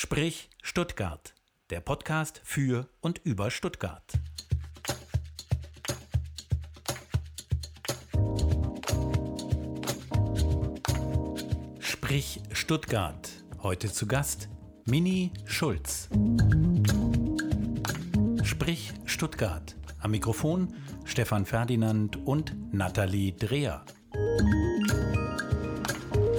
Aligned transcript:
Sprich 0.00 0.48
Stuttgart, 0.62 1.34
der 1.70 1.80
Podcast 1.80 2.40
für 2.44 2.88
und 3.00 3.18
über 3.24 3.50
Stuttgart. 3.50 4.12
Sprich 11.80 12.40
Stuttgart. 12.52 13.28
Heute 13.60 13.92
zu 13.92 14.06
Gast 14.06 14.48
Mini 14.84 15.32
Schulz. 15.46 16.08
Sprich 18.44 18.92
Stuttgart. 19.04 19.74
Am 19.98 20.12
Mikrofon 20.12 20.76
Stefan 21.06 21.44
Ferdinand 21.44 22.24
und 22.24 22.54
Nathalie 22.72 23.32
Dreher. 23.32 23.84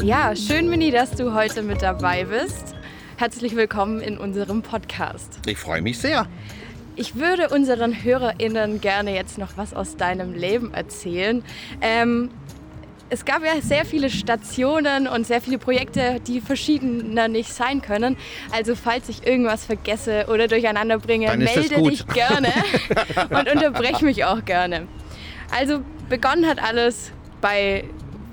Ja, 0.01 0.33
schön, 0.33 0.69
Mini, 0.69 0.91
dass 0.91 1.11
du 1.11 1.33
heute 1.33 1.61
mit 1.61 1.81
dabei 1.81 2.23
bist. 2.23 2.78
Herzlich 3.19 3.53
willkommen 3.53 3.99
in 3.99 4.17
unserem 4.17 4.61
Podcast. 4.61 5.41
Ich 5.45 5.57
freue 5.57 5.81
mich 5.81 5.97
sehr. 5.97 6.25
Ich 6.95 7.15
würde 7.15 7.49
unseren 7.49 8.01
HörerInnen 8.01 8.79
gerne 8.79 9.13
jetzt 9.13 9.37
noch 9.37 9.57
was 9.57 9.73
aus 9.73 9.97
deinem 9.97 10.33
Leben 10.33 10.73
erzählen. 10.73 11.43
Ähm, 11.81 12.29
es 13.09 13.25
gab 13.25 13.43
ja 13.43 13.59
sehr 13.59 13.83
viele 13.83 14.09
Stationen 14.09 15.05
und 15.09 15.27
sehr 15.27 15.41
viele 15.41 15.57
Projekte, 15.57 16.21
die 16.25 16.39
verschiedener 16.39 17.27
nicht 17.27 17.51
sein 17.51 17.81
können. 17.81 18.15
Also 18.53 18.73
falls 18.73 19.09
ich 19.09 19.27
irgendwas 19.27 19.65
vergesse 19.65 20.27
oder 20.31 20.47
durcheinander 20.47 20.97
bringe, 20.97 21.35
melde 21.35 21.83
dich 21.83 22.07
gerne 22.07 22.53
und 23.31 23.51
unterbreche 23.51 24.05
mich 24.05 24.23
auch 24.23 24.45
gerne. 24.45 24.87
Also 25.51 25.81
begonnen 26.07 26.47
hat 26.47 26.63
alles 26.63 27.11
bei 27.41 27.83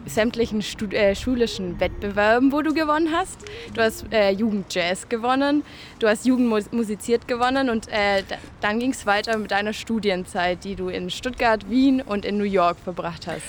sämtlichen 0.06 0.62
Stud 0.62 0.95
äh, 0.95 1.15
schulischen 1.15 1.78
Wettbewerben, 1.80 2.52
wo 2.52 2.62
du 2.62 2.73
gewonnen 2.73 3.10
hast. 3.12 3.38
Du 3.74 3.83
hast 3.83 4.06
äh, 4.12 4.30
Jugendjazz 4.30 5.09
gewonnen, 5.09 5.65
du 5.98 6.09
hast 6.09 6.27
Jugendmusiziert 6.27 7.29
gewonnen 7.29 7.69
und 7.69 7.88
äh, 7.88 8.23
dann 8.60 8.79
ging 8.79 8.92
es 8.92 9.07
weiter 9.07 9.37
mit 9.37 9.51
deiner 9.51 9.73
Studienzeit, 9.73 10.65
die 10.65 10.77
du 10.77 10.88
in 10.88 11.10
Stuttgart, 11.10 11.68
Wien 11.68 12.01
und 12.01 12.24
in 12.24 12.38
New 12.38 12.45
York 12.45 12.79
verbracht 12.79 13.27
hast. 13.27 13.45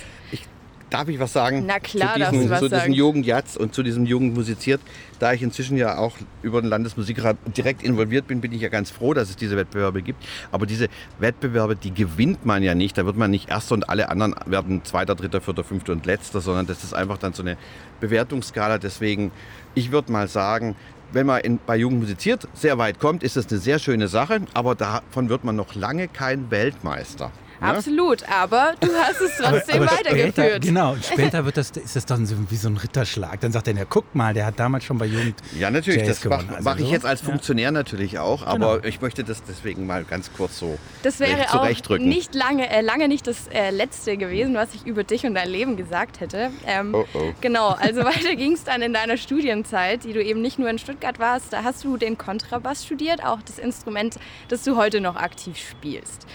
Darf 0.89 1.09
ich 1.09 1.19
was 1.19 1.33
sagen? 1.33 1.65
Na 1.67 1.79
klar, 1.79 2.13
zu 2.13 2.31
diesem, 2.31 2.49
was 2.49 2.59
zu 2.59 2.69
diesem 2.69 2.93
Jugendjazz 2.93 3.57
und 3.57 3.73
zu 3.73 3.83
diesem 3.83 4.05
Jugendmusiziert. 4.05 4.79
Da 5.19 5.33
ich 5.33 5.41
inzwischen 5.41 5.75
ja 5.75 5.97
auch 5.97 6.15
über 6.43 6.61
den 6.61 6.69
Landesmusikrat 6.69 7.35
direkt 7.57 7.83
involviert 7.83 8.27
bin, 8.27 8.39
bin 8.39 8.53
ich 8.53 8.61
ja 8.61 8.69
ganz 8.69 8.89
froh, 8.89 9.13
dass 9.13 9.29
es 9.29 9.35
diese 9.35 9.57
Wettbewerbe 9.57 10.01
gibt. 10.01 10.23
Aber 10.51 10.65
diese 10.65 10.87
Wettbewerbe, 11.19 11.75
die 11.75 11.93
gewinnt 11.93 12.45
man 12.45 12.63
ja 12.63 12.73
nicht. 12.73 12.97
Da 12.97 13.05
wird 13.05 13.17
man 13.17 13.31
nicht 13.31 13.49
Erster 13.49 13.73
und 13.73 13.89
alle 13.89 14.09
anderen 14.09 14.35
werden 14.45 14.85
Zweiter, 14.85 15.15
Dritter, 15.15 15.41
Vierter, 15.41 15.65
Fünfter 15.65 15.91
und 15.91 16.05
Letzter, 16.05 16.39
sondern 16.39 16.67
das 16.67 16.83
ist 16.85 16.93
einfach 16.93 17.17
dann 17.17 17.33
so 17.33 17.43
eine 17.43 17.57
Bewertungsskala. 17.99 18.77
Deswegen, 18.77 19.31
ich 19.75 19.91
würde 19.91 20.11
mal 20.11 20.29
sagen, 20.29 20.77
wenn 21.11 21.25
man 21.25 21.41
in, 21.41 21.59
bei 21.65 21.75
Jugend 21.75 21.99
musiziert 21.99 22.47
sehr 22.53 22.77
weit 22.77 22.99
kommt, 22.99 23.23
ist 23.23 23.35
das 23.35 23.47
eine 23.49 23.59
sehr 23.59 23.79
schöne 23.79 24.07
Sache, 24.07 24.41
aber 24.53 24.75
davon 24.75 25.29
wird 25.29 25.43
man 25.43 25.55
noch 25.55 25.75
lange 25.75 26.07
kein 26.07 26.49
Weltmeister. 26.51 27.31
Absolut, 27.59 28.27
aber 28.29 28.73
du 28.79 28.87
hast 28.93 29.21
es 29.21 29.37
trotzdem 29.37 29.81
aber, 29.81 29.91
aber 29.91 29.99
weitergeführt. 29.99 30.33
Später, 30.33 30.59
genau, 30.59 30.95
später 31.01 31.45
wird 31.45 31.57
das, 31.57 31.71
ist 31.71 31.95
das 31.95 32.05
dann 32.05 32.25
so 32.25 32.35
wie 32.49 32.55
so 32.55 32.69
ein 32.69 32.77
Ritterschlag. 32.77 33.39
Dann 33.41 33.51
sagt 33.51 33.67
er, 33.67 33.75
ja, 33.75 33.85
guck 33.85 34.13
mal, 34.15 34.33
der 34.33 34.45
hat 34.45 34.59
damals 34.59 34.83
schon 34.83 34.97
bei 34.97 35.05
Jugend. 35.05 35.35
Ja, 35.57 35.71
natürlich, 35.71 36.05
Jazz 36.05 36.21
das 36.21 36.29
mache 36.29 36.55
also 36.55 36.83
ich 36.83 36.91
jetzt 36.91 37.05
als 37.05 37.21
Funktionär 37.21 37.65
ja. 37.65 37.71
natürlich 37.71 38.19
auch, 38.19 38.45
aber 38.45 38.77
genau. 38.77 38.87
ich 38.87 39.01
möchte 39.01 39.23
das 39.23 39.43
deswegen 39.43 39.85
mal 39.85 40.03
ganz 40.03 40.31
kurz 40.33 40.59
so 40.59 40.77
Das 41.03 41.19
wäre 41.19 41.53
auch 41.53 41.97
nicht 41.97 42.35
lange, 42.35 42.69
äh, 42.69 42.81
lange 42.81 43.07
nicht 43.07 43.27
das 43.27 43.47
äh, 43.47 43.71
Letzte 43.71 44.17
gewesen, 44.17 44.55
was 44.55 44.73
ich 44.73 44.85
über 44.85 45.03
dich 45.03 45.25
und 45.25 45.35
dein 45.35 45.49
Leben 45.49 45.77
gesagt 45.77 46.19
hätte. 46.19 46.51
Ähm, 46.65 46.93
oh, 46.93 47.05
oh. 47.13 47.33
Genau, 47.41 47.69
also 47.69 48.03
weiter 48.05 48.35
ging 48.35 48.53
es 48.53 48.63
dann 48.63 48.81
in 48.81 48.93
deiner 48.93 49.17
Studienzeit, 49.17 50.03
die 50.03 50.13
du 50.13 50.23
eben 50.23 50.41
nicht 50.41 50.59
nur 50.59 50.69
in 50.69 50.79
Stuttgart 50.79 51.19
warst, 51.19 51.53
da 51.53 51.63
hast 51.63 51.83
du 51.83 51.97
den 51.97 52.17
Kontrabass 52.17 52.85
studiert, 52.85 53.23
auch 53.23 53.41
das 53.41 53.59
Instrument, 53.59 54.17
das 54.47 54.63
du 54.63 54.75
heute 54.75 55.01
noch 55.01 55.15
aktiv 55.15 55.57
spielst. 55.57 56.27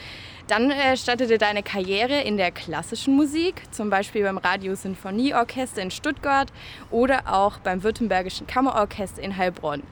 Dann 0.48 0.70
äh, 0.70 0.96
startete 0.96 1.38
deine 1.38 1.62
Karriere 1.62 2.20
in 2.20 2.36
der 2.36 2.50
klassischen 2.50 3.14
Musik, 3.14 3.62
zum 3.70 3.90
Beispiel 3.90 4.24
beim 4.24 4.38
Radio 4.38 4.74
Sinfonieorchester 4.74 5.80
in 5.80 5.90
Stuttgart 5.90 6.52
oder 6.90 7.22
auch 7.32 7.58
beim 7.58 7.82
Württembergischen 7.82 8.46
Kammerorchester 8.46 9.22
in 9.22 9.36
Heilbronn. 9.36 9.82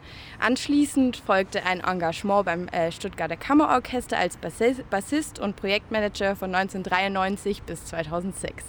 Anschließend 0.41 1.19
folgte 1.19 1.65
ein 1.65 1.81
Engagement 1.81 2.47
beim 2.47 2.69
äh, 2.69 2.91
Stuttgarter 2.91 3.37
Kammerorchester 3.37 4.19
als 4.19 4.37
Bassist 4.37 5.39
und 5.39 5.57
Projektmanager 5.57 6.35
von 6.35 6.55
1993 6.55 7.63
bis 7.63 7.85
2006. 7.87 8.65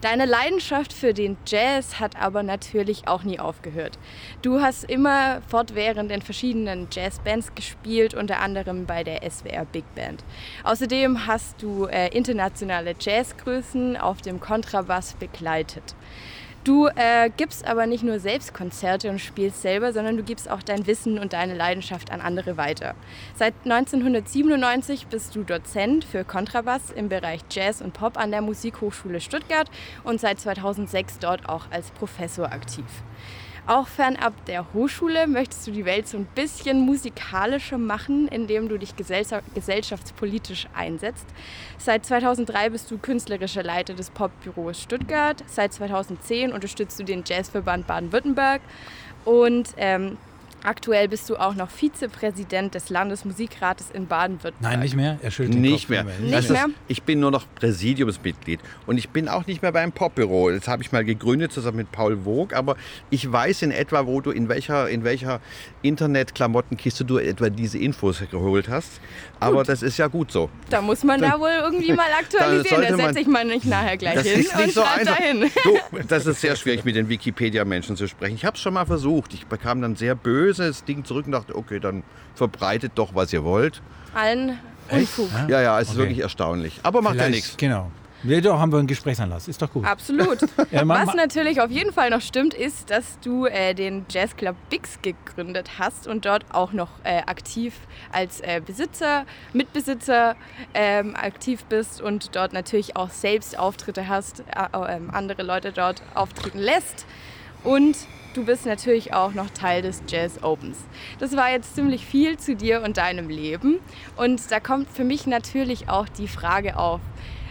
Deine 0.00 0.24
Leidenschaft 0.24 0.94
für 0.94 1.12
den 1.12 1.36
Jazz 1.46 2.00
hat 2.00 2.16
aber 2.18 2.42
natürlich 2.42 3.06
auch 3.06 3.22
nie 3.22 3.38
aufgehört. 3.38 3.98
Du 4.40 4.62
hast 4.62 4.84
immer 4.84 5.42
fortwährend 5.42 6.10
in 6.10 6.22
verschiedenen 6.22 6.88
Jazzbands 6.90 7.54
gespielt, 7.54 8.14
unter 8.14 8.40
anderem 8.40 8.86
bei 8.86 9.04
der 9.04 9.30
SWR 9.30 9.66
Big 9.66 9.84
Band. 9.94 10.24
Außerdem 10.64 11.26
hast 11.26 11.60
du 11.60 11.84
äh, 11.84 12.08
internationale 12.16 12.94
Jazzgrößen 12.98 13.98
auf 13.98 14.22
dem 14.22 14.40
Kontrabass 14.40 15.16
begleitet. 15.16 15.94
Du 16.62 16.88
äh, 16.88 17.30
gibst 17.34 17.66
aber 17.66 17.86
nicht 17.86 18.04
nur 18.04 18.18
selbst 18.18 18.52
Konzerte 18.52 19.08
und 19.08 19.18
spielst 19.18 19.62
selber, 19.62 19.94
sondern 19.94 20.18
du 20.18 20.22
gibst 20.22 20.50
auch 20.50 20.62
dein 20.62 20.86
Wissen 20.86 21.18
und 21.18 21.32
deine 21.32 21.54
Leidenschaft 21.54 22.12
an 22.12 22.20
andere 22.20 22.58
weiter. 22.58 22.94
Seit 23.34 23.54
1997 23.64 25.06
bist 25.06 25.34
du 25.34 25.42
Dozent 25.42 26.04
für 26.04 26.22
Kontrabass 26.22 26.90
im 26.90 27.08
Bereich 27.08 27.40
Jazz 27.50 27.80
und 27.80 27.94
Pop 27.94 28.18
an 28.18 28.30
der 28.30 28.42
Musikhochschule 28.42 29.22
Stuttgart 29.22 29.70
und 30.04 30.20
seit 30.20 30.38
2006 30.38 31.18
dort 31.18 31.48
auch 31.48 31.70
als 31.70 31.92
Professor 31.92 32.52
aktiv. 32.52 32.84
Auch 33.70 33.86
fernab 33.86 34.32
der 34.46 34.72
Hochschule 34.74 35.28
möchtest 35.28 35.64
du 35.64 35.70
die 35.70 35.84
Welt 35.84 36.08
so 36.08 36.16
ein 36.16 36.26
bisschen 36.34 36.80
musikalischer 36.80 37.78
machen, 37.78 38.26
indem 38.26 38.68
du 38.68 38.78
dich 38.78 38.94
gesellschaftspolitisch 38.96 40.66
einsetzt. 40.74 41.24
Seit 41.78 42.04
2003 42.04 42.70
bist 42.70 42.90
du 42.90 42.98
künstlerischer 42.98 43.62
Leiter 43.62 43.94
des 43.94 44.10
Popbüros 44.10 44.82
Stuttgart. 44.82 45.44
Seit 45.46 45.72
2010 45.72 46.50
unterstützt 46.50 46.98
du 46.98 47.04
den 47.04 47.22
Jazzverband 47.24 47.86
Baden-Württemberg 47.86 48.60
und 49.24 49.68
ähm, 49.76 50.18
Aktuell 50.62 51.08
bist 51.08 51.30
du 51.30 51.36
auch 51.36 51.54
noch 51.54 51.70
Vizepräsident 51.70 52.74
des 52.74 52.90
Landesmusikrates 52.90 53.90
in 53.90 54.06
Baden-Württemberg. 54.06 54.60
Nein, 54.60 54.80
nicht 54.80 54.94
mehr. 54.94 55.18
Er 55.22 55.30
schüttelt 55.30 55.58
Nicht 55.58 55.88
mehr. 55.88 56.04
Nicht 56.04 56.50
mehr? 56.50 56.66
Ich 56.86 57.02
bin 57.02 57.18
nur 57.20 57.30
noch 57.30 57.46
Präsidiumsmitglied 57.54 58.60
und 58.86 58.98
ich 58.98 59.08
bin 59.08 59.28
auch 59.28 59.46
nicht 59.46 59.62
mehr 59.62 59.72
beim 59.72 59.90
Popbüro. 59.90 60.50
Das 60.50 60.68
habe 60.68 60.82
ich 60.82 60.92
mal 60.92 61.02
gegründet 61.04 61.50
zusammen 61.52 61.78
mit 61.78 61.92
Paul 61.92 62.26
Wog, 62.26 62.52
aber 62.52 62.76
ich 63.08 63.30
weiß 63.30 63.62
in 63.62 63.70
etwa, 63.70 64.06
wo 64.06 64.20
du 64.20 64.30
in 64.32 64.50
welcher, 64.50 64.88
in 64.90 65.02
welcher 65.02 65.40
Internet-Klamottenkiste 65.80 67.06
du 67.06 67.16
etwa 67.16 67.48
diese 67.48 67.78
Infos 67.78 68.22
geholt 68.30 68.68
hast. 68.68 69.00
Aber 69.38 69.58
gut. 69.58 69.70
das 69.70 69.82
ist 69.82 69.96
ja 69.96 70.08
gut 70.08 70.30
so. 70.30 70.50
Da 70.68 70.82
muss 70.82 71.04
man 71.04 71.22
da 71.22 71.40
wohl 71.40 71.48
irgendwie 71.62 71.94
mal 71.94 72.12
aktualisieren. 72.18 72.82
Da, 72.82 72.88
da 72.90 72.96
setze 72.96 73.20
ich 73.20 73.26
mal 73.26 73.46
nicht 73.46 73.64
nachher 73.64 73.96
gleich 73.96 74.16
das 74.16 74.26
hin 74.26 74.40
ist 74.40 74.54
nicht 74.56 74.74
so 74.74 74.82
einfach. 74.82 75.16
dahin. 75.16 75.50
Du, 75.64 75.78
das 76.06 76.26
ist 76.26 76.42
sehr 76.42 76.54
schwierig, 76.54 76.84
mit 76.84 76.96
den 76.96 77.08
Wikipedia-Menschen 77.08 77.96
zu 77.96 78.06
sprechen. 78.06 78.34
Ich 78.34 78.44
habe 78.44 78.56
es 78.56 78.60
schon 78.62 78.74
mal 78.74 78.84
versucht. 78.84 79.32
Ich 79.32 79.46
bekam 79.46 79.80
dann 79.80 79.96
sehr 79.96 80.14
böse 80.14 80.49
böses 80.50 80.84
Ding 80.84 81.04
zurück 81.04 81.26
und 81.26 81.32
dachte, 81.32 81.54
okay, 81.56 81.80
dann 81.80 82.02
verbreitet 82.34 82.92
doch, 82.94 83.14
was 83.14 83.32
ihr 83.32 83.44
wollt. 83.44 83.82
Allen 84.14 84.58
Unfug. 84.90 85.28
Ja, 85.48 85.60
ja, 85.60 85.78
es 85.78 85.88
ist 85.88 85.94
okay. 85.94 86.00
wirklich 86.00 86.18
erstaunlich. 86.20 86.80
Aber 86.82 87.00
macht 87.00 87.14
Vielleicht, 87.14 87.30
ja 87.30 87.36
nichts. 87.36 87.56
Genau. 87.56 87.90
Ja, 88.22 88.38
doch, 88.40 88.58
haben 88.58 88.70
wir 88.70 88.78
einen 88.78 88.88
Gesprächsanlass. 88.88 89.48
Ist 89.48 89.62
doch 89.62 89.72
gut. 89.72 89.86
Absolut. 89.86 90.40
ja, 90.70 90.86
Was 90.86 91.14
natürlich 91.14 91.60
auf 91.60 91.70
jeden 91.70 91.92
Fall 91.92 92.10
noch 92.10 92.20
stimmt, 92.20 92.52
ist, 92.52 92.90
dass 92.90 93.18
du 93.20 93.46
äh, 93.46 93.72
den 93.72 94.04
Jazzclub 94.10 94.56
Bix 94.68 94.98
gegründet 95.00 95.78
hast 95.78 96.06
und 96.06 96.26
dort 96.26 96.44
auch 96.52 96.72
noch 96.72 96.90
äh, 97.04 97.20
aktiv 97.20 97.72
als 98.12 98.40
äh, 98.40 98.60
Besitzer, 98.64 99.24
Mitbesitzer 99.54 100.36
ähm, 100.74 101.16
aktiv 101.16 101.64
bist 101.64 102.02
und 102.02 102.36
dort 102.36 102.52
natürlich 102.52 102.94
auch 102.96 103.10
selbst 103.10 103.58
Auftritte 103.58 104.08
hast, 104.08 104.40
äh, 104.40 104.94
ähm, 104.96 105.10
andere 105.12 105.42
Leute 105.42 105.72
dort 105.72 106.02
auftreten 106.14 106.58
lässt. 106.58 107.06
Und 107.62 107.96
du 108.34 108.44
bist 108.44 108.66
natürlich 108.66 109.12
auch 109.12 109.34
noch 109.34 109.50
Teil 109.50 109.82
des 109.82 110.02
Jazz 110.08 110.42
Opens. 110.42 110.78
Das 111.18 111.36
war 111.36 111.50
jetzt 111.50 111.74
ziemlich 111.74 112.06
viel 112.06 112.38
zu 112.38 112.56
dir 112.56 112.82
und 112.82 112.96
deinem 112.96 113.28
Leben. 113.28 113.78
Und 114.16 114.50
da 114.50 114.60
kommt 114.60 114.88
für 114.88 115.04
mich 115.04 115.26
natürlich 115.26 115.88
auch 115.88 116.08
die 116.08 116.28
Frage 116.28 116.76
auf. 116.78 117.00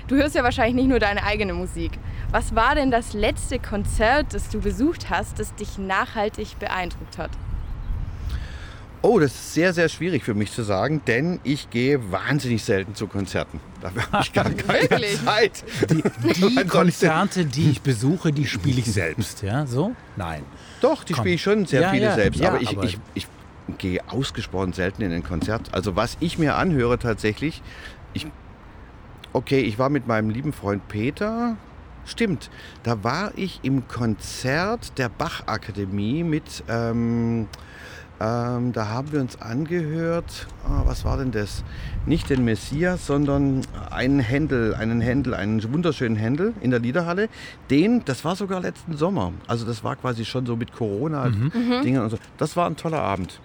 Du 0.08 0.16
hörst 0.16 0.36
ja 0.36 0.44
wahrscheinlich 0.44 0.76
nicht 0.76 0.90
nur 0.90 1.00
deine 1.00 1.24
eigene 1.24 1.54
Musik. 1.54 1.92
Was 2.32 2.56
war 2.56 2.76
denn 2.76 2.92
das 2.92 3.14
letzte 3.14 3.60
Konzert, 3.60 4.34
das 4.34 4.50
du 4.50 4.60
besucht 4.60 5.10
hast, 5.10 5.40
das 5.40 5.54
dich 5.56 5.78
nachhaltig 5.78 6.58
beeindruckt 6.60 7.18
hat? 7.18 7.32
Oh, 9.02 9.18
das 9.18 9.32
ist 9.32 9.54
sehr, 9.54 9.74
sehr 9.74 9.88
schwierig 9.88 10.26
für 10.26 10.34
mich 10.34 10.52
zu 10.52 10.62
sagen, 10.62 11.02
denn 11.08 11.40
ich 11.46 11.70
gehe 11.70 12.12
wahnsinnig 12.12 12.64
selten 12.64 12.96
zu 12.96 13.08
Konzerten. 13.08 13.62
Dafür 13.82 14.12
habe 14.12 14.24
ich 14.24 14.34
gar 14.34 14.50
keine 14.50 14.90
Wirklich? 14.90 15.24
Zeit. 15.24 15.64
Die, 15.90 16.04
die 16.34 16.56
Konzerte, 16.68 17.46
die 17.46 17.70
ich 17.70 17.82
besuche, 17.82 18.34
die 18.34 18.46
spiele 18.46 18.80
ich 18.80 18.92
selbst, 18.92 19.42
ja? 19.42 19.66
So? 19.66 19.96
Nein. 20.18 20.44
Doch, 20.82 21.04
die 21.04 21.14
spiele 21.14 21.36
ich 21.36 21.42
schon 21.42 21.66
sehr 21.66 21.82
ja, 21.82 21.90
viele 21.90 22.06
ja, 22.06 22.16
selbst. 22.16 22.40
Ja, 22.40 22.50
aber, 22.50 22.62
ich, 22.62 22.70
aber 22.70 22.84
ich, 22.84 22.98
ich 23.14 23.28
gehe 23.78 24.02
ausgesprochen 24.10 24.74
selten 24.74 25.02
in 25.02 25.12
ein 25.12 25.24
Konzert. 25.24 25.74
Also 25.74 25.96
was 25.96 26.18
ich 26.20 26.38
mir 26.38 26.56
anhöre 26.56 27.00
tatsächlich, 27.00 27.62
ich, 28.14 28.28
okay, 29.34 29.60
ich 29.60 29.78
war 29.78 29.90
mit 29.90 30.08
meinem 30.08 30.30
lieben 30.30 30.54
Freund 30.54 30.88
Peter, 30.88 31.58
stimmt, 32.06 32.50
da 32.84 33.04
war 33.04 33.32
ich 33.36 33.60
im 33.64 33.88
Konzert 33.88 34.98
der 34.98 35.10
Bach-Akademie 35.10 36.24
mit... 36.24 36.64
Ähm, 36.68 37.48
Ähm, 38.22 38.74
da 38.74 38.90
haben 38.90 39.14
wir 39.14 39.22
uns 39.22 39.42
angehört, 39.42 40.48
oh, 40.66 40.86
was 40.86 41.06
war 41.06 41.18
denn 41.18 41.32
das? 41.32 41.64
Nicht 42.06 42.30
den 42.30 42.44
Messias, 42.44 43.06
sondern 43.06 43.62
einen 43.92 44.20
Händel, 44.20 44.76
einen 44.76 45.00
Händel, 45.00 45.34
einen 45.34 45.62
wunderschönen 45.72 46.18
Händel 46.18 46.54
in 46.60 46.72
der 46.72 46.80
Liederhalle. 46.80 47.30
Den, 47.70 48.04
das 48.04 48.26
war 48.26 48.36
sogar 48.36 48.60
letzten 48.60 48.98
Sommer. 48.98 49.32
Also 49.48 49.66
das 49.66 49.84
war 49.86 49.96
quasi 49.96 50.26
schon 50.26 50.46
so 50.46 50.58
mit 50.58 50.74
Corona-Dingen 50.74 51.96
mhm. 51.96 52.02
und 52.02 52.10
so. 52.10 52.18
Das 52.38 52.58
war 52.58 52.70
ein 52.70 52.76
toller 52.76 53.02
Abend. 53.02 53.40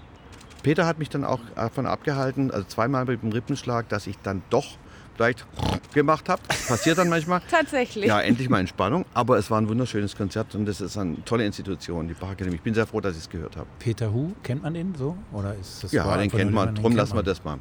Peter 0.64 0.86
hat 0.86 0.98
mich 0.98 1.10
dann 1.10 1.24
auch 1.24 1.40
davon 1.54 1.86
abgehalten, 1.86 2.50
also 2.50 2.66
zweimal 2.66 3.04
mit 3.04 3.22
dem 3.22 3.30
Rippenschlag, 3.30 3.88
dass 3.90 4.06
ich 4.06 4.18
dann 4.22 4.42
doch 4.50 4.78
vielleicht 5.14 5.46
gemacht 5.92 6.28
habe. 6.28 6.42
Passiert 6.68 6.98
dann 6.98 7.08
manchmal. 7.08 7.40
Tatsächlich. 7.50 8.06
Ja, 8.06 8.20
endlich 8.20 8.48
mal 8.48 8.60
Entspannung. 8.60 9.04
Aber 9.14 9.38
es 9.38 9.50
war 9.50 9.60
ein 9.60 9.68
wunderschönes 9.68 10.16
Konzert 10.16 10.54
und 10.54 10.66
das 10.66 10.80
ist 10.80 10.96
eine 10.96 11.24
tolle 11.24 11.44
Institution, 11.46 12.08
die 12.08 12.14
Bachakademie. 12.14 12.56
Ich 12.56 12.62
bin 12.62 12.74
sehr 12.74 12.86
froh, 12.86 13.00
dass 13.00 13.14
ich 13.14 13.22
es 13.22 13.30
gehört 13.30 13.56
habe. 13.56 13.66
Peter 13.78 14.12
Hu, 14.12 14.32
kennt 14.42 14.62
man 14.62 14.74
den 14.74 14.94
so? 14.94 15.16
Oder 15.32 15.54
ist 15.54 15.84
das 15.84 15.92
ja, 15.92 16.16
den 16.16 16.30
kennt 16.30 16.52
man. 16.52 16.74
Drum 16.74 16.96
lassen 16.96 17.16
wir 17.16 17.22
das 17.22 17.44
mal. 17.44 17.58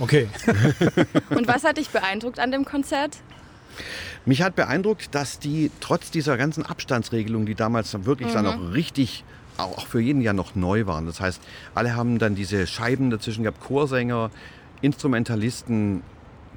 Okay. 0.00 0.28
und 1.30 1.48
was 1.48 1.64
hat 1.64 1.76
dich 1.76 1.88
beeindruckt 1.90 2.38
an 2.38 2.52
dem 2.52 2.64
Konzert? 2.64 3.18
Mich 4.24 4.42
hat 4.42 4.54
beeindruckt, 4.56 5.14
dass 5.14 5.38
die 5.38 5.70
trotz 5.80 6.10
dieser 6.10 6.36
ganzen 6.36 6.64
Abstandsregelung, 6.64 7.46
die 7.46 7.54
damals 7.54 8.04
wirklich 8.04 8.28
mhm. 8.28 8.34
dann 8.34 8.44
noch 8.44 8.72
richtig 8.74 9.24
auch 9.56 9.86
für 9.86 10.00
jeden 10.00 10.20
Jahr 10.20 10.34
noch 10.34 10.54
neu 10.54 10.86
waren. 10.86 11.06
Das 11.06 11.20
heißt, 11.20 11.40
alle 11.74 11.96
haben 11.96 12.18
dann 12.18 12.34
diese 12.34 12.66
Scheiben 12.66 13.10
dazwischen 13.10 13.42
gehabt, 13.42 13.60
Chorsänger, 13.60 14.30
Instrumentalisten, 14.80 16.02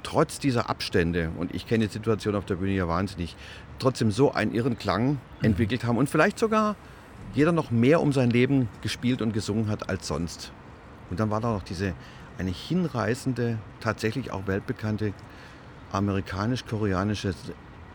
trotz 0.02 0.38
dieser 0.38 0.68
Abstände, 0.70 1.30
und 1.38 1.54
ich 1.54 1.66
kenne 1.66 1.86
die 1.86 1.92
Situation 1.92 2.34
auf 2.34 2.44
der 2.44 2.56
Bühne 2.56 2.72
ja 2.72 2.88
wahnsinnig, 2.88 3.36
trotzdem 3.78 4.10
so 4.10 4.32
einen 4.32 4.52
irren 4.52 4.78
Klang 4.78 5.10
mhm. 5.10 5.18
entwickelt 5.42 5.84
haben 5.84 5.96
und 5.96 6.08
vielleicht 6.08 6.38
sogar 6.38 6.76
jeder 7.34 7.52
noch 7.52 7.70
mehr 7.70 8.00
um 8.00 8.12
sein 8.12 8.30
Leben 8.30 8.68
gespielt 8.82 9.22
und 9.22 9.32
gesungen 9.32 9.68
hat 9.68 9.88
als 9.88 10.06
sonst. 10.06 10.52
Und 11.10 11.20
dann 11.20 11.30
war 11.30 11.40
da 11.40 11.52
noch 11.52 11.62
diese 11.62 11.94
eine 12.38 12.50
hinreißende, 12.50 13.58
tatsächlich 13.80 14.32
auch 14.32 14.46
weltbekannte 14.46 15.12
amerikanisch-koreanische 15.92 17.34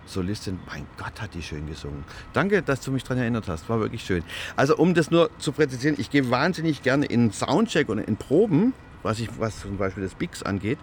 Solistin. 0.05 0.59
Mein 0.67 0.85
Gott, 0.97 1.19
hat 1.21 1.33
die 1.33 1.41
schön 1.41 1.67
gesungen. 1.67 2.03
Danke, 2.33 2.61
dass 2.61 2.81
du 2.81 2.91
mich 2.91 3.03
daran 3.03 3.19
erinnert 3.19 3.47
hast. 3.47 3.69
War 3.69 3.79
wirklich 3.79 4.03
schön. 4.03 4.23
Also 4.55 4.77
um 4.77 4.93
das 4.93 5.11
nur 5.11 5.29
zu 5.39 5.51
präzisieren, 5.51 5.95
ich 5.99 6.09
gehe 6.09 6.29
wahnsinnig 6.29 6.83
gerne 6.83 7.05
in 7.05 7.31
Soundcheck 7.31 7.89
und 7.89 7.99
in 7.99 8.17
Proben, 8.17 8.73
was, 9.03 9.19
ich, 9.19 9.29
was 9.39 9.61
zum 9.61 9.77
Beispiel 9.77 10.03
das 10.03 10.15
Bix 10.15 10.43
angeht 10.43 10.79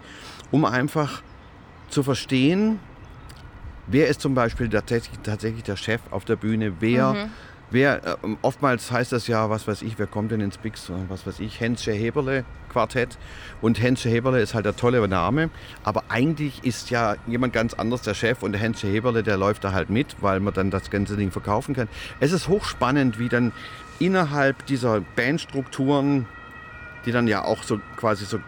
um 0.51 0.65
einfach 0.65 1.21
zu 1.89 2.03
verstehen, 2.03 2.79
wer 3.87 4.07
ist 4.07 4.21
zum 4.21 4.35
Beispiel 4.35 4.69
tatsächlich, 4.69 5.19
tatsächlich 5.23 5.63
der 5.63 5.75
Chef 5.75 6.01
auf 6.11 6.25
der 6.25 6.35
Bühne, 6.35 6.73
wer, 6.79 7.13
mhm. 7.13 7.29
wer 7.71 8.05
äh, 8.05 8.15
oftmals 8.41 8.91
heißt 8.91 9.11
das 9.11 9.27
ja, 9.27 9.49
was 9.49 9.67
weiß 9.67 9.81
ich, 9.81 9.97
wer 9.99 10.07
kommt 10.07 10.31
denn 10.31 10.41
ins 10.41 10.57
Bix, 10.57 10.91
was 11.07 11.25
weiß 11.27 11.39
ich, 11.39 11.59
Hensche 11.59 11.91
Heberle 11.91 12.45
Quartett 12.69 13.17
und 13.61 13.81
Hensche 13.81 14.09
Heberle 14.09 14.41
ist 14.41 14.53
halt 14.53 14.65
der 14.65 14.75
tolle 14.75 15.07
Name, 15.07 15.49
aber 15.83 16.03
eigentlich 16.09 16.63
ist 16.63 16.89
ja 16.89 17.15
jemand 17.27 17.53
ganz 17.53 17.73
anders 17.73 18.01
der 18.01 18.13
Chef 18.13 18.43
und 18.43 18.51
der 18.51 18.61
Hensche 18.61 18.87
Heberle, 18.87 19.23
der 19.23 19.37
läuft 19.37 19.63
da 19.63 19.71
halt 19.71 19.89
mit, 19.89 20.15
weil 20.21 20.39
man 20.39 20.53
dann 20.53 20.71
das 20.71 20.89
ganze 20.89 21.15
Ding 21.15 21.31
verkaufen 21.31 21.75
kann. 21.75 21.87
Es 22.19 22.31
ist 22.31 22.47
hochspannend, 22.47 23.19
wie 23.19 23.29
dann 23.29 23.51
innerhalb 23.99 24.65
dieser 24.65 25.01
Bandstrukturen, 25.15 26.25
die 27.05 27.11
dann 27.11 27.27
ja 27.27 27.43
auch 27.43 27.63
so 27.63 27.79
quasi 27.95 28.25
so 28.25 28.39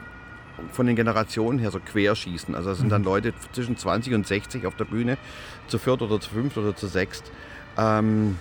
von 0.72 0.86
den 0.88 0.96
Generationen 0.96 1.60
her 1.60 1.72
so 1.72 1.80
querschießen. 1.80 2.56
Also 2.56 2.70
das 2.70 2.80
sind 2.80 2.90
dann 2.90 3.02
mhm. 3.02 3.08
Leute 3.08 3.34
zwischen 3.52 3.78
20 3.78 4.14
und 4.14 4.28
60 4.28 4.66
auf 4.66 4.76
der 4.76 4.86
Bühne, 4.86 5.18
zu 5.68 5.78
viert 5.78 6.02
oder 6.02 6.20
zu 6.20 6.30
fünft 6.30 6.58
oder 6.58 6.76
zu 6.76 6.88
sechst. 6.88 7.32
Ähm, 7.78 8.38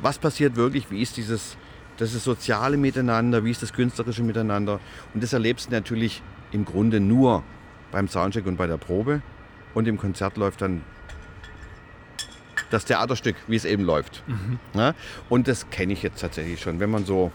was 0.00 0.18
passiert 0.18 0.56
wirklich? 0.56 0.90
Wie 0.90 1.00
ist 1.00 1.16
dieses 1.16 1.56
das 2.02 2.14
ist 2.14 2.24
soziale 2.24 2.76
Miteinander, 2.76 3.44
wie 3.44 3.50
ist 3.50 3.62
das 3.62 3.72
künstlerische 3.72 4.22
Miteinander? 4.22 4.80
Und 5.14 5.22
das 5.22 5.32
erlebst 5.32 5.68
du 5.68 5.72
natürlich 5.72 6.22
im 6.50 6.64
Grunde 6.64 7.00
nur 7.00 7.42
beim 7.90 8.08
Soundcheck 8.08 8.46
und 8.46 8.56
bei 8.56 8.66
der 8.66 8.76
Probe. 8.76 9.22
Und 9.74 9.86
im 9.86 9.98
Konzert 9.98 10.36
läuft 10.36 10.62
dann 10.62 10.82
das 12.70 12.84
Theaterstück, 12.86 13.36
wie 13.46 13.56
es 13.56 13.64
eben 13.64 13.84
läuft. 13.84 14.22
Mhm. 14.26 14.58
Ja? 14.74 14.94
Und 15.28 15.48
das 15.48 15.70
kenne 15.70 15.92
ich 15.92 16.02
jetzt 16.02 16.20
tatsächlich 16.20 16.60
schon. 16.60 16.80
Wenn 16.80 16.90
man 16.90 17.04
so 17.04 17.30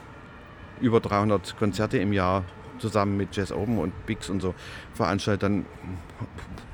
über 0.82 1.00
300 1.00 1.58
Konzerte 1.58 2.00
im 2.00 2.12
Jahr 2.12 2.44
zusammen 2.80 3.18
mit 3.18 3.36
Jazz 3.36 3.52
Open 3.52 3.78
und 3.78 4.06
Bix 4.06 4.30
und 4.30 4.42
so 4.42 4.54
veranstaltet, 4.94 5.44
dann, 5.44 5.66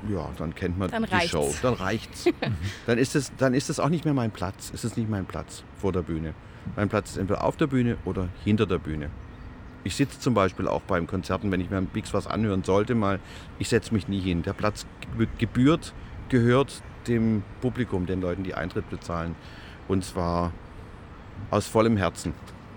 ja, 0.08 0.28
dann 0.38 0.54
kennt 0.54 0.78
man 0.78 0.90
dann 0.90 1.04
die 1.04 1.10
reicht's. 1.10 1.30
Show. 1.30 1.54
Dann 1.62 1.74
reicht's. 1.74 2.26
dann, 2.86 2.98
ist 2.98 3.16
es, 3.16 3.32
dann 3.36 3.54
ist 3.54 3.70
es 3.70 3.80
auch 3.80 3.88
nicht 3.88 4.04
mehr 4.04 4.14
mein 4.14 4.30
Platz. 4.30 4.70
Es 4.74 4.84
ist 4.84 4.96
nicht 4.96 5.08
mein 5.08 5.26
Platz 5.26 5.64
vor 5.76 5.92
der 5.92 6.02
Bühne. 6.02 6.34
Mein 6.76 6.88
Platz 6.88 7.10
ist 7.10 7.16
entweder 7.18 7.44
auf 7.44 7.56
der 7.56 7.66
Bühne 7.66 7.98
oder 8.04 8.28
hinter 8.44 8.66
der 8.66 8.78
Bühne. 8.78 9.10
Ich 9.84 9.96
sitze 9.96 10.18
zum 10.18 10.32
Beispiel 10.32 10.66
auch 10.66 10.80
beim 10.80 11.06
Konzerten, 11.06 11.52
wenn 11.52 11.60
ich 11.60 11.68
mir 11.68 11.76
am 11.76 11.86
Bix 11.86 12.14
was 12.14 12.26
anhören 12.26 12.64
sollte, 12.64 12.94
mal, 12.94 13.20
ich 13.58 13.68
setze 13.68 13.92
mich 13.92 14.08
nie 14.08 14.20
hin. 14.20 14.42
Der 14.42 14.54
Platz 14.54 14.86
gebührt, 15.38 15.92
gehört 16.30 16.82
dem 17.06 17.42
Publikum, 17.60 18.06
den 18.06 18.22
Leuten, 18.22 18.44
die 18.44 18.54
Eintritt 18.54 18.88
bezahlen. 18.88 19.36
Und 19.86 20.02
zwar 20.02 20.52
aus 21.50 21.66
vollem 21.66 21.98
Herzen. 21.98 22.32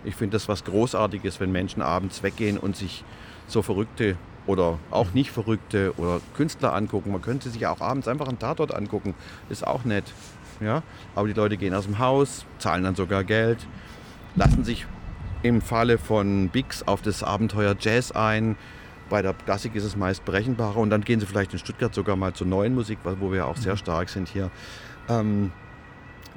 Ich 0.08 0.16
finde 0.16 0.38
das 0.38 0.48
was 0.48 0.64
Großartiges, 0.64 1.42
wenn 1.42 1.52
Menschen 1.52 1.82
abends 1.82 2.24
weggehen 2.24 2.58
und 2.58 2.78
sich 2.78 3.04
so 3.46 3.62
verrückte 3.62 4.16
oder 4.46 4.80
auch 4.90 5.14
nicht 5.14 5.32
verrückte 5.32 5.94
oder 5.98 6.22
Künstler 6.34 6.74
angucken. 6.74 7.12
Man 7.12 7.22
könnte 7.22 7.50
sich 7.50 7.68
auch 7.68 7.82
abends 7.82 8.08
einfach 8.08 8.30
einen 8.30 8.40
Tatort 8.40 8.74
angucken. 8.74 9.16
Ist 9.50 9.68
auch 9.68 9.84
nett. 9.84 10.06
Ja? 10.62 10.82
Aber 11.14 11.28
die 11.28 11.34
Leute 11.34 11.58
gehen 11.58 11.74
aus 11.74 11.84
dem 11.84 12.00
Haus, 12.00 12.46
zahlen 12.58 12.86
dann 12.86 12.96
sogar 12.96 13.26
Geld, 13.26 13.68
lassen 14.36 14.64
sich 14.64 14.88
im 15.44 15.62
Falle 15.62 15.98
von 15.98 16.48
Bix 16.48 16.88
auf 16.88 17.02
das 17.02 17.22
Abenteuer 17.22 17.76
Jazz 17.78 18.14
ein. 18.14 18.56
Bei 19.10 19.22
der 19.22 19.34
Klassik 19.34 19.76
ist 19.76 19.84
es 19.84 19.98
meist 19.98 20.24
berechenbarer 20.24 20.78
und 20.78 20.90
dann 20.90 21.02
gehen 21.02 21.20
sie 21.20 21.26
vielleicht 21.26 21.52
in 21.52 21.60
Stuttgart 21.60 21.94
sogar 21.94 22.16
mal 22.16 22.32
zur 22.32 22.48
neuen 22.48 22.74
Musik, 22.74 23.00
wo 23.04 23.34
wir 23.34 23.46
auch 23.46 23.58
sehr 23.58 23.74
mhm. 23.74 23.78
stark 23.78 24.08
sind 24.08 24.30
hier. 24.30 24.52
Ähm, 25.10 25.52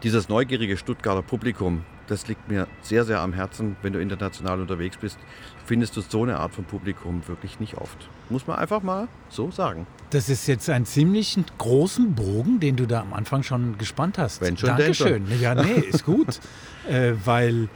dieses 0.02 0.28
neugierige 0.28 0.76
Stuttgarter 0.76 1.22
Publikum, 1.22 1.84
das 2.11 2.27
liegt 2.27 2.49
mir 2.49 2.67
sehr, 2.83 3.05
sehr 3.05 3.21
am 3.21 3.33
Herzen. 3.33 3.77
Wenn 3.83 3.93
du 3.93 4.01
international 4.01 4.61
unterwegs 4.61 4.97
bist, 4.97 5.19
findest 5.65 5.97
du 5.97 6.01
so 6.01 6.25
eine 6.25 6.39
Art 6.39 6.53
von 6.53 6.65
Publikum 6.65 7.23
wirklich 7.29 7.61
nicht 7.61 7.77
oft. 7.77 8.09
Muss 8.29 8.47
man 8.47 8.59
einfach 8.59 8.83
mal 8.83 9.07
so 9.29 9.51
sagen. 9.53 9.87
Das 10.11 10.29
ist 10.29 10.49
jetzt 10.49 10.69
ein 10.69 10.85
ziemlich 10.87 11.39
großen 11.59 12.15
Bogen, 12.15 12.59
den 12.59 12.75
du 12.75 12.87
da 12.87 13.01
am 13.03 13.12
Anfang 13.12 13.45
schon 13.45 13.79
gespannt 13.79 14.19
hast. 14.19 14.41
Wenn 14.41 14.57
schon, 14.57 14.71
Dankeschön. 14.71 15.29
Schon. 15.29 15.41
Ja, 15.41 15.55
nee, 15.55 15.75
ist 15.93 16.05
gut. 16.05 16.41
äh, 16.89 17.12
weil 17.25 17.69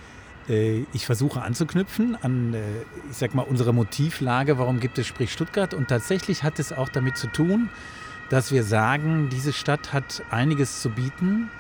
äh, 0.48 0.84
ich 0.92 1.06
versuche 1.06 1.40
anzuknüpfen 1.42 2.18
an, 2.20 2.54
äh, 2.54 2.58
ich 3.10 3.16
sag 3.16 3.36
mal, 3.36 3.42
unsere 3.42 3.72
Motivlage, 3.72 4.58
warum 4.58 4.80
gibt 4.80 4.98
es 4.98 5.06
Sprich 5.06 5.32
Stuttgart. 5.32 5.74
Und 5.74 5.88
tatsächlich 5.88 6.42
hat 6.42 6.58
es 6.58 6.72
auch 6.72 6.88
damit 6.88 7.16
zu 7.16 7.28
tun, 7.28 7.70
dass 8.30 8.50
wir 8.50 8.64
sagen, 8.64 9.28
diese 9.30 9.52
Stadt 9.52 9.92
hat 9.92 10.22
einiges 10.30 10.82
zu 10.82 10.90
bieten 10.90 11.50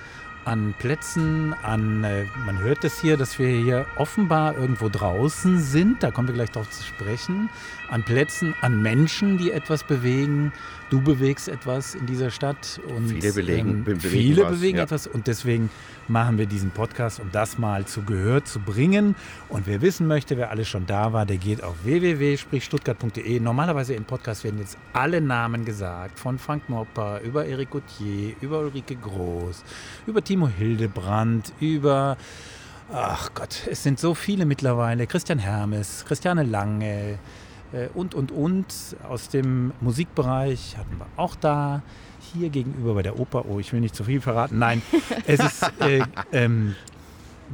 an 0.44 0.74
Plätzen, 0.78 1.54
an, 1.62 2.04
äh, 2.04 2.24
man 2.44 2.58
hört 2.58 2.84
es 2.84 3.00
hier, 3.00 3.16
dass 3.16 3.38
wir 3.38 3.48
hier 3.48 3.86
offenbar 3.96 4.56
irgendwo 4.56 4.88
draußen 4.88 5.60
sind, 5.60 6.02
da 6.02 6.10
kommen 6.10 6.28
wir 6.28 6.34
gleich 6.34 6.50
drauf 6.50 6.68
zu 6.70 6.82
sprechen, 6.82 7.48
an 7.88 8.02
Plätzen, 8.02 8.54
an 8.60 8.82
Menschen, 8.82 9.38
die 9.38 9.50
etwas 9.50 9.84
bewegen. 9.84 10.52
Du 10.90 11.00
bewegst 11.00 11.48
etwas 11.48 11.94
in 11.94 12.06
dieser 12.06 12.30
Stadt 12.30 12.80
und 12.88 13.08
viele, 13.08 13.32
belegen, 13.32 13.68
ähm, 13.68 13.84
bewegen, 13.84 14.00
viele 14.00 14.42
was, 14.44 14.50
bewegen 14.52 14.78
ja. 14.78 14.84
etwas 14.84 15.06
und 15.06 15.26
deswegen 15.26 15.70
machen 16.08 16.38
wir 16.38 16.46
diesen 16.46 16.70
Podcast, 16.70 17.20
um 17.20 17.30
das 17.32 17.58
mal 17.58 17.86
zu 17.86 18.02
Gehör 18.02 18.44
zu 18.44 18.60
bringen. 18.60 19.16
Und 19.48 19.66
wer 19.66 19.80
wissen 19.80 20.06
möchte, 20.06 20.36
wer 20.36 20.50
alles 20.50 20.68
schon 20.68 20.86
da 20.86 21.12
war, 21.12 21.26
der 21.26 21.38
geht 21.38 21.62
auf 21.62 21.74
www.stuttgart.de. 21.84 23.40
Normalerweise 23.40 23.94
im 23.94 24.04
Podcast 24.04 24.44
werden 24.44 24.58
jetzt 24.58 24.76
alle 24.92 25.20
Namen 25.20 25.64
gesagt, 25.64 26.18
von 26.18 26.38
Frank 26.38 26.68
Mopper 26.68 27.20
über 27.22 27.46
Eric 27.46 27.70
Gauthier, 27.70 28.34
über 28.40 28.60
Ulrike 28.60 28.96
Groß, 28.96 29.64
über 30.06 30.22
Timo 30.22 30.48
Hildebrand, 30.48 31.52
über 31.60 32.16
Ach 32.92 33.30
Gott, 33.34 33.66
es 33.70 33.82
sind 33.82 33.98
so 33.98 34.14
viele 34.14 34.44
mittlerweile. 34.44 35.06
Christian 35.06 35.38
Hermes, 35.38 36.04
Christiane 36.06 36.42
Lange, 36.42 37.18
und, 37.94 38.14
und, 38.14 38.32
und. 38.32 38.66
Aus 39.08 39.28
dem 39.28 39.72
Musikbereich 39.80 40.76
hatten 40.76 40.98
wir 40.98 41.06
auch 41.16 41.36
da. 41.36 41.82
Hier 42.32 42.48
gegenüber 42.48 42.94
bei 42.94 43.02
der 43.02 43.18
Oper. 43.20 43.44
Oh, 43.46 43.60
ich 43.60 43.72
will 43.72 43.80
nicht 43.80 43.94
zu 43.94 44.04
viel 44.04 44.20
verraten. 44.20 44.58
Nein, 44.58 44.82
es 45.26 45.40
ist 45.40 45.70
äh, 45.80 46.02
ähm, 46.32 46.74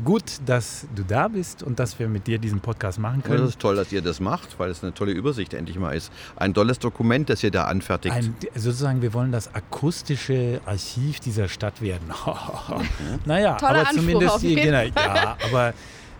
gut, 0.04 0.22
dass 0.46 0.86
du 0.94 1.02
da 1.02 1.28
bist 1.28 1.62
und 1.62 1.78
dass 1.78 1.98
wir 1.98 2.08
mit 2.08 2.26
dir 2.26 2.38
diesen 2.38 2.60
Podcast 2.60 2.98
machen 2.98 3.22
können. 3.22 3.40
Das 3.40 3.50
ist 3.50 3.58
toll, 3.58 3.76
dass 3.76 3.92
ihr 3.92 4.02
das 4.02 4.20
macht, 4.20 4.58
weil 4.58 4.70
es 4.70 4.82
eine 4.82 4.94
tolle 4.94 5.12
Übersicht 5.12 5.54
endlich 5.54 5.78
mal 5.78 5.92
ist. 5.92 6.12
Ein 6.36 6.54
tolles 6.54 6.78
Dokument, 6.78 7.28
das 7.28 7.42
ihr 7.42 7.50
da 7.50 7.64
anfertigt. 7.64 8.14
Ein, 8.14 8.34
sozusagen, 8.54 9.02
wir 9.02 9.12
wollen 9.12 9.32
das 9.32 9.54
akustische 9.54 10.60
Archiv 10.66 11.20
dieser 11.20 11.48
Stadt 11.48 11.82
werden. 11.82 12.08
mhm. 12.26 13.18
Naja, 13.24 13.56
Toller 13.56 13.70
aber 13.70 13.80
Anspruch 13.80 14.00
zumindest, 14.00 14.40
genau, 14.42 14.82
ja, 14.82 15.36
aber 15.44 15.74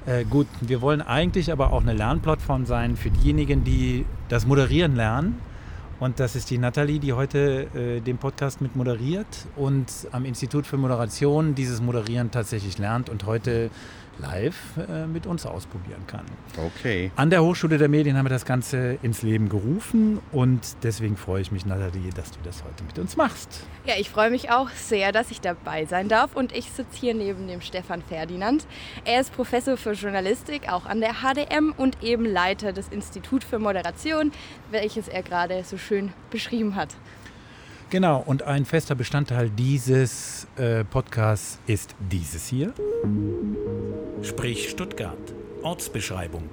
äh, 0.06 0.24
gut, 0.24 0.46
wir 0.60 0.80
wollen 0.80 1.02
eigentlich 1.02 1.52
aber 1.52 1.72
auch 1.72 1.82
eine 1.82 1.92
Lernplattform 1.92 2.66
sein 2.66 2.96
für 2.96 3.10
diejenigen, 3.10 3.64
die 3.64 4.06
das 4.28 4.46
Moderieren 4.46 4.96
lernen. 4.96 5.38
Und 6.00 6.18
das 6.18 6.34
ist 6.34 6.48
die 6.48 6.56
Nathalie, 6.56 6.98
die 6.98 7.12
heute 7.12 7.66
äh, 7.74 8.00
den 8.00 8.16
Podcast 8.16 8.62
mit 8.62 8.74
moderiert 8.74 9.46
und 9.56 9.86
am 10.12 10.24
Institut 10.24 10.66
für 10.66 10.78
Moderation 10.78 11.54
dieses 11.54 11.82
Moderieren 11.82 12.30
tatsächlich 12.30 12.78
lernt 12.78 13.10
und 13.10 13.26
heute 13.26 13.70
live 14.20 14.56
äh, 14.76 15.06
mit 15.06 15.26
uns 15.26 15.46
ausprobieren 15.46 16.06
kann. 16.06 16.24
Okay. 16.56 17.10
An 17.16 17.30
der 17.30 17.42
Hochschule 17.42 17.78
der 17.78 17.88
Medien 17.88 18.16
haben 18.16 18.24
wir 18.26 18.30
das 18.30 18.44
Ganze 18.44 18.98
ins 19.02 19.22
Leben 19.22 19.48
gerufen 19.48 20.20
und 20.32 20.60
deswegen 20.82 21.16
freue 21.16 21.42
ich 21.42 21.52
mich, 21.52 21.66
Nathalie, 21.66 22.10
dass 22.14 22.30
du 22.30 22.38
das 22.42 22.62
heute 22.64 22.84
mit 22.84 22.98
uns 22.98 23.16
machst. 23.16 23.66
Ja, 23.86 23.94
ich 23.98 24.10
freue 24.10 24.30
mich 24.30 24.50
auch 24.50 24.70
sehr, 24.70 25.12
dass 25.12 25.30
ich 25.30 25.40
dabei 25.40 25.86
sein 25.86 26.08
darf 26.08 26.36
und 26.36 26.52
ich 26.52 26.70
sitze 26.70 26.98
hier 26.98 27.14
neben 27.14 27.48
dem 27.48 27.60
Stefan 27.60 28.02
Ferdinand. 28.02 28.66
Er 29.04 29.20
ist 29.20 29.34
Professor 29.34 29.76
für 29.76 29.92
Journalistik, 29.92 30.70
auch 30.70 30.86
an 30.86 31.00
der 31.00 31.14
HDM 31.22 31.72
und 31.76 32.02
eben 32.02 32.24
Leiter 32.24 32.72
des 32.72 32.88
Instituts 32.88 33.46
für 33.46 33.58
Moderation, 33.58 34.32
welches 34.70 35.08
er 35.08 35.22
gerade 35.22 35.64
so 35.64 35.78
schön 35.78 36.12
beschrieben 36.30 36.74
hat. 36.76 36.90
Genau, 37.90 38.22
und 38.24 38.44
ein 38.44 38.66
fester 38.66 38.94
Bestandteil 38.94 39.50
dieses 39.50 40.46
äh, 40.56 40.84
Podcasts 40.84 41.58
ist 41.66 41.96
dieses 41.98 42.46
hier. 42.46 42.72
Sprich 44.22 44.70
Stuttgart. 44.70 45.18
Ortsbeschreibung. 45.62 46.48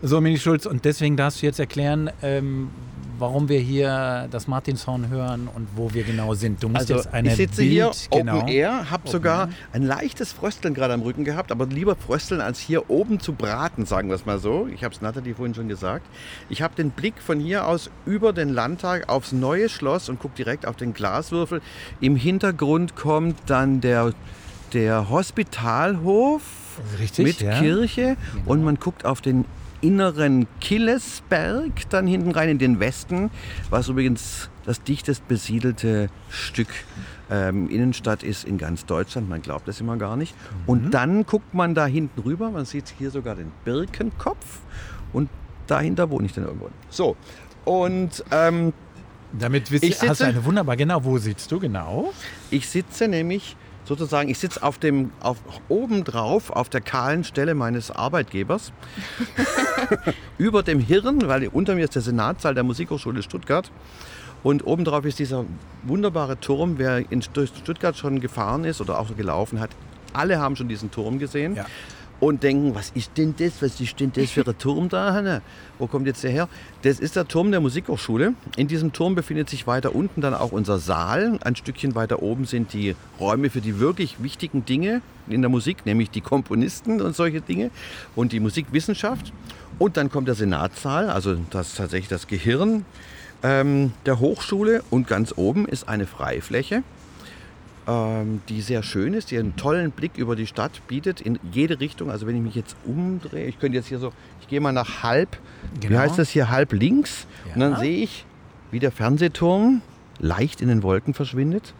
So, 0.00 0.20
Mini 0.20 0.38
Schulz, 0.38 0.64
und 0.64 0.84
deswegen 0.84 1.16
darfst 1.16 1.42
du 1.42 1.46
jetzt 1.46 1.58
erklären, 1.58 2.10
ähm, 2.22 2.70
warum 3.18 3.48
wir 3.48 3.60
hier 3.60 4.28
das 4.30 4.48
Martinshorn 4.48 5.08
hören 5.08 5.48
und 5.54 5.68
wo 5.76 5.92
wir 5.92 6.04
genau 6.04 6.34
sind. 6.34 6.62
Du 6.62 6.68
musst 6.68 6.82
also, 6.82 6.94
jetzt 6.94 7.12
eine 7.12 7.28
ich 7.28 7.36
sitze 7.36 7.62
Bild, 7.62 7.70
hier 7.70 7.90
genau. 8.10 8.38
Open 8.38 8.48
Air, 8.48 8.90
habe 8.90 9.08
sogar 9.08 9.48
ein 9.72 9.82
leichtes 9.82 10.32
Frösteln 10.32 10.74
gerade 10.74 10.94
am 10.94 11.02
Rücken 11.02 11.24
gehabt, 11.24 11.52
aber 11.52 11.66
lieber 11.66 11.96
Frösteln 11.96 12.40
als 12.40 12.58
hier 12.58 12.90
oben 12.90 13.20
zu 13.20 13.32
braten, 13.32 13.86
sagen 13.86 14.08
wir 14.08 14.14
es 14.14 14.26
mal 14.26 14.38
so. 14.38 14.68
Ich 14.72 14.84
habe 14.84 14.94
es 14.94 15.00
Nathalie 15.00 15.34
vorhin 15.34 15.54
schon 15.54 15.68
gesagt. 15.68 16.06
Ich 16.48 16.62
habe 16.62 16.74
den 16.74 16.90
Blick 16.90 17.14
von 17.20 17.40
hier 17.40 17.66
aus 17.66 17.90
über 18.06 18.32
den 18.32 18.48
Landtag 18.48 19.08
aufs 19.08 19.32
neue 19.32 19.68
Schloss 19.68 20.08
und 20.08 20.18
gucke 20.18 20.36
direkt 20.36 20.66
auf 20.66 20.76
den 20.76 20.94
Glaswürfel. 20.94 21.60
Im 22.00 22.16
Hintergrund 22.16 22.96
kommt 22.96 23.38
dann 23.46 23.80
der, 23.80 24.12
der 24.72 25.10
Hospitalhof 25.10 26.42
Richtig, 26.98 27.24
mit 27.24 27.40
ja. 27.40 27.58
Kirche 27.58 28.16
und 28.46 28.62
man 28.62 28.76
guckt 28.76 29.04
auf 29.04 29.20
den 29.20 29.44
inneren 29.80 30.46
Killesberg 30.60 31.88
dann 31.90 32.06
hinten 32.06 32.30
rein 32.32 32.48
in 32.48 32.58
den 32.58 32.80
Westen, 32.80 33.30
was 33.70 33.88
übrigens 33.88 34.50
das 34.64 34.82
dichtest 34.82 35.26
besiedelte 35.28 36.08
Stück 36.28 36.68
ähm, 37.30 37.68
Innenstadt 37.70 38.22
ist 38.22 38.44
in 38.44 38.58
ganz 38.58 38.84
Deutschland. 38.86 39.28
Man 39.28 39.40
glaubt 39.42 39.68
das 39.68 39.80
immer 39.80 39.96
gar 39.96 40.16
nicht. 40.16 40.34
Und 40.66 40.92
dann 40.92 41.24
guckt 41.26 41.54
man 41.54 41.74
da 41.74 41.86
hinten 41.86 42.20
rüber, 42.20 42.50
man 42.50 42.64
sieht 42.64 42.92
hier 42.98 43.10
sogar 43.10 43.34
den 43.36 43.52
Birkenkopf 43.64 44.60
und 45.12 45.28
dahinter 45.66 46.10
wohne 46.10 46.26
ich 46.26 46.32
dann 46.32 46.44
irgendwo. 46.44 46.68
So, 46.90 47.16
und 47.64 48.24
ähm, 48.30 48.72
Damit 49.38 49.70
wisst 49.70 49.84
Ich 49.84 50.02
ihr, 50.02 50.08
hast 50.08 50.20
du 50.20 50.24
sitze- 50.24 50.28
eine 50.34 50.44
wunderbar, 50.44 50.76
genau, 50.76 51.04
wo 51.04 51.18
sitzt 51.18 51.52
du 51.52 51.60
genau? 51.60 52.12
ich 52.50 52.68
sitze 52.68 53.08
nämlich 53.08 53.56
sozusagen, 53.84 54.28
ich 54.28 54.38
sitze 54.38 54.62
auf 54.62 54.78
dem, 54.78 55.10
auf, 55.20 55.38
oben 55.68 56.04
drauf 56.04 56.50
auf 56.50 56.68
der 56.68 56.80
kahlen 56.80 57.24
Stelle 57.24 57.54
meines 57.54 57.90
Arbeitgebers 57.90 58.72
über 60.38 60.62
dem 60.62 60.80
Hirn, 60.80 61.26
weil 61.28 61.48
unter 61.48 61.74
mir 61.74 61.84
ist 61.84 61.94
der 61.94 62.02
Senatssaal 62.02 62.54
der 62.54 62.64
Musikhochschule 62.64 63.22
Stuttgart. 63.22 63.70
Und 64.42 64.66
obendrauf 64.66 65.04
ist 65.04 65.18
dieser 65.18 65.44
wunderbare 65.82 66.38
Turm, 66.38 66.78
wer 66.78 67.10
in 67.10 67.24
durch 67.32 67.50
Stuttgart 67.50 67.96
schon 67.96 68.20
gefahren 68.20 68.64
ist 68.64 68.80
oder 68.80 68.98
auch 69.00 69.16
gelaufen 69.16 69.58
hat. 69.58 69.70
Alle 70.12 70.38
haben 70.38 70.56
schon 70.56 70.68
diesen 70.68 70.90
Turm 70.90 71.18
gesehen 71.18 71.56
Ja. 71.56 71.66
Und 72.20 72.42
denken, 72.42 72.74
was 72.74 72.90
ist 72.90 73.12
denn 73.16 73.34
das? 73.38 73.62
Was 73.62 73.80
ist 73.80 74.00
denn 74.00 74.12
das 74.12 74.30
für 74.30 74.46
ein 74.46 74.58
Turm 74.58 74.88
da, 74.88 75.12
Hanne? 75.12 75.42
Wo 75.78 75.86
kommt 75.86 76.06
jetzt 76.06 76.24
der 76.24 76.30
her? 76.30 76.48
Das 76.82 76.98
ist 76.98 77.16
der 77.16 77.28
Turm 77.28 77.50
der 77.50 77.60
Musikhochschule. 77.60 78.34
In 78.56 78.66
diesem 78.66 78.92
Turm 78.92 79.14
befindet 79.14 79.48
sich 79.48 79.66
weiter 79.66 79.94
unten 79.94 80.20
dann 80.20 80.34
auch 80.34 80.52
unser 80.52 80.78
Saal. 80.78 81.38
Ein 81.42 81.56
Stückchen 81.56 81.94
weiter 81.94 82.22
oben 82.22 82.44
sind 82.44 82.72
die 82.72 82.96
Räume 83.20 83.50
für 83.50 83.60
die 83.60 83.78
wirklich 83.78 84.22
wichtigen 84.22 84.64
Dinge 84.64 85.00
in 85.28 85.42
der 85.42 85.48
Musik, 85.48 85.86
nämlich 85.86 86.10
die 86.10 86.20
Komponisten 86.20 87.00
und 87.00 87.14
solche 87.14 87.40
Dinge 87.40 87.70
und 88.16 88.32
die 88.32 88.40
Musikwissenschaft. 88.40 89.32
Und 89.78 89.96
dann 89.96 90.10
kommt 90.10 90.26
der 90.26 90.34
Senatssaal, 90.34 91.10
also 91.10 91.36
das 91.50 91.74
tatsächlich 91.74 92.08
das 92.08 92.26
Gehirn 92.26 92.84
ähm, 93.44 93.92
der 94.06 94.18
Hochschule. 94.18 94.82
Und 94.90 95.06
ganz 95.06 95.34
oben 95.36 95.66
ist 95.66 95.88
eine 95.88 96.06
Freifläche 96.06 96.82
ähm, 97.88 98.42
die 98.48 98.60
sehr 98.60 98.82
schön 98.82 99.14
ist, 99.14 99.30
die 99.30 99.38
einen 99.38 99.56
tollen 99.56 99.90
Blick 99.92 100.16
über 100.18 100.36
die 100.36 100.46
Stadt 100.46 100.86
bietet, 100.86 101.20
in 101.20 101.38
jede 101.52 101.80
Richtung. 101.80 102.10
Also 102.10 102.26
wenn 102.26 102.36
ich 102.36 102.42
mich 102.42 102.54
jetzt 102.54 102.76
umdrehe, 102.84 103.46
ich 103.46 103.58
könnte 103.58 103.76
jetzt 103.78 103.88
hier 103.88 103.98
so, 103.98 104.12
ich 104.40 104.48
gehe 104.48 104.60
mal 104.60 104.72
nach 104.72 105.02
halb, 105.02 105.36
wie 105.80 105.88
Genau. 105.88 106.00
heißt 106.00 106.18
das 106.18 106.28
hier, 106.30 106.50
halb 106.50 106.72
links. 106.72 107.26
Und 107.54 107.60
dann 107.60 107.72
Ja. 107.72 107.78
sehe 107.78 108.02
ich, 108.04 108.24
wie 108.70 108.78
der 108.78 108.92
Fernsehturm 108.92 109.80
leicht 110.20 110.60
in 110.60 110.68
den 110.68 110.82
Wolken 110.82 111.14
verschwindet. 111.14 111.72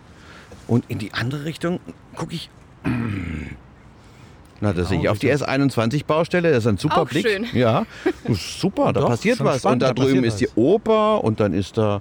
Und 0.67 0.85
in 0.89 0.99
die 0.99 1.13
andere 1.15 1.45
Richtung 1.45 1.81
gucke 2.17 2.35
ich. 2.35 2.49
Na, 4.61 4.73
da 4.73 4.73
Genau, 4.73 4.89
sehe 4.89 5.01
ich 5.01 5.09
auf 5.09 5.19
die 5.19 5.29
das 5.29 5.43
S21-Baustelle, 5.47 6.51
das 6.51 6.59
ist 6.65 6.67
ein 6.67 6.79
super 6.79 7.03
Auch 7.03 7.09
Blick. 7.09 7.29
schön. 7.29 7.47
Ja, 7.53 7.85
das 8.27 8.39
super, 8.61 8.93
da 8.93 9.01
Doch, 9.03 9.09
passiert 9.09 9.39
was. 9.45 9.61
spannend, 9.61 9.83
und 9.85 9.89
da 9.89 9.95
da 9.95 10.03
drüben 10.05 10.25
ist 10.25 10.41
die. 10.41 10.49
Oper 10.57 11.23
und 11.23 11.39
dann 11.41 11.53
ist 11.53 11.79
da, 11.79 12.01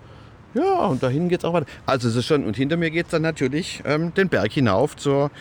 ja, 0.54 0.86
und 0.86 1.04
dahin 1.04 1.30
geht 1.30 1.39
es 1.39 1.46
auch 1.46 1.54
weiter. 1.54 1.68
Also 1.86 2.08
es 2.08 2.16
ist 2.16 2.25
schon, 2.25 2.46
und 2.46 2.56
hinter 2.56 2.77
mir 2.77 2.89
geht 2.92 3.06
es 3.08 3.12
dann 3.12 3.22
natürlich 3.22 3.82
ähm, 3.86 4.13
den 4.13 4.30
Berg 4.30 4.51
hinauf 4.51 4.96
zur, 4.96 5.32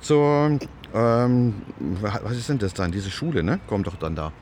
zur 0.00 0.58
ähm, 0.94 1.54
was 2.00 2.36
ist 2.36 2.48
denn 2.48 2.58
das 2.58 2.72
dann? 2.72 2.90
Diese 2.90 3.10
Schule, 3.10 3.42
ne? 3.42 3.60
Kommt 3.66 3.86
doch 3.86 3.96
dann 3.96 4.14
da. 4.14 4.32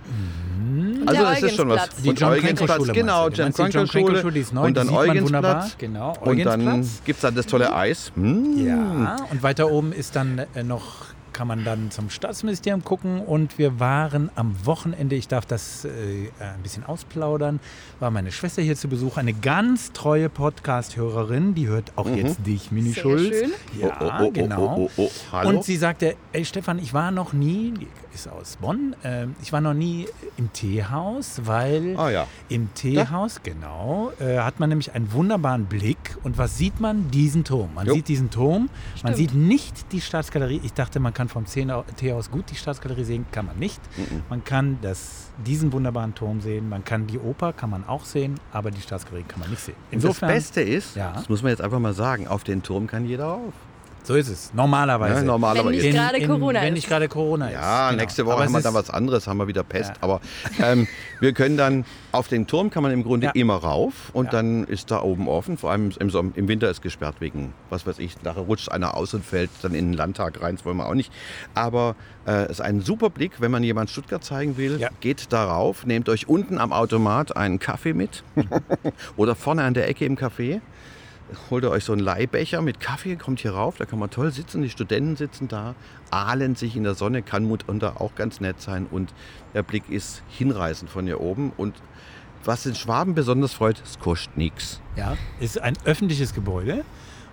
Also 1.07 1.23
Der 1.23 1.33
es 1.33 1.43
ist 1.43 1.57
schon 1.57 1.69
was. 1.69 1.83
Eugensplatz. 1.83 2.02
Die 2.02 2.09
Und 2.11 2.21
John 2.21 2.33
Eugensplatz, 2.33 2.93
genau, 2.93 3.28
John 3.28 3.52
Krenkel 3.52 3.87
Schule. 3.88 4.21
Schule, 4.21 4.45
neu, 4.52 4.66
Und 4.66 4.76
dann. 4.76 4.88
Eugensplatz. 4.88 5.76
Genau, 5.78 6.14
Und 6.21 6.45
dann 6.45 6.61
Eugensplatz. 6.61 7.02
gibt 7.04 7.16
es 7.16 7.23
dann 7.23 7.35
das 7.35 7.47
tolle 7.47 7.75
Eis. 7.75 8.12
Hm. 8.14 8.64
Ja, 8.66 9.16
und 9.31 9.43
weiter 9.43 9.71
oben 9.71 9.93
ist 9.93 10.14
dann 10.16 10.43
äh, 10.54 10.62
noch, 10.62 11.07
kann 11.35 11.47
man 11.47 11.64
dann 11.64 11.91
zum 11.91 12.09
Staatsministerium 12.09 12.83
gucken. 12.85 13.21
Und 13.21 13.59
wir 13.59 13.79
waren 13.79 14.31
am 14.37 14.55
Wochenende, 14.64 15.17
ich 15.17 15.29
darf 15.29 15.45
das 15.45 15.85
äh, 15.85 15.91
ein 16.41 16.62
bisschen 16.62 16.87
ausplaudern, 16.87 17.61
war 18.00 18.11
meine 18.11 18.33
Schwester 18.33 18.62
hier 18.62 18.76
zu 18.76 18.88
Besuch, 18.88 19.19
eine 19.19 19.35
ganz 19.35 19.93
treue 19.93 20.31
Podcast-Hörerin, 20.31 21.55
die 21.55 21.67
hört 21.69 21.93
auch 21.97 22.09
jetzt 22.09 22.47
dich, 22.47 22.71
Mini 22.71 22.93
Sehr 22.93 23.03
Schulz. 23.03 23.37
schön. 23.38 23.50
Ja, 23.81 23.99
Oh, 24.00 24.05
oh, 24.05 24.25
oh, 24.25 24.31
genau. 24.31 24.76
oh, 24.76 24.91
oh, 24.97 25.03
oh, 25.03 25.11
hallo? 25.33 25.49
Und 25.50 25.64
sie 25.64 25.76
sagte, 25.76 26.17
ey 26.33 26.45
Stefan, 26.45 26.79
ich 26.79 26.95
war 26.95 27.11
noch 27.11 27.33
nie, 27.35 27.75
ist 28.14 28.28
aus 28.28 28.56
Bonn, 28.56 28.94
ähm, 29.04 29.35
ich 29.42 29.52
war 29.52 29.61
noch 29.61 29.75
nie 29.75 30.06
im 30.37 30.52
Teehaus, 30.52 31.40
weil 31.44 31.97
Ah 31.99 32.11
ja. 32.11 32.26
im 32.49 32.73
Teehaus, 32.75 33.40
genau, 33.42 34.12
äh, 34.21 34.38
hat 34.38 34.61
man 34.61 34.68
nämlich 34.68 34.92
einen 34.94 35.12
wunderbaren 35.12 35.66
Blick. 35.66 36.16
Und 36.23 36.38
was 36.38 36.56
sieht 36.59 36.80
man? 36.80 37.11
Diesen 37.11 37.44
Turm. 37.44 37.75
Man 37.75 37.87
Jo. 37.87 37.94
sieht 37.94 38.09
diesen 38.09 38.30
Turm, 38.30 38.68
man 39.02 39.14
Stimmt. 39.14 39.16
sieht 39.16 39.35
nicht 39.35 39.92
die 39.92 40.00
Staatsgalerie. 40.00 40.61
Ich 40.64 40.73
dachte, 40.73 41.00
man 41.00 41.12
kann 41.12 41.28
vom 41.28 41.44
Teehaus 41.47 42.30
gut 42.30 42.44
die 42.50 42.56
Staatsgalerie 42.56 43.04
sehen, 43.04 43.26
kann 43.33 43.47
man 43.47 43.59
nicht. 43.59 43.80
Man 44.30 44.44
kann 44.44 44.78
das, 44.83 45.30
diesen 45.47 45.73
wunderbaren 45.73 46.14
Turm 46.14 46.40
sehen, 46.40 46.68
man 46.68 46.85
kann 46.85 47.06
die 47.06 47.18
Oper, 47.18 47.52
kann 47.52 47.71
man 47.71 47.87
auch 47.87 48.04
sehen, 48.04 48.38
aber 48.52 48.71
die 48.71 48.80
Staatsgalerie 48.80 49.25
kann 49.26 49.40
man 49.40 49.50
nicht 49.50 49.62
sehen. 49.62 49.75
Und 49.90 49.94
Insofern, 49.94 50.28
das 50.28 50.37
Beste 50.37 50.61
ist, 50.62 50.97
Ja. 50.97 51.12
das 51.12 51.28
muss 51.28 51.42
man 51.42 51.50
jetzt 51.50 51.61
einfach 51.61 51.78
mal 51.80 51.94
sagen, 51.94 52.28
auf 52.28 52.44
den 52.44 52.62
Turm 52.62 52.87
kann 52.87 53.04
jeder 53.06 53.25
rauf. 53.25 53.52
So 54.06 54.14
ist 54.14 54.28
es, 54.28 54.52
normalerweise. 54.54 55.20
Ja, 55.20 55.23
normalerweise. 55.23 55.66
Wenn 55.82 55.82
nicht 55.82 55.94
gerade 55.94 56.26
Corona 56.26 56.61
Wenn 56.61 56.68
ist. 56.68 56.75
nicht 56.75 56.88
gerade 56.88 57.08
Corona 57.08 57.46
ist. 57.49 57.54
Ja, 57.54 57.90
genau. 57.90 58.02
nächste 58.02 58.26
Woche 58.26 58.34
Aber 58.34 58.44
haben 58.44 58.52
wir 58.52 58.61
dann 58.61 58.75
was 58.75 58.90
anderes, 58.90 59.26
haben 59.26 59.38
wir 59.38 59.49
wieder 59.49 59.64
Pest. 59.64 59.90
Ja. 59.90 59.96
Aber 60.02 60.20
ähm, 60.62 60.87
wir 61.20 61.32
können 61.32 61.56
dann, 61.56 61.84
auf 62.12 62.28
den 62.28 62.46
Turm 62.46 62.70
kann 62.70 62.82
man 62.82 62.92
im 62.92 63.02
Grunde 63.02 63.26
Ja. 63.28 63.32
immer 63.32 63.54
rauf 63.56 64.11
und 64.12 64.26
Ja. 64.26 64.30
dann 64.32 64.64
ist 64.64 64.90
da 64.90 65.00
oben 65.02 65.26
offen. 65.26 65.56
Vor 65.56 65.70
allem 65.70 65.90
im, 65.99 66.11
Sommer, 66.11 66.32
im 66.37 66.49
Winter 66.49 66.70
ist 66.70 66.82
gesperrt 66.82 67.16
wegen, 67.20 67.54
was 67.70 67.87
weiß 67.87 67.99
ich, 67.99 68.23
nachher 68.23 68.42
rutscht 68.42 68.68
einer 68.70 68.94
aus 68.96 69.14
und 69.14 69.25
fällt 69.25 69.50
dann 69.62 69.75
in 69.75 69.87
den 69.90 69.94
Landtag 69.94 70.40
rein, 70.42 70.56
das 70.56 70.64
wollen 70.64 70.76
wir 70.76 70.87
auch 70.87 70.94
nicht. 70.94 71.11
Aber 71.54 71.96
äh, 72.26 72.44
es 72.44 72.50
ist 72.52 72.61
ein 72.61 72.80
super 72.82 73.08
Blick, 73.11 73.40
wenn 73.40 73.50
man 73.50 73.64
jemand 73.64 73.88
Stuttgart 73.90 74.23
zeigen 74.23 74.56
will, 74.56 74.78
Ja. 74.80 74.90
geht 75.00 75.32
darauf, 75.32 75.87
nehmt 75.87 76.08
euch 76.08 76.28
unten 76.28 76.58
am 76.58 76.73
Automat 76.73 77.37
einen 77.37 77.58
Kaffee 77.58 77.94
mit 77.94 78.23
oder 79.16 79.34
vorne 79.34 79.62
an 79.62 79.75
der 79.75 79.88
Ecke 79.88 80.04
im 80.04 80.16
Café. 80.16 80.61
Holt 81.50 81.64
ihr 81.64 81.71
euch 81.71 81.85
so 81.85 81.93
einen 81.93 82.00
Leihbecher 82.00 82.62
mit 82.62 82.81
Kaffee, 82.81 83.17
kommt 83.17 83.41
hier 83.41 83.53
rauf, 83.53 83.76
da 83.76 83.85
kann 83.85 83.99
man 83.99 84.11
toll 84.11 84.31
sitzen, 84.31 84.62
die 84.62 84.71
Studenten 84.71 85.17
sitzen 85.17 85.49
da, 85.49 85.75
ahlen 86.11 86.55
sich 86.55 86.76
in 86.76 86.85
der 86.85 86.95
Sonne, 86.95 87.23
kann 87.23 87.49
mitunter 87.49 88.00
auch 88.00 88.14
ganz 88.14 88.41
nett 88.41 88.61
sein 88.61 88.87
und 88.91 89.12
der 89.53 89.62
Blick 89.62 89.88
ist 89.88 90.23
hinreißend 90.29 90.91
von 90.91 91.07
hier 91.07 91.21
oben 91.21 91.53
und 91.57 91.75
was 92.45 92.64
den 92.64 92.75
Schwaben 92.75 93.14
besonders 93.14 93.55
freut, 93.55 93.81
es 93.83 93.99
kostet 93.99 94.37
nichts. 94.37 94.81
Ja, 94.97 95.17
ist 95.41 95.61
ein 95.61 95.75
öffentliches 95.85 96.35
Gebäude 96.35 96.85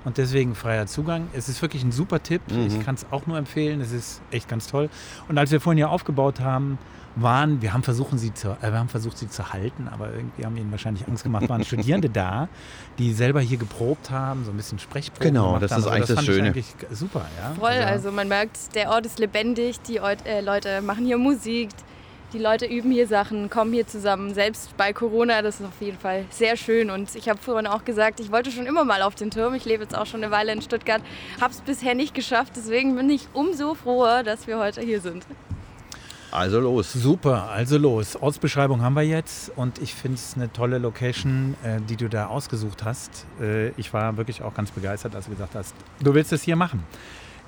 und 0.06 0.18
deswegen 0.18 0.56
freier 0.56 0.88
Zugang. 0.88 1.28
Es 1.34 1.50
ist 1.50 1.62
wirklich 1.62 1.84
ein 1.84 1.92
super 1.92 2.24
Tipp. 2.24 2.42
Mhm. 2.52 2.68
Ich 2.68 2.80
kann 2.80 2.96
es 2.96 3.06
auch 3.12 3.28
nur 3.28 3.38
empfehlen. 3.38 3.82
Es 3.82 3.92
ist 3.92 4.22
echt 4.32 4.48
ganz 4.48 4.68
toll. 4.68 4.90
Und 5.28 5.38
als 5.38 5.52
wir 5.52 5.60
vorhin 5.60 5.78
hier 5.78 5.90
aufgebaut 5.90 6.40
haben, 6.40 6.78
waren, 7.16 7.62
wir 7.62 7.74
haben, 7.74 7.84
versuchen, 7.84 8.18
sie 8.18 8.34
zu, 8.34 8.50
äh, 8.62 8.72
wir 8.72 8.80
haben 8.80 8.90
versucht, 8.90 9.18
sie 9.18 9.28
zu 9.30 9.52
halten, 9.52 9.88
aber 9.92 10.14
irgendwie 10.14 10.46
haben 10.46 10.56
ihnen 10.58 10.72
wahrscheinlich 10.72 11.08
Angst 11.08 11.24
gemacht, 11.24 11.48
waren 11.50 11.64
Studierende 11.64 12.10
da, 12.10 12.48
die 12.98 13.14
selber 13.14 13.42
hier 13.42 13.58
geprobt 13.58 14.10
haben, 14.10 14.46
so 14.46 14.52
ein 14.52 14.58
bisschen 14.58 14.80
Sprechproben 14.80 15.28
Genau, 15.28 15.48
gemacht 15.48 15.64
das 15.64 15.72
haben. 15.72 15.80
ist 15.82 15.88
eigentlich 15.88 16.08
das 16.08 16.16
fand 16.16 16.28
ich 16.30 16.36
Schöne. 16.36 16.48
eigentlich 16.48 16.76
super, 16.92 17.26
ja. 17.42 17.54
Voll, 17.60 17.72
also 17.72 18.12
man 18.12 18.28
merkt, 18.28 18.76
der 18.76 18.90
Ort 18.92 19.06
ist 19.06 19.20
lebendig, 19.20 19.80
die 19.82 19.98
äh, 19.98 20.42
Leute 20.42 20.82
machen 20.82 21.06
hier 21.06 21.18
Musik, 21.18 21.70
die 22.34 22.40
Leute 22.40 22.66
üben 22.66 22.92
hier 22.92 23.08
Sachen, 23.08 23.50
kommen 23.50 23.74
hier 23.74 23.86
zusammen. 23.88 24.34
Selbst 24.34 24.78
bei 24.78 24.94
Corona, 24.94 25.42
das 25.42 25.60
ist 25.60 25.66
auf 25.66 25.82
jeden 25.82 25.98
Fall 26.00 26.24
sehr 26.30 26.56
schön. 26.56 26.90
Und 26.90 27.14
ich 27.16 27.28
habe 27.28 27.40
vorhin 27.42 27.68
auch 27.68 27.84
gesagt, 27.84 28.22
ich 28.22 28.32
wollte 28.32 28.52
schon 28.52 28.66
immer 28.66 28.86
mal 28.86 29.02
auf 29.02 29.16
den 29.16 29.32
Turm. 29.32 29.54
Ich 29.54 29.66
lebe 29.66 29.84
jetzt 29.84 29.98
auch 29.98 30.06
schon 30.06 30.24
eine 30.24 30.32
Weile 30.32 30.54
in 30.54 30.62
Stuttgart, 30.62 31.02
habe 31.42 31.52
es 31.52 31.60
bisher 31.60 31.94
nicht 31.94 32.14
geschafft. 32.16 32.54
Deswegen 32.56 32.96
bin 32.96 33.10
ich 33.10 33.28
umso 33.34 33.76
froher, 33.76 34.24
dass 34.24 34.48
wir 34.48 34.60
heute 34.60 34.80
hier 34.80 35.02
sind. 35.02 35.26
Also 36.32 36.62
los. 36.62 36.94
Super, 36.94 37.50
also 37.50 37.78
los. 37.78 38.16
Ortsbeschreibung 38.16 38.82
haben 38.82 38.94
wir 38.94 39.04
jetzt 39.04 39.52
und 39.58 39.80
ich 39.80 39.94
finde 39.94 40.16
es 40.16 40.36
eine 40.36 40.52
tolle 40.52 40.78
Location, 40.78 41.56
äh, 41.64 41.82
die 41.82 41.98
du 41.98 42.08
da 42.08 42.28
ausgesucht 42.28 42.86
hast. 42.86 43.26
Äh, 43.42 43.70
ich 43.72 43.94
war 43.94 44.16
wirklich 44.16 44.42
auch 44.42 44.54
ganz 44.54 44.72
begeistert, 44.72 45.14
als 45.14 45.26
du 45.26 45.32
gesagt 45.32 45.56
hast, 45.56 45.76
du 46.02 46.14
willst 46.14 46.32
es 46.32 46.44
hier 46.44 46.56
machen. 46.56 46.84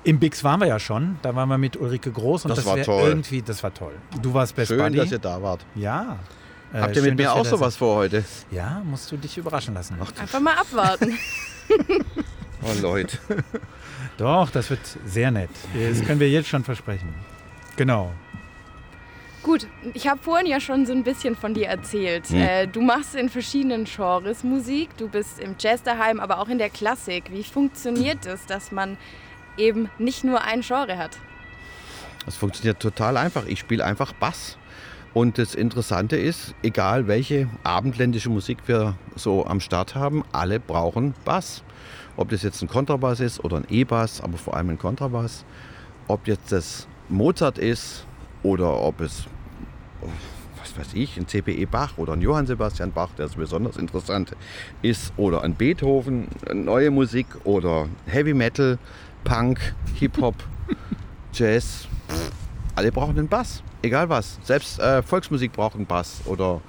Im 0.04 0.18
Bix 0.18 0.44
waren 0.44 0.60
wir 0.60 0.66
ja 0.66 0.78
schon. 0.78 1.18
Da 1.22 1.34
waren 1.34 1.48
wir 1.48 1.56
mit 1.56 1.78
Ulrike 1.78 2.12
Groß 2.12 2.44
und 2.44 2.50
das, 2.50 2.58
das 2.58 2.66
war 2.66 2.76
toll. 2.82 3.08
irgendwie, 3.08 3.40
das 3.40 3.62
war 3.62 3.72
toll. 3.72 3.94
Du 4.20 4.34
warst 4.34 4.54
Best 4.54 4.68
Schön, 4.68 4.78
Buddy. 4.78 4.98
dass 4.98 5.10
ihr 5.12 5.18
da 5.18 5.40
wart. 5.42 5.64
Ja. 5.74 6.18
Äh, 6.74 6.80
Habt 6.80 6.96
ihr 6.96 7.02
mit 7.02 7.16
mir 7.16 7.32
auch 7.32 7.46
sowas 7.46 7.76
vor 7.76 7.96
heute? 7.96 8.22
Ja, 8.50 8.82
musst 8.84 9.10
du 9.10 9.16
dich 9.16 9.38
überraschen 9.38 9.72
lassen. 9.72 9.96
Ach, 9.98 10.12
Einfach 10.20 10.40
mal 10.40 10.54
abwarten. 10.58 11.16
oh 12.62 12.82
Leute. 12.82 13.16
Doch, 14.18 14.50
das 14.50 14.68
wird 14.68 14.80
sehr 15.06 15.30
nett. 15.30 15.50
Das 15.72 16.04
können 16.04 16.20
wir 16.20 16.28
jetzt 16.28 16.48
schon 16.48 16.64
versprechen. 16.64 17.14
Genau. 17.76 18.12
Gut, 19.44 19.66
ich 19.92 20.08
habe 20.08 20.18
vorhin 20.22 20.46
ja 20.46 20.58
schon 20.58 20.86
so 20.86 20.94
ein 20.94 21.04
bisschen 21.04 21.36
von 21.36 21.52
dir 21.52 21.68
erzählt. 21.68 22.28
Hm. 22.28 22.40
Äh, 22.40 22.66
du 22.66 22.80
machst 22.80 23.14
in 23.14 23.28
verschiedenen 23.28 23.84
Genres 23.84 24.42
Musik, 24.42 24.96
du 24.96 25.06
bist 25.06 25.38
im 25.38 25.56
Jazz 25.60 25.82
daheim, 25.82 26.18
aber 26.18 26.38
auch 26.38 26.48
in 26.48 26.56
der 26.56 26.70
Klassik. 26.70 27.24
Wie 27.30 27.44
funktioniert 27.44 28.24
es, 28.24 28.46
dass 28.46 28.72
man 28.72 28.96
eben 29.58 29.90
nicht 29.98 30.24
nur 30.24 30.42
ein 30.42 30.62
Genre 30.62 30.96
hat? 30.96 31.18
Das 32.24 32.36
funktioniert 32.36 32.80
total 32.80 33.18
einfach. 33.18 33.44
Ich 33.44 33.58
spiele 33.58 33.84
einfach 33.84 34.14
Bass. 34.14 34.56
Und 35.12 35.36
das 35.36 35.54
Interessante 35.54 36.16
ist, 36.16 36.54
egal 36.62 37.06
welche 37.06 37.46
abendländische 37.64 38.30
Musik 38.30 38.58
wir 38.64 38.96
so 39.14 39.44
am 39.44 39.60
Start 39.60 39.94
haben, 39.94 40.24
alle 40.32 40.58
brauchen 40.58 41.12
Bass. 41.26 41.62
Ob 42.16 42.30
das 42.30 42.42
jetzt 42.42 42.62
ein 42.62 42.68
Kontrabass 42.68 43.20
ist 43.20 43.44
oder 43.44 43.58
ein 43.58 43.66
E-Bass, 43.68 44.22
aber 44.22 44.38
vor 44.38 44.56
allem 44.56 44.70
ein 44.70 44.78
Kontrabass. 44.78 45.44
Ob 46.08 46.26
jetzt 46.28 46.50
das 46.50 46.88
Mozart 47.10 47.58
ist 47.58 48.06
oder 48.42 48.80
ob 48.80 49.02
es 49.02 49.26
was 50.60 50.78
weiß 50.78 50.94
ich, 50.94 51.16
ein 51.18 51.26
CPE 51.26 51.66
Bach 51.66 51.98
oder 51.98 52.14
ein 52.14 52.20
Johann 52.20 52.46
Sebastian 52.46 52.92
Bach, 52.92 53.10
der 53.18 53.26
ist 53.26 53.36
besonders 53.36 53.76
interessant 53.76 54.34
ist, 54.82 55.12
oder 55.16 55.42
ein 55.42 55.54
Beethoven, 55.54 56.28
neue 56.52 56.90
Musik 56.90 57.26
oder 57.44 57.88
Heavy 58.06 58.34
Metal, 58.34 58.78
Punk, 59.24 59.74
Hip-Hop, 59.94 60.34
Jazz. 61.32 61.86
Alle 62.74 62.90
brauchen 62.90 63.18
einen 63.18 63.28
Bass, 63.28 63.62
egal 63.82 64.08
was. 64.08 64.38
Selbst 64.42 64.78
äh, 64.80 65.02
Volksmusik 65.02 65.52
braucht 65.52 65.76
einen 65.76 65.86
Bass. 65.86 66.22
Oder 66.24 66.60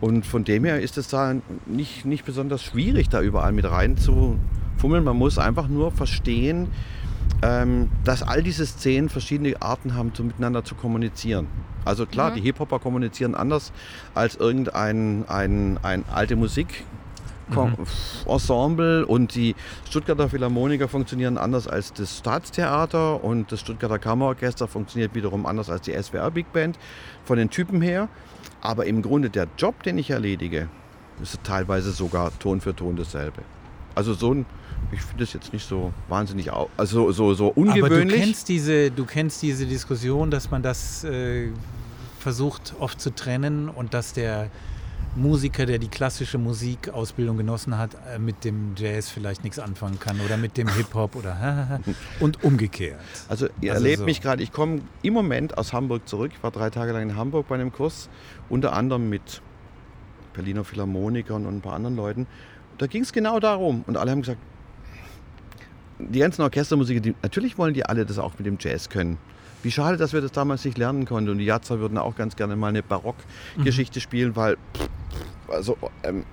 und 0.00 0.26
von 0.26 0.42
dem 0.42 0.64
her 0.64 0.80
ist 0.80 0.98
es 0.98 1.08
da 1.08 1.34
nicht, 1.66 2.04
nicht 2.04 2.24
besonders 2.24 2.62
schwierig, 2.62 3.08
da 3.08 3.22
überall 3.22 3.52
mit 3.52 3.70
rein 3.70 3.96
zu 3.96 4.36
fummeln. 4.76 5.04
Man 5.04 5.16
muss 5.16 5.38
einfach 5.38 5.68
nur 5.68 5.92
verstehen, 5.92 6.68
dass 8.04 8.22
all 8.22 8.42
diese 8.42 8.64
Szenen 8.64 9.08
verschiedene 9.08 9.60
Arten 9.60 9.94
haben, 9.96 10.14
zu, 10.14 10.22
miteinander 10.22 10.64
zu 10.64 10.76
kommunizieren. 10.76 11.48
Also 11.84 12.06
klar, 12.06 12.30
mhm. 12.30 12.34
die 12.36 12.40
Hip-Hopper 12.42 12.78
kommunizieren 12.78 13.34
anders 13.34 13.72
als 14.14 14.36
irgendein 14.36 15.24
ein, 15.28 15.78
ein 15.82 16.04
alte 16.12 16.36
Musik. 16.36 16.84
Mhm. 17.50 17.74
Ensemble 18.26 19.04
und 19.04 19.34
die 19.34 19.56
Stuttgarter 19.88 20.28
Philharmoniker 20.28 20.88
funktionieren 20.88 21.36
anders 21.36 21.66
als 21.66 21.92
das 21.92 22.18
Staatstheater 22.18 23.22
und 23.22 23.50
das 23.50 23.60
Stuttgarter 23.60 23.98
Kammerorchester 23.98 24.68
funktioniert 24.68 25.14
wiederum 25.14 25.44
anders 25.44 25.68
als 25.68 25.82
die 25.82 26.00
SWR 26.00 26.30
Big 26.30 26.52
Band 26.52 26.78
von 27.24 27.38
den 27.38 27.50
Typen 27.50 27.82
her. 27.82 28.08
Aber 28.60 28.86
im 28.86 29.02
Grunde 29.02 29.28
der 29.28 29.48
Job, 29.58 29.82
den 29.82 29.98
ich 29.98 30.10
erledige, 30.10 30.68
ist 31.20 31.42
teilweise 31.42 31.90
sogar 31.90 32.30
Ton 32.38 32.60
für 32.60 32.74
Ton 32.74 32.96
dasselbe. 32.96 33.42
Also 33.94 34.14
so 34.14 34.34
ein 34.34 34.46
ich 34.90 35.00
finde 35.00 35.24
das 35.24 35.32
jetzt 35.32 35.52
nicht 35.52 35.66
so 35.66 35.92
wahnsinnig, 36.08 36.50
also 36.76 37.12
so, 37.12 37.34
so 37.34 37.48
ungewöhnlich. 37.48 37.84
Aber 37.84 38.04
du 38.04 38.06
kennst 38.06 38.48
diese, 38.48 38.90
du 38.90 39.04
kennst 39.04 39.40
diese 39.42 39.66
Diskussion, 39.66 40.30
dass 40.30 40.50
man 40.50 40.62
das 40.62 41.04
äh, 41.04 41.48
versucht 42.18 42.74
oft 42.78 43.00
zu 43.00 43.14
trennen 43.14 43.68
und 43.68 43.94
dass 43.94 44.12
der 44.12 44.50
Musiker, 45.14 45.66
der 45.66 45.78
die 45.78 45.88
klassische 45.88 46.38
Musikausbildung 46.38 47.36
genossen 47.36 47.76
hat, 47.76 47.96
äh, 48.14 48.18
mit 48.18 48.44
dem 48.44 48.74
Jazz 48.76 49.10
vielleicht 49.10 49.44
nichts 49.44 49.58
anfangen 49.58 50.00
kann 50.00 50.20
oder 50.20 50.36
mit 50.36 50.56
dem 50.56 50.68
Hip-Hop 50.68 51.16
oder 51.16 51.80
und 52.20 52.42
umgekehrt. 52.44 53.00
Also 53.28 53.46
ihr 53.60 53.72
also 53.72 53.84
erlebt 53.84 53.98
so. 54.00 54.04
mich 54.04 54.20
gerade, 54.20 54.42
ich 54.42 54.52
komme 54.52 54.80
im 55.02 55.12
Moment 55.12 55.58
aus 55.58 55.72
Hamburg 55.72 56.08
zurück. 56.08 56.32
Ich 56.34 56.42
war 56.42 56.50
drei 56.50 56.70
Tage 56.70 56.92
lang 56.92 57.02
in 57.02 57.16
Hamburg 57.16 57.48
bei 57.48 57.56
einem 57.56 57.72
Kurs, 57.72 58.08
unter 58.48 58.72
anderem 58.72 59.08
mit 59.08 59.42
Berliner 60.32 60.64
Philharmonikern 60.64 61.46
und 61.46 61.56
ein 61.56 61.60
paar 61.60 61.74
anderen 61.74 61.96
Leuten. 61.96 62.26
Da 62.78 62.86
ging 62.86 63.02
es 63.02 63.12
genau 63.12 63.40
darum 63.40 63.84
und 63.86 63.96
alle 63.96 64.10
haben 64.10 64.22
gesagt, 64.22 64.40
die 65.98 66.18
ganzen 66.18 66.42
Orchestermusiker, 66.42 67.00
die, 67.00 67.14
natürlich 67.22 67.58
wollen 67.58 67.74
die 67.74 67.86
alle 67.86 68.04
das 68.04 68.18
auch 68.18 68.32
mit 68.38 68.46
dem 68.46 68.56
Jazz 68.58 68.88
können. 68.88 69.18
Wie 69.62 69.70
schade, 69.70 69.96
dass 69.96 70.12
wir 70.12 70.20
das 70.20 70.32
damals 70.32 70.64
nicht 70.64 70.76
lernen 70.76 71.04
konnten. 71.04 71.30
Und 71.30 71.38
die 71.38 71.44
Jazzer 71.44 71.78
würden 71.78 71.96
auch 71.96 72.16
ganz 72.16 72.34
gerne 72.34 72.56
mal 72.56 72.68
eine 72.68 72.82
Barockgeschichte 72.82 74.00
mhm. 74.00 74.02
spielen, 74.02 74.36
weil, 74.36 74.56
also, 75.48 75.76
ähm, 76.02 76.24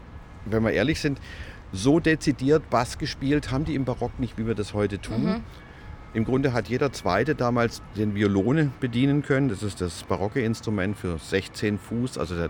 wenn 0.46 0.64
wir 0.64 0.72
ehrlich 0.72 1.00
sind, 1.00 1.20
so 1.72 2.00
dezidiert 2.00 2.70
Bass 2.72 2.98
gespielt 2.98 3.52
haben 3.52 3.66
die 3.66 3.76
im 3.76 3.86
Barock 3.86 4.20
nicht, 4.20 4.38
wie 4.40 4.48
wir 4.48 4.56
das 4.56 4.74
heute 4.74 5.00
tun. 5.00 5.26
Mhm. 5.26 5.44
Im 6.16 6.26
Grunde 6.26 6.54
hat 6.54 6.70
jeder 6.70 6.92
Zweite 6.92 7.36
damals 7.36 7.84
den 7.96 8.16
Violone 8.16 8.72
bedienen 8.80 9.22
können. 9.22 9.50
Das 9.50 9.62
ist 9.62 9.80
das 9.80 10.02
barocke 10.04 10.42
Instrument 10.42 10.98
für 10.98 11.20
16 11.20 11.78
Fuß, 11.78 12.18
also 12.18 12.36
der, 12.36 12.50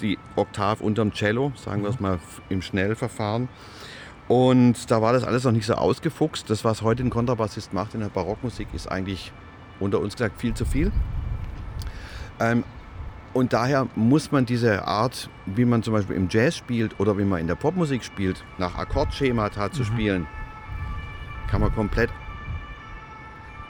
die 0.00 0.18
Oktav 0.36 0.80
unterm 0.80 1.12
Cello, 1.12 1.52
sagen 1.56 1.82
wir 1.82 1.90
es 1.90 2.00
mal 2.00 2.18
im 2.48 2.62
Schnellverfahren. 2.62 3.48
Und 4.28 4.90
da 4.90 5.02
war 5.02 5.12
das 5.12 5.24
alles 5.24 5.44
noch 5.44 5.52
nicht 5.52 5.66
so 5.66 5.74
ausgefuchst. 5.74 6.50
Das, 6.50 6.64
was 6.64 6.82
heute 6.82 7.04
ein 7.04 7.10
Kontrabassist 7.10 7.72
macht 7.72 7.94
in 7.94 8.00
der 8.00 8.08
Barockmusik, 8.08 8.68
ist 8.72 8.90
eigentlich 8.90 9.32
unter 9.78 10.00
uns 10.00 10.14
gesagt 10.14 10.40
viel 10.40 10.54
zu 10.54 10.64
viel. 10.64 10.90
Ähm, 12.40 12.64
und 13.32 13.52
daher 13.52 13.86
muss 13.94 14.32
man 14.32 14.46
diese 14.46 14.86
Art, 14.86 15.28
wie 15.44 15.64
man 15.64 15.82
zum 15.82 15.92
Beispiel 15.92 16.16
im 16.16 16.28
Jazz 16.30 16.56
spielt 16.56 16.98
oder 16.98 17.18
wie 17.18 17.24
man 17.24 17.40
in 17.40 17.46
der 17.46 17.54
Popmusik 17.54 18.02
spielt, 18.02 18.42
nach 18.58 18.76
Akkordschemata 18.76 19.70
zu 19.70 19.82
mhm. 19.82 19.86
spielen, 19.86 20.26
kann 21.50 21.60
man 21.60 21.72
komplett 21.74 22.10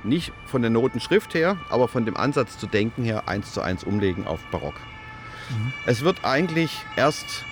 nicht 0.05 0.33
von 0.47 0.62
der 0.62 0.71
Notenschrift 0.71 1.35
her, 1.35 1.57
aber 1.69 1.89
von 1.89 2.05
dem 2.05 2.17
Ansatz 2.17 2.59
zu 2.59 2.67
denken 2.67 3.03
her 3.03 3.29
eins 3.29 3.53
zu 3.53 3.61
eins 3.61 3.83
umlegen 3.83 4.27
auf 4.27 4.41
Barock. 4.53 4.75
Mhm. 5.50 5.72
Es 5.87 6.02
wird 6.02 6.24
eigentlich 6.24 6.82
erst 6.96 7.44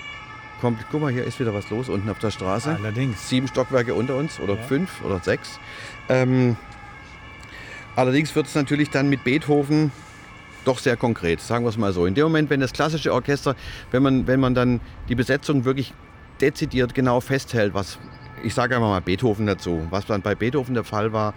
kommt, 0.60 0.84
guck 0.90 1.02
mal, 1.02 1.12
hier 1.12 1.24
ist 1.24 1.38
wieder 1.40 1.52
was 1.52 1.68
los 1.70 1.88
unten 1.88 2.08
auf 2.08 2.18
der 2.18 2.30
Straße. 2.30 2.74
Allerdings. 2.74 3.28
Sieben 3.28 3.48
Stockwerke 3.48 3.94
unter 3.94 4.16
uns 4.16 4.40
oder 4.40 4.54
ja. 4.54 4.62
fünf 4.62 5.02
oder 5.04 5.20
sechs. 5.20 5.60
Ähm, 6.08 6.56
allerdings 7.96 8.34
wird 8.34 8.46
es 8.46 8.54
natürlich 8.54 8.90
dann 8.90 9.10
mit 9.10 9.24
Beethoven 9.24 9.92
doch 10.64 10.78
sehr 10.78 10.96
konkret, 10.96 11.40
sagen 11.40 11.64
wir 11.64 11.68
es 11.68 11.76
mal 11.76 11.92
so. 11.92 12.06
In 12.06 12.14
dem 12.14 12.24
Moment, 12.24 12.48
wenn 12.48 12.60
das 12.60 12.72
klassische 12.72 13.12
Orchester, 13.12 13.54
wenn 13.90 14.02
man, 14.02 14.26
wenn 14.26 14.40
man 14.40 14.54
dann 14.54 14.80
die 15.08 15.14
Besetzung 15.14 15.66
wirklich 15.66 15.92
dezidiert 16.40 16.94
genau 16.94 17.20
festhält, 17.20 17.74
was 17.74 17.98
ich 18.42 18.54
sage 18.54 18.74
einfach 18.74 18.88
mal 18.88 19.00
Beethoven 19.00 19.46
dazu, 19.46 19.86
was 19.90 20.06
dann 20.06 20.22
bei 20.22 20.34
Beethoven 20.34 20.74
der 20.74 20.84
Fall 20.84 21.12
war, 21.12 21.34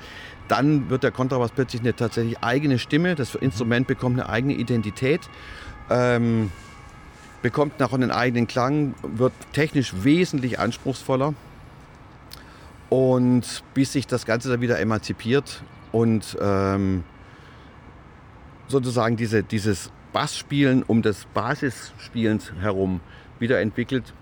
dann 0.47 0.89
wird 0.89 1.03
der 1.03 1.11
Kontrabass 1.11 1.51
plötzlich 1.51 1.81
eine 1.81 1.95
tatsächlich 1.95 2.37
eigene 2.39 2.79
Stimme, 2.79 3.15
das 3.15 3.35
Instrument 3.35 3.87
bekommt 3.87 4.19
eine 4.19 4.29
eigene 4.29 4.53
Identität. 4.53 5.29
Ähm, 5.89 6.51
bekommt 7.41 7.79
nachher 7.79 7.95
einen 7.95 8.11
eigenen 8.11 8.47
Klang, 8.47 8.95
wird 9.03 9.33
technisch 9.53 9.93
wesentlich 10.03 10.59
anspruchsvoller. 10.59 11.33
Und 12.89 13.63
bis 13.73 13.93
sich 13.93 14.07
das 14.07 14.25
Ganze 14.25 14.49
dann 14.49 14.61
wieder 14.61 14.79
emanzipiert 14.79 15.61
und 15.91 16.37
ähm, 16.41 17.03
sozusagen 18.67 19.17
diese, 19.17 19.43
dieses 19.43 19.91
Bassspielen 20.13 20.83
um 20.83 21.01
des 21.01 21.25
Basisspielens 21.33 22.53
herum 22.61 23.01
wieder 23.39 23.59
entwickelt, 23.59 24.13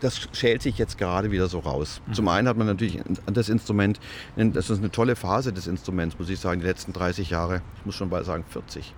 das 0.00 0.28
schält 0.32 0.60
sich 0.60 0.76
jetzt 0.76 0.98
gerade 0.98 1.30
wieder 1.30 1.48
so 1.48 1.60
raus. 1.60 2.02
Mhm. 2.06 2.12
Zum 2.12 2.28
einen 2.28 2.48
hat 2.48 2.56
man 2.56 2.66
natürlich 2.66 3.00
das 3.26 3.48
Instrument, 3.48 3.98
das 4.36 4.68
ist 4.68 4.78
eine 4.78 4.90
tolle 4.90 5.16
Phase 5.16 5.52
des 5.52 5.66
Instruments, 5.66 6.18
muss 6.18 6.28
ich 6.28 6.38
sagen, 6.38 6.60
die 6.60 6.66
letzten 6.66 6.92
30 6.92 7.30
Jahre, 7.30 7.62
ich 7.78 7.86
muss 7.86 7.94
schon 7.94 8.10
bald 8.10 8.26
sagen 8.26 8.44
40. 8.48 8.94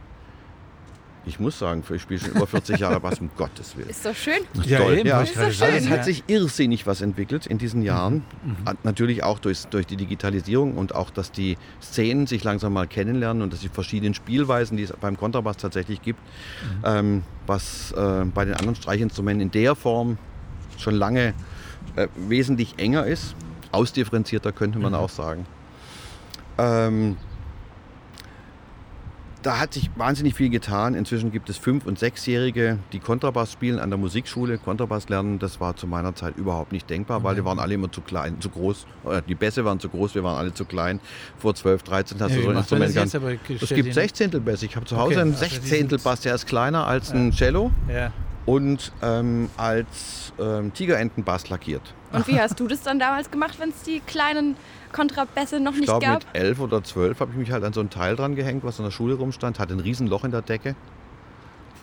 Ich 1.28 1.40
muss 1.40 1.58
sagen, 1.58 1.82
ich 1.92 2.02
spiele 2.02 2.20
schon 2.20 2.30
über 2.30 2.46
40 2.46 2.78
Jahre 2.78 3.00
Bass, 3.00 3.20
um 3.20 3.28
Gottes 3.36 3.76
Willen. 3.76 3.90
Ist 3.90 4.06
doch 4.06 4.14
schön. 4.14 4.44
Ja, 4.64 4.78
Toll. 4.78 4.98
Eben, 4.98 5.08
ja. 5.08 5.22
Ist 5.22 5.36
doch 5.36 5.50
schön. 5.50 5.74
es 5.74 5.88
hat 5.90 6.04
sich 6.04 6.22
irrsinnig 6.28 6.86
was 6.86 7.00
entwickelt 7.00 7.46
in 7.48 7.58
diesen 7.58 7.82
Jahren. 7.82 8.22
Mhm. 8.44 8.50
mhm. 8.50 8.78
Natürlich 8.84 9.24
auch 9.24 9.40
durch, 9.40 9.66
durch 9.66 9.86
die 9.86 9.96
Digitalisierung 9.96 10.76
und 10.76 10.94
auch, 10.94 11.10
dass 11.10 11.32
die 11.32 11.58
Szenen 11.82 12.28
sich 12.28 12.44
langsam 12.44 12.72
mal 12.72 12.86
kennenlernen 12.86 13.42
und 13.42 13.52
dass 13.52 13.58
die 13.58 13.68
verschiedenen 13.68 14.14
Spielweisen, 14.14 14.76
die 14.76 14.84
es 14.84 14.92
beim 14.92 15.16
Kontrabass 15.16 15.56
tatsächlich 15.56 16.00
gibt, 16.00 16.20
mhm. 16.20 16.84
ähm, 16.84 17.22
was 17.46 17.90
äh, 17.92 18.24
bei 18.26 18.44
den 18.44 18.54
anderen 18.54 18.76
Streichinstrumenten 18.76 19.42
in 19.42 19.50
der 19.50 19.74
Form 19.74 20.18
schon 20.78 20.94
lange 20.94 21.34
äh, 21.96 22.06
wesentlich 22.16 22.74
enger 22.78 23.04
ist. 23.04 23.34
Ausdifferenzierter 23.72 24.52
könnte 24.52 24.78
man 24.78 24.92
mhm. 24.92 24.98
auch 24.98 25.10
sagen. 25.10 25.44
Ähm, 26.58 27.16
da 29.46 29.60
hat 29.60 29.74
sich 29.74 29.90
wahnsinnig 29.94 30.34
viel 30.34 30.50
getan. 30.50 30.94
Inzwischen 30.94 31.30
gibt 31.30 31.48
es 31.48 31.56
Fünf- 31.56 31.86
und 31.86 32.00
Sechsjährige, 32.00 32.78
die 32.92 32.98
Kontrabass 32.98 33.52
spielen 33.52 33.78
an 33.78 33.90
der 33.90 33.96
Musikschule, 33.96 34.58
Kontrabass 34.58 35.08
lernen. 35.08 35.38
Das 35.38 35.60
war 35.60 35.76
zu 35.76 35.86
meiner 35.86 36.16
Zeit 36.16 36.36
überhaupt 36.36 36.72
nicht 36.72 36.90
denkbar, 36.90 37.22
weil 37.22 37.36
die 37.36 37.44
waren 37.44 37.60
alle 37.60 37.74
immer 37.74 37.90
zu 37.92 38.00
klein, 38.00 38.40
zu 38.40 38.50
groß. 38.50 38.86
Die 39.28 39.36
Bässe 39.36 39.64
waren 39.64 39.78
zu 39.78 39.88
groß, 39.88 40.16
wir 40.16 40.24
waren 40.24 40.36
alle 40.36 40.52
zu 40.52 40.64
klein. 40.64 40.98
Vor 41.38 41.54
12, 41.54 41.84
13 41.84 42.20
hast 42.20 42.30
ja, 42.32 42.36
du 42.38 42.42
so 42.42 42.50
ein 42.50 42.56
Instrument 42.56 42.92
gehabt. 42.92 43.62
Es 43.62 43.68
gibt 43.68 43.94
Sechzehntelbässe. 43.94 44.66
Ich 44.66 44.74
habe 44.74 44.84
zu 44.84 44.96
Hause 44.96 45.12
okay, 45.12 45.20
einen 45.20 45.34
also 45.34 45.44
Sechzehntelbass, 45.44 46.22
der 46.22 46.34
ist 46.34 46.46
kleiner 46.46 46.84
als 46.88 47.12
ein 47.12 47.30
Cello. 47.30 47.70
Ja. 47.88 48.12
Und 48.46 48.92
ähm, 49.00 49.48
als 49.56 50.32
ähm, 50.40 50.72
Tigerentenbass 50.72 51.48
lackiert. 51.50 51.94
Und 52.16 52.28
wie 52.28 52.40
hast 52.40 52.58
du 52.58 52.66
das 52.66 52.82
dann 52.82 52.98
damals 52.98 53.30
gemacht, 53.30 53.56
wenn 53.58 53.70
es 53.70 53.82
die 53.82 54.00
kleinen 54.00 54.56
Kontrabässe 54.92 55.60
noch 55.60 55.74
ich 55.74 55.80
nicht 55.80 55.88
glaub, 55.88 56.02
gab? 56.02 56.24
Mit 56.24 56.42
elf 56.42 56.60
oder 56.60 56.82
zwölf 56.82 57.20
habe 57.20 57.30
ich 57.32 57.36
mich 57.36 57.50
halt 57.50 57.62
an 57.64 57.72
so 57.72 57.80
ein 57.80 57.90
Teil 57.90 58.16
dran 58.16 58.34
gehängt, 58.34 58.64
was 58.64 58.78
in 58.78 58.84
der 58.84 58.90
Schule 58.90 59.14
rumstand, 59.14 59.58
hatte 59.58 59.74
ein 59.74 59.80
Riesenloch 59.80 60.24
in 60.24 60.30
der 60.30 60.42
Decke. 60.42 60.74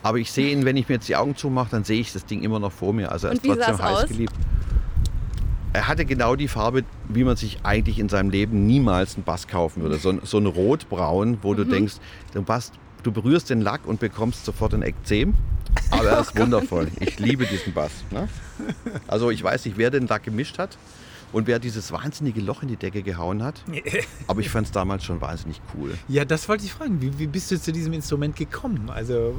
Aber 0.02 0.18
ich 0.18 0.32
sehe 0.32 0.52
ihn, 0.52 0.66
wenn 0.66 0.76
ich 0.76 0.90
mir 0.90 0.96
jetzt 0.96 1.08
die 1.08 1.16
Augen 1.16 1.36
zumache, 1.36 1.70
dann 1.72 1.86
sehe 1.86 2.02
ich 2.02 2.12
das 2.12 2.26
Ding 2.26 2.44
immer 2.44 2.60
noch 2.60 2.74
vor 2.74 2.94
mir. 2.94 3.12
Also 3.12 3.28
er 3.28 3.34
ist 3.34 3.44
trotzdem 3.46 3.78
heiß 3.78 4.04
aus? 4.04 4.08
geliebt. 4.08 4.34
Er 5.72 5.88
hatte 5.88 6.06
genau 6.06 6.36
die 6.36 6.48
Farbe, 6.48 6.84
wie 7.08 7.24
man 7.24 7.36
sich 7.36 7.60
eigentlich 7.64 7.98
in 7.98 8.10
seinem 8.10 8.30
Leben 8.30 8.68
niemals 8.68 9.16
einen 9.16 9.24
Bass 9.24 9.48
kaufen 9.48 9.82
würde. 9.82 9.98
So 9.98 10.10
ein, 10.10 10.22
so 10.24 10.38
ein 10.38 10.46
rotbraun, 10.46 11.40
wo 11.42 11.54
mhm. 11.54 11.58
du 11.58 11.64
denkst, 11.66 11.96
du, 12.34 12.44
Bass, 12.44 12.72
du 13.02 13.12
berührst 13.12 13.50
den 13.50 13.62
Lack 13.62 13.88
und 13.88 14.00
bekommst 14.00 14.46
sofort 14.46 14.74
ein 14.74 14.84
Ekzem. 14.84 15.34
Aber 15.90 16.10
er 16.10 16.20
ist 16.20 16.38
wundervoll. 16.40 16.90
Ich 17.00 17.18
liebe 17.20 17.46
diesen 17.46 17.74
Bass. 17.74 17.92
Ne? 18.12 18.28
Also 19.08 19.30
ich 19.30 19.44
weiß 19.44 19.66
nicht, 19.66 19.78
wer 19.78 19.92
den 19.92 20.08
Lack 20.08 20.24
gemischt 20.24 20.58
hat 20.58 20.78
und 21.34 21.48
wer 21.48 21.60
dieses 21.60 21.92
wahnsinnige 21.92 22.40
Loch 22.40 22.62
in 22.62 22.70
die 22.70 22.78
Decke 22.78 23.02
gehauen 23.02 23.44
hat. 23.44 23.64
Aber 24.28 24.40
ich 24.40 24.50
fand 24.50 24.68
es 24.68 24.72
damals 24.72 25.04
schon 25.04 25.20
wahnsinnig 25.20 25.60
cool. 25.76 25.94
Ja, 26.08 26.24
das 26.24 26.48
wollte 26.48 26.64
ich 26.64 26.72
fragen. 26.72 27.02
Wie, 27.02 27.18
wie, 27.18 27.28
bist 27.28 27.52
du 27.52 27.60
zu 27.60 27.74
diesem 27.74 27.92
Instrument 27.94 28.36
gekommen? 28.36 28.90
Also, 28.90 29.36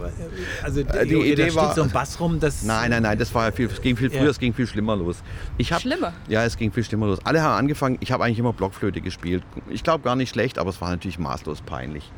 also 0.62 0.80
äh, 0.80 1.06
die, 1.06 1.14
die 1.14 1.32
Idee 1.32 1.48
da 1.48 1.54
war 1.54 1.74
so 1.74 1.82
ein 1.82 1.90
Bass 1.90 2.18
rum. 2.20 2.40
Das 2.40 2.62
nein, 2.64 2.90
nein, 2.90 3.04
nein, 3.04 3.18
das 3.18 3.32
war 3.34 3.46
ja 3.46 3.52
viel, 3.52 3.66
es 3.66 3.80
ging 3.80 3.96
viel 3.96 4.10
früher, 4.10 4.24
ja. 4.24 4.30
es 4.30 4.38
ging 4.38 4.52
viel 4.52 4.66
schlimmer 4.66 4.96
los. 4.96 5.22
Ich 5.56 5.72
hab, 5.72 5.80
schlimmer? 5.80 6.12
Ja, 6.28 6.44
es 6.44 6.56
ging 6.56 6.72
viel 6.72 6.84
schlimmer 6.84 7.06
los. 7.06 7.20
Alle 7.24 7.40
haben 7.42 7.58
angefangen, 7.58 7.96
ich 8.00 8.10
habe 8.10 8.24
eigentlich 8.24 8.40
immer 8.40 8.52
Blockflöte 8.52 9.00
gespielt. 9.00 9.44
Ich 9.70 9.84
glaube 9.84 10.04
gar 10.04 10.16
nicht 10.16 10.30
schlecht, 10.30 10.58
aber 10.58 10.70
es 10.70 10.80
war 10.80 10.90
natürlich 10.90 11.18
maßlos 11.18 11.62
peinlich. 11.62 12.10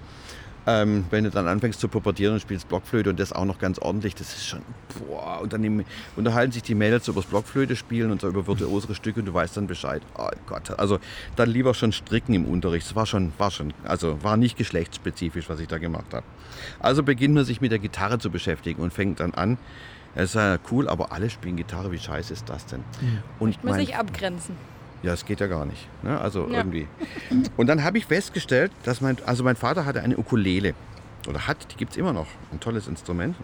Ähm, 0.69 1.05
wenn 1.11 1.25
du 1.25 1.31
dann 1.31 1.47
anfängst 1.47 1.79
zu 1.79 1.89
pubertieren 1.89 2.35
und 2.35 2.41
spielst 2.41 2.69
Blockflöte 2.69 3.11
und 3.11 3.21
das 3.21 3.33
auch 3.33 3.45
noch 3.45 3.59
ganz 3.59 3.79
ordentlich, 3.79 4.17
das 4.17 4.35
ist 4.35 4.47
schon, 4.47 4.63
boah, 4.99 5.41
und 5.41 5.53
dann 5.53 5.85
unterhalten 6.17 6.51
sich 6.51 6.63
die 6.63 6.75
Mädels 6.75 7.07
über 7.07 7.21
das 7.21 7.31
Blockflöte 7.31 7.77
spielen 7.77 8.11
und 8.11 8.21
so 8.21 8.29
über 8.29 8.47
virtuosere 8.47 8.97
Stücke 8.97 9.21
und 9.21 9.27
du 9.27 9.35
weißt 9.35 9.57
dann 9.57 9.69
Bescheid. 9.69 10.03
Oh 10.19 10.29
Gott, 10.47 10.77
also 10.79 10.99
dann 11.37 11.51
lieber 11.51 11.73
schon 11.73 11.93
stricken 11.93 12.35
im 12.35 12.45
Unterricht. 12.47 12.87
Das 12.89 12.97
war 12.97 13.07
schon, 13.07 13.33
war 13.39 13.53
schon, 13.53 13.73
also 13.85 14.23
war 14.25 14.37
nicht 14.37 14.57
geschlechtsspezifisch, 14.57 15.49
was 15.49 15.61
ich 15.61 15.69
da 15.69 15.79
gemacht 15.79 16.13
habe. 16.13 16.27
Also 16.81 17.05
beginnt 17.05 17.35
man 17.35 17.45
sich 17.45 17.61
mit 17.61 17.71
der 17.71 17.79
Gitarre 17.79 18.19
zu 18.19 18.31
beschäftigen 18.31 18.83
und 18.83 18.93
fängt 18.93 19.21
dann 19.21 19.35
an, 19.35 19.59
es 20.17 20.31
ist 20.31 20.35
ja 20.35 20.57
cool, 20.71 20.89
aber 20.89 21.13
alle 21.13 21.29
spielen 21.29 21.57
Gitarre, 21.57 21.93
wie 21.93 21.99
scheiße 21.99 22.33
ist 22.33 22.49
das 22.49 22.65
denn? 22.67 22.81
Mhm. 23.01 23.19
Und 23.39 23.63
muss 23.63 23.77
sich 23.77 23.97
abgrenzen. 23.97 24.57
Ja, 25.03 25.13
es 25.13 25.25
geht 25.25 25.41
ja 25.41 25.47
gar 25.47 25.67
nicht. 25.67 25.89
Ne? 26.03 26.19
Also 26.21 26.49
ja. 26.49 26.59
irgendwie. 26.59 26.89
Und 27.57 27.67
dann 27.69 27.85
habe 27.85 27.99
ich 27.99 28.07
festgestellt, 28.07 28.73
dass 28.85 29.01
mein, 29.01 29.17
also 29.27 29.45
mein 29.45 29.57
Vater 29.57 29.85
hatte 29.85 30.03
eine 30.03 30.17
Ukulele. 30.17 30.75
Oder 31.29 31.47
hat, 31.47 31.73
die 31.73 31.77
gibt 31.77 31.93
es 31.93 31.97
immer 31.97 32.13
noch. 32.13 32.27
Ein 32.53 32.61
tolles 32.61 32.89
Instrument. 32.89 33.37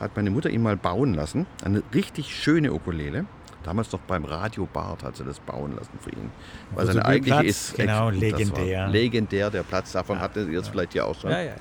Hat 0.00 0.14
meine 0.16 0.30
Mutter 0.30 0.50
ihn 0.50 0.62
mal 0.62 0.76
bauen 0.76 1.14
lassen. 1.14 1.46
Eine 1.64 1.82
richtig 1.92 2.34
schöne 2.34 2.72
Ukulele. 2.72 3.26
Damals 3.64 3.90
noch 3.90 4.00
beim 4.00 4.24
Radio 4.24 4.68
Bart 4.72 5.02
hat 5.02 5.16
sie 5.16 5.24
das 5.24 5.40
bauen 5.40 5.74
lassen 5.76 5.98
für 6.00 6.10
ihn. 6.10 6.30
Weil 6.70 6.80
also 6.80 6.92
seine 6.92 7.04
eigentliche 7.04 7.44
ist. 7.44 7.74
Genau, 7.74 8.10
legendär. 8.10 8.86
Legendär, 8.88 9.50
der 9.50 9.64
Platz. 9.64 9.92
Davon 9.92 10.18
ja, 10.18 10.22
hatte 10.22 10.42
ihr 10.42 10.60
es 10.60 10.66
ja. 10.66 10.72
vielleicht 10.72 10.94
ja 10.94 11.04
auch 11.04 11.20
schon. 11.20 11.30
Ja, 11.30 11.40
ja, 11.40 11.50
ja. 11.50 11.54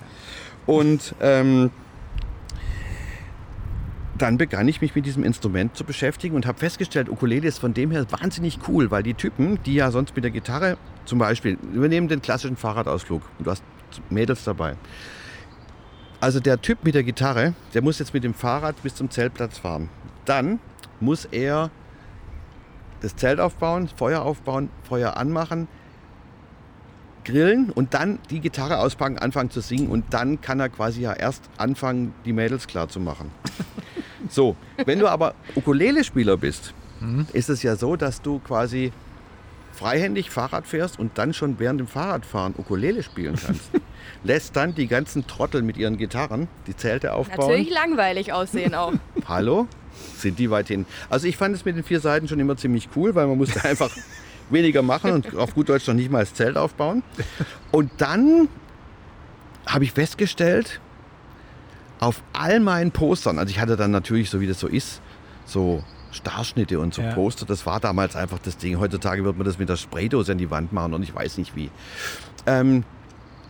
Und 0.67 1.15
ähm, 1.19 1.71
dann 4.17 4.38
begann 4.38 4.67
ich 4.67 4.82
mich 4.82 4.95
mit 4.95 5.06
diesem 5.06 5.23
Instrument 5.23 5.75
zu 5.75 5.84
beschäftigen 5.84 6.36
und 6.36 6.45
habe 6.45 6.58
festgestellt, 6.58 7.10
Ukulele 7.10 7.47
ist 7.47 7.60
von 7.60 7.73
dem 7.73 7.91
her 7.91 8.06
wahnsinnig 8.10 8.60
cool, 8.67 8.89
weil 8.91 9.04
die 9.04 9.13
Typen, 9.13 9.60
die 9.65 9.75
ja 9.75 9.91
sonst 9.91 10.15
mit 10.15 10.23
der 10.23 10.32
Gitarre 10.32 10.78
zum 11.04 11.19
Beispiel, 11.19 11.58
übernehmen 11.73 12.08
den 12.08 12.21
klassischen 12.21 12.56
Fahrradausflug 12.56 13.21
du 13.39 13.51
hast 13.51 13.63
Mädels 14.10 14.43
dabei. 14.43 14.75
Also 16.21 16.39
der 16.39 16.62
Typ 16.62 16.84
mit 16.84 16.95
der 16.95 17.04
Gitarre, 17.04 17.54
der 17.73 17.82
muss 17.82 17.99
jetzt 17.99 18.13
mit 18.13 18.23
dem 18.23 18.34
Fahrrad 18.34 18.82
bis 18.82 18.95
zum 18.95 19.10
Zeltplatz 19.10 19.58
fahren. 19.58 19.89
Dann 20.23 20.60
muss 20.99 21.25
er 21.25 21.69
das 23.01 23.15
Zelt 23.15 23.39
aufbauen, 23.39 23.89
Feuer 23.95 24.21
aufbauen, 24.21 24.69
Feuer 24.84 25.17
anmachen, 25.17 25.67
grillen 27.25 27.71
und 27.71 27.93
dann 27.93 28.19
die 28.29 28.39
Gitarre 28.39 28.79
auspacken, 28.79 29.17
anfangen 29.17 29.49
zu 29.49 29.59
singen 29.59 29.88
und 29.88 30.05
dann 30.13 30.39
kann 30.41 30.59
er 30.59 30.69
quasi 30.69 31.01
ja 31.01 31.13
erst 31.13 31.43
anfangen, 31.57 32.13
die 32.23 32.33
Mädels 32.33 32.67
klar 32.67 32.88
zu 32.88 32.99
machen. 32.99 33.31
So, 34.27 34.55
wenn 34.85 34.97
du 34.97 35.07
aber 35.07 35.35
Ukulele-Spieler 35.55 36.38
bist, 36.38 36.73
mhm. 36.99 37.27
ist 37.33 37.47
es 37.47 37.61
ja 37.61 37.75
so, 37.75 37.95
dass 37.95 38.23
du 38.23 38.39
quasi 38.39 38.91
freihändig 39.75 40.29
Fahrrad 40.29 40.65
fährst 40.65 40.97
und 40.97 41.17
dann 41.17 41.33
schon 41.33 41.59
während 41.59 41.79
dem 41.79 41.88
Fahrradfahren 41.88 42.55
Ukulele 42.57 43.03
spielen 43.03 43.35
kannst. 43.35 43.69
Lässt 44.23 44.55
dann 44.55 44.73
die 44.73 44.88
ganzen 44.88 45.27
Trottel 45.27 45.61
mit 45.61 45.77
ihren 45.77 45.97
Gitarren 45.97 46.47
die 46.65 46.75
Zelte 46.75 47.13
aufbauen. 47.13 47.49
Natürlich 47.49 47.69
langweilig 47.69 48.33
aussehen 48.33 48.73
auch. 48.73 48.93
Hallo? 49.27 49.67
Sind 50.17 50.39
die 50.39 50.49
weit 50.49 50.67
hin? 50.67 50.85
Also 51.09 51.27
ich 51.27 51.38
fand 51.38 51.55
es 51.55 51.65
mit 51.65 51.75
den 51.75 51.83
vier 51.83 51.99
Seiten 51.99 52.27
schon 52.27 52.39
immer 52.39 52.57
ziemlich 52.57 52.89
cool, 52.95 53.15
weil 53.15 53.27
man 53.27 53.38
musste 53.38 53.63
einfach 53.69 53.91
weniger 54.49 54.81
machen 54.81 55.12
und 55.12 55.36
auf 55.36 55.53
gut 55.55 55.69
Deutsch 55.69 55.88
noch 55.88 55.95
nicht 55.95 56.12
mal 56.12 56.19
das 56.19 56.34
Zelt 56.34 56.58
aufbauen. 56.58 57.03
Und 57.71 57.91
dann 57.97 58.47
habe 59.65 59.84
ich 59.84 59.91
festgestellt, 59.91 60.79
auf 61.99 62.21
all 62.34 62.60
meinen 62.60 62.91
Postern, 62.91 63.39
also 63.39 63.49
ich 63.49 63.60
hatte 63.60 63.77
dann 63.77 63.91
natürlich, 63.91 64.29
so 64.29 64.39
wie 64.41 64.47
das 64.47 64.60
so 64.60 64.67
ist, 64.67 65.01
so 65.45 65.84
Starschnitte 66.12 66.79
und 66.79 66.93
so 66.93 67.01
ja. 67.01 67.13
Poster, 67.13 67.45
das 67.45 67.65
war 67.65 67.79
damals 67.79 68.15
einfach 68.15 68.39
das 68.39 68.58
Ding. 68.58 68.79
Heutzutage 68.79 69.23
wird 69.23 69.38
man 69.38 69.45
das 69.45 69.58
mit 69.58 69.69
der 69.69 69.75
Spraydose 69.75 70.31
an 70.31 70.38
die 70.38 70.49
Wand 70.49 70.71
machen 70.71 70.93
und 70.93 71.03
ich 71.03 71.13
weiß 71.13 71.38
nicht 71.38 71.55
wie. 71.55 71.69
Ähm, 72.45 72.84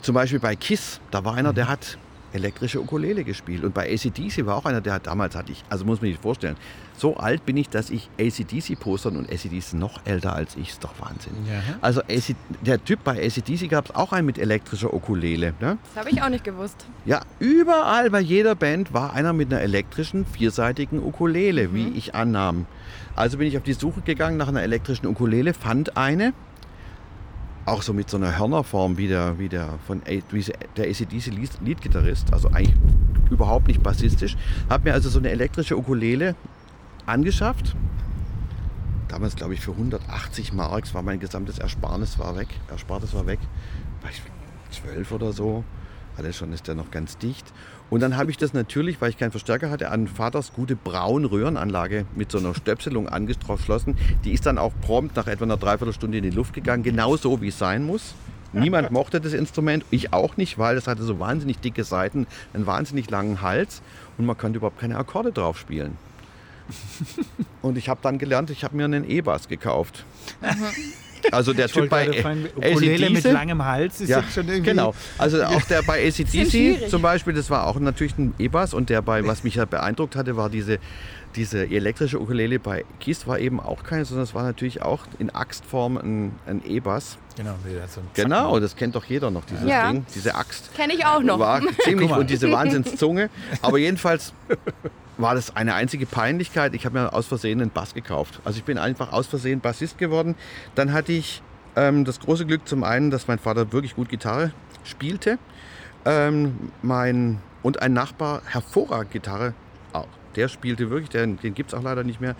zum 0.01 0.15
Beispiel 0.15 0.39
bei 0.39 0.55
KISS, 0.55 0.99
da 1.11 1.25
war 1.25 1.35
einer, 1.35 1.53
der 1.53 1.67
hat 1.67 1.97
elektrische 2.35 2.79
Ukulele 2.81 3.23
gespielt. 3.23 3.63
Und 3.63 3.73
bei 3.73 3.91
ACDC 3.91 4.45
war 4.45 4.55
auch 4.55 4.65
einer, 4.65 4.81
der 4.81 4.99
damals 4.99 5.35
hatte 5.35 5.51
ich, 5.51 5.63
also 5.69 5.85
muss 5.85 6.01
man 6.01 6.11
sich 6.11 6.19
vorstellen, 6.19 6.55
so 6.97 7.17
alt 7.17 7.45
bin 7.45 7.57
ich, 7.57 7.69
dass 7.69 7.89
ich 7.89 8.09
ACDC 8.19 8.79
postern 8.79 9.17
und 9.17 9.29
ACDC 9.29 9.53
ist 9.57 9.73
noch 9.73 10.05
älter 10.05 10.33
als 10.33 10.55
ich, 10.55 10.69
ist 10.69 10.83
doch 10.83 10.93
Wahnsinn. 10.99 11.33
Ja. 11.47 11.61
Also 11.81 12.01
AC, 12.01 12.35
der 12.61 12.83
Typ 12.83 13.03
bei 13.03 13.25
ACDC 13.25 13.69
gab 13.69 13.89
es 13.89 13.95
auch 13.95 14.13
einen 14.13 14.25
mit 14.25 14.37
elektrischer 14.37 14.93
Ukulele. 14.93 15.53
Ne? 15.59 15.77
Das 15.93 16.03
habe 16.03 16.09
ich 16.11 16.21
auch 16.21 16.29
nicht 16.29 16.43
gewusst. 16.43 16.85
Ja, 17.05 17.21
überall 17.39 18.09
bei 18.09 18.19
jeder 18.19 18.55
Band 18.55 18.93
war 18.93 19.13
einer 19.13 19.33
mit 19.33 19.51
einer 19.51 19.61
elektrischen, 19.61 20.25
vierseitigen 20.25 20.99
Ukulele, 21.03 21.69
mhm. 21.69 21.73
wie 21.73 21.87
ich 21.97 22.15
annahm. 22.15 22.65
Also 23.15 23.37
bin 23.37 23.47
ich 23.47 23.57
auf 23.57 23.63
die 23.63 23.73
Suche 23.73 24.01
gegangen 24.01 24.37
nach 24.37 24.49
einer 24.49 24.61
elektrischen 24.61 25.07
Ukulele, 25.07 25.53
fand 25.53 25.95
eine 25.95 26.33
auch 27.65 27.81
so 27.81 27.93
mit 27.93 28.09
so 28.09 28.17
einer 28.17 28.37
Hörnerform 28.37 28.97
wie 28.97 29.07
der, 29.07 29.39
wie 29.39 29.49
der 29.49 29.79
von 29.87 30.01
wie 30.31 30.45
der 30.77 30.87
ACDC 30.87 31.31
Leadgitarrist, 31.61 32.31
also 32.31 32.49
eigentlich 32.49 32.75
überhaupt 33.31 33.67
nicht 33.67 33.81
bassistisch. 33.81 34.37
Habe 34.69 34.89
mir 34.89 34.93
also 34.93 35.09
so 35.09 35.19
eine 35.19 35.29
elektrische 35.29 35.77
Ukulele 35.77 36.35
angeschafft. 37.05 37.75
Damals 39.07 39.35
glaube 39.35 39.53
ich 39.53 39.61
für 39.61 39.71
180 39.71 40.53
Mark 40.53 40.93
war 40.93 41.01
mein 41.01 41.19
gesamtes 41.19 41.57
Ersparnis 41.59 42.19
war 42.19 42.35
weg. 42.37 42.49
Erspartes 42.69 43.13
war 43.13 43.25
weg. 43.25 43.39
War 44.01 44.11
ich 44.11 44.21
zwölf 44.71 45.11
oder 45.11 45.31
so. 45.33 45.63
Alles 46.17 46.37
schon 46.37 46.53
ist 46.53 46.67
der 46.67 46.75
noch 46.75 46.91
ganz 46.91 47.17
dicht. 47.17 47.51
Und 47.89 48.01
dann 48.01 48.17
habe 48.17 48.31
ich 48.31 48.37
das 48.37 48.53
natürlich, 48.53 48.99
weil 48.99 49.11
ich 49.11 49.17
keinen 49.17 49.31
Verstärker 49.31 49.69
hatte, 49.69 49.91
an 49.91 50.07
Vaters 50.07 50.53
gute 50.53 50.75
Braun-Röhrenanlage 50.75 52.05
mit 52.15 52.31
so 52.31 52.39
einer 52.39 52.55
Stöpselung 52.55 53.07
angeschlossen. 53.07 53.95
Die 54.23 54.31
ist 54.31 54.45
dann 54.45 54.57
auch 54.57 54.73
prompt 54.81 55.15
nach 55.15 55.27
etwa 55.27 55.45
einer 55.45 55.57
Dreiviertelstunde 55.57 56.17
in 56.17 56.23
die 56.23 56.31
Luft 56.31 56.53
gegangen, 56.53 56.83
genau 56.83 57.15
so 57.15 57.41
wie 57.41 57.49
es 57.49 57.59
sein 57.59 57.83
muss. 57.83 58.15
Niemand 58.53 58.91
mochte 58.91 59.19
das 59.19 59.33
Instrument, 59.33 59.83
ich 59.91 60.13
auch 60.13 60.37
nicht, 60.37 60.57
weil 60.57 60.77
es 60.77 60.87
hatte 60.87 61.03
so 61.03 61.19
wahnsinnig 61.19 61.59
dicke 61.59 61.83
Seiten, 61.83 62.25
einen 62.53 62.65
wahnsinnig 62.65 63.09
langen 63.09 63.41
Hals 63.41 63.81
und 64.17 64.25
man 64.25 64.37
konnte 64.37 64.57
überhaupt 64.57 64.79
keine 64.79 64.97
Akkorde 64.97 65.33
drauf 65.33 65.59
spielen. 65.59 65.97
Und 67.61 67.77
ich 67.77 67.89
habe 67.89 67.99
dann 68.01 68.17
gelernt, 68.17 68.49
ich 68.49 68.63
habe 68.63 68.75
mir 68.75 68.85
einen 68.85 69.07
E-Bass 69.07 69.47
gekauft. 69.49 70.05
Also 71.31 71.53
der 71.53 71.67
Typ 71.67 71.89
bei 71.89 72.09
Ukulele 72.55 73.09
mit 73.09 73.23
langem 73.23 73.63
Hals 73.63 74.01
ist 74.01 74.09
ja, 74.09 74.19
jetzt 74.19 74.33
schon 74.33 74.47
irgendwie... 74.47 74.71
Genau, 74.71 74.93
also 75.17 75.43
auch 75.43 75.61
der 75.63 75.81
bei 75.83 76.07
ACDC 76.07 76.89
zum 76.89 77.01
Beispiel, 77.01 77.33
das 77.33 77.49
war 77.49 77.67
auch 77.67 77.79
natürlich 77.79 78.17
ein 78.17 78.33
E-Bass 78.39 78.73
und 78.73 78.89
der 78.89 79.01
bei, 79.01 79.25
was 79.25 79.43
mich 79.43 79.55
ja 79.55 79.65
beeindruckt 79.65 80.15
hatte, 80.15 80.37
war 80.37 80.49
diese, 80.49 80.79
diese 81.35 81.67
elektrische 81.67 82.19
Ukulele 82.19 82.59
bei 82.59 82.85
Kiss 82.99 83.27
war 83.27 83.39
eben 83.39 83.59
auch 83.59 83.83
keine, 83.83 84.05
sondern 84.05 84.23
es 84.23 84.33
war 84.33 84.43
natürlich 84.43 84.81
auch 84.81 85.05
in 85.19 85.29
Axtform 85.29 85.97
ein, 85.97 86.31
ein 86.45 86.61
E-Bass. 86.65 87.17
Genau, 87.35 87.55
so 87.87 88.01
genau, 88.13 88.59
das 88.59 88.75
kennt 88.75 88.95
doch 88.95 89.03
jeder 89.03 89.29
noch, 89.29 89.43
dieses 89.45 89.67
ja. 89.67 89.91
Ding, 89.91 90.05
diese 90.15 90.35
Axt. 90.35 90.73
Kenne 90.73 90.93
ich 90.93 91.05
auch 91.05 91.21
noch. 91.21 91.37
War 91.37 91.61
ziemlich, 91.83 92.09
und 92.11 92.29
diese 92.29 92.49
Wahnsinnszunge. 92.51 93.29
Aber 93.61 93.77
jedenfalls 93.77 94.33
war 95.17 95.35
das 95.35 95.55
eine 95.55 95.73
einzige 95.73 96.05
Peinlichkeit. 96.05 96.73
Ich 96.73 96.85
habe 96.85 96.99
mir 96.99 97.13
aus 97.13 97.27
Versehen 97.27 97.61
einen 97.61 97.71
Bass 97.71 97.93
gekauft. 97.93 98.39
Also 98.43 98.57
ich 98.57 98.63
bin 98.63 98.77
einfach 98.77 99.11
aus 99.11 99.27
Versehen 99.27 99.59
Bassist 99.59 99.97
geworden. 99.97 100.35
Dann 100.75 100.93
hatte 100.93 101.11
ich 101.11 101.41
ähm, 101.75 102.05
das 102.05 102.19
große 102.19 102.45
Glück 102.45 102.67
zum 102.67 102.83
einen, 102.83 103.11
dass 103.11 103.27
mein 103.27 103.39
Vater 103.39 103.71
wirklich 103.71 103.95
gut 103.95 104.09
Gitarre 104.09 104.51
spielte. 104.83 105.37
Ähm, 106.05 106.71
mein, 106.81 107.39
und 107.63 107.81
ein 107.81 107.93
Nachbar, 107.93 108.41
hervorragend 108.45 109.11
Gitarre, 109.11 109.53
auch. 109.93 110.07
Der 110.35 110.47
spielte 110.47 110.89
wirklich, 110.89 111.09
den, 111.09 111.37
den 111.37 111.53
gibt 111.53 111.73
es 111.73 111.79
auch 111.79 111.83
leider 111.83 112.03
nicht 112.03 112.21
mehr. 112.21 112.35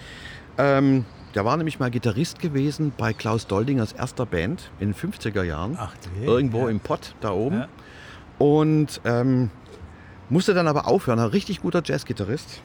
Ähm, 0.58 1.06
der 1.34 1.44
war 1.44 1.58
nämlich 1.58 1.80
mal 1.80 1.92
Gitarrist 1.92 2.40
gewesen 2.40 2.94
bei 2.98 3.12
Klaus 3.12 3.48
Doldingers 3.48 3.92
erster 3.92 4.26
Band 4.26 4.72
in 4.80 4.94
den 4.94 4.96
50er 4.96 5.44
Jahren. 5.44 5.78
Ach, 5.78 5.94
nee, 6.18 6.26
irgendwo 6.26 6.66
ja. 6.66 6.70
im 6.70 6.80
Pott 6.80 7.14
da 7.20 7.32
oben. 7.32 7.60
Ja. 7.60 7.68
Und 8.38 9.02
ähm, 9.06 9.50
musste 10.30 10.54
dann 10.54 10.68
aber 10.68 10.88
aufhören. 10.88 11.20
Ein 11.20 11.28
richtig 11.30 11.62
guter 11.62 11.82
Jazzgitarrist. 11.84 12.62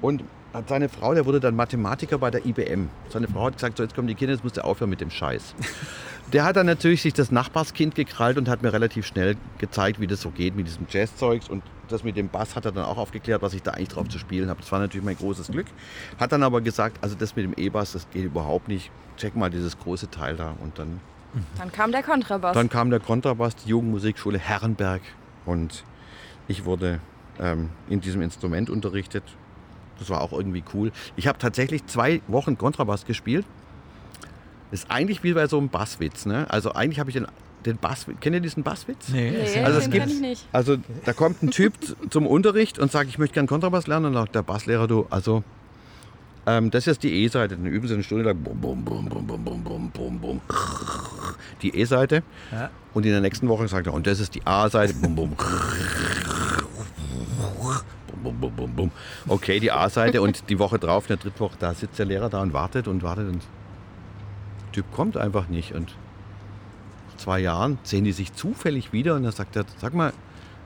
Und 0.00 0.22
seine 0.66 0.88
Frau, 0.88 1.14
der 1.14 1.26
wurde 1.26 1.40
dann 1.40 1.54
Mathematiker 1.54 2.18
bei 2.18 2.30
der 2.30 2.44
IBM. 2.44 2.88
Seine 3.08 3.28
Frau 3.28 3.46
hat 3.46 3.54
gesagt, 3.54 3.76
so 3.76 3.82
jetzt 3.82 3.94
kommen 3.94 4.08
die 4.08 4.14
Kinder, 4.14 4.34
jetzt 4.34 4.44
musst 4.44 4.56
du 4.56 4.64
aufhören 4.64 4.90
mit 4.90 5.00
dem 5.00 5.10
Scheiß. 5.10 5.54
Der 6.32 6.44
hat 6.44 6.54
dann 6.54 6.66
natürlich 6.66 7.02
sich 7.02 7.12
das 7.12 7.32
Nachbarskind 7.32 7.96
gekrallt 7.96 8.38
und 8.38 8.48
hat 8.48 8.62
mir 8.62 8.72
relativ 8.72 9.04
schnell 9.04 9.36
gezeigt, 9.58 9.98
wie 9.98 10.06
das 10.06 10.20
so 10.20 10.30
geht 10.30 10.54
mit 10.54 10.68
diesem 10.68 10.86
Jazzzeugs. 10.88 11.48
Und 11.48 11.64
das 11.88 12.04
mit 12.04 12.16
dem 12.16 12.28
Bass 12.28 12.54
hat 12.54 12.66
er 12.66 12.70
dann 12.70 12.84
auch 12.84 12.98
aufgeklärt, 12.98 13.42
was 13.42 13.52
ich 13.52 13.62
da 13.62 13.72
eigentlich 13.72 13.88
drauf 13.88 14.08
zu 14.08 14.20
spielen 14.20 14.48
habe. 14.48 14.60
Das 14.60 14.70
war 14.70 14.78
natürlich 14.78 15.04
mein 15.04 15.16
großes 15.16 15.48
Glück. 15.48 15.66
Hat 16.20 16.30
dann 16.30 16.44
aber 16.44 16.60
gesagt, 16.60 16.98
also 17.00 17.16
das 17.16 17.34
mit 17.34 17.46
dem 17.46 17.54
E-Bass, 17.54 17.92
das 17.92 18.08
geht 18.10 18.24
überhaupt 18.24 18.68
nicht. 18.68 18.92
Check 19.16 19.34
mal 19.34 19.50
dieses 19.50 19.76
große 19.76 20.08
Teil 20.10 20.36
da. 20.36 20.54
Und 20.62 20.78
dann. 20.78 21.00
Dann 21.58 21.72
kam 21.72 21.90
der 21.90 22.04
Kontrabass. 22.04 22.54
Dann 22.54 22.68
kam 22.68 22.90
der 22.90 23.00
Kontrabass, 23.00 23.56
die 23.56 23.70
Jugendmusikschule 23.70 24.38
Herrenberg. 24.38 25.02
Und 25.46 25.82
ich 26.48 26.64
wurde 26.64 27.00
ähm, 27.38 27.70
in 27.88 28.00
diesem 28.00 28.22
Instrument 28.22 28.70
unterrichtet. 28.70 29.24
Das 29.98 30.08
war 30.10 30.20
auch 30.20 30.32
irgendwie 30.32 30.64
cool. 30.74 30.92
Ich 31.16 31.26
habe 31.26 31.38
tatsächlich 31.38 31.86
zwei 31.86 32.22
Wochen 32.26 32.56
Kontrabass 32.56 33.04
gespielt 33.04 33.44
ist 34.70 34.90
eigentlich 34.90 35.22
wie 35.22 35.32
bei 35.32 35.46
so 35.46 35.58
einem 35.58 35.68
Basswitz. 35.68 36.26
Ne? 36.26 36.46
Also 36.48 36.72
eigentlich 36.72 37.00
habe 37.00 37.10
ich 37.10 37.14
den, 37.14 37.26
den 37.66 37.76
Bass. 37.76 38.06
Kennt 38.20 38.34
ihr 38.34 38.40
diesen 38.40 38.62
Basswitz? 38.62 39.08
Nee, 39.08 39.30
nee 39.30 39.64
also 39.64 39.78
es 39.78 39.90
gibt, 39.90 40.06
ich 40.06 40.20
nicht. 40.20 40.46
Also 40.52 40.76
da 41.04 41.12
kommt 41.12 41.42
ein 41.42 41.50
Typ 41.50 41.74
zum 42.10 42.26
Unterricht 42.26 42.78
und 42.78 42.92
sagt, 42.92 43.08
ich 43.08 43.18
möchte 43.18 43.34
gerne 43.34 43.48
Kontrabass 43.48 43.86
lernen. 43.86 44.06
Und 44.06 44.14
dann 44.14 44.24
sagt 44.24 44.34
der 44.34 44.42
Basslehrer, 44.42 44.86
du, 44.86 45.06
also 45.10 45.42
ähm, 46.46 46.70
das 46.70 46.86
ist 46.86 47.02
die 47.02 47.24
E-Seite. 47.24 47.56
Dann 47.56 47.66
üben 47.66 47.86
sie 47.86 47.94
eine 47.94 48.02
Stunde 48.02 48.24
lang. 48.24 48.42
Bum, 48.42 48.60
bum, 48.60 48.84
bum, 48.84 49.08
bum, 49.08 49.26
bum, 49.26 49.44
bum, 49.44 49.62
bum, 49.64 49.90
bum, 49.90 50.18
bum. 50.18 50.40
Die 51.62 51.74
E-Seite. 51.76 52.22
Ja. 52.50 52.70
Und 52.94 53.06
in 53.06 53.12
der 53.12 53.20
nächsten 53.20 53.48
Woche 53.48 53.68
sagt 53.68 53.86
er, 53.86 53.94
und 53.94 54.06
das 54.06 54.20
ist 54.20 54.34
die 54.34 54.46
A-Seite. 54.46 54.94
Bum, 54.94 55.14
bum. 55.14 55.36
Bum, 58.22 58.38
bum, 58.38 58.52
bum, 58.54 58.74
bum. 58.74 58.90
Okay, 59.28 59.60
die 59.60 59.72
A-Seite 59.72 60.20
und 60.20 60.48
die 60.50 60.58
Woche 60.58 60.78
drauf, 60.78 61.04
in 61.04 61.08
der 61.08 61.16
dritten 61.18 61.40
Woche, 61.40 61.56
da 61.58 61.72
sitzt 61.72 61.98
der 61.98 62.06
Lehrer 62.06 62.28
da 62.28 62.42
und 62.42 62.52
wartet 62.52 62.86
und 62.86 63.02
wartet 63.02 63.28
und 63.28 63.42
Typ 64.72 64.84
kommt 64.92 65.16
einfach 65.16 65.48
nicht. 65.48 65.72
Und 65.74 65.94
nach 67.08 67.16
zwei 67.16 67.40
Jahren 67.40 67.78
sehen 67.82 68.04
die 68.04 68.12
sich 68.12 68.32
zufällig 68.32 68.92
wieder 68.92 69.14
und 69.14 69.24
dann 69.24 69.32
sagt 69.32 69.56
er, 69.56 69.64
sag 69.78 69.94
mal, 69.94 70.12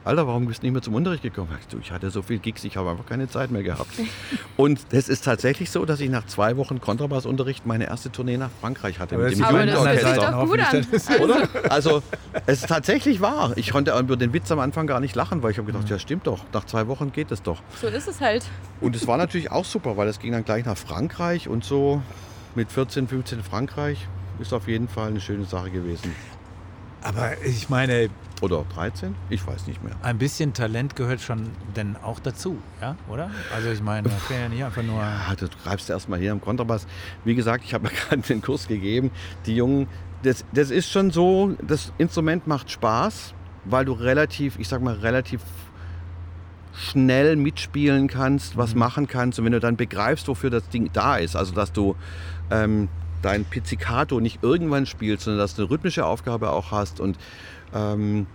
Alter, 0.04 0.26
warum 0.26 0.46
bist 0.46 0.62
du 0.62 0.66
nicht 0.66 0.74
mehr 0.74 0.82
zum 0.82 0.94
Unterricht 0.94 1.22
gekommen? 1.22 1.48
Ich 1.80 1.90
hatte 1.90 2.10
so 2.10 2.20
viel 2.20 2.38
Gigs, 2.38 2.62
ich 2.64 2.76
habe 2.76 2.90
einfach 2.90 3.06
keine 3.06 3.26
Zeit 3.26 3.50
mehr 3.50 3.62
gehabt. 3.62 3.90
Und 4.58 4.78
es 4.90 5.08
ist 5.08 5.24
tatsächlich 5.24 5.70
so, 5.70 5.86
dass 5.86 5.98
ich 6.00 6.10
nach 6.10 6.26
zwei 6.26 6.58
Wochen 6.58 6.78
Kontrabassunterricht 6.78 7.64
meine 7.64 7.86
erste 7.86 8.12
Tournee 8.12 8.36
nach 8.36 8.50
Frankreich 8.60 8.98
hatte 8.98 9.14
aber 9.14 9.24
mit 9.24 9.38
dem 9.38 9.44
Jugendorchester. 9.44 10.30
Doch 10.30 10.46
gut 10.46 10.60
an. 10.60 10.86
Oder? 11.22 11.48
Also 11.70 12.02
es 12.44 12.60
ist 12.60 12.68
tatsächlich 12.68 13.22
wahr. 13.22 13.52
Ich 13.56 13.70
konnte 13.70 13.98
über 13.98 14.16
den 14.16 14.34
Witz 14.34 14.52
am 14.52 14.58
Anfang 14.58 14.86
gar 14.86 15.00
nicht 15.00 15.14
lachen, 15.16 15.42
weil 15.42 15.52
ich 15.52 15.58
habe 15.58 15.72
gedacht, 15.72 15.88
ja 15.88 15.98
stimmt 15.98 16.26
doch, 16.26 16.44
nach 16.52 16.64
zwei 16.66 16.86
Wochen 16.86 17.10
geht 17.10 17.30
es 17.30 17.42
doch. 17.42 17.62
So 17.80 17.86
ist 17.86 18.06
es 18.06 18.20
halt. 18.20 18.44
Und 18.82 18.94
es 18.94 19.06
war 19.06 19.16
natürlich 19.16 19.50
auch 19.50 19.64
super, 19.64 19.96
weil 19.96 20.08
es 20.08 20.18
ging 20.18 20.32
dann 20.32 20.44
gleich 20.44 20.66
nach 20.66 20.76
Frankreich 20.76 21.48
und 21.48 21.64
so 21.64 22.02
mit 22.54 22.70
14, 22.70 23.08
15 23.08 23.42
Frankreich 23.42 24.06
ist 24.38 24.52
auf 24.52 24.68
jeden 24.68 24.88
Fall 24.88 25.08
eine 25.08 25.20
schöne 25.20 25.46
Sache 25.46 25.70
gewesen. 25.70 26.14
Aber 27.02 27.42
ich 27.44 27.68
meine. 27.68 28.10
Oder 28.44 28.66
13? 28.74 29.14
Ich 29.30 29.46
weiß 29.46 29.66
nicht 29.66 29.82
mehr. 29.82 29.94
Ein 30.02 30.18
bisschen 30.18 30.52
Talent 30.52 30.96
gehört 30.96 31.22
schon 31.22 31.48
denn 31.74 31.96
auch 31.96 32.20
dazu, 32.20 32.58
ja, 32.78 32.94
oder? 33.08 33.30
Also 33.54 33.70
ich 33.70 33.80
meine, 33.80 34.10
das 34.10 34.28
wäre 34.28 34.42
ja 34.42 34.48
nicht 34.50 34.62
einfach 34.62 34.82
nur. 34.82 35.00
Ja, 35.00 35.34
du 35.34 35.46
greifst 35.64 35.88
erstmal 35.88 36.18
hier 36.18 36.30
am 36.30 36.42
Kontrabass. 36.42 36.86
Wie 37.24 37.34
gesagt, 37.34 37.64
ich 37.64 37.72
habe 37.72 37.84
mir 37.84 37.90
gerade 38.08 38.20
den 38.20 38.42
Kurs 38.42 38.68
gegeben. 38.68 39.10
Die 39.46 39.56
Jungen, 39.56 39.88
das, 40.24 40.44
das 40.52 40.70
ist 40.70 40.90
schon 40.90 41.10
so, 41.10 41.56
das 41.66 41.94
Instrument 41.96 42.46
macht 42.46 42.70
Spaß, 42.70 43.32
weil 43.64 43.86
du 43.86 43.92
relativ, 43.92 44.58
ich 44.58 44.68
sag 44.68 44.82
mal, 44.82 44.96
relativ 44.96 45.40
schnell 46.74 47.36
mitspielen 47.36 48.08
kannst, 48.08 48.58
was 48.58 48.74
mhm. 48.74 48.80
machen 48.80 49.06
kannst 49.06 49.38
und 49.38 49.46
wenn 49.46 49.52
du 49.52 49.60
dann 49.60 49.76
begreifst, 49.76 50.28
wofür 50.28 50.50
das 50.50 50.68
Ding 50.68 50.90
da 50.92 51.16
ist, 51.16 51.34
also 51.34 51.54
dass 51.54 51.72
du 51.72 51.96
ähm, 52.50 52.90
dein 53.24 53.46
Pizzicato 53.46 54.20
nicht 54.20 54.42
irgendwann 54.42 54.84
spielst, 54.84 55.24
sondern 55.24 55.38
dass 55.38 55.54
du 55.54 55.62
eine 55.62 55.70
rhythmische 55.70 56.04
Aufgabe 56.04 56.50
auch 56.50 56.72
hast 56.72 57.00
und 57.00 57.16
ähm, 57.74 58.26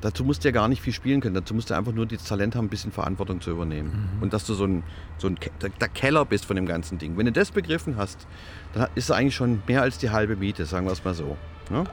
dazu 0.00 0.24
musst 0.24 0.44
du 0.44 0.48
ja 0.48 0.52
gar 0.52 0.68
nicht 0.68 0.82
viel 0.82 0.92
spielen 0.92 1.20
können. 1.20 1.34
Dazu 1.34 1.54
musst 1.54 1.70
du 1.70 1.74
einfach 1.74 1.92
nur 1.92 2.06
das 2.06 2.24
Talent 2.24 2.54
haben, 2.54 2.66
ein 2.66 2.68
bisschen 2.68 2.92
Verantwortung 2.92 3.40
zu 3.40 3.50
übernehmen. 3.50 4.10
Mhm. 4.16 4.22
Und 4.22 4.32
dass 4.32 4.44
du 4.44 4.54
so 4.54 4.64
ein, 4.64 4.82
so 5.18 5.28
ein 5.28 5.38
der 5.60 5.88
Keller 5.88 6.24
bist 6.24 6.44
von 6.44 6.56
dem 6.56 6.66
ganzen 6.66 6.98
Ding. 6.98 7.16
Wenn 7.16 7.26
du 7.26 7.32
das 7.32 7.50
begriffen 7.50 7.96
hast, 7.96 8.26
dann 8.74 8.88
ist 8.94 9.04
es 9.04 9.10
eigentlich 9.10 9.34
schon 9.34 9.62
mehr 9.66 9.82
als 9.82 9.98
die 9.98 10.10
halbe 10.10 10.36
Miete, 10.36 10.66
sagen 10.66 10.86
wir 10.86 10.92
es 10.92 11.04
mal 11.04 11.14
so. 11.14 11.36
Ja? 11.70 11.82
Ne? 11.82 11.84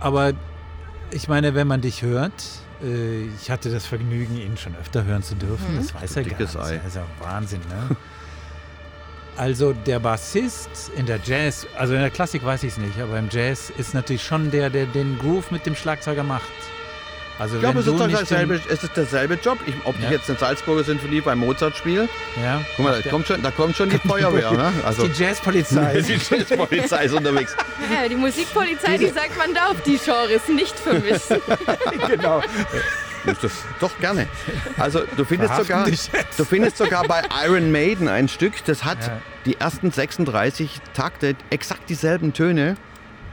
Aber 0.00 0.32
ich 1.10 1.28
meine, 1.28 1.54
wenn 1.54 1.66
man 1.66 1.82
dich 1.82 2.02
hört, 2.02 2.32
äh, 2.82 3.24
ich 3.24 3.50
hatte 3.50 3.70
das 3.70 3.84
Vergnügen, 3.86 4.36
ihn 4.36 4.56
schon 4.56 4.74
öfter 4.76 5.04
hören 5.04 5.22
zu 5.22 5.34
dürfen. 5.34 5.74
Mhm. 5.74 5.78
Das 5.78 5.94
weiß 5.94 6.16
er 6.16 6.24
gar 6.24 6.38
nicht. 6.38 6.56
Ei. 6.56 6.76
Das 6.76 6.86
ist 6.86 6.96
ja 6.96 7.04
Wahnsinn, 7.20 7.60
ne? 7.68 7.96
Also 9.36 9.72
der 9.72 10.00
Bassist 10.00 10.90
in 10.96 11.06
der 11.06 11.18
Jazz, 11.24 11.66
also 11.76 11.94
in 11.94 12.00
der 12.00 12.10
Klassik 12.10 12.44
weiß 12.44 12.62
ich 12.62 12.72
es 12.72 12.78
nicht, 12.78 12.98
aber 13.00 13.18
im 13.18 13.28
Jazz 13.30 13.72
ist 13.76 13.94
natürlich 13.94 14.22
schon 14.22 14.50
der, 14.50 14.70
der 14.70 14.86
den 14.86 15.18
Groove 15.18 15.50
mit 15.50 15.64
dem 15.66 15.74
Schlagzeuger 15.74 16.22
macht. 16.22 16.50
Also 17.40 17.54
ich 17.54 17.62
glaube, 17.62 17.80
es 17.80 17.86
ist, 17.86 17.98
derselbe, 17.98 18.60
es 18.68 18.82
ist 18.84 18.94
derselbe 18.94 19.38
Job. 19.42 19.58
Ich, 19.64 19.74
ob 19.84 19.98
ja. 19.98 20.04
ich 20.04 20.10
jetzt 20.10 20.28
eine 20.28 20.38
Salzburger 20.38 20.84
Sinfonie 20.84 21.22
bei 21.22 21.34
Mozart 21.34 21.74
spiele, 21.74 22.06
ja. 22.42 22.62
guck 22.76 22.84
mal, 22.84 23.00
da 23.00 23.08
kommt, 23.08 23.26
schon, 23.26 23.42
da 23.42 23.50
kommt 23.50 23.74
schon 23.76 23.88
die 23.88 23.96
Feuerwehr. 24.06 24.52
Ne? 24.52 24.70
Also, 24.84 25.08
die 25.08 25.22
Jazzpolizei. 25.22 26.02
die 26.06 26.12
Jazzpolizei 26.12 27.04
ist 27.06 27.14
unterwegs. 27.14 27.56
Ja, 27.90 28.06
die 28.06 28.16
Musikpolizei, 28.16 28.98
die 28.98 29.08
sagt, 29.08 29.38
man 29.38 29.54
darf 29.54 29.80
die 29.86 29.96
Genres 29.96 30.48
nicht 30.48 30.78
vermissen. 30.78 31.40
genau. 32.06 32.42
Doch, 33.80 33.98
gerne. 33.98 34.26
Also 34.78 35.00
du 35.16 35.24
findest, 35.24 35.54
sogar, 35.56 35.86
du 35.86 36.44
findest 36.44 36.76
sogar 36.76 37.04
bei 37.06 37.22
Iron 37.44 37.70
Maiden 37.72 38.08
ein 38.08 38.28
Stück, 38.28 38.64
das 38.64 38.84
hat 38.84 39.06
ja. 39.06 39.20
die 39.46 39.58
ersten 39.58 39.90
36 39.90 40.80
Takte 40.94 41.36
exakt 41.50 41.88
dieselben 41.88 42.32
Töne 42.32 42.76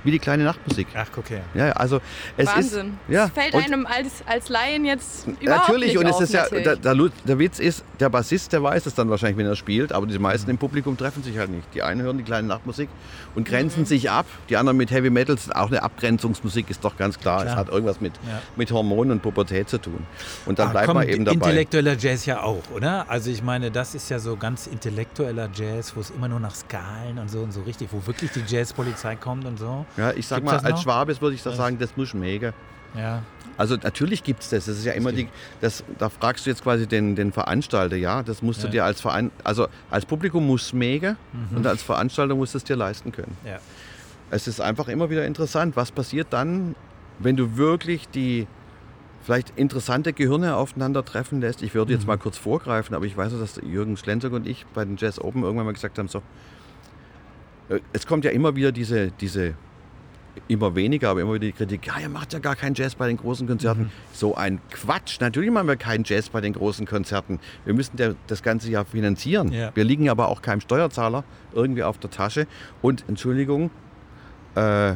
wie 0.08 0.12
die 0.12 0.20
kleine 0.20 0.46
Nachtmusik. 0.46 0.88
Ach, 0.96 1.06
okay. 1.18 1.42
Ja, 1.54 1.72
also 1.74 2.00
es 2.38 2.48
Wahnsinn. 2.48 2.98
Ist, 3.08 3.14
ja, 3.14 3.28
das 3.28 3.44
fällt 3.44 3.56
einem 3.56 3.86
als, 3.86 4.24
als 4.26 4.50
Laien 4.50 4.86
jetzt 4.86 5.28
überhaupt 5.28 5.68
Natürlich, 5.68 5.90
nicht 5.90 5.98
und 5.98 6.06
es 6.06 6.16
auf, 6.16 6.22
ist 6.22 6.34
ja, 6.34 6.48
der, 6.48 6.78
der, 6.78 6.96
der, 6.96 7.40
Witz 7.40 7.60
ist, 7.60 7.84
der 8.00 8.10
Bassist, 8.10 8.54
der 8.54 8.64
weiß 8.64 8.86
es 8.86 8.96
dann 8.96 9.10
wahrscheinlich, 9.10 9.38
wenn 9.38 9.46
er 9.46 9.58
spielt, 9.58 9.92
aber 9.92 10.08
die 10.08 10.18
meisten 10.18 10.50
im 10.50 10.58
Publikum 10.58 10.98
treffen 10.98 11.24
sich 11.24 11.38
halt 11.38 11.50
nicht. 11.50 11.68
Die 11.74 11.84
einen 11.84 12.02
hören 12.02 12.18
die 12.18 12.24
kleine 12.24 12.48
Nachtmusik 12.48 12.88
und 13.36 13.46
grenzen 13.48 13.82
mhm. 13.82 13.86
sich 13.86 14.10
ab, 14.10 14.26
die 14.50 14.56
anderen 14.56 14.78
mit 14.78 14.92
Heavy 14.92 15.10
Metal, 15.10 15.38
auch 15.54 15.68
eine 15.68 15.84
Abgrenzungsmusik 15.84 16.70
ist 16.70 16.86
doch 16.86 16.96
ganz 16.96 17.20
klar. 17.20 17.42
klar. 17.42 17.54
Es 17.54 17.58
hat 17.58 17.70
irgendwas 17.70 18.00
mit, 18.00 18.14
ja. 18.28 18.42
mit 18.56 18.72
Hormonen 18.72 19.12
und 19.12 19.22
Pubertät 19.22 19.68
zu 19.68 19.78
tun. 19.78 20.06
Und 20.46 20.60
dann 20.60 20.70
ah, 20.70 20.72
bleibt 20.72 20.94
man 20.94 21.08
eben 21.08 21.26
dabei. 21.26 21.36
Intellektueller 21.36 21.98
Jazz 21.98 22.26
ja 22.26 22.44
auch, 22.44 22.64
oder? 22.74 23.10
Also 23.10 23.30
ich 23.30 23.44
meine, 23.44 23.72
das 23.72 23.94
ist 23.94 24.10
ja 24.10 24.20
so 24.20 24.38
ganz 24.38 24.68
intellektueller 24.68 25.50
Jazz, 25.54 25.96
wo 25.96 26.00
es 26.00 26.12
immer 26.12 26.30
nur 26.30 26.40
nach 26.40 26.56
Skalen 26.56 27.20
und 27.20 27.30
so 27.30 27.42
und 27.42 27.52
so 27.52 27.62
richtig, 27.64 27.90
wo 27.92 28.08
wirklich 28.08 28.32
die 28.32 28.44
Jazzpolizei 28.48 29.18
kommt 29.18 29.46
und 29.46 29.60
so. 29.60 29.86
Ja, 29.98 30.12
ich 30.12 30.28
sag 30.28 30.44
Gibt's 30.44 30.64
mal, 30.64 30.72
als 30.72 30.82
Schwabes 30.82 31.22
würde 31.22 31.36
ich 31.36 31.44
das 31.44 31.58
sagen, 31.58 31.78
das 31.80 31.98
muss 31.98 32.14
mega. 32.14 32.54
Ja. 32.96 33.24
Also 33.58 33.76
natürlich 33.76 34.24
gibt 34.24 34.44
es 34.44 34.50
das. 34.50 34.66
Das 34.66 34.78
ist 34.78 34.86
ja 34.86 34.94
immer 34.94 35.12
die, 35.12 35.28
das, 35.62 35.84
da 35.98 36.10
fragst 36.10 36.46
du 36.46 36.52
jetzt 36.52 36.64
quasi 36.64 36.88
den, 36.88 37.16
den 37.16 37.32
Veranstalter, 37.32 37.96
ja. 37.96 38.22
Das 38.22 38.42
musst 38.42 38.60
ja. 38.60 38.68
du 38.68 38.72
dir 38.72 38.86
als 38.86 39.02
Verein, 39.02 39.32
also 39.44 39.68
als 39.90 40.06
Publikum 40.06 40.46
muss 40.46 40.74
mega 40.74 41.16
mhm. 41.34 41.58
und 41.58 41.68
als 41.68 41.82
Veranstalter 41.82 42.36
musst 42.36 42.54
du 42.54 42.60
es 42.60 42.64
dir 42.64 42.76
leisten 42.76 43.12
können. 43.12 43.36
Ja. 43.44 43.60
Es 44.30 44.48
ist 44.48 44.62
einfach 44.62 44.88
immer 44.90 45.10
wieder 45.10 45.26
interessant, 45.26 45.76
was 45.76 45.92
passiert 45.92 46.28
dann, 46.32 46.76
wenn 47.20 47.36
du 47.36 47.58
wirklich 47.58 48.08
die 48.10 48.46
vielleicht 49.24 49.58
interessante 49.58 50.14
Gehirne 50.14 50.56
aufeinandertreffen 50.56 51.42
lässt. 51.42 51.62
Ich 51.62 51.74
würde 51.74 51.92
jetzt 51.92 52.04
mhm. 52.04 52.08
mal 52.08 52.18
kurz 52.18 52.38
vorgreifen, 52.38 52.96
aber 52.96 53.06
ich 53.06 53.18
weiß, 53.18 53.38
dass 53.38 53.60
Jürgen 53.64 53.98
Schlenzog 53.98 54.34
und 54.34 54.48
ich 54.48 54.66
bei 54.74 54.86
den 54.86 54.98
Jazz 54.98 55.20
Open 55.20 55.44
irgendwann 55.44 55.66
mal 55.66 55.74
gesagt 55.74 55.98
haben, 55.98 56.08
so, 56.08 56.22
äh, 57.70 57.80
es 57.92 58.06
kommt 58.06 58.24
ja 58.24 58.32
immer 58.32 58.56
wieder 58.56 58.72
diese, 58.72 59.12
diese 59.12 59.56
immer 60.48 60.76
weniger, 60.76 61.10
aber 61.10 61.22
immer 61.22 61.34
wieder 61.34 61.46
die 61.46 61.52
Kritik, 61.52 61.88
ja, 61.88 62.00
ihr 62.00 62.10
macht 62.10 62.34
ja 62.34 62.40
gar 62.40 62.56
keinen 62.56 62.76
Jazz 62.76 62.96
bei 62.96 63.08
den 63.08 63.18
großen 63.18 63.48
Konzerten. 63.48 63.84
Mhm. 63.84 63.92
So 64.14 64.36
ein 64.36 64.60
Quatsch. 64.72 65.20
Natürlich 65.20 65.52
machen 65.52 65.68
wir 65.68 65.76
keinen 65.76 66.04
Jazz 66.06 66.30
bei 66.30 66.42
den 66.42 66.54
großen 66.54 66.86
Konzerten. 66.86 67.40
Wir 67.66 67.74
müssen 67.74 67.98
der, 67.98 68.16
das 68.28 68.44
ganze 68.44 68.70
Jahr 68.70 68.86
finanzieren. 68.86 69.52
Ja. 69.52 69.72
Wir 69.74 69.84
liegen 69.84 70.10
aber 70.10 70.30
auch 70.30 70.42
keinem 70.42 70.62
Steuerzahler 70.62 71.24
irgendwie 71.54 71.84
auf 71.84 71.98
der 71.98 72.10
Tasche. 72.10 72.48
Und 72.82 73.06
Entschuldigung, 73.08 73.72
äh, 74.56 74.96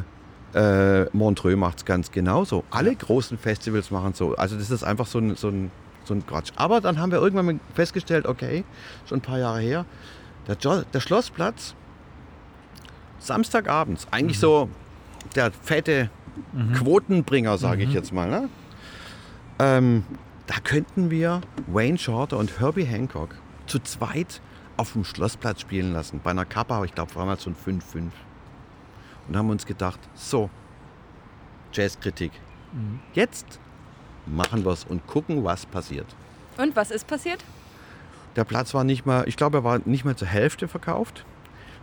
äh, 0.54 1.06
Montreux 1.12 1.56
macht 1.56 1.78
es 1.78 1.84
ganz 1.84 2.10
genauso. 2.10 2.64
Alle 2.70 2.94
großen 2.94 3.38
Festivals 3.38 3.90
machen 3.90 4.12
so. 4.14 4.34
Also 4.36 4.56
das 4.56 4.70
ist 4.70 4.84
einfach 4.84 5.06
so 5.06 5.18
ein, 5.18 5.36
so, 5.36 5.48
ein, 5.48 5.70
so 6.04 6.14
ein 6.14 6.26
Quatsch. 6.26 6.52
Aber 6.56 6.80
dann 6.80 6.98
haben 6.98 7.12
wir 7.12 7.20
irgendwann 7.20 7.60
festgestellt, 7.74 8.26
okay, 8.26 8.64
schon 9.06 9.18
ein 9.18 9.22
paar 9.22 9.38
Jahre 9.38 9.60
her, 9.60 9.86
der, 10.46 10.56
jo 10.60 10.82
der 10.92 11.00
Schlossplatz, 11.00 11.74
Samstagabends, 13.18 14.08
eigentlich 14.10 14.38
mhm. 14.38 14.40
so 14.40 14.68
der 15.34 15.52
fette 15.52 16.10
mhm. 16.52 16.72
Quotenbringer, 16.74 17.58
sage 17.58 17.82
mhm. 17.82 17.88
ich 17.88 17.94
jetzt 17.94 18.12
mal. 18.12 18.28
Ne? 18.28 18.48
Ähm, 19.58 20.04
da 20.46 20.56
könnten 20.62 21.10
wir 21.10 21.40
Wayne 21.66 21.98
Shorter 21.98 22.38
und 22.38 22.60
Herbie 22.60 22.84
Hancock 22.84 23.36
zu 23.66 23.78
zweit 23.78 24.40
auf 24.76 24.92
dem 24.92 25.04
Schlossplatz 25.04 25.60
spielen 25.60 25.92
lassen. 25.92 26.20
Bei 26.22 26.30
einer 26.30 26.44
Kappa, 26.44 26.82
ich 26.84 26.94
glaube, 26.94 27.12
damals 27.14 27.42
so 27.42 27.50
ein 27.50 27.56
5-5. 27.56 28.10
Und 29.28 29.36
haben 29.36 29.50
uns 29.50 29.66
gedacht, 29.66 30.00
so, 30.14 30.50
Jazzkritik. 31.72 32.32
Mhm. 32.72 33.00
Jetzt 33.14 33.60
machen 34.26 34.64
wir 34.64 34.72
es 34.72 34.84
und 34.84 35.06
gucken, 35.06 35.44
was 35.44 35.66
passiert. 35.66 36.06
Und 36.58 36.76
was 36.76 36.90
ist 36.90 37.06
passiert? 37.06 37.44
Der 38.36 38.44
Platz 38.44 38.74
war 38.74 38.84
nicht 38.84 39.06
mal, 39.06 39.28
ich 39.28 39.36
glaube, 39.36 39.58
er 39.58 39.64
war 39.64 39.80
nicht 39.84 40.04
mal 40.04 40.16
zur 40.16 40.28
Hälfte 40.28 40.68
verkauft. 40.68 41.24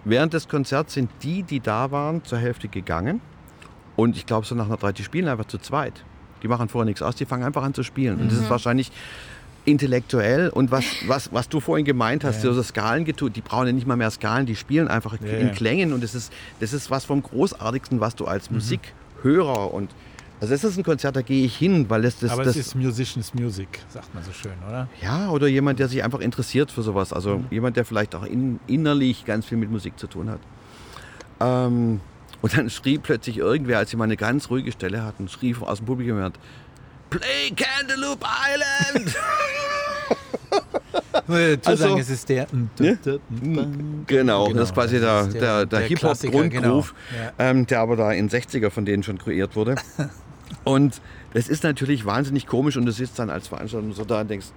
Während 0.05 0.33
des 0.33 0.47
Konzerts 0.47 0.93
sind 0.93 1.09
die, 1.23 1.43
die 1.43 1.59
da 1.59 1.91
waren, 1.91 2.23
zur 2.23 2.37
Hälfte 2.37 2.67
gegangen. 2.67 3.21
Und 3.95 4.15
ich 4.15 4.25
glaube, 4.25 4.45
so 4.45 4.55
nach 4.55 4.65
einer 4.65 4.79
Zeit, 4.79 4.97
die 4.97 5.03
spielen 5.03 5.27
einfach 5.27 5.45
zu 5.45 5.57
zweit. 5.57 6.05
Die 6.41 6.47
machen 6.47 6.69
vorher 6.69 6.85
nichts 6.85 7.01
aus, 7.01 7.15
die 7.15 7.25
fangen 7.25 7.43
einfach 7.43 7.63
an 7.63 7.73
zu 7.73 7.83
spielen. 7.83 8.15
Mhm. 8.15 8.21
Und 8.21 8.31
das 8.31 8.37
ist 8.39 8.45
mhm. 8.45 8.49
wahrscheinlich 8.49 8.91
intellektuell. 9.65 10.49
Und 10.49 10.71
was, 10.71 10.85
was, 11.07 11.33
was 11.33 11.49
du 11.49 11.59
vorhin 11.59 11.85
gemeint 11.85 12.23
hast, 12.23 12.43
ja. 12.43 12.53
so 12.53 12.63
Skalengetue, 12.63 13.29
die 13.29 13.41
brauchen 13.41 13.67
ja 13.67 13.73
nicht 13.73 13.87
mal 13.87 13.97
mehr 13.97 14.11
Skalen, 14.11 14.45
die 14.45 14.55
spielen 14.55 14.87
einfach 14.87 15.17
ja, 15.21 15.37
in 15.37 15.51
Klängen. 15.51 15.93
Und 15.93 16.03
das 16.03 16.15
ist, 16.15 16.31
das 16.59 16.73
ist 16.73 16.89
was 16.89 17.05
vom 17.05 17.21
Großartigsten, 17.21 17.99
was 17.99 18.15
du 18.15 18.25
als 18.25 18.49
mhm. 18.49 18.57
Musikhörer 18.57 19.73
und 19.73 19.89
also 20.41 20.53
das 20.53 20.63
ist 20.63 20.77
ein 20.77 20.83
Konzert, 20.83 21.15
da 21.15 21.21
gehe 21.21 21.45
ich 21.45 21.57
hin, 21.57 21.89
weil 21.89 22.05
es 22.05 22.19
das... 22.19 22.31
Aber 22.31 22.43
das, 22.43 22.55
es 22.55 22.67
ist 22.67 22.75
Musicians 22.75 23.33
Music, 23.33 23.67
sagt 23.89 24.13
man 24.13 24.23
so 24.23 24.31
schön, 24.31 24.53
oder? 24.67 24.87
Ja, 25.01 25.29
oder 25.29 25.47
jemand, 25.47 25.79
der 25.79 25.89
sich 25.89 26.03
einfach 26.03 26.19
interessiert 26.19 26.71
für 26.71 26.81
sowas. 26.81 27.11
Also 27.11 27.39
mhm. 27.39 27.47
jemand, 27.49 27.75
der 27.77 27.85
vielleicht 27.85 28.15
auch 28.15 28.23
in, 28.23 28.59
innerlich 28.67 29.25
ganz 29.25 29.45
viel 29.45 29.57
mit 29.57 29.69
Musik 29.69 29.99
zu 29.99 30.07
tun 30.07 30.29
hat. 30.29 30.39
Ähm, 31.41 31.99
und 32.41 32.57
dann 32.57 32.69
schrie 32.69 32.97
plötzlich 32.99 33.37
irgendwer, 33.37 33.79
als 33.79 33.89
sie 33.89 33.97
mal 33.97 34.05
eine 34.05 34.17
ganz 34.17 34.49
ruhige 34.49 34.71
Stelle 34.71 35.03
hatten, 35.03 35.27
schrie 35.27 35.55
aus 35.59 35.79
dem 35.79 35.87
Publikum 35.87 36.19
hat, 36.21 36.33
Play 37.09 37.51
Cantaloupe 37.55 38.25
Island! 38.25 39.15
zu 41.61 41.69
also, 41.69 41.83
sagen, 41.83 41.99
es 41.99 42.09
ist 42.09 42.29
der. 42.29 42.47
Ja? 42.79 42.95
Genau, 43.05 43.99
genau, 44.07 44.53
das 44.53 44.69
ist 44.69 44.73
quasi 44.73 44.99
der, 44.99 45.27
der, 45.27 45.41
der, 45.41 45.65
der 45.65 45.79
Hip-Hop-Grundgroove, 45.81 46.93
genau. 47.11 47.23
ja. 47.39 47.49
ähm, 47.49 47.65
der 47.65 47.79
aber 47.81 47.95
da 47.95 48.11
in 48.11 48.29
60er 48.29 48.69
von 48.69 48.85
denen 48.85 49.03
schon 49.03 49.17
kreiert 49.17 49.55
wurde. 49.55 49.75
Und 50.63 51.01
das 51.33 51.47
ist 51.47 51.63
natürlich 51.63 52.05
wahnsinnig 52.05 52.47
komisch 52.47 52.77
und 52.77 52.85
du 52.85 52.91
sitzt 52.91 53.19
dann 53.19 53.29
als 53.29 53.47
Veranstalter 53.47 53.91
so 53.93 54.05
da 54.05 54.21
und 54.21 54.29
denkst, 54.29 54.47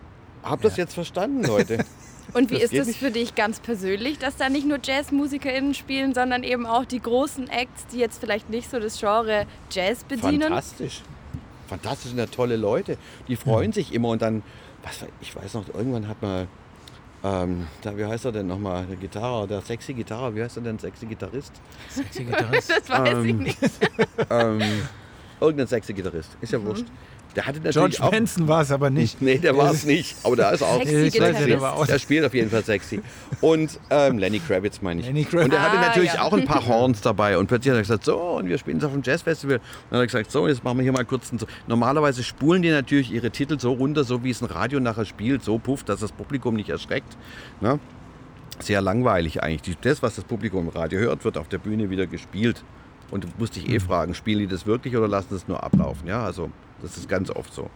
habt 0.42 0.64
ihr 0.64 0.68
das 0.68 0.76
jetzt 0.76 0.94
verstanden, 0.94 1.44
Leute? 1.44 1.84
Und 2.34 2.50
wie 2.50 2.54
das 2.54 2.72
ist 2.72 2.88
das 2.88 2.96
für 2.96 3.10
dich 3.10 3.34
ganz 3.34 3.60
persönlich, 3.60 4.18
dass 4.18 4.36
da 4.36 4.48
nicht 4.48 4.66
nur 4.66 4.78
JazzmusikerInnen 4.82 5.74
spielen, 5.74 6.14
sondern 6.14 6.44
eben 6.44 6.66
auch 6.66 6.84
die 6.84 7.00
großen 7.00 7.48
Acts, 7.48 7.86
die 7.88 7.98
jetzt 7.98 8.20
vielleicht 8.20 8.48
nicht 8.48 8.70
so 8.70 8.78
das 8.78 8.98
Genre 8.98 9.44
Jazz 9.70 10.04
bedienen? 10.04 10.42
Fantastisch. 10.42 11.02
Fantastisch 11.68 12.10
sind 12.10 12.18
ja 12.18 12.26
tolle 12.26 12.56
Leute. 12.56 12.96
Die 13.28 13.36
freuen 13.36 13.68
mhm. 13.70 13.72
sich 13.74 13.92
immer 13.92 14.08
und 14.08 14.22
dann, 14.22 14.42
was, 14.82 15.04
ich 15.20 15.34
weiß 15.34 15.54
noch, 15.54 15.68
irgendwann 15.74 16.08
hat 16.08 16.22
man, 16.22 16.48
ähm, 17.24 17.66
da, 17.82 17.96
wie 17.98 18.04
heißt 18.04 18.24
er 18.24 18.32
denn 18.32 18.46
nochmal, 18.46 18.86
der 18.86 18.96
Gitarre, 18.96 19.46
der 19.46 19.60
sexy 19.60 19.92
Gitarre, 19.92 20.34
wie 20.34 20.42
heißt 20.42 20.56
er 20.56 20.62
denn, 20.62 20.78
sexy 20.78 21.06
Gitarrist? 21.06 21.52
Sexy 21.90 22.24
Gitarrist? 22.24 22.70
das 22.78 22.88
weiß 22.88 23.14
ähm, 23.14 23.26
ich 23.26 23.34
nicht. 23.34 23.58
ähm, 24.30 24.62
irgendein 25.42 25.66
sexy 25.66 25.92
Gitarrist, 25.92 26.30
ist 26.40 26.52
ja 26.52 26.58
mhm. 26.58 26.66
wurscht. 26.66 26.86
Der 27.36 27.46
hatte 27.46 27.60
natürlich 27.60 27.96
George 27.96 28.10
Benson 28.10 28.48
war 28.48 28.62
es 28.62 28.70
aber 28.70 28.90
nicht. 28.90 29.20
Nee, 29.22 29.38
der 29.38 29.56
war 29.56 29.70
es 29.70 29.84
nicht. 29.84 30.16
Aber 30.24 30.36
da 30.36 30.50
ist 30.50 30.62
auch. 30.62 30.82
Sexy 30.82 31.18
der, 31.18 31.32
der 31.32 31.98
spielt 31.98 32.24
auf 32.24 32.34
jeden 32.34 32.50
Fall 32.50 32.64
sexy. 32.64 33.00
Und 33.40 33.78
ähm, 33.88 34.18
Lenny 34.18 34.40
Kravitz 34.40 34.82
meine 34.82 35.00
ich. 35.00 35.06
Lenny 35.06 35.24
Kravitz. 35.24 35.44
Und 35.46 35.52
er 35.52 35.62
hatte 35.62 35.78
ah, 35.78 35.86
natürlich 35.86 36.14
ja. 36.14 36.22
auch 36.22 36.32
ein 36.32 36.44
paar 36.44 36.66
Horns 36.68 37.00
dabei. 37.00 37.38
Und 37.38 37.46
plötzlich 37.46 37.70
hat 37.70 37.78
er 37.78 37.82
gesagt, 37.82 38.04
so, 38.04 38.18
und 38.18 38.48
wir 38.48 38.58
spielen 38.58 38.78
es 38.78 38.84
auf 38.84 38.92
dem 38.92 39.02
Jazzfestival. 39.02 39.56
Und 39.56 39.62
dann 39.90 39.98
hat 39.98 40.02
er 40.02 40.06
gesagt, 40.06 40.30
so, 40.30 40.48
jetzt 40.48 40.64
machen 40.64 40.78
wir 40.78 40.82
hier 40.82 40.92
mal 40.92 41.04
kurz. 41.04 41.30
So. 41.30 41.46
Normalerweise 41.66 42.22
spulen 42.22 42.62
die 42.62 42.70
natürlich 42.70 43.12
ihre 43.12 43.30
Titel 43.30 43.58
so 43.58 43.72
runter, 43.72 44.04
so 44.04 44.24
wie 44.24 44.30
es 44.30 44.42
ein 44.42 44.46
Radio 44.46 44.80
nachher 44.80 45.04
spielt, 45.04 45.42
so 45.42 45.58
puff, 45.58 45.84
dass 45.84 46.00
das 46.00 46.12
Publikum 46.12 46.54
nicht 46.54 46.68
erschreckt. 46.68 47.16
Ne? 47.60 47.78
Sehr 48.58 48.80
langweilig 48.80 49.42
eigentlich. 49.42 49.78
Das, 49.78 50.02
was 50.02 50.16
das 50.16 50.24
Publikum 50.24 50.68
im 50.68 50.68
Radio 50.68 50.98
hört, 51.00 51.24
wird 51.24 51.38
auf 51.38 51.48
der 51.48 51.58
Bühne 51.58 51.88
wieder 51.90 52.06
gespielt. 52.06 52.62
Und 53.12 53.24
du 53.24 53.28
musst 53.38 53.56
dich 53.56 53.68
eh 53.68 53.74
mhm. 53.74 53.80
fragen, 53.80 54.14
spielen 54.14 54.38
die 54.38 54.46
das 54.46 54.66
wirklich 54.66 54.96
oder 54.96 55.06
lassen 55.06 55.34
es 55.36 55.46
nur 55.46 55.62
ablaufen? 55.62 56.08
Ja, 56.08 56.24
also 56.24 56.50
das 56.80 56.96
ist 56.96 57.08
ganz 57.10 57.30
oft 57.30 57.52
so. 57.52 57.64
Mhm. 57.64 57.68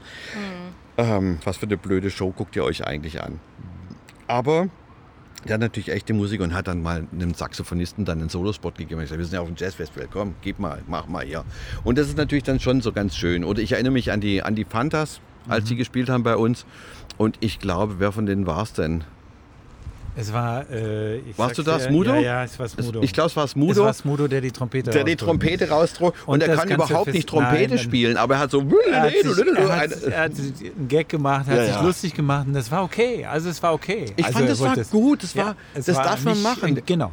Ähm, 0.96 1.38
was 1.44 1.58
für 1.58 1.66
eine 1.66 1.76
blöde 1.76 2.10
Show 2.10 2.32
guckt 2.32 2.56
ihr 2.56 2.64
euch 2.64 2.86
eigentlich 2.86 3.22
an? 3.22 3.38
Aber 4.26 4.68
der 5.46 5.54
hat 5.54 5.60
natürlich 5.60 5.90
echte 5.90 6.14
Musik 6.14 6.40
und 6.40 6.54
hat 6.54 6.68
dann 6.68 6.82
mal 6.82 7.06
einem 7.12 7.34
Saxophonisten 7.34 8.06
dann 8.06 8.18
einen 8.18 8.30
Solospot 8.30 8.78
gegeben. 8.78 9.02
Ich 9.02 9.10
sage, 9.10 9.18
wir 9.18 9.26
sind 9.26 9.34
ja 9.34 9.40
auf 9.42 9.46
dem 9.46 9.56
Jazzfestival, 9.56 10.08
komm, 10.10 10.34
gib 10.40 10.58
mal, 10.58 10.82
mach 10.88 11.06
mal 11.06 11.24
hier. 11.24 11.44
Und 11.84 11.98
das 11.98 12.08
ist 12.08 12.16
natürlich 12.16 12.44
dann 12.44 12.58
schon 12.58 12.80
so 12.80 12.92
ganz 12.92 13.14
schön. 13.14 13.44
Oder 13.44 13.60
ich 13.60 13.72
erinnere 13.72 13.92
mich 13.92 14.10
an 14.10 14.22
die, 14.22 14.42
an 14.42 14.54
die 14.54 14.64
Fantas, 14.64 15.20
als 15.48 15.64
mhm. 15.64 15.68
die 15.68 15.76
gespielt 15.76 16.08
haben 16.08 16.22
bei 16.22 16.36
uns. 16.36 16.64
Und 17.18 17.36
ich 17.40 17.58
glaube, 17.58 17.96
wer 17.98 18.10
von 18.10 18.24
denen 18.24 18.46
war 18.46 18.62
es 18.62 18.72
denn? 18.72 19.04
Es 20.18 20.32
war. 20.32 20.68
Äh, 20.70 21.20
Warst 21.36 21.58
du 21.58 21.62
das, 21.62 21.82
ja, 21.82 21.88
Smudo? 21.90 22.14
Ja, 22.14 22.20
ja, 22.20 22.44
es 22.44 22.58
war 22.58 22.68
Smudo. 22.68 23.02
Ich 23.02 23.12
glaube, 23.12 23.28
es 23.28 23.36
war 23.36 23.46
Smudo. 23.46 23.72
Es 23.72 23.78
war 23.78 23.92
Smudo, 23.92 24.26
der 24.26 24.40
die 24.40 24.50
Trompete 24.50 24.90
Der 24.90 25.04
die 25.04 25.14
Trompete 25.14 25.68
rausdrückt. 25.68 26.16
Und, 26.26 26.42
und 26.42 26.48
er 26.48 26.56
kann 26.56 26.70
überhaupt 26.70 27.12
nicht 27.12 27.28
Trompete 27.28 27.74
nein, 27.74 27.78
spielen, 27.78 28.16
aber 28.16 28.34
er 28.34 28.40
hat 28.40 28.50
so. 28.50 28.64
Er 28.90 29.02
hat, 29.02 29.12
sich, 29.22 29.56
er 29.56 29.78
hat, 29.78 30.02
er 30.02 30.20
hat 30.22 30.32
einen 30.32 30.88
Gag 30.88 31.10
gemacht, 31.10 31.46
hat 31.46 31.56
ja, 31.56 31.66
sich 31.66 31.82
lustig 31.82 32.14
gemacht 32.14 32.46
und 32.46 32.54
das 32.54 32.70
war 32.70 32.82
okay. 32.82 33.26
Also, 33.26 33.50
es 33.50 33.62
war 33.62 33.74
okay. 33.74 34.06
Ich 34.16 34.24
also, 34.24 34.38
fand, 34.38 34.50
das 34.50 34.60
war 34.60 34.74
das, 34.74 34.90
gut. 34.90 35.22
Das, 35.22 35.36
war, 35.36 35.54
das 35.74 35.94
war 35.94 36.02
darf 36.02 36.24
man 36.24 36.40
machen. 36.40 36.80
Genau. 36.86 37.12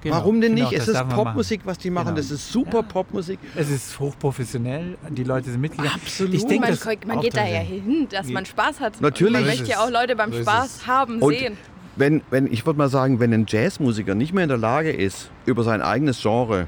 Genau, 0.00 0.16
Warum 0.16 0.38
denn 0.38 0.54
genau, 0.54 0.68
nicht? 0.68 0.78
es 0.78 0.86
ist 0.86 1.08
Popmusik, 1.08 1.62
was 1.64 1.78
die 1.78 1.88
machen. 1.88 2.08
Genau. 2.08 2.18
Das 2.18 2.30
ist 2.30 2.52
super 2.52 2.80
ja. 2.80 2.82
Popmusik. 2.82 3.38
Es 3.56 3.70
ist 3.70 3.98
hochprofessionell. 3.98 4.98
Die 5.08 5.24
Leute 5.24 5.50
sind 5.50 5.62
mitgegangen. 5.62 5.94
Absolut. 5.94 6.34
Ich 6.34 6.44
denke, 6.44 6.68
man, 6.68 6.98
man 7.06 7.20
geht 7.20 7.34
da 7.34 7.46
ja 7.46 7.60
hin, 7.60 8.06
dass 8.10 8.28
man 8.28 8.44
Spaß 8.44 8.80
hat. 8.80 9.00
Natürlich. 9.00 9.32
Man 9.32 9.46
möchte 9.46 9.64
ja 9.64 9.78
auch 9.78 9.90
Leute 9.90 10.14
beim 10.14 10.30
Spaß 10.30 10.86
haben, 10.86 11.20
sehen 11.26 11.56
wenn, 11.96 12.22
wenn, 12.30 12.52
ich 12.52 12.66
würde 12.66 12.78
mal 12.78 12.88
sagen, 12.88 13.20
wenn 13.20 13.32
ein 13.32 13.46
Jazzmusiker 13.48 14.14
nicht 14.14 14.32
mehr 14.32 14.44
in 14.44 14.48
der 14.48 14.58
Lage 14.58 14.90
ist, 14.90 15.30
über 15.46 15.62
sein 15.62 15.82
eigenes 15.82 16.20
Genre 16.20 16.66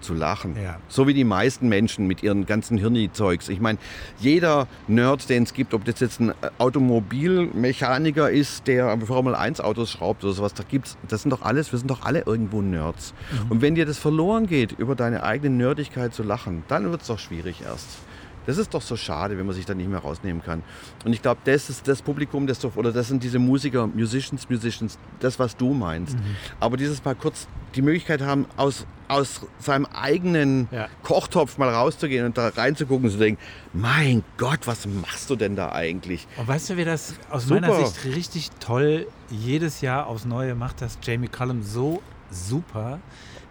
zu 0.00 0.14
lachen. 0.14 0.54
Ja. 0.62 0.78
So 0.88 1.06
wie 1.06 1.14
die 1.14 1.24
meisten 1.24 1.68
Menschen 1.68 2.06
mit 2.06 2.22
ihren 2.22 2.46
ganzen 2.46 2.78
Hirni-Zeugs. 2.78 3.48
Ich 3.48 3.60
meine, 3.60 3.78
jeder 4.18 4.68
Nerd, 4.86 5.28
den 5.28 5.42
es 5.42 5.54
gibt, 5.54 5.74
ob 5.74 5.84
das 5.84 6.00
jetzt 6.00 6.20
ein 6.20 6.32
Automobilmechaniker 6.58 8.30
ist, 8.30 8.66
der 8.66 8.98
Formel 9.00 9.34
1 9.34 9.60
Autos 9.60 9.90
schraubt 9.90 10.24
oder 10.24 10.32
sowas, 10.32 10.54
da 10.54 10.64
gibt's, 10.68 10.96
das 11.08 11.22
sind 11.22 11.30
doch 11.30 11.42
alles, 11.42 11.72
wir 11.72 11.78
sind 11.78 11.90
doch 11.90 12.02
alle 12.02 12.22
irgendwo 12.26 12.62
Nerds. 12.62 13.14
Mhm. 13.30 13.50
Und 13.50 13.62
wenn 13.62 13.74
dir 13.74 13.86
das 13.86 13.98
verloren 13.98 14.46
geht, 14.46 14.72
über 14.72 14.94
deine 14.94 15.22
eigene 15.22 15.56
Nerdigkeit 15.56 16.14
zu 16.14 16.22
lachen, 16.22 16.62
dann 16.68 16.90
wird 16.90 17.02
es 17.02 17.08
doch 17.08 17.18
schwierig 17.18 17.62
erst. 17.64 17.88
Das 18.48 18.56
ist 18.56 18.72
doch 18.72 18.80
so 18.80 18.96
schade, 18.96 19.36
wenn 19.36 19.44
man 19.44 19.54
sich 19.54 19.66
da 19.66 19.74
nicht 19.74 19.90
mehr 19.90 19.98
rausnehmen 19.98 20.42
kann. 20.42 20.62
Und 21.04 21.12
ich 21.12 21.20
glaube, 21.20 21.38
das 21.44 21.68
ist 21.68 21.86
das 21.86 22.00
Publikum, 22.00 22.46
das 22.46 22.58
doch, 22.58 22.76
oder 22.76 22.92
das 22.92 23.08
sind 23.08 23.22
diese 23.22 23.38
Musiker, 23.38 23.86
Musicians, 23.86 24.48
Musicians, 24.48 24.98
das, 25.20 25.38
was 25.38 25.54
du 25.54 25.74
meinst. 25.74 26.14
Mhm. 26.16 26.36
Aber 26.58 26.78
dieses 26.78 27.04
Mal 27.04 27.14
kurz 27.14 27.46
die 27.74 27.82
Möglichkeit 27.82 28.22
haben, 28.22 28.46
aus, 28.56 28.86
aus 29.06 29.42
seinem 29.58 29.84
eigenen 29.84 30.66
ja. 30.70 30.88
Kochtopf 31.02 31.58
mal 31.58 31.68
rauszugehen 31.68 32.24
und 32.24 32.38
da 32.38 32.48
reinzugucken 32.48 33.04
und 33.04 33.10
zu 33.10 33.18
denken, 33.18 33.38
mein 33.74 34.24
Gott, 34.38 34.60
was 34.64 34.86
machst 34.86 35.28
du 35.28 35.36
denn 35.36 35.54
da 35.54 35.72
eigentlich? 35.72 36.26
Und 36.38 36.48
weißt 36.48 36.70
du, 36.70 36.78
wer 36.78 36.86
das 36.86 37.16
aus 37.28 37.48
Super. 37.48 37.60
meiner 37.60 37.84
Sicht 37.84 38.16
richtig 38.16 38.50
toll 38.60 39.06
jedes 39.28 39.82
Jahr 39.82 40.06
aufs 40.06 40.24
Neue 40.24 40.54
macht, 40.54 40.80
das 40.80 40.96
Jamie 41.02 41.28
Cullum 41.28 41.62
so 41.62 42.02
super 42.30 42.98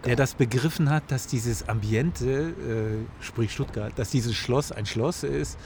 der 0.04 0.16
das 0.16 0.34
begriffen 0.34 0.90
hat, 0.90 1.04
dass 1.08 1.26
dieses 1.26 1.68
Ambiente, 1.68 2.28
äh, 2.30 3.24
sprich 3.24 3.52
Stuttgart, 3.52 3.92
dass 3.96 4.10
dieses 4.10 4.34
Schloss 4.34 4.72
ein 4.72 4.86
Schloss 4.86 5.22
ist. 5.22 5.58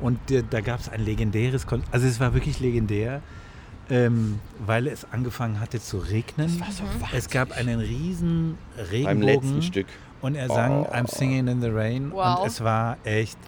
Und 0.00 0.18
der, 0.28 0.42
da 0.42 0.60
gab 0.60 0.80
es 0.80 0.88
ein 0.88 1.04
legendäres, 1.04 1.66
Kon 1.66 1.82
also 1.90 2.06
es 2.06 2.20
war 2.20 2.34
wirklich 2.34 2.60
legendär, 2.60 3.20
ähm, 3.90 4.38
weil 4.64 4.86
es 4.86 5.06
angefangen 5.10 5.60
hatte 5.60 5.80
zu 5.80 5.98
regnen. 5.98 6.48
So 6.48 6.84
es 7.12 7.28
gab 7.30 7.52
einen 7.52 7.80
riesen 7.80 8.58
Regenbogen. 8.76 9.04
Beim 9.04 9.22
letzten 9.22 9.62
Stück. 9.62 9.86
Und 10.20 10.34
er 10.34 10.48
sang 10.48 10.84
oh. 10.84 10.92
I'm 10.92 11.08
Singing 11.08 11.48
in 11.48 11.60
the 11.60 11.68
Rain. 11.68 12.12
Wow. 12.12 12.40
Und 12.40 12.46
es 12.48 12.62
war 12.62 12.98
echt 13.04 13.38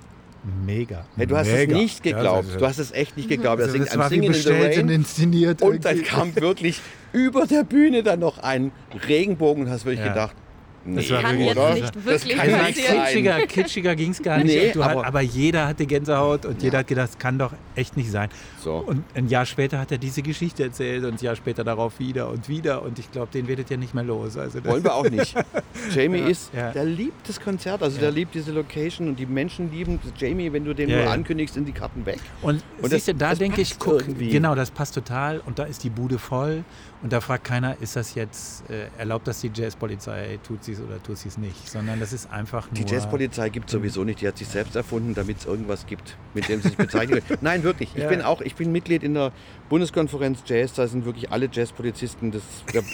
mega. 0.65 1.05
Hey, 1.17 1.27
du 1.27 1.37
hast 1.37 1.49
mega. 1.49 1.73
es 1.73 1.83
nicht 1.83 2.03
geglaubt. 2.03 2.49
Ja, 2.53 2.59
du 2.59 2.67
hast 2.67 2.79
es 2.79 2.93
echt 2.93 3.17
nicht 3.17 3.29
geglaubt. 3.29 3.61
Er 3.61 3.69
singt 3.69 3.87
das 3.87 3.97
I'm 3.97 4.09
Singing 4.09 4.33
in 4.33 4.35
the 4.35 4.51
Rain. 4.51 4.83
Und 4.83 4.91
inszeniert. 4.91 5.63
Und 5.63 5.85
dann 5.85 6.03
kam 6.03 6.35
wirklich 6.41 6.81
über 7.13 7.47
der 7.47 7.65
Bühne 7.65 8.03
dann 8.03 8.21
noch 8.21 8.39
ein 8.39 8.73
Regenbogen 9.09 9.65
und 9.65 9.71
hast 9.71 9.85
wirklich 9.85 10.05
ja. 10.05 10.13
gedacht, 10.13 10.37
Nee, 10.85 10.97
das 10.97 11.11
war 11.11 11.21
kann 11.21 11.39
wirklich, 11.39 11.57
jetzt 11.57 11.95
nicht 11.95 12.07
wirklich 12.07 12.37
das 12.37 12.47
kann 12.47 12.65
nicht 12.65 12.87
kitschiger, 12.87 13.47
kitschiger 13.47 13.97
ging 13.97 14.11
es 14.13 14.23
gar 14.23 14.39
nicht. 14.39 14.47
Nee, 14.47 14.73
aber, 14.73 14.85
hat, 14.85 15.05
aber, 15.05 15.21
jeder 15.21 15.67
hatte 15.69 15.85
Gänsehaut 15.85 16.47
und 16.47 16.59
ja. 16.59 16.65
jeder 16.65 16.79
hat 16.79 16.87
gedacht, 16.87 17.09
das 17.11 17.19
kann 17.19 17.39
doch 17.39 17.53
echt 17.75 17.99
nicht 17.99 18.11
sein. 18.11 18.31
So. 18.59 18.77
Und 18.77 19.05
ein 19.15 19.29
Jahr 19.29 19.45
später 19.45 19.79
hat 19.79 19.93
er 19.93 19.99
diese 19.99 20.23
Geschichte 20.23 20.63
erzählt 20.63 21.05
und 21.05 21.21
ein 21.21 21.25
Jahr 21.25 21.37
später 21.37 21.65
darauf 21.65 21.99
wieder 21.99 22.31
und 22.31 22.49
wieder. 22.49 22.83
Und 22.83 22.99
ich 22.99 23.13
glaube, 23.13 23.29
den 23.33 23.47
werdet 23.47 23.71
ihr 23.71 23.77
nicht 23.77 23.95
mehr 23.95 24.05
los. 24.05 24.39
Also 24.39 24.65
Wollen 24.65 24.83
wir 24.83 24.95
auch 24.95 25.09
nicht. 25.09 25.35
Jamie 25.95 26.21
ja, 26.21 26.27
ist, 26.29 26.51
ja. 26.55 26.71
der 26.73 26.85
liebt 26.85 27.29
das 27.29 27.41
Konzert, 27.41 27.83
also 27.83 28.01
der 28.01 28.11
liebt 28.11 28.35
diese 28.35 28.53
Location 28.53 29.09
und 29.09 29.19
die 29.19 29.27
Menschen 29.27 29.71
lieben 29.71 30.01
Jamie, 30.17 30.51
wenn 30.51 30.65
du 30.65 30.75
den 30.75 30.89
nur 30.89 31.11
ankündigst, 31.11 31.55
sind 31.55 31.69
die 31.69 31.73
Karten 31.73 32.07
weg. 32.07 32.21
Und, 32.41 32.63
und 32.81 32.91
siehst 32.91 33.09
du, 33.09 33.15
da 33.15 33.35
denke 33.35 33.61
ich, 33.61 33.79
guck, 33.79 34.01
irgendwie. 34.01 34.31
genau, 34.31 34.55
das 34.55 34.71
passt 34.71 34.95
total 34.95 35.41
und 35.41 35.59
da 35.59 35.65
ist 35.65 35.85
die 35.85 35.91
Bude 35.91 36.19
voll 36.19 36.65
und 37.03 37.13
da 37.13 37.21
fragt 37.23 37.45
keiner, 37.45 37.77
ist 37.81 37.97
das 37.97 38.15
jetzt, 38.15 38.69
äh, 38.69 38.89
erlaubt 38.99 39.27
das 39.27 39.41
die 39.41 39.51
Jazzpolizei, 39.55 40.39
tut 40.47 40.65
sie 40.65 40.73
es 40.73 40.81
oder 40.81 41.03
tut 41.03 41.17
sie 41.17 41.29
es 41.29 41.39
nicht, 41.39 41.69
sondern 41.69 41.99
das 41.99 42.13
ist 42.13 42.31
einfach 42.31 42.71
nur... 42.71 42.75
Die 42.75 42.93
Jazzpolizei 42.93 43.49
gibt 43.49 43.67
es 43.67 43.73
sowieso 43.73 44.05
nicht, 44.05 44.21
die 44.21 44.29
hat 44.29 44.37
sich 44.37 44.49
selbst 44.49 44.77
erfunden, 44.77 45.15
damit 45.15 45.39
es 45.39 45.47
irgendwas 45.47 45.87
gibt, 45.87 46.17
mit 46.35 46.49
dem 46.49 46.61
sie 46.61 46.69
sich 46.69 46.77
bezeichnen 46.77 47.23
will. 47.27 47.39
Nein, 47.41 47.63
wirklich. 47.63 47.91
Ich 47.95 48.03
ja. 48.03 48.09
bin 48.09 48.21
auch, 48.21 48.43
ich 48.43 48.55
bin 48.55 48.71
Mitglied 48.71 49.03
in 49.03 49.15
der 49.15 49.33
Bundeskonferenz 49.71 50.41
Jazz, 50.45 50.75
da 50.75 50.87
sind 50.87 51.07
wirklich 51.07 51.31
alle 51.31 51.49
Jazzpolizisten 51.51 52.33
des, 52.33 52.43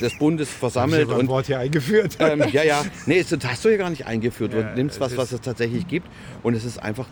des 0.00 0.16
Bundes 0.18 0.50
versammelt. 0.52 1.08
und 1.08 1.26
Wort 1.28 1.46
hier 1.46 1.58
eingeführt. 1.58 2.18
Ähm, 2.26 2.42
ja, 2.50 2.64
ja. 2.64 2.82
Nee, 3.04 3.24
das 3.28 3.44
hast 3.46 3.64
du 3.64 3.68
ja 3.68 3.76
gar 3.76 3.90
nicht 3.90 4.06
eingeführt. 4.06 4.52
Ja, 4.52 4.62
du 4.62 4.74
nimmst 4.74 5.00
was, 5.00 5.16
was 5.16 5.32
es 5.32 5.40
tatsächlich 5.40 5.86
gibt 5.86 6.08
und 6.42 6.54
es 6.54 6.64
ist 6.64 6.78
einfach 6.78 7.06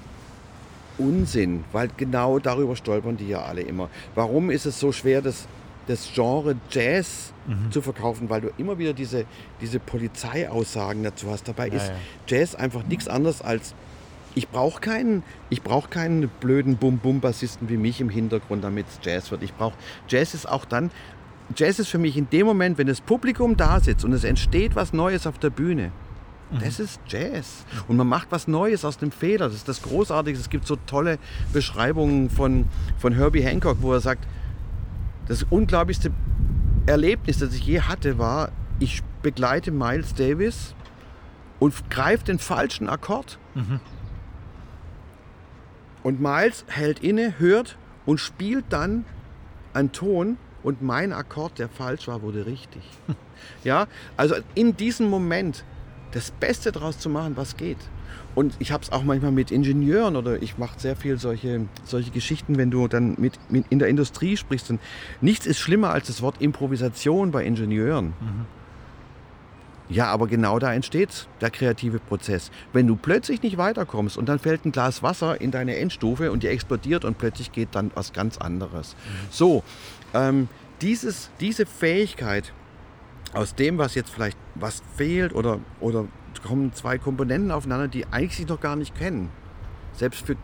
Unsinn, 0.99 1.64
weil 1.72 1.88
genau 1.97 2.38
darüber 2.38 2.74
stolpern 2.74 3.16
die 3.16 3.28
ja 3.28 3.42
alle 3.42 3.61
immer. 3.61 3.90
Warum 4.14 4.51
ist 4.51 4.66
es 4.66 4.80
so 4.80 4.92
schwer, 4.92 5.22
das, 5.22 5.47
das 5.87 6.11
Genre 6.14 6.57
Jazz 6.70 7.32
mhm. 7.47 7.70
zu 7.70 7.82
verkaufen? 7.82 8.30
Weil 8.30 8.43
du 8.43 8.51
immer 8.59 8.78
wieder 8.78 8.93
diese, 8.93 9.24
diese 9.61 9.78
Polizeiaussagen 9.78 11.03
dazu 11.03 11.30
hast. 11.30 11.49
Dabei 11.49 11.68
ja, 11.68 11.74
ist 11.74 11.89
ja. 11.89 11.95
Jazz 12.26 12.55
einfach 12.55 12.85
nichts 12.85 13.09
anderes 13.09 13.43
als 13.43 13.74
ich 14.37 14.49
brauche 14.49 14.80
keinen, 14.80 15.22
ich 15.49 15.62
brauche 15.62 15.89
keinen 15.89 16.28
blöden 16.41 16.76
Bum-Bum-Bassisten 16.76 17.68
wie 17.68 17.76
mich 17.76 18.01
im 18.01 18.09
Hintergrund, 18.09 18.64
damit 18.64 18.87
es 18.89 18.99
Jazz 19.01 19.30
wird. 19.30 19.45
Ich 19.45 19.55
brauche 19.55 19.76
Jazz 20.09 20.35
ist 20.35 20.49
auch 20.49 20.64
dann 20.64 20.91
Jazz 21.57 21.78
ist 21.78 21.89
für 21.89 21.99
mich 21.99 22.16
in 22.16 22.28
dem 22.30 22.47
Moment, 22.47 22.78
wenn 22.78 22.87
das 22.87 23.01
Publikum 23.01 23.57
da 23.57 23.80
sitzt 23.80 24.05
und 24.05 24.12
es 24.12 24.24
entsteht 24.24 24.76
was 24.76 24.93
Neues 24.93 25.26
auf 25.26 25.39
der 25.39 25.51
Bühne. 25.51 25.93
Mhm. 26.51 26.59
Das 26.61 26.80
ist 26.80 27.01
Jazz. 27.07 27.64
Und 27.87 27.97
man 27.97 28.09
macht 28.09 28.28
was 28.30 28.49
Neues 28.49 28.85
aus 28.85 28.99
dem 28.99 29.12
Fehler. 29.12 29.47
Das 29.47 29.57
ist 29.57 29.68
das 29.68 29.82
Großartige. 29.82 30.39
Es 30.39 30.51
gibt 30.51 30.66
so 30.66 30.76
tolle 30.87 31.18
Beschreibungen 31.53 32.30
von, 32.30 32.66
von 32.99 33.12
Herbie 33.12 33.43
Hancock, 33.43 33.78
wo 33.80 33.93
er 33.93 34.01
sagt, 34.01 34.26
das 35.29 35.43
unglaublichste 35.45 36.11
Erlebnis, 36.87 37.39
das 37.39 37.55
ich 37.55 37.66
je 37.66 37.81
hatte, 37.81 38.18
war, 38.18 38.51
ich 38.79 39.03
begleite 39.22 39.70
Miles 39.70 40.14
Davis 40.14 40.75
und 41.59 41.91
greife 41.91 42.25
den 42.25 42.39
falschen 42.39 42.89
Akkord. 42.89 43.39
Mhm. 43.55 43.81
Und 46.03 46.20
Miles 46.20 46.64
hält 46.68 46.99
inne, 46.99 47.39
hört 47.39 47.79
und 48.05 48.18
spielt 48.18 48.66
dann 48.68 49.07
einen 49.72 49.93
Ton 49.93 50.37
und 50.62 50.83
mein 50.83 51.12
Akkord, 51.12 51.59
der 51.59 51.68
falsch 51.68 52.09
war, 52.09 52.22
wurde 52.22 52.47
richtig. 52.47 52.83
ja, 53.64 53.87
also 54.16 54.35
in 54.55 54.77
diesem 54.77 55.09
Moment 55.09 55.64
das 56.12 56.31
Beste 56.31 56.72
daraus 56.72 56.99
zu 56.99 57.09
machen, 57.09 57.37
was 57.37 57.57
geht. 57.57 57.79
Und 58.35 58.57
ich 58.59 58.72
habe 58.72 58.82
es 58.82 58.91
auch 58.91 59.05
manchmal 59.05 59.30
mit 59.30 59.51
Ingenieuren 59.51 60.16
oder 60.16 60.43
ich 60.43 60.59
mache 60.59 60.78
sehr 60.78 60.97
viel 60.97 61.18
solche, 61.18 61.66
solche 61.85 62.11
Geschichten, 62.11 62.59
wenn 62.59 62.70
du 62.70 62.89
dann 62.89 63.14
mit, 63.18 63.39
mit, 63.49 63.66
in 63.70 63.78
der 63.78 63.89
Industrie 63.89 64.37
sprichst. 64.37 64.70
Und 64.70 64.80
nichts 65.20 65.47
ist 65.47 65.59
schlimmer 65.59 65.91
als 65.91 66.09
das 66.09 66.20
Wort 66.22 66.41
Improvisation 66.41 67.30
bei 67.30 67.45
Ingenieuren. 67.45 68.07
Mhm. 68.07 68.47
Ja, 69.91 70.07
aber 70.07 70.26
genau 70.26 70.59
da 70.59 70.72
entsteht 70.72 71.28
der 71.41 71.51
kreative 71.51 71.99
Prozess. 71.99 72.51
Wenn 72.72 72.87
du 72.87 72.97
plötzlich 72.97 73.43
nicht 73.43 73.59
weiterkommst 73.59 74.16
und 74.16 74.28
dann 74.28 74.39
fällt 74.39 74.64
ein 74.64 74.72
Glas 74.72 75.03
Wasser 75.03 75.41
in 75.41 75.51
deine 75.51 75.76
Endstufe 75.76 76.32
und 76.32 76.43
die 76.43 76.49
explodiert 76.49 77.05
und 77.05 77.18
plötzlich 77.18 77.53
geht 77.53 77.68
dann 77.72 77.91
was 77.95 78.12
ganz 78.12 78.39
anderes. 78.39 78.95
Mhm. 78.95 79.26
So, 79.30 79.62
ähm, 80.14 80.49
dieses, 80.80 81.30
diese 81.39 81.66
Fähigkeit, 81.66 82.53
aus 83.35 83.55
dem, 83.55 83.78
was 83.78 83.95
jetzt 83.95 84.11
vielleicht 84.11 84.39
was 84.55 84.82
fehlt 84.97 85.35
oder, 85.35 85.59
oder 85.80 86.07
kommen 86.43 86.72
zwei 86.72 86.99
Komponenten 86.99 87.51
aufeinander, 87.51 87.89
die 87.89 88.07
eigentlich 88.07 88.37
sich 88.37 88.49
noch 88.49 88.61
gar 88.61 88.76
nicht 88.76 88.95
kennen. 88.97 89.30
Selbst 89.93 90.26
für 90.26 90.37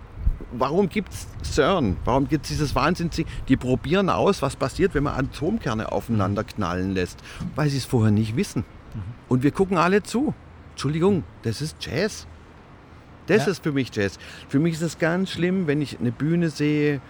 warum 0.53 0.89
gibt 0.89 1.13
es 1.13 1.27
CERN? 1.43 1.97
Warum 2.05 2.29
gibt 2.29 2.45
es 2.45 2.51
dieses 2.51 2.75
Wahnsinn? 2.75 3.11
Die 3.49 3.57
probieren 3.57 4.09
aus, 4.11 4.43
was 4.43 4.57
passiert, 4.57 4.95
wenn 4.95 5.05
man 5.05 5.15
Atomkerne 5.15 5.93
aufeinander 5.93 6.45
knallen 6.45 6.93
lässt, 6.93 7.19
weil 7.55 7.69
sie 7.69 7.79
es 7.79 7.85
vorher 7.85 8.11
nicht 8.11 8.37
wissen. 8.37 8.65
Mhm. 8.95 9.03
Und 9.29 9.43
wir 9.43 9.51
gucken 9.51 9.79
alle 9.79 10.03
zu. 10.03 10.35
Entschuldigung, 10.73 11.25
das 11.43 11.61
ist 11.61 11.77
Jazz. 11.81 12.27
Das 13.27 13.47
ja. 13.47 13.53
ist 13.53 13.63
für 13.63 13.73
mich 13.73 13.95
Jazz. 13.95 14.19
Für 14.49 14.59
mich 14.59 14.75
ist 14.75 14.83
es 14.83 14.99
ganz 14.99 15.31
schlimm, 15.31 15.67
wenn 15.67 15.83
ich 15.83 16.01
eine 16.01 16.11
Bühne 16.13 16.51
sehe, 16.51 17.01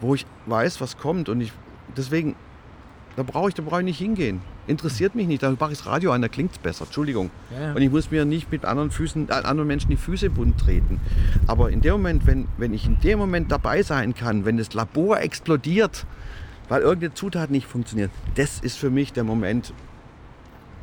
wo 0.00 0.14
ich 0.14 0.26
weiß, 0.46 0.80
was 0.80 0.96
kommt. 0.96 1.28
Und 1.28 1.40
ich 1.40 1.52
deswegen, 1.96 2.36
da 3.16 3.22
brauche 3.22 3.48
ich, 3.48 3.54
da 3.54 3.62
brauche 3.62 3.80
ich 3.80 3.86
nicht 3.86 3.98
hingehen. 3.98 4.40
Interessiert 4.66 5.14
mich 5.14 5.26
nicht. 5.26 5.42
Dann 5.42 5.56
mache 5.58 5.72
ich 5.72 5.78
das 5.78 5.86
Radio 5.86 6.12
an, 6.12 6.22
da 6.22 6.28
klingt 6.28 6.52
es 6.52 6.58
besser. 6.58 6.84
Entschuldigung. 6.84 7.30
Ja. 7.58 7.72
Und 7.72 7.82
ich 7.82 7.90
muss 7.90 8.10
mir 8.10 8.24
nicht 8.24 8.50
mit 8.52 8.64
anderen 8.64 8.90
Füßen, 8.90 9.28
äh, 9.28 9.32
anderen 9.32 9.66
Menschen 9.66 9.90
die 9.90 9.96
Füße 9.96 10.30
bunt 10.30 10.58
treten. 10.58 11.00
Aber 11.46 11.70
in 11.70 11.80
dem 11.80 11.92
Moment, 11.92 12.26
wenn, 12.26 12.48
wenn 12.56 12.74
ich 12.74 12.86
in 12.86 13.00
dem 13.00 13.18
Moment 13.18 13.50
dabei 13.50 13.82
sein 13.82 14.14
kann, 14.14 14.44
wenn 14.44 14.56
das 14.56 14.72
Labor 14.74 15.20
explodiert, 15.20 16.06
weil 16.68 16.82
irgendeine 16.82 17.14
Zutat 17.14 17.50
nicht 17.50 17.66
funktioniert, 17.66 18.10
das 18.36 18.60
ist 18.60 18.78
für 18.78 18.90
mich 18.90 19.12
der 19.12 19.24
Moment, 19.24 19.72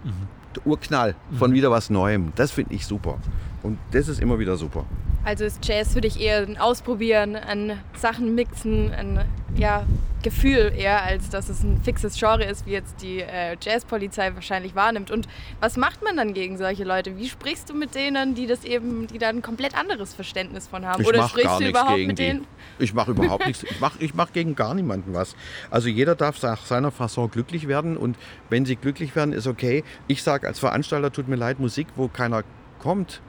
mhm. 0.04 0.12
der 0.56 0.68
Urknall 0.68 1.16
von 1.38 1.52
mhm. 1.52 1.56
wieder 1.56 1.72
was 1.72 1.90
Neuem. 1.90 2.34
Das 2.36 2.52
finde 2.52 2.74
ich 2.74 2.86
super. 2.86 3.20
Und 3.64 3.78
das 3.92 4.08
ist 4.08 4.20
immer 4.20 4.40
wieder 4.40 4.58
super. 4.58 4.86
Also 5.28 5.44
ist 5.44 5.68
Jazz 5.68 5.92
für 5.92 6.00
dich 6.00 6.22
eher 6.22 6.38
ein 6.38 6.58
Ausprobieren, 6.58 7.36
ein 7.36 7.78
Sachen 7.98 8.34
mixen, 8.34 8.94
ein 8.94 9.26
ja, 9.58 9.86
Gefühl 10.24 10.72
eher, 10.74 11.04
als 11.04 11.28
dass 11.28 11.50
es 11.50 11.64
ein 11.64 11.82
fixes 11.84 12.18
Genre 12.18 12.46
ist, 12.46 12.66
wie 12.66 12.72
jetzt 12.72 13.02
die 13.02 13.20
äh, 13.20 13.58
Jazzpolizei 13.62 14.34
wahrscheinlich 14.36 14.74
wahrnimmt. 14.74 15.12
Und 15.12 15.28
was 15.60 15.76
macht 15.76 16.02
man 16.02 16.16
dann 16.16 16.34
gegen 16.34 16.58
solche 16.58 16.86
Leute? 16.86 17.18
Wie 17.18 17.28
sprichst 17.28 17.70
du 17.70 17.74
mit 17.74 17.94
denen, 17.94 18.36
die 18.36 18.48
das 18.48 18.64
eben, 18.64 19.08
die 19.08 19.18
da 19.18 19.28
ein 19.28 19.42
komplett 19.42 19.78
anderes 19.78 20.14
Verständnis 20.14 20.70
von 20.70 20.86
haben? 20.86 21.02
Ich 21.02 21.08
Oder 21.10 21.28
sprichst 21.28 21.60
du 21.60 21.68
überhaupt 21.68 21.98
mit 21.98 22.20
die. 22.20 22.28
denen? 22.28 22.48
Ich 22.80 22.94
mache 22.94 23.12
überhaupt 23.18 23.48
nichts. 23.48 23.64
Ich 23.64 23.82
mache 23.82 23.98
ich 24.00 24.14
mach 24.14 24.32
gegen 24.32 24.56
gar 24.56 24.74
niemanden 24.76 25.14
was. 25.14 25.36
Also 25.70 25.90
jeder 25.90 26.16
darf 26.16 26.42
nach 26.42 26.66
seiner 26.66 26.92
Fasson 26.92 27.30
glücklich 27.30 27.68
werden 27.68 27.98
und 27.98 28.16
wenn 28.50 28.66
sie 28.66 28.78
glücklich 28.78 29.14
werden, 29.14 29.34
ist 29.34 29.46
okay. 29.46 29.84
Ich 30.08 30.24
sage 30.24 30.48
als 30.48 30.60
Veranstalter, 30.60 31.12
tut 31.12 31.28
mir 31.28 31.36
leid, 31.36 31.60
Musik, 31.60 31.88
wo 31.98 32.08
keiner 32.08 32.46
kommt, 32.80 33.22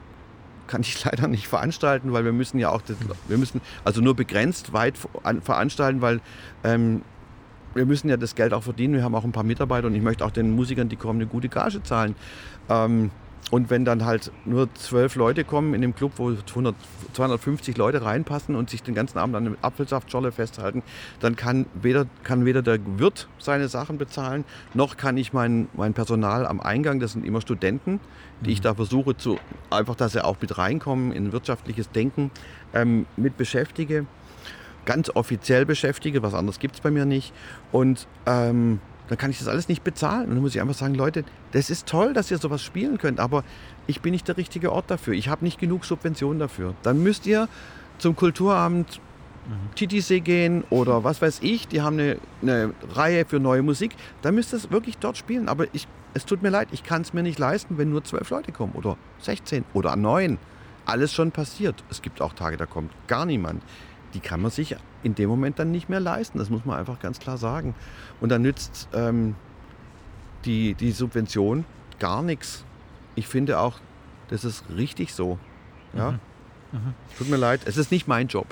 kann 0.69 0.81
ich 0.81 1.03
leider 1.05 1.27
nicht 1.27 1.47
veranstalten, 1.47 2.13
weil 2.13 2.23
wir 2.23 2.31
müssen 2.31 2.59
ja 2.59 2.69
auch, 2.69 2.81
das, 2.81 2.95
wir 3.27 3.37
müssen 3.37 3.59
also 3.83 3.99
nur 3.99 4.15
begrenzt 4.15 4.71
weit 4.71 4.95
veranstalten, 5.43 6.01
weil 6.01 6.21
ähm, 6.63 7.01
wir 7.73 7.85
müssen 7.85 8.09
ja 8.09 8.17
das 8.17 8.35
Geld 8.35 8.53
auch 8.53 8.63
verdienen. 8.63 8.93
Wir 8.93 9.03
haben 9.03 9.15
auch 9.15 9.23
ein 9.23 9.31
paar 9.31 9.43
Mitarbeiter 9.43 9.87
und 9.87 9.95
ich 9.95 10.01
möchte 10.01 10.25
auch 10.25 10.31
den 10.31 10.55
Musikern, 10.55 10.89
die 10.89 10.95
kommen, 10.95 11.19
eine 11.19 11.29
gute 11.29 11.49
Gage 11.49 11.83
zahlen. 11.83 12.15
Ähm, 12.69 13.11
und 13.51 13.69
wenn 13.71 13.83
dann 13.83 14.05
halt 14.05 14.31
nur 14.45 14.73
zwölf 14.75 15.15
Leute 15.15 15.43
kommen 15.43 15.73
in 15.73 15.81
dem 15.81 15.95
Club, 15.95 16.13
wo 16.17 16.29
100, 16.29 16.75
250 17.13 17.77
Leute 17.77 18.03
reinpassen 18.03 18.55
und 18.55 18.69
sich 18.69 18.83
den 18.83 18.93
ganzen 18.93 19.17
Abend 19.17 19.35
an 19.35 19.47
einer 19.47 19.55
Apfelsaftscholle 19.61 20.31
festhalten, 20.31 20.83
dann 21.19 21.35
kann 21.35 21.65
weder, 21.73 22.05
kann 22.23 22.45
weder 22.45 22.61
der 22.61 22.79
Wirt 22.99 23.27
seine 23.39 23.67
Sachen 23.67 23.97
bezahlen, 23.97 24.45
noch 24.73 24.97
kann 24.97 25.17
ich 25.17 25.33
mein, 25.33 25.67
mein 25.73 25.93
Personal 25.93 26.45
am 26.45 26.59
Eingang, 26.59 26.99
das 26.99 27.13
sind 27.13 27.25
immer 27.25 27.41
Studenten, 27.41 27.99
die 28.41 28.49
mhm. 28.49 28.53
ich 28.53 28.61
da 28.61 28.75
versuche 28.75 29.17
zu, 29.17 29.39
einfach, 29.71 29.95
dass 29.95 30.11
sie 30.11 30.23
auch 30.23 30.37
mit 30.39 30.57
reinkommen 30.57 31.11
in 31.11 31.31
wirtschaftliches 31.31 31.89
Denken, 31.91 32.29
ähm, 32.73 33.07
mit 33.17 33.35
beschäftige. 33.37 34.05
Ganz 34.85 35.09
offiziell 35.09 35.65
beschäftige, 35.65 36.23
was 36.23 36.33
anderes 36.33 36.59
gibt 36.59 36.75
es 36.75 36.81
bei 36.81 36.89
mir 36.91 37.05
nicht. 37.05 37.33
Und 37.71 38.07
ähm, 38.25 38.79
dann 39.09 39.17
kann 39.17 39.31
ich 39.31 39.39
das 39.39 39.47
alles 39.47 39.67
nicht 39.67 39.83
bezahlen. 39.83 40.29
Und 40.29 40.35
dann 40.35 40.41
muss 40.41 40.55
ich 40.55 40.61
einfach 40.61 40.75
sagen, 40.75 40.93
Leute, 40.93 41.25
das 41.51 41.69
ist 41.69 41.87
toll, 41.87 42.13
dass 42.13 42.29
ihr 42.29 42.37
sowas 42.37 42.61
spielen 42.61 42.99
könnt, 42.99 43.19
aber 43.19 43.43
ich 43.87 44.01
bin 44.01 44.11
nicht 44.11 44.27
der 44.27 44.37
richtige 44.37 44.71
Ort 44.71 44.89
dafür. 44.89 45.15
Ich 45.15 45.27
habe 45.27 45.43
nicht 45.43 45.59
genug 45.59 45.83
Subventionen 45.83 46.39
dafür. 46.39 46.75
Dann 46.83 47.01
müsst 47.01 47.25
ihr 47.25 47.49
zum 47.97 48.15
Kulturabend 48.15 49.01
mhm. 49.47 49.75
Titisee 49.75 50.19
gehen 50.19 50.63
oder 50.69 51.03
was 51.03 51.21
weiß 51.21 51.39
ich, 51.41 51.67
die 51.67 51.81
haben 51.81 51.99
eine, 51.99 52.17
eine 52.43 52.73
Reihe 52.93 53.25
für 53.25 53.39
neue 53.39 53.63
Musik. 53.63 53.95
Dann 54.21 54.35
müsst 54.35 54.53
ihr 54.53 54.57
es 54.57 54.69
wirklich 54.69 54.99
dort 54.99 55.17
spielen. 55.17 55.49
Aber 55.49 55.65
ich, 55.73 55.87
es 56.13 56.25
tut 56.25 56.43
mir 56.43 56.49
leid, 56.49 56.67
ich 56.71 56.83
kann 56.83 57.01
es 57.01 57.11
mir 57.11 57.23
nicht 57.23 57.39
leisten, 57.39 57.79
wenn 57.79 57.89
nur 57.89 58.03
zwölf 58.03 58.29
Leute 58.29 58.51
kommen 58.51 58.73
oder 58.73 58.95
16 59.21 59.65
oder 59.73 59.95
neun. 59.95 60.37
Alles 60.85 61.13
schon 61.13 61.31
passiert. 61.31 61.83
Es 61.89 62.03
gibt 62.03 62.21
auch 62.21 62.33
Tage, 62.33 62.57
da 62.57 62.67
kommt 62.67 62.91
gar 63.07 63.25
niemand 63.25 63.63
die 64.13 64.19
kann 64.19 64.41
man 64.41 64.51
sich 64.51 64.75
in 65.03 65.15
dem 65.15 65.29
Moment 65.29 65.59
dann 65.59 65.71
nicht 65.71 65.89
mehr 65.89 65.99
leisten. 65.99 66.39
Das 66.39 66.49
muss 66.49 66.65
man 66.65 66.77
einfach 66.77 66.99
ganz 66.99 67.19
klar 67.19 67.37
sagen. 67.37 67.75
Und 68.21 68.29
dann 68.29 68.41
nützt 68.41 68.87
ähm, 68.93 69.35
die, 70.45 70.73
die 70.73 70.91
Subvention 70.91 71.65
gar 71.99 72.23
nichts. 72.23 72.63
Ich 73.15 73.27
finde 73.27 73.59
auch, 73.59 73.79
das 74.29 74.43
ist 74.43 74.63
richtig 74.75 75.13
so. 75.13 75.37
Ja? 75.93 76.11
Mhm. 76.11 76.19
Mhm. 76.71 76.93
Tut 77.17 77.29
mir 77.29 77.37
leid, 77.37 77.61
es 77.65 77.77
ist 77.77 77.91
nicht 77.91 78.07
mein 78.07 78.27
Job. 78.27 78.47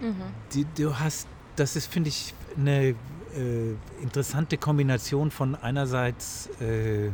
Mhm. 0.00 0.14
Die, 0.52 0.66
du 0.76 0.98
hast, 0.98 1.26
das 1.56 1.76
ist, 1.76 1.86
finde 1.86 2.08
ich, 2.08 2.34
eine 2.56 2.94
äh, 3.36 3.74
interessante 4.02 4.56
Kombination 4.58 5.30
von 5.30 5.54
einerseits 5.54 6.48
äh, 6.60 7.10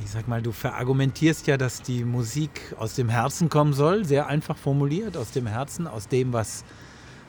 ich 0.00 0.10
sag 0.10 0.26
mal, 0.28 0.40
du 0.40 0.52
verargumentierst 0.52 1.46
ja, 1.46 1.56
dass 1.56 1.82
die 1.82 2.04
Musik 2.04 2.74
aus 2.78 2.94
dem 2.94 3.08
Herzen 3.08 3.48
kommen 3.48 3.72
soll, 3.72 4.04
sehr 4.04 4.26
einfach 4.26 4.56
formuliert, 4.56 5.16
aus 5.16 5.32
dem 5.32 5.46
Herzen, 5.46 5.86
aus 5.86 6.08
dem, 6.08 6.32
was, 6.32 6.64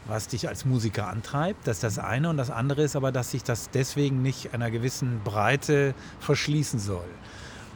was 0.05 0.27
dich 0.27 0.47
als 0.47 0.65
Musiker 0.65 1.07
antreibt. 1.07 1.67
Das 1.67 1.77
ist 1.77 1.83
das 1.83 1.99
eine. 1.99 2.29
Und 2.29 2.37
das 2.37 2.49
andere 2.49 2.83
ist 2.83 2.95
aber, 2.95 3.11
dass 3.11 3.31
sich 3.31 3.43
das 3.43 3.69
deswegen 3.69 4.21
nicht 4.21 4.53
einer 4.53 4.71
gewissen 4.71 5.21
Breite 5.23 5.93
verschließen 6.19 6.79
soll. 6.79 7.09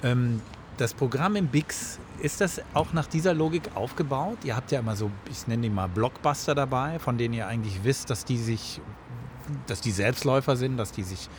Ähm, 0.03 0.41
das 0.77 0.93
Programm 0.93 1.35
im 1.35 1.47
Bix, 1.47 1.99
ist 2.21 2.39
das 2.39 2.61
auch 2.73 2.93
nach 2.93 3.07
dieser 3.07 3.33
Logik 3.33 3.71
aufgebaut? 3.75 4.37
Ihr 4.43 4.55
habt 4.55 4.71
ja 4.71 4.79
immer 4.79 4.95
so, 4.95 5.11
ich 5.29 5.47
nenne 5.47 5.63
die 5.63 5.69
mal 5.69 5.87
Blockbuster 5.87 6.55
dabei, 6.55 6.99
von 6.99 7.17
denen 7.17 7.33
ihr 7.33 7.47
eigentlich 7.47 7.83
wisst, 7.83 8.09
dass 8.09 8.25
die 8.25 8.37
sich, 8.37 8.79
dass 9.65 9.81
die 9.81 9.91
Selbstläufer 9.91 10.55
sind, 10.55 10.77
dass 10.77 10.91
die 10.91 11.03
sich 11.03 11.29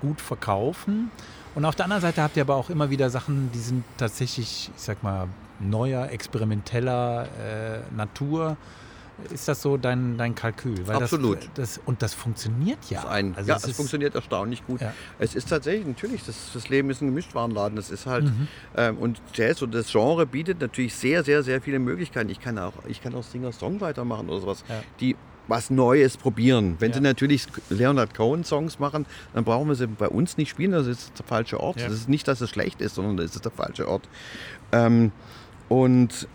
gut 0.00 0.20
verkaufen. 0.20 1.10
Und 1.54 1.64
auf 1.64 1.76
der 1.76 1.84
anderen 1.84 2.02
Seite 2.02 2.22
habt 2.22 2.36
ihr 2.36 2.42
aber 2.42 2.56
auch 2.56 2.70
immer 2.70 2.90
wieder 2.90 3.10
Sachen, 3.10 3.50
die 3.52 3.58
sind 3.58 3.84
tatsächlich, 3.96 4.70
ich 4.74 4.82
sag 4.82 5.02
mal, 5.02 5.28
neuer, 5.60 6.10
experimenteller 6.10 7.24
äh, 7.24 7.94
Natur. 7.96 8.56
Ist 9.32 9.46
das 9.46 9.62
so 9.62 9.76
dein, 9.76 10.18
dein 10.18 10.34
Kalkül? 10.34 10.88
Weil 10.88 10.96
Absolut. 10.96 11.38
Das, 11.54 11.76
das, 11.76 11.80
und 11.86 12.02
das 12.02 12.14
funktioniert 12.14 12.78
ja. 12.90 13.02
Das 13.02 13.10
ein, 13.10 13.36
also 13.36 13.48
ja, 13.48 13.56
es, 13.56 13.68
es 13.68 13.76
funktioniert 13.76 14.16
erstaunlich 14.16 14.66
gut. 14.66 14.80
Ja. 14.80 14.92
Es 15.20 15.36
ist 15.36 15.48
tatsächlich, 15.48 15.86
natürlich, 15.86 16.24
das, 16.24 16.34
das 16.52 16.68
Leben 16.68 16.90
ist 16.90 17.00
ein 17.00 17.06
Gemischtwarenladen. 17.06 17.76
Das 17.76 17.90
ist 17.90 18.06
halt, 18.06 18.24
mhm. 18.24 18.48
ähm, 18.76 18.98
und 18.98 19.22
Jazz 19.32 19.62
und 19.62 19.72
das 19.72 19.92
Genre 19.92 20.26
bietet 20.26 20.60
natürlich 20.60 20.94
sehr, 20.94 21.22
sehr, 21.22 21.44
sehr 21.44 21.60
viele 21.60 21.78
Möglichkeiten. 21.78 22.28
Ich 22.28 22.40
kann 22.40 22.58
auch, 22.58 22.72
ich 22.88 23.00
kann 23.00 23.14
auch 23.14 23.22
Singer-Songwriter 23.22 24.04
machen 24.04 24.28
oder 24.28 24.40
sowas, 24.40 24.64
ja. 24.68 24.82
die 24.98 25.14
was 25.48 25.70
Neues 25.70 26.16
probieren. 26.16 26.76
Wenn 26.78 26.90
ja. 26.90 26.96
sie 26.96 27.02
natürlich 27.02 27.46
Leonard 27.68 28.14
Cohen-Songs 28.14 28.78
machen, 28.78 29.06
dann 29.34 29.44
brauchen 29.44 29.68
wir 29.68 29.74
sie 29.74 29.86
bei 29.86 30.08
uns 30.08 30.36
nicht 30.36 30.50
spielen, 30.50 30.72
das 30.72 30.86
ist 30.86 31.18
der 31.18 31.26
falsche 31.26 31.60
Ort. 31.60 31.80
Das 31.80 31.92
ist 31.92 32.08
nicht, 32.08 32.26
dass 32.28 32.40
es 32.40 32.50
schlecht 32.50 32.80
ist, 32.80 32.94
sondern 32.94 33.16
das 33.16 33.34
ist 33.34 33.44
der 33.44 33.52
falsche 33.52 33.88
Ort. 33.88 34.08
Ähm, 34.72 35.12
und 35.68 36.28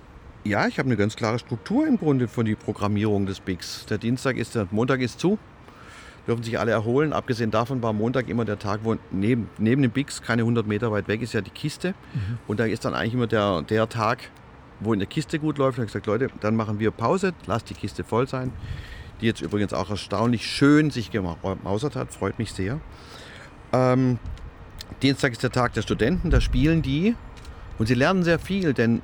ja, 0.43 0.68
ich 0.68 0.80
habe 0.80 0.88
eine 0.88 0.97
ganz 0.97 1.16
klare 1.16 1.39
Struktur 1.39 1.88
im 1.88 1.97
Grunde 1.97 2.28
von 2.28 2.45
die 2.45 2.55
Programmierung 2.55 3.26
des 3.26 3.39
Bigs. 3.39 3.86
Der 3.89 3.97
Dienstag 3.97 4.38
ist, 4.38 4.55
der 4.55 4.68
Montag 4.72 5.01
ist 5.01 5.20
zu, 5.20 5.38
dürfen 6.28 6.43
sich 6.43 6.60
alle 6.60 6.72
erholen. 6.72 7.14
Abgesehen 7.14 7.51
davon 7.51 7.82
war 7.82 7.93
Montag 7.93 8.30
immer 8.30 8.45
der 8.45 8.60
Tag, 8.60 8.82
wo 8.84 8.95
neben, 9.12 9.49
neben 9.57 9.82
dem 9.82 9.91
Bigs, 9.91 10.22
keine 10.22 10.43
100 10.43 10.66
Meter 10.66 10.91
weit 10.91 11.07
weg, 11.07 11.22
ist 11.22 11.34
ja 11.34 11.41
die 11.41 11.49
Kiste. 11.49 11.89
Mhm. 12.14 12.38
Und 12.47 12.60
da 12.60 12.66
ist 12.66 12.86
dann 12.86 12.93
eigentlich 12.93 13.16
immer 13.16 13.28
der, 13.28 13.64
der 13.64 13.89
Tag, 13.89 14.30
wo 14.80 14.93
in 14.93 14.99
der 14.99 15.07
Kiste 15.07 15.39
gut 15.39 15.57
läuft. 15.57 15.78
Da 15.78 15.82
habe 15.82 15.88
ich 15.88 15.93
gesagt, 15.93 16.05
Leute, 16.05 16.30
dann 16.39 16.55
machen 16.55 16.80
wir 16.80 16.91
Pause, 16.91 17.34
lasst 17.45 17.70
die 17.70 17.74
Kiste 17.74 18.03
voll 18.03 18.28
sein. 18.28 18.53
Die 19.22 19.26
jetzt 19.26 19.41
übrigens 19.41 19.74
auch 19.74 19.89
erstaunlich 19.89 20.45
schön 20.45 20.91
sich 20.91 21.11
gemausert 21.11 21.95
hat, 21.95 22.13
freut 22.13 22.39
mich 22.39 22.53
sehr. 22.53 22.80
Ähm, 23.74 24.17
Dienstag 25.01 25.34
ist 25.34 25.43
der 25.43 25.51
Tag 25.51 25.74
der 25.74 25.82
Studenten, 25.82 26.30
da 26.30 26.41
spielen 26.41 26.82
die 26.82 27.15
und 27.78 27.88
sie 27.88 27.93
lernen 27.93 28.24
sehr 28.24 28.39
viel, 28.39 28.74
denn 28.74 29.01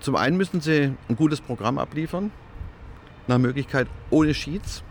zum 0.00 0.16
einen 0.16 0.36
müssen 0.36 0.60
sie 0.60 0.92
ein 1.08 1.16
gutes 1.16 1.40
Programm 1.40 1.78
abliefern, 1.78 2.30
nach 3.26 3.38
Möglichkeit 3.38 3.88
ohne 4.10 4.34
Sheets. 4.34 4.82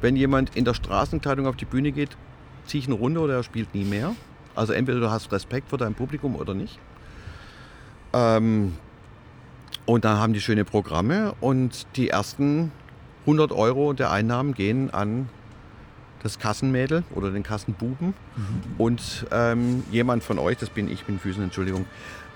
Wenn 0.00 0.16
jemand 0.16 0.54
in 0.54 0.64
der 0.64 0.74
Straßenkleidung 0.74 1.46
auf 1.46 1.56
die 1.56 1.64
Bühne 1.64 1.92
geht, 1.92 2.16
ziehe 2.66 2.80
ich 2.80 2.86
eine 2.86 2.96
Runde 2.96 3.20
oder 3.20 3.34
er 3.36 3.42
spielt 3.42 3.74
nie 3.74 3.84
mehr. 3.84 4.14
Also 4.54 4.72
entweder 4.72 5.00
du 5.00 5.10
hast 5.10 5.32
Respekt 5.32 5.70
vor 5.70 5.78
deinem 5.78 5.94
Publikum 5.94 6.36
oder 6.36 6.54
nicht. 6.54 6.78
Ähm, 8.12 8.74
und 9.86 10.04
dann 10.04 10.18
haben 10.18 10.32
die 10.32 10.40
schöne 10.40 10.64
Programme 10.64 11.34
und 11.40 11.86
die 11.96 12.10
ersten 12.10 12.70
100 13.26 13.52
Euro 13.52 13.92
der 13.92 14.10
Einnahmen 14.10 14.54
gehen 14.54 14.92
an 14.92 15.28
das 16.22 16.38
Kassenmädel 16.38 17.04
oder 17.14 17.30
den 17.30 17.42
Kassenbuben. 17.42 18.08
Mhm. 18.08 18.62
Und 18.78 19.26
ähm, 19.30 19.84
jemand 19.90 20.24
von 20.24 20.38
euch, 20.38 20.56
das 20.58 20.70
bin 20.70 20.90
ich, 20.90 21.04
bin 21.04 21.18
Füßen, 21.18 21.42
Entschuldigung, 21.42 21.84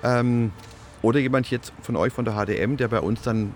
ähm, 0.02 0.52
oder 1.00 1.20
jemand 1.20 1.50
jetzt 1.50 1.72
von 1.82 1.96
euch 1.96 2.12
von 2.12 2.24
der 2.24 2.34
HDM, 2.34 2.76
der 2.76 2.88
bei 2.88 3.00
uns 3.00 3.22
dann 3.22 3.54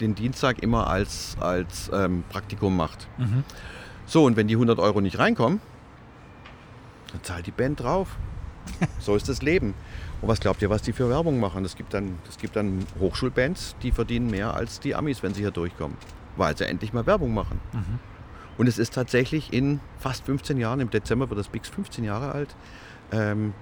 den 0.00 0.14
Dienstag 0.14 0.62
immer 0.62 0.88
als, 0.88 1.36
als 1.40 1.90
ähm, 1.92 2.24
Praktikum 2.28 2.76
macht. 2.76 3.06
Mhm. 3.18 3.44
So, 4.06 4.24
und 4.24 4.36
wenn 4.36 4.48
die 4.48 4.54
100 4.54 4.78
Euro 4.78 5.00
nicht 5.00 5.18
reinkommen, 5.18 5.60
dann 7.12 7.22
zahlt 7.22 7.46
die 7.46 7.52
Band 7.52 7.80
drauf. 7.80 8.16
so 9.00 9.14
ist 9.16 9.28
das 9.28 9.42
Leben. 9.42 9.74
Und 10.20 10.28
was 10.28 10.40
glaubt 10.40 10.60
ihr, 10.62 10.70
was 10.70 10.82
die 10.82 10.92
für 10.92 11.08
Werbung 11.08 11.38
machen? 11.38 11.64
Es 11.64 11.76
gibt 11.76 11.94
dann, 11.94 12.18
es 12.28 12.38
gibt 12.38 12.56
dann 12.56 12.84
Hochschulbands, 12.98 13.76
die 13.82 13.92
verdienen 13.92 14.30
mehr 14.30 14.54
als 14.54 14.80
die 14.80 14.94
Amis, 14.94 15.22
wenn 15.22 15.34
sie 15.34 15.42
hier 15.42 15.50
durchkommen, 15.50 15.96
weil 16.38 16.56
sie 16.56 16.66
endlich 16.66 16.92
mal 16.92 17.06
Werbung 17.06 17.34
machen. 17.34 17.60
Mhm. 17.72 17.98
Und 18.56 18.66
es 18.66 18.78
ist 18.78 18.94
tatsächlich 18.94 19.52
in 19.52 19.80
fast 19.98 20.24
15 20.24 20.56
Jahren, 20.56 20.80
im 20.80 20.90
Dezember 20.90 21.28
wird 21.30 21.38
das 21.38 21.48
Bix 21.48 21.68
15 21.68 22.04
Jahre 22.04 22.32
alt, 22.32 22.56
ähm, 23.12 23.54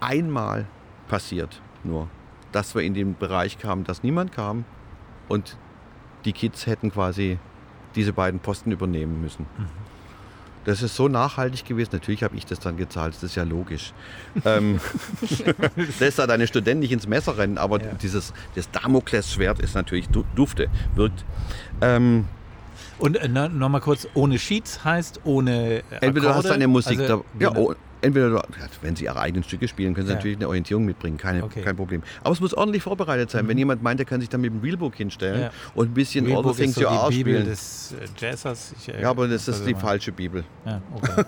einmal 0.00 0.66
passiert 1.08 1.60
nur, 1.84 2.08
dass 2.52 2.74
wir 2.74 2.82
in 2.82 2.94
den 2.94 3.16
Bereich 3.16 3.58
kamen, 3.58 3.84
dass 3.84 4.02
niemand 4.02 4.32
kam 4.32 4.64
und 5.28 5.56
die 6.24 6.32
Kids 6.32 6.66
hätten 6.66 6.90
quasi 6.90 7.38
diese 7.94 8.12
beiden 8.12 8.40
Posten 8.40 8.72
übernehmen 8.72 9.20
müssen. 9.20 9.46
Mhm. 9.58 9.89
Das 10.64 10.82
ist 10.82 10.94
so 10.94 11.08
nachhaltig 11.08 11.64
gewesen. 11.64 11.90
Natürlich 11.92 12.22
habe 12.22 12.36
ich 12.36 12.44
das 12.44 12.60
dann 12.60 12.76
gezahlt, 12.76 13.14
das 13.14 13.22
ist 13.22 13.34
ja 13.34 13.44
logisch. 13.44 13.92
ähm, 14.44 14.80
lässt 15.98 16.18
da 16.18 16.26
deine 16.26 16.46
Studenten 16.46 16.80
nicht 16.80 16.92
ins 16.92 17.06
Messer 17.06 17.38
rennen, 17.38 17.58
aber 17.58 17.80
ja. 17.80 17.92
dieses 17.94 18.32
das 18.54 18.70
Damoklesschwert 18.70 19.60
ist 19.60 19.74
natürlich 19.74 20.08
dufte, 20.34 20.68
wirkt. 20.94 21.24
Ähm, 21.80 22.26
und 22.98 23.16
äh, 23.16 23.28
nochmal 23.28 23.80
kurz, 23.80 24.06
ohne 24.14 24.38
Sheets 24.38 24.84
heißt 24.84 25.20
ohne 25.24 25.82
Akkorde? 25.90 26.06
Entweder 26.06 26.28
du 26.28 26.34
hast 26.34 26.50
deine 26.50 26.68
Musik 26.68 27.00
also, 27.00 27.24
da, 27.38 27.44
ja, 27.44 27.50
genau 27.50 27.74
entweder, 28.02 28.44
wenn 28.82 28.96
sie 28.96 29.04
ihre 29.04 29.20
eigenen 29.20 29.44
Stücke 29.44 29.68
spielen, 29.68 29.94
können 29.94 30.06
sie 30.06 30.12
ja. 30.12 30.16
natürlich 30.16 30.36
eine 30.36 30.48
Orientierung 30.48 30.84
mitbringen, 30.84 31.16
keine, 31.16 31.44
okay. 31.44 31.62
kein 31.62 31.76
Problem. 31.76 32.02
Aber 32.22 32.32
es 32.32 32.40
muss 32.40 32.54
ordentlich 32.54 32.82
vorbereitet 32.82 33.30
sein. 33.30 33.44
Mhm. 33.44 33.48
Wenn 33.48 33.58
jemand 33.58 33.82
meint, 33.82 33.98
der 33.98 34.06
kann 34.06 34.20
sich 34.20 34.28
dann 34.28 34.40
mit 34.40 34.52
dem 34.52 34.60
Realbook 34.60 34.94
hinstellen 34.94 35.42
ja. 35.42 35.50
und 35.74 35.90
ein 35.90 35.94
bisschen 35.94 36.30
All 36.32 36.42
the 36.44 36.62
Things 36.62 36.74
so 36.74 36.82
You 36.82 36.88
Are 36.88 37.12
spielen. 37.12 37.44
des 37.44 37.92
äh, 37.92 38.06
Jazzers. 38.18 38.74
Ich, 38.78 38.88
äh, 38.88 39.02
ja, 39.02 39.10
aber 39.10 39.28
das 39.28 39.42
ist 39.42 39.54
also 39.54 39.66
die 39.66 39.74
mal. 39.74 39.80
falsche 39.80 40.12
Bibel. 40.12 40.44
Ja, 40.64 40.80
okay. 40.94 41.24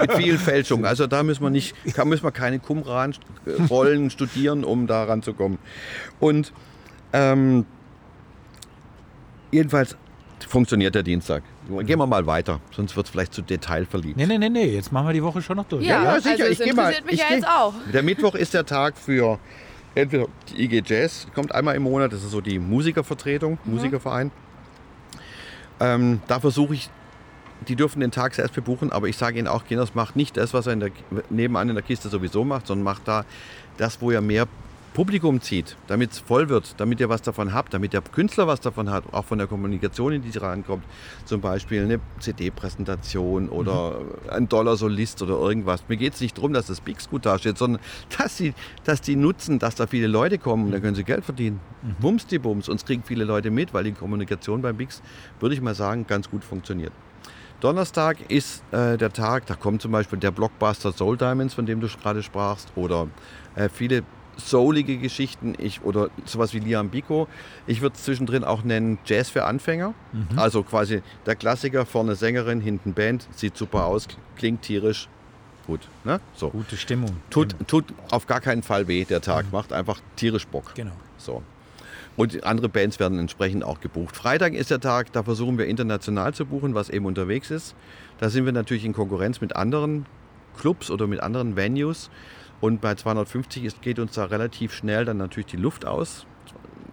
mit 0.00 0.12
vielen 0.14 0.38
Fälschungen. 0.38 0.86
Also 0.86 1.06
da 1.06 1.22
müssen 1.22 1.42
wir 1.42 1.50
nicht, 1.50 1.74
kann, 1.94 2.08
müssen 2.08 2.24
wir 2.24 2.32
keine 2.32 2.58
Qumran-Rollen 2.58 4.10
studieren, 4.10 4.64
um 4.64 4.86
da 4.86 5.04
ranzukommen. 5.04 5.58
Und 6.20 6.52
ähm, 7.12 7.64
jedenfalls 9.50 9.96
funktioniert 10.46 10.94
der 10.94 11.02
Dienstag. 11.02 11.42
Gehen 11.68 11.98
wir 11.98 12.06
mal 12.06 12.26
weiter, 12.26 12.60
sonst 12.70 12.96
wird 12.96 13.06
es 13.06 13.12
vielleicht 13.12 13.34
zu 13.34 13.42
detailverliebt. 13.42 14.16
Nee, 14.16 14.26
nee, 14.26 14.38
nee, 14.38 14.48
nee, 14.48 14.74
jetzt 14.74 14.90
machen 14.90 15.08
wir 15.08 15.12
die 15.12 15.22
Woche 15.22 15.42
schon 15.42 15.56
noch 15.56 15.66
durch. 15.66 15.84
Ja, 15.84 16.02
ja 16.02 16.20
sicher. 16.20 16.44
Also 16.44 16.46
ich 16.46 16.58
gehe 16.58 16.72
mal. 16.72 16.94
Mich 17.04 17.14
ich 17.14 17.20
ja 17.20 17.26
jetzt 17.30 17.46
auch. 17.46 17.74
Der 17.92 18.02
Mittwoch 18.02 18.34
ist 18.34 18.54
der 18.54 18.64
Tag 18.64 18.96
für 18.96 19.38
entweder 19.94 20.26
die 20.48 20.64
IG 20.64 20.82
Jazz, 20.86 21.26
kommt 21.34 21.54
einmal 21.54 21.76
im 21.76 21.82
Monat, 21.82 22.12
das 22.12 22.22
ist 22.22 22.30
so 22.30 22.40
die 22.40 22.58
Musikervertretung, 22.58 23.58
mhm. 23.64 23.74
Musikerverein. 23.74 24.30
Ähm, 25.80 26.20
da 26.26 26.40
versuche 26.40 26.74
ich, 26.74 26.90
die 27.66 27.76
dürfen 27.76 28.00
den 28.00 28.10
Tag 28.10 28.34
selbst 28.34 28.54
bebuchen, 28.54 28.92
aber 28.92 29.08
ich 29.08 29.16
sage 29.16 29.38
ihnen 29.38 29.48
auch, 29.48 29.64
Kinders 29.64 29.94
macht 29.94 30.16
nicht 30.16 30.36
das, 30.36 30.54
was 30.54 30.66
er 30.66 30.72
in 30.72 30.80
der, 30.80 30.90
nebenan 31.28 31.68
in 31.68 31.74
der 31.74 31.84
Kiste 31.84 32.08
sowieso 32.08 32.44
macht, 32.44 32.66
sondern 32.66 32.84
macht 32.84 33.06
da 33.06 33.24
das, 33.76 34.00
wo 34.00 34.10
er 34.10 34.20
mehr 34.20 34.46
Publikum 34.94 35.40
zieht, 35.40 35.76
damit 35.86 36.12
es 36.12 36.18
voll 36.18 36.48
wird, 36.48 36.74
damit 36.78 37.00
ihr 37.00 37.08
was 37.08 37.22
davon 37.22 37.52
habt, 37.52 37.72
damit 37.72 37.92
der 37.92 38.00
Künstler 38.00 38.46
was 38.46 38.60
davon 38.60 38.90
hat, 38.90 39.04
auch 39.12 39.24
von 39.24 39.38
der 39.38 39.46
Kommunikation, 39.46 40.12
in 40.12 40.22
die 40.22 40.30
sie 40.30 40.40
rankommt. 40.40 40.84
Zum 41.24 41.40
Beispiel 41.40 41.84
eine 41.84 42.00
CD-Präsentation 42.18 43.48
oder 43.48 44.00
mhm. 44.00 44.30
ein 44.30 44.48
Dollar-Solist 44.48 45.22
oder 45.22 45.34
irgendwas. 45.34 45.84
Mir 45.88 45.96
geht 45.96 46.14
es 46.14 46.20
nicht 46.20 46.36
darum, 46.36 46.52
dass 46.52 46.66
das 46.66 46.80
Bix 46.80 47.08
gut 47.08 47.26
dasteht, 47.26 47.58
sondern 47.58 47.80
dass 48.18 48.36
sie, 48.36 48.54
dass 48.84 49.00
die 49.00 49.16
nutzen, 49.16 49.58
dass 49.58 49.74
da 49.76 49.86
viele 49.86 50.06
Leute 50.06 50.38
kommen 50.38 50.66
und 50.66 50.72
dann 50.72 50.82
können 50.82 50.96
sie 50.96 51.04
Geld 51.04 51.24
verdienen. 51.24 51.60
Mhm. 51.82 51.96
Bums 52.00 52.26
die 52.26 52.38
Bums. 52.38 52.68
Uns 52.68 52.84
kriegen 52.84 53.02
viele 53.04 53.24
Leute 53.24 53.50
mit, 53.50 53.74
weil 53.74 53.84
die 53.84 53.92
Kommunikation 53.92 54.62
beim 54.62 54.76
Bix, 54.76 55.02
würde 55.40 55.54
ich 55.54 55.60
mal 55.60 55.74
sagen, 55.74 56.06
ganz 56.06 56.30
gut 56.30 56.44
funktioniert. 56.44 56.92
Donnerstag 57.60 58.30
ist 58.30 58.62
äh, 58.72 58.96
der 58.96 59.12
Tag, 59.12 59.46
da 59.46 59.54
kommt 59.54 59.82
zum 59.82 59.90
Beispiel 59.90 60.18
der 60.18 60.30
Blockbuster 60.30 60.92
Soul 60.92 61.16
Diamonds, 61.16 61.54
von 61.54 61.66
dem 61.66 61.80
du 61.80 61.88
gerade 61.88 62.22
sprachst, 62.22 62.70
oder 62.76 63.08
äh, 63.56 63.68
viele 63.68 64.04
soulige 64.38 64.98
Geschichten 64.98 65.54
ich, 65.58 65.82
oder 65.82 66.08
sowas 66.24 66.54
wie 66.54 66.60
Liam 66.60 66.88
Biko. 66.88 67.28
Ich 67.66 67.82
würde 67.82 67.96
es 67.96 68.04
zwischendrin 68.04 68.44
auch 68.44 68.62
nennen 68.62 68.98
Jazz 69.04 69.30
für 69.30 69.44
Anfänger. 69.44 69.94
Mhm. 70.12 70.38
Also 70.38 70.62
quasi 70.62 71.02
der 71.26 71.36
Klassiker, 71.36 71.84
vorne 71.84 72.14
Sängerin, 72.14 72.60
hinten 72.60 72.94
Band, 72.94 73.28
sieht 73.34 73.56
super 73.56 73.86
aus, 73.86 74.08
klingt 74.36 74.62
tierisch. 74.62 75.08
Gut, 75.66 75.80
ne? 76.04 76.20
So. 76.34 76.48
Gute 76.48 76.78
Stimmung. 76.78 77.16
Tut, 77.28 77.54
tut 77.66 77.84
auf 78.10 78.26
gar 78.26 78.40
keinen 78.40 78.62
Fall 78.62 78.88
weh, 78.88 79.04
der 79.04 79.20
Tag. 79.20 79.46
Mhm. 79.46 79.52
Macht 79.52 79.72
einfach 79.72 80.00
tierisch 80.16 80.46
Bock. 80.46 80.74
Genau. 80.74 80.94
So. 81.18 81.42
Und 82.16 82.42
andere 82.44 82.68
Bands 82.68 82.98
werden 82.98 83.18
entsprechend 83.18 83.62
auch 83.64 83.80
gebucht. 83.80 84.16
Freitag 84.16 84.54
ist 84.54 84.70
der 84.70 84.80
Tag, 84.80 85.12
da 85.12 85.22
versuchen 85.22 85.58
wir 85.58 85.66
international 85.66 86.34
zu 86.34 86.46
buchen, 86.46 86.74
was 86.74 86.88
eben 86.88 87.06
unterwegs 87.06 87.50
ist. 87.50 87.76
Da 88.18 88.30
sind 88.30 88.44
wir 88.44 88.52
natürlich 88.52 88.84
in 88.84 88.92
Konkurrenz 88.92 89.40
mit 89.40 89.54
anderen 89.54 90.06
Clubs 90.58 90.90
oder 90.90 91.06
mit 91.06 91.20
anderen 91.20 91.54
Venues. 91.54 92.10
Und 92.60 92.80
bei 92.80 92.94
250 92.94 93.64
ist, 93.64 93.82
geht 93.82 93.98
uns 93.98 94.12
da 94.12 94.24
relativ 94.24 94.72
schnell 94.72 95.04
dann 95.04 95.18
natürlich 95.18 95.46
die 95.46 95.56
Luft 95.56 95.86
aus. 95.86 96.26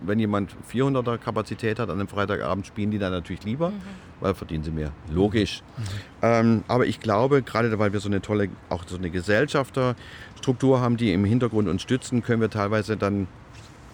Wenn 0.02 0.20
jemand 0.20 0.56
400er 0.72 1.18
Kapazität 1.18 1.80
hat 1.80 1.90
an 1.90 2.00
einem 2.00 2.08
Freitagabend, 2.08 2.68
spielen 2.68 2.92
die 2.92 3.00
dann 3.00 3.12
natürlich 3.12 3.44
lieber, 3.44 3.72
mhm. 3.72 3.82
weil 4.20 4.36
verdienen 4.36 4.64
sie 4.64 4.72
mehr. 4.72 4.92
Logisch. 5.10 5.64
Mhm. 5.78 5.84
Ähm, 6.22 6.64
aber 6.68 6.86
ich 6.86 7.00
glaube, 7.00 7.42
gerade 7.42 7.78
weil 7.80 7.94
wir 7.94 8.00
so 8.00 8.10
eine 8.10 8.22
tolle, 8.22 8.50
auch 8.70 8.84
so 8.86 8.98
eine 8.98 9.10
Gesellschafterstruktur 9.10 10.80
haben, 10.80 10.98
die 10.98 11.12
im 11.12 11.26
Hintergrund 11.26 11.68
uns 11.68 11.82
stützen, 11.82 12.22
können 12.22 12.42
wir 12.42 12.52
teilweise 12.52 12.98
dann 12.98 13.28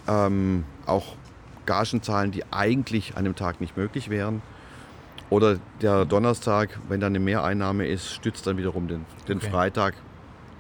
ähm, 0.08 0.66
auch 0.86 1.16
Gagen 1.66 2.02
zahlen, 2.02 2.32
die 2.32 2.44
eigentlich 2.52 3.16
an 3.16 3.24
dem 3.24 3.36
Tag 3.36 3.62
nicht 3.62 3.78
möglich 3.78 4.10
wären. 4.10 4.42
Oder 5.30 5.60
der 5.82 6.04
Donnerstag, 6.04 6.78
wenn 6.90 7.00
da 7.00 7.08
eine 7.08 7.20
Mehreinnahme 7.20 7.88
ist, 7.88 8.12
stützt 8.12 8.46
dann 8.48 8.58
wiederum 8.58 8.90
den, 8.90 9.06
den 9.30 9.38
okay. 9.38 9.50
Freitag 9.50 9.94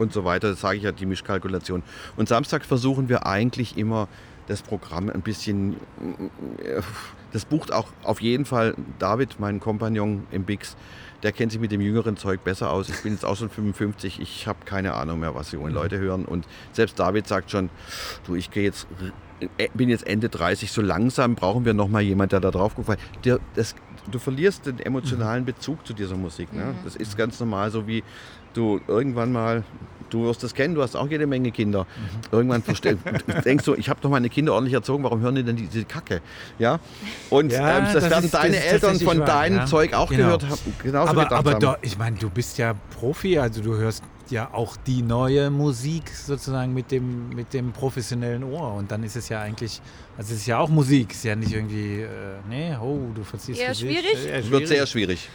und 0.01 0.11
so 0.11 0.25
weiter. 0.25 0.49
Das 0.49 0.61
sage 0.61 0.77
ich 0.77 0.83
ja, 0.83 0.91
die 0.91 1.05
Mischkalkulation. 1.05 1.83
Und 2.17 2.27
samstags 2.27 2.67
versuchen 2.67 3.07
wir 3.07 3.25
eigentlich 3.25 3.77
immer 3.77 4.07
das 4.47 4.61
Programm 4.61 5.09
ein 5.09 5.21
bisschen, 5.21 5.77
das 7.31 7.45
bucht 7.45 7.71
auch 7.71 7.87
auf 8.03 8.21
jeden 8.21 8.45
Fall 8.45 8.75
David, 8.99 9.39
mein 9.39 9.59
Kompagnon 9.59 10.27
im 10.31 10.43
Bix, 10.43 10.75
der 11.23 11.31
kennt 11.31 11.51
sich 11.51 11.61
mit 11.61 11.71
dem 11.71 11.81
jüngeren 11.81 12.17
Zeug 12.17 12.43
besser 12.43 12.71
aus. 12.71 12.89
Ich 12.89 13.01
bin 13.03 13.13
jetzt 13.13 13.23
auch 13.23 13.37
schon 13.37 13.49
55, 13.49 14.19
ich 14.19 14.47
habe 14.47 14.59
keine 14.65 14.93
Ahnung 14.95 15.19
mehr, 15.19 15.35
was 15.35 15.51
die 15.51 15.55
jungen 15.55 15.73
Leute 15.73 15.99
hören. 15.99 16.25
Und 16.25 16.47
selbst 16.73 16.99
David 16.99 17.27
sagt 17.27 17.51
schon, 17.51 17.69
du, 18.25 18.35
ich 18.35 18.49
gehe 18.49 18.63
jetzt, 18.63 18.87
äh, 19.57 19.69
bin 19.73 19.89
jetzt 19.89 20.07
Ende 20.07 20.29
30, 20.29 20.71
so 20.71 20.81
langsam 20.81 21.35
brauchen 21.35 21.63
wir 21.63 21.73
noch 21.75 21.87
mal 21.87 22.01
jemand, 22.01 22.31
der 22.31 22.39
da 22.39 22.49
drauf 22.49 22.75
guckt. 22.75 22.87
Weil 22.87 23.39
das, 23.53 23.75
du 24.09 24.17
verlierst 24.17 24.65
den 24.65 24.79
emotionalen 24.79 25.45
Bezug 25.45 25.85
zu 25.85 25.93
dieser 25.93 26.17
Musik. 26.17 26.51
Ne? 26.53 26.73
Das 26.83 26.95
ist 26.95 27.15
ganz 27.17 27.39
normal, 27.39 27.69
so 27.69 27.87
wie 27.87 28.03
du 28.53 28.79
irgendwann 28.87 29.31
mal, 29.31 29.63
du 30.09 30.25
wirst 30.25 30.43
das 30.43 30.53
kennen, 30.53 30.75
du 30.75 30.81
hast 30.81 30.95
auch 30.95 31.09
jede 31.09 31.27
Menge 31.27 31.51
Kinder. 31.51 31.83
Mhm. 31.83 32.37
Irgendwann 32.37 32.63
denkst 33.45 33.65
du, 33.65 33.73
ich 33.77 33.89
habe 33.89 33.99
doch 34.01 34.09
meine 34.09 34.29
Kinder 34.29 34.53
ordentlich 34.53 34.73
erzogen, 34.73 35.03
warum 35.03 35.21
hören 35.21 35.35
die 35.35 35.43
denn 35.43 35.55
diese 35.55 35.85
Kacke? 35.85 36.21
Ja? 36.59 36.79
Und 37.29 37.51
ja, 37.51 37.77
ähm, 37.77 37.83
das, 37.85 37.93
das, 37.93 38.09
werden 38.09 38.25
ist, 38.25 38.33
deine 38.33 38.55
das 38.55 38.65
Eltern 38.65 38.99
von 38.99 39.19
wahr, 39.19 39.25
deinem 39.25 39.57
ja. 39.57 39.65
Zeug 39.65 39.93
auch 39.93 40.09
genau. 40.09 40.37
gehört 40.37 40.45
haben. 40.49 40.95
Aber 40.95 41.31
aber 41.31 41.53
doch, 41.55 41.77
ich 41.81 41.97
meine, 41.97 42.17
du 42.17 42.29
bist 42.29 42.57
ja 42.57 42.75
Profi, 42.99 43.37
also 43.37 43.61
du 43.61 43.75
hörst 43.75 44.03
ja 44.31 44.49
auch 44.53 44.77
die 44.77 45.01
neue 45.01 45.49
Musik 45.51 46.09
sozusagen 46.09 46.73
mit 46.73 46.91
dem, 46.91 47.29
mit 47.29 47.53
dem 47.53 47.71
professionellen 47.71 48.43
Ohr. 48.43 48.73
Und 48.73 48.91
dann 48.91 49.03
ist 49.03 49.15
es 49.15 49.29
ja 49.29 49.41
eigentlich, 49.41 49.81
also 50.17 50.33
es 50.33 50.41
ist 50.41 50.47
ja 50.47 50.57
auch 50.57 50.69
Musik, 50.69 51.11
ist 51.11 51.23
ja 51.23 51.35
nicht 51.35 51.53
irgendwie, 51.53 52.01
äh, 52.01 52.07
nee, 52.49 52.75
oh, 52.81 53.11
du 53.13 53.23
verziehst 53.23 53.59
Eher 53.59 53.75
schwierig? 53.75 54.15
Es 54.31 54.49
wird 54.49 54.67
sehr 54.67 54.87
schwierig. 54.87 55.29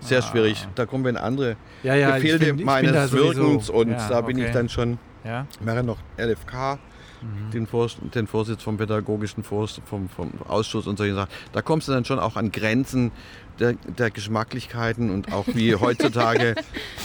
Sehr 0.00 0.18
ah. 0.18 0.22
schwierig. 0.22 0.66
Da 0.74 0.86
kommen 0.86 1.04
wir 1.04 1.10
in 1.10 1.16
andere 1.16 1.56
ja, 1.82 1.94
ja, 1.94 2.16
Gefilde 2.16 2.54
bin, 2.54 2.64
meines 2.64 3.12
Wirkens 3.12 3.70
und 3.70 3.90
ja, 3.90 4.08
da 4.08 4.20
bin 4.20 4.36
okay. 4.36 4.46
ich 4.46 4.52
dann 4.52 4.68
schon, 4.68 4.98
ja. 5.24 5.46
mache 5.64 5.82
noch 5.82 5.98
LFK, 6.18 6.78
mhm. 7.22 7.50
den, 7.50 7.66
Vors 7.66 7.96
den 8.14 8.26
Vorsitz 8.26 8.62
vom 8.62 8.76
pädagogischen 8.76 9.44
Vors 9.44 9.80
vom, 9.84 10.08
vom 10.08 10.32
Ausschuss 10.48 10.86
und 10.86 10.96
solche 10.96 11.14
Sachen. 11.14 11.30
Da 11.52 11.62
kommst 11.62 11.88
du 11.88 11.92
dann 11.92 12.04
schon 12.04 12.18
auch 12.18 12.36
an 12.36 12.50
Grenzen 12.50 13.12
der, 13.60 13.74
der 13.74 14.10
Geschmacklichkeiten 14.10 15.10
und 15.10 15.32
auch 15.32 15.46
wie 15.48 15.74
heutzutage, 15.80 16.54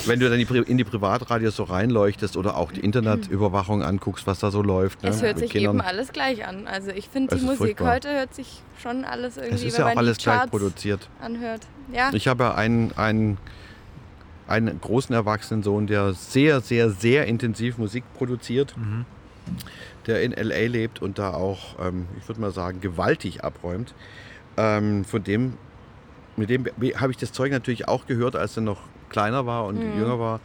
wenn 0.06 0.20
du 0.20 0.30
dann 0.30 0.40
in 0.40 0.78
die 0.78 0.84
Privatradios 0.84 1.56
so 1.56 1.64
reinleuchtest 1.64 2.38
oder 2.38 2.58
auch 2.58 2.72
die 2.72 2.80
Internetüberwachung 2.80 3.84
anguckst, 3.84 4.26
was 4.26 4.40
da 4.40 4.50
so 4.50 4.62
läuft. 4.62 5.04
Ne? 5.04 5.10
Es 5.10 5.22
hört 5.22 5.38
sich 5.38 5.52
Kindern. 5.52 5.76
eben 5.76 5.82
alles 5.82 6.12
gleich 6.12 6.48
an. 6.48 6.68
Also 6.68 6.92
ich 6.92 7.10
finde 7.10 7.36
die 7.36 7.44
Musik 7.44 7.58
furchtbar. 7.58 7.94
heute 7.96 8.14
hört 8.14 8.34
sich 8.34 8.64
schon 8.82 9.04
alles 9.04 9.38
irgendwie, 9.38 9.56
es 9.56 9.64
ist 9.64 9.78
ja 9.78 9.88
auch 9.88 9.98
alles 9.98 10.18
gleich 10.18 10.50
produziert. 10.50 11.10
anhört. 11.22 11.62
Ja. 11.94 12.12
Ich 12.14 12.28
habe 12.28 12.56
einen, 12.56 12.94
einen, 12.96 13.38
einen 14.48 14.80
großen 14.80 15.14
erwachsenen 15.14 15.62
Sohn, 15.62 15.88
der 15.88 16.14
sehr, 16.14 16.62
sehr, 16.62 16.90
sehr 16.90 17.26
intensiv 17.26 17.78
Musik 17.78 18.04
produziert. 18.16 18.76
Mhm 18.78 19.06
der 20.08 20.22
in 20.24 20.32
LA 20.32 20.68
lebt 20.68 21.02
und 21.02 21.20
da 21.20 21.34
auch, 21.34 21.80
ähm, 21.80 22.08
ich 22.20 22.28
würde 22.28 22.42
mal 22.42 22.52
sagen, 22.52 22.82
gewaltig 22.82 23.44
abräumt. 23.44 23.94
Ähm, 24.58 25.04
von 25.06 25.24
dem 25.24 25.58
mit 26.38 26.50
dem 26.50 26.66
habe 26.96 27.12
ich 27.12 27.18
das 27.18 27.32
Zeug 27.32 27.52
natürlich 27.52 27.88
auch 27.88 28.08
gehört, 28.08 28.36
als 28.36 28.58
er 28.58 28.64
noch 28.64 28.82
kleiner 29.10 29.46
war 29.46 29.66
und 29.66 29.80
mhm. 29.80 29.98
jünger 29.98 30.20
war. 30.20 30.40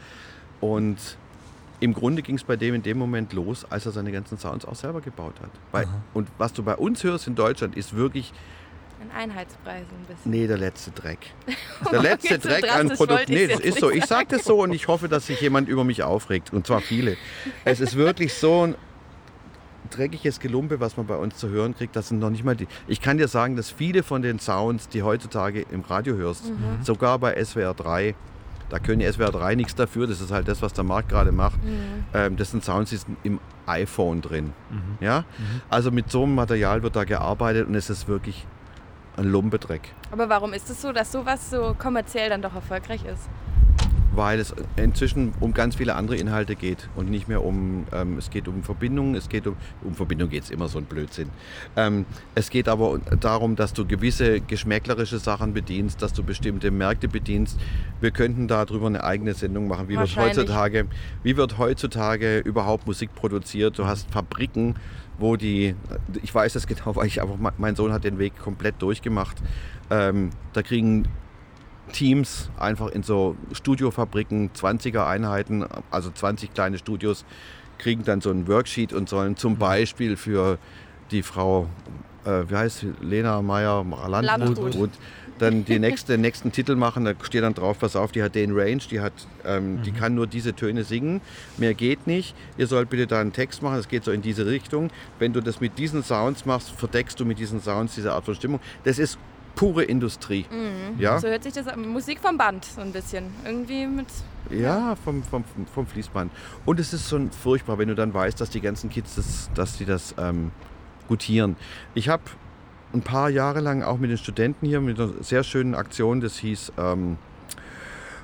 Und 0.61 1.17
im 1.81 1.95
Grunde 1.95 2.23
ging 2.23 2.37
es 2.37 2.45
bei 2.45 2.57
dem 2.57 2.75
in 2.75 2.83
dem 2.83 2.99
Moment 2.99 3.33
los, 3.33 3.67
als 3.71 3.87
er 3.87 3.93
seine 3.93 4.13
ganzen 4.13 4.39
Sounds 4.39 4.65
auch 4.65 4.75
selber 4.75 5.01
gebaut 5.01 5.35
hat. 5.41 5.51
Weil, 5.73 5.89
und 6.15 6.29
was 6.39 6.53
du 6.53 6.63
bei 6.63 6.77
uns 6.77 7.03
hörst 7.03 7.27
in 7.27 7.35
Deutschland, 7.35 7.77
ist 7.77 7.97
wirklich. 7.97 8.33
Ein 9.01 9.11
Einheitspreis 9.31 9.81
ein 9.81 10.07
bisschen. 10.07 10.31
Nee, 10.31 10.47
der 10.47 10.59
letzte 10.59 10.91
Dreck. 10.91 11.19
Der 11.91 12.03
letzte 12.03 12.39
Dreck 12.39 12.67
so 12.67 12.71
an 12.71 12.89
Produkten. 12.91 13.33
Nee, 13.33 13.47
das 13.47 13.61
ist 13.61 13.81
so. 13.81 13.91
Ich 13.91 14.05
sage 14.05 14.27
das 14.29 14.45
so 14.45 14.63
und 14.63 14.75
ich 14.75 14.89
hoffe, 14.89 15.09
dass 15.09 15.27
sich 15.27 15.41
jemand 15.41 15.71
über 15.71 15.85
mich 15.85 16.03
aufregt. 16.03 16.53
Und 16.53 16.67
zwar 16.67 16.83
viele. 16.83 17.17
Es 17.65 17.81
ist 17.81 17.97
wirklich 17.97 18.35
so 18.35 18.67
ein 18.67 18.75
dreckiges 19.91 20.41
Gelumpe, 20.41 20.81
was 20.81 20.97
man 20.97 21.07
bei 21.07 21.17
uns 21.17 21.37
zu 21.37 21.49
hören 21.49 21.75
kriegt, 21.75 21.97
das 21.97 22.09
sind 22.09 22.19
noch 22.19 22.31
nicht 22.31 22.45
mal 22.45 22.57
die. 22.57 22.69
Ich 22.87 23.01
kann 23.01 23.19
dir 23.19 23.29
sagen, 23.29 23.57
dass 23.57 23.71
viele 23.71 24.03
von 24.03 24.23
den 24.23 24.39
Sounds, 24.39 24.89
die 24.89 25.03
heutzutage 25.03 25.65
im 25.71 25.83
Radio 25.83 26.15
hörst, 26.15 26.47
mhm. 26.47 26.83
sogar 26.83 27.19
bei 27.19 27.43
SWR 27.43 27.75
3, 27.75 28.15
da 28.69 28.79
können 28.79 29.01
die 29.01 29.13
SWR 29.13 29.33
3 29.33 29.57
nichts 29.57 29.75
dafür, 29.75 30.07
das 30.07 30.21
ist 30.21 30.31
halt 30.31 30.49
das, 30.49 30.63
was 30.63 30.73
der 30.73 30.85
Markt 30.85 31.09
gerade 31.09 31.33
macht. 31.33 31.63
Mhm. 31.65 32.05
Ähm, 32.15 32.37
das 32.37 32.53
sind 32.53 32.65
Sounds, 32.65 32.91
die 32.91 32.97
sind 32.97 33.19
im 33.25 33.41
iPhone 33.67 34.23
drin. 34.23 34.53
Mhm. 34.71 35.05
Ja? 35.05 35.21
Mhm. 35.21 35.61
Also 35.69 35.91
mit 35.91 36.11
so 36.11 36.23
einem 36.23 36.35
Material 36.35 36.83
wird 36.83 36.97
da 36.97 37.05
gearbeitet 37.05 37.69
und 37.69 37.75
es 37.75 37.91
ist 37.91 38.09
wirklich 38.09 38.47
ein 39.17 39.25
Lumpedreck. 39.25 39.93
Aber 40.13 40.29
warum 40.29 40.53
ist 40.53 40.71
es 40.71 40.81
so, 40.81 40.93
dass 40.93 41.13
sowas 41.13 41.51
so 41.51 41.75
kommerziell 41.79 42.31
dann 42.31 42.43
doch 42.43 42.55
erfolgreich 42.55 43.05
ist? 43.05 43.29
Weil 44.15 44.41
es 44.41 44.55
inzwischen 44.77 45.33
um 45.41 45.53
ganz 45.55 45.77
viele 45.77 45.95
andere 45.95 46.17
Inhalte 46.17 46.57
geht 46.57 46.89
und 46.97 47.11
nicht 47.11 47.29
mehr 47.29 47.45
um, 47.45 47.87
ähm, 47.93 48.19
es 48.19 48.31
geht 48.31 48.49
um 48.49 48.63
Verbindungen, 48.63 49.15
es 49.15 49.29
geht 49.29 49.47
um, 49.47 49.57
um 49.83 49.95
Verbindung 49.95 50.29
geht 50.29 50.45
es 50.45 50.51
immer 50.51 50.69
so 50.69 50.79
ein 50.79 50.85
Blödsinn. 50.85 51.31
Ähm, 51.77 52.07
es 52.35 52.51
geht 52.51 52.69
aber 52.69 52.99
darum, 53.21 53.57
dass 53.57 53.73
du 53.73 53.87
gewisse 53.87 54.41
geschmäcklerische 54.41 55.19
Sachen 55.19 55.55
bedienst, 55.55 56.03
dass 56.03 56.13
du 56.13 56.23
bestimmte 56.23 56.71
Märkte 56.71 57.09
bedienst. 57.09 57.59
Wir 58.01 58.11
könnten 58.11 58.49
darüber 58.49 58.87
eine 58.87 59.05
eigene 59.05 59.35
Sendung 59.35 59.69
machen. 59.69 59.89
Wie 59.89 59.97
wird 59.97 60.17
heutzutage, 60.17 60.87
wie 61.23 61.37
wird 61.37 61.59
heutzutage 61.59 62.39
überhaupt 62.39 62.87
Musik 62.87 63.15
produziert? 63.15 63.79
Du 63.79 63.87
hast 63.87 64.11
Fabriken, 64.11 64.75
wo 65.19 65.37
die, 65.37 65.75
ich 66.23 66.35
weiß 66.35 66.55
das 66.55 66.67
genau, 66.67 66.97
weil 66.97 67.07
ich 67.07 67.23
einfach, 67.23 67.37
mein 67.59 67.77
Sohn 67.77 67.93
hat 67.93 68.05
den 68.05 68.19
Weg 68.19 68.39
komplett 68.39 68.81
durchgemacht. 68.83 69.37
Ähm, 69.91 70.31
da 70.53 70.63
kriegen 70.63 71.09
Teams 71.93 72.51
einfach 72.59 72.89
in 72.89 73.03
so 73.03 73.37
Studiofabriken, 73.53 74.51
20er 74.51 75.07
Einheiten, 75.07 75.65
also 75.91 76.11
20 76.11 76.55
kleine 76.55 76.79
Studios, 76.79 77.25
kriegen 77.79 78.05
dann 78.05 78.21
so 78.21 78.31
ein 78.31 78.47
Worksheet 78.47 78.93
und 78.93 79.09
sollen 79.09 79.37
zum 79.37 79.55
mhm. 79.55 79.59
Beispiel 79.59 80.17
für 80.17 80.59
die 81.11 81.23
Frau, 81.23 81.69
äh, 82.25 82.45
wie 82.49 82.57
heißt 82.57 82.79
sie, 82.79 82.93
Lena 83.01 83.43
Meyer 83.43 83.85
Landrut, 84.07 84.91
dann 85.41 85.65
die 85.65 85.79
nächste, 85.79 86.19
nächsten 86.19 86.53
Titel 86.53 86.77
machen. 86.77 87.05
Da 87.05 87.15
steht 87.23 87.43
dann 87.43 87.55
drauf, 87.55 87.79
pass 87.79 87.97
auf, 87.97 88.13
die 88.13 88.23
hat 88.23 88.35
den 88.35 88.53
Range, 88.53 88.83
die, 88.91 89.01
hat, 89.01 89.15
ähm, 89.45 89.77
mhm. 89.77 89.83
die 89.83 89.93
kann 89.93 90.15
nur 90.15 90.27
diese 90.27 90.55
Töne 90.55 90.85
singen, 90.85 91.21
mehr 91.57 91.75
geht 91.75 92.07
nicht. 92.07 92.35
Ihr 92.59 92.67
sollt 92.67 92.91
bitte 92.91 93.07
da 93.07 93.21
einen 93.21 93.33
Text 93.33 93.63
machen, 93.63 93.77
das 93.77 93.89
geht 93.89 94.05
so 94.05 94.13
in 94.13 94.23
diese 94.23 94.47
Richtung. 94.47 94.91
Wenn 95.19 95.33
du 95.33 95.41
das 95.41 95.61
mit 95.61 95.79
diesen 95.79 96.03
Sounds 96.03 96.45
machst, 96.45 96.71
verdeckst 96.71 97.19
du 97.19 97.25
mit 97.25 97.39
diesen 97.39 97.61
Sounds 97.61 97.95
diese 97.95 98.13
Art 98.13 98.25
von 98.25 98.35
Stimmung. 98.35 98.61
Das 98.85 98.99
ist 98.99 99.19
pure 99.55 99.85
Industrie. 99.85 100.47
Mhm. 100.51 101.01
Ja? 101.01 101.19
So 101.19 101.29
hört 101.29 101.43
sich 101.43 101.53
das 101.53 101.67
an. 101.67 101.89
Musik 101.89 102.21
vom 102.21 102.39
Band 102.39 102.65
so 102.65 102.81
ein 102.81 102.93
bisschen. 102.93 103.27
Irgendwie 103.45 103.87
mit. 103.87 104.07
Ja, 104.51 104.91
ja, 104.91 104.97
Vom, 104.97 105.23
vom, 105.23 105.45
vom 105.73 105.87
Fließband. 105.87 106.33
Und 106.65 106.81
es 106.81 106.93
ist 106.93 107.09
so 107.09 107.21
furchtbar, 107.43 107.79
wenn 107.79 107.89
du 107.89 107.95
dann 107.95 108.13
weißt, 108.13 108.41
dass 108.41 108.51
die 108.51 108.61
ganzen 108.61 108.91
Kids 108.91 109.15
das, 109.15 109.51
dass 109.55 109.77
die 109.77 109.85
das 109.85 110.15
ähm, 110.19 110.51
gutieren. 111.09 111.57
Ich 111.95 112.09
habe 112.09 112.23
ein 112.93 113.03
paar 113.03 113.31
Jahre 113.31 113.61
lang 113.61 113.83
auch 113.83 113.99
mit 113.99 114.11
den 114.11 114.19
Studenten 114.19 114.67
hier 114.67 114.81
mit 114.81 114.99
einer 114.99 115.13
sehr 115.21 115.45
schönen 115.45 115.75
Aktion, 115.75 116.21
das 116.21 116.39
hieß, 116.39 116.73
ähm, 116.79 117.19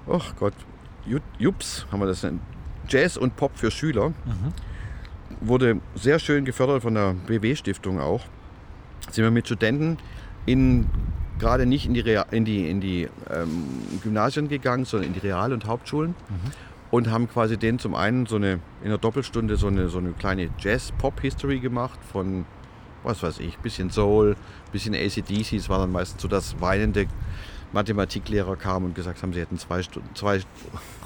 oh 0.06 0.20
Gott, 0.38 0.54
Jups 1.38 1.86
haben 1.92 2.00
wir 2.00 2.06
das 2.06 2.22
nennt. 2.22 2.40
Jazz 2.88 3.16
und 3.16 3.36
Pop 3.36 3.52
für 3.54 3.70
Schüler. 3.70 4.10
Mhm. 4.10 4.52
Wurde 5.40 5.80
sehr 5.94 6.18
schön 6.18 6.44
gefördert 6.44 6.82
von 6.82 6.94
der 6.94 7.14
BW-Stiftung 7.26 8.00
auch. 8.00 8.22
Sind 9.10 9.24
wir 9.24 9.30
mit 9.30 9.46
Studenten 9.46 9.98
in 10.46 10.86
gerade 11.38 11.66
nicht 11.66 11.86
in 11.86 11.94
die, 11.94 12.00
Real, 12.00 12.26
in 12.30 12.44
die, 12.44 12.68
in 12.68 12.80
die 12.80 13.08
ähm, 13.30 13.64
Gymnasien 14.02 14.48
gegangen, 14.48 14.84
sondern 14.84 15.08
in 15.08 15.14
die 15.14 15.20
Real- 15.20 15.52
und 15.52 15.66
Hauptschulen 15.66 16.10
mhm. 16.10 16.50
und 16.90 17.10
haben 17.10 17.28
quasi 17.28 17.56
denen 17.56 17.78
zum 17.78 17.94
einen 17.94 18.26
so 18.26 18.36
eine, 18.36 18.60
in 18.82 18.86
einer 18.86 18.98
Doppelstunde 18.98 19.56
so 19.56 19.66
eine, 19.68 19.88
so 19.88 19.98
eine 19.98 20.12
kleine 20.12 20.50
Jazz-Pop-History 20.58 21.60
gemacht 21.60 21.98
von, 22.12 22.46
was 23.02 23.22
weiß 23.22 23.40
ich, 23.40 23.58
bisschen 23.58 23.90
Soul, 23.90 24.36
bisschen 24.72 24.94
ACDC. 24.94 25.54
Es 25.54 25.68
war 25.68 25.78
dann 25.78 25.92
meistens 25.92 26.22
so, 26.22 26.28
dass 26.28 26.60
weinende 26.60 27.06
Mathematiklehrer 27.72 28.56
kamen 28.56 28.86
und 28.86 28.94
gesagt 28.94 29.22
haben, 29.22 29.32
sie 29.32 29.40
hätten 29.40 29.58
zwei, 29.58 29.82
Stunden, 29.82 30.08
zwei 30.14 30.40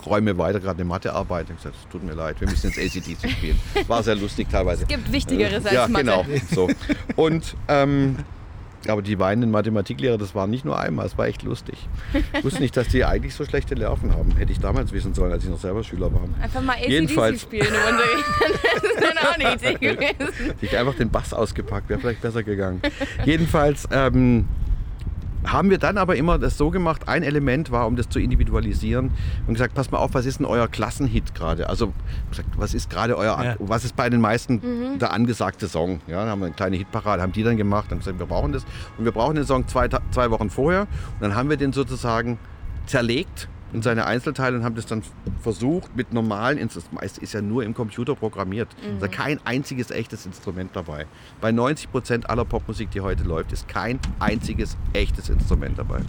Räume 0.07 0.39
weiter 0.39 0.61
gerade 0.61 0.77
eine 0.77 0.85
Mathearbeit. 0.85 1.49
Ich 1.51 1.57
gesagt, 1.57 1.77
es 1.77 1.89
tut 1.91 2.05
mir 2.05 2.15
leid, 2.15 2.41
wir 2.41 2.49
müssen 2.49 2.71
jetzt 2.71 2.79
ACDC 2.79 3.31
spielen. 3.31 3.61
War 3.89 4.03
sehr 4.03 4.15
lustig 4.15 4.49
teilweise. 4.51 4.83
Es 4.83 4.89
gibt 4.89 5.11
Wichtigeres 5.11 5.65
als 5.65 5.75
ja, 5.75 5.89
Mathe. 5.89 6.07
Ja, 6.07 6.23
genau. 6.23 6.41
So. 6.55 6.71
Und 7.17 7.57
ähm, 7.69 8.17
aber 8.89 9.03
die 9.03 9.19
weinenden 9.19 9.51
Mathematiklehrer, 9.51 10.19
das 10.19 10.35
war 10.35 10.47
nicht 10.47 10.65
nur 10.65 10.79
einmal, 10.79 11.07
es 11.07 11.19
war 11.19 11.27
echt 11.27 11.43
lustig. 11.43 11.89
Ich 12.33 12.45
wusste 12.45 12.61
nicht, 12.61 12.77
dass 12.77 12.89
die 12.89 13.05
eigentlich 13.05 13.35
so 13.35 13.45
schlechte 13.45 13.75
Nerven 13.75 14.15
haben. 14.15 14.33
Hätte 14.37 14.53
ich 14.53 14.61
damals 14.61 14.93
wissen 14.93 15.15
sollen, 15.15 15.33
als 15.33 15.45
ich 15.45 15.51
noch 15.51 15.59
selber 15.59 15.85
Schüler 15.85 16.13
war. 16.13 16.23
Einfach 16.41 16.63
mal 16.63 16.77
ACDC 16.77 17.39
spielen 17.41 17.67
im 17.67 17.75
Unterricht. 17.75 18.25
Das 18.81 18.83
ist 18.93 19.01
dann 19.03 19.19
auch 19.19 19.35
eine 19.35 19.55
Idee 19.55 19.75
gewesen. 19.75 20.55
Ich 20.61 20.77
einfach 20.77 20.95
den 20.95 21.11
Bass 21.11 21.33
ausgepackt, 21.33 21.89
wäre 21.89 22.01
vielleicht 22.01 22.21
besser 22.23 22.43
gegangen. 22.43 22.81
Jedenfalls 23.25 23.87
ähm, 23.91 24.47
haben 25.45 25.71
wir 25.71 25.79
dann 25.79 25.99
aber 25.99 26.17
immer 26.17 26.39
das 26.39 26.59
so 26.59 26.71
gemacht, 26.71 27.09
ein 27.09 27.23
Element 27.23 27.71
war, 27.71 27.87
um 27.87 27.97
das 27.97 28.09
zu 28.09 28.19
individualisieren 28.19 29.11
und 29.47 29.55
gesagt, 29.55 29.75
pass 29.75 29.91
mal 29.91 29.99
auf, 29.99 30.15
was 30.15 30.27
ist 30.27 30.39
denn 30.39 30.47
euer 30.47 30.69
Klassenhit 30.69 31.35
gerade? 31.35 31.69
Also 31.69 31.93
gesagt, 32.29 32.49
was 32.57 32.75
ist 32.75 32.91
gerade 32.91 33.17
euer, 33.17 33.43
ja. 33.43 33.57
was 33.59 33.85
ist 33.85 33.97
bei 33.97 34.11
den 34.11 34.21
meisten 34.21 34.55
mhm. 34.55 34.99
der 34.99 35.13
angesagte 35.13 35.69
Song? 35.69 36.01
Ja, 36.07 36.21
dann 36.21 36.29
haben 36.29 36.41
wir 36.41 36.47
eine 36.47 36.55
kleine 36.55 36.77
Hitparade, 36.77 37.23
haben 37.23 37.33
die 37.33 37.43
dann 37.43 37.57
gemacht, 37.57 37.87
dann 37.91 37.99
gesagt, 37.99 38.19
wir 38.19 38.27
brauchen 38.27 38.53
das 38.53 38.65
und 38.99 39.05
wir 39.05 39.13
brauchen 39.13 39.37
den 39.37 39.45
Song 39.45 39.67
zwei, 39.67 39.89
zwei 39.89 40.31
Wochen 40.31 40.51
vorher 40.51 40.83
und 40.83 41.21
dann 41.21 41.35
haben 41.35 41.49
wir 41.49 41.57
den 41.57 41.73
sozusagen 41.73 42.39
zerlegt 42.87 43.49
in 43.73 43.83
seine 43.83 44.07
Einzelteile 44.07 44.57
und 44.57 44.65
haben 44.65 44.75
das 44.75 44.87
dann 44.87 45.03
versucht 45.41 45.95
mit 45.97 46.13
normalen 46.13 46.59
Instrumenten. 46.59 46.99
Das 47.01 47.19
ist 47.19 47.33
ja 47.33 47.43
nur 47.43 47.65
im 47.65 47.75
Computer 47.75 48.15
programmiert. 48.15 48.69
Mhm. 48.83 49.01
Da 49.01 49.07
ist 49.07 49.13
kein 49.13 49.41
einziges 49.45 49.91
echtes 49.91 50.27
Instrument 50.27 50.71
dabei. 50.75 51.07
Bei 51.41 51.53
90 51.53 51.91
Prozent 51.91 52.31
aller 52.31 52.45
Popmusik, 52.45 52.91
die 52.91 53.01
heute 53.01 53.25
läuft, 53.25 53.53
ist 53.53 53.69
kein 53.69 54.01
einziges 54.19 54.77
echtes 54.93 55.29
Instrument 55.29 55.79
dabei. 55.79 56.01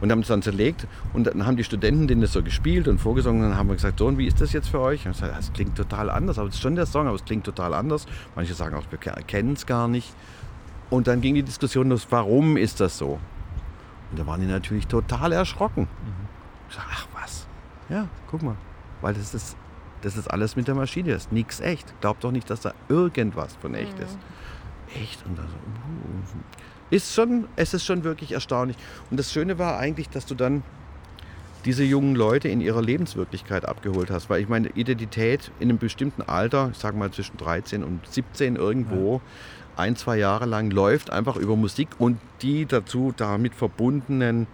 und 0.00 0.12
haben 0.12 0.20
es 0.20 0.28
dann 0.28 0.42
zerlegt 0.42 0.86
und 1.12 1.26
dann 1.26 1.44
haben 1.44 1.56
die 1.56 1.64
Studenten 1.64 2.06
denen 2.06 2.20
das 2.20 2.32
so 2.32 2.42
gespielt 2.42 2.86
und 2.86 2.98
vorgesungen 3.00 3.42
und 3.42 3.50
dann 3.50 3.58
haben 3.58 3.68
wir 3.68 3.74
gesagt, 3.74 3.98
so 3.98 4.06
und 4.06 4.16
wie 4.16 4.26
ist 4.26 4.40
das 4.40 4.52
jetzt 4.52 4.68
für 4.68 4.80
euch? 4.80 5.06
Und 5.06 5.12
ich 5.12 5.20
gesagt, 5.20 5.36
das 5.36 5.52
klingt 5.52 5.76
total 5.76 6.08
anders, 6.10 6.38
aber 6.38 6.48
es 6.48 6.54
ist 6.54 6.60
schon 6.60 6.76
der 6.76 6.86
Song, 6.86 7.06
aber 7.06 7.16
es 7.16 7.24
klingt 7.24 7.44
total 7.44 7.74
anders. 7.74 8.06
Manche 8.36 8.54
sagen 8.54 8.76
auch, 8.76 8.84
wir 8.90 8.98
kennen 8.98 9.54
es 9.54 9.66
gar 9.66 9.88
nicht. 9.88 10.14
Und 10.90 11.06
dann 11.06 11.20
ging 11.20 11.34
die 11.34 11.42
Diskussion 11.42 11.88
los, 11.88 12.06
warum 12.10 12.56
ist 12.56 12.80
das 12.80 12.96
so? 12.96 13.18
Und 14.10 14.18
da 14.18 14.26
waren 14.26 14.40
die 14.40 14.46
natürlich 14.46 14.86
total 14.86 15.32
erschrocken. 15.32 15.82
Mhm. 15.82 16.27
Ich 16.68 16.74
sag, 16.74 16.84
ach 16.90 17.06
was, 17.14 17.46
ja, 17.88 18.08
guck 18.30 18.42
mal, 18.42 18.56
weil 19.00 19.14
das 19.14 19.34
ist, 19.34 19.56
das 20.02 20.16
ist 20.16 20.28
alles 20.28 20.56
mit 20.56 20.68
der 20.68 20.74
Maschine, 20.74 21.12
das 21.12 21.24
ist 21.24 21.32
nichts 21.32 21.60
echt. 21.60 22.00
Glaubt 22.00 22.24
doch 22.24 22.32
nicht, 22.32 22.48
dass 22.50 22.60
da 22.60 22.74
irgendwas 22.88 23.56
von 23.56 23.74
echt 23.74 23.96
mhm. 23.96 24.04
ist. 24.04 24.18
Echt? 24.94 25.24
Und 25.26 25.38
dann 25.38 25.46
so, 25.48 25.54
uh, 25.54 26.40
ist 26.90 27.14
schon, 27.14 27.48
es 27.56 27.74
ist 27.74 27.84
schon 27.84 28.04
wirklich 28.04 28.32
erstaunlich. 28.32 28.76
Und 29.10 29.18
das 29.18 29.32
Schöne 29.32 29.58
war 29.58 29.78
eigentlich, 29.78 30.08
dass 30.08 30.26
du 30.26 30.34
dann 30.34 30.62
diese 31.64 31.84
jungen 31.84 32.14
Leute 32.14 32.48
in 32.48 32.60
ihrer 32.60 32.80
Lebenswirklichkeit 32.80 33.66
abgeholt 33.66 34.10
hast. 34.10 34.30
Weil 34.30 34.40
ich 34.40 34.48
meine, 34.48 34.68
Identität 34.68 35.50
in 35.58 35.68
einem 35.68 35.78
bestimmten 35.78 36.22
Alter, 36.22 36.70
ich 36.72 36.78
sage 36.78 36.96
mal 36.96 37.10
zwischen 37.10 37.36
13 37.36 37.84
und 37.84 38.06
17 38.06 38.56
irgendwo, 38.56 39.16
ja. 39.16 39.20
ein, 39.82 39.96
zwei 39.96 40.16
Jahre 40.16 40.46
lang 40.46 40.70
läuft 40.70 41.10
einfach 41.10 41.36
über 41.36 41.56
Musik 41.56 41.88
und 41.98 42.18
die 42.42 42.64
dazu 42.64 43.12
damit 43.16 43.54
verbundenen 43.54 44.46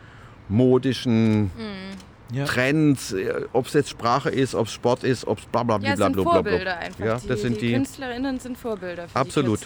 modischen 0.49 1.45
mhm. 1.45 2.33
ja. 2.33 2.45
Trends, 2.45 3.13
äh, 3.13 3.47
ob 3.53 3.67
es 3.67 3.73
jetzt 3.73 3.91
Sprache 3.91 4.31
ist, 4.31 4.55
ob 4.55 4.67
es 4.67 4.73
Sport 4.73 5.05
ist, 5.05 5.27
ob 5.27 5.39
es 5.39 5.47
bla 5.47 5.63
bla 5.63 5.79
bla 5.79 5.91
ja, 5.91 5.97
bla 5.97 6.09
bla. 6.09 6.23
Vorbilder 6.23 6.79
einfach. 6.79 7.05
Ja, 7.05 7.15
das 7.15 7.23
die, 7.23 7.37
sind 7.37 7.61
die, 7.61 7.69
die 7.69 7.75
Künstlerinnen 7.75 8.39
sind 8.39 8.59
Vorbilder. 8.59 9.07
absolut. 9.15 9.61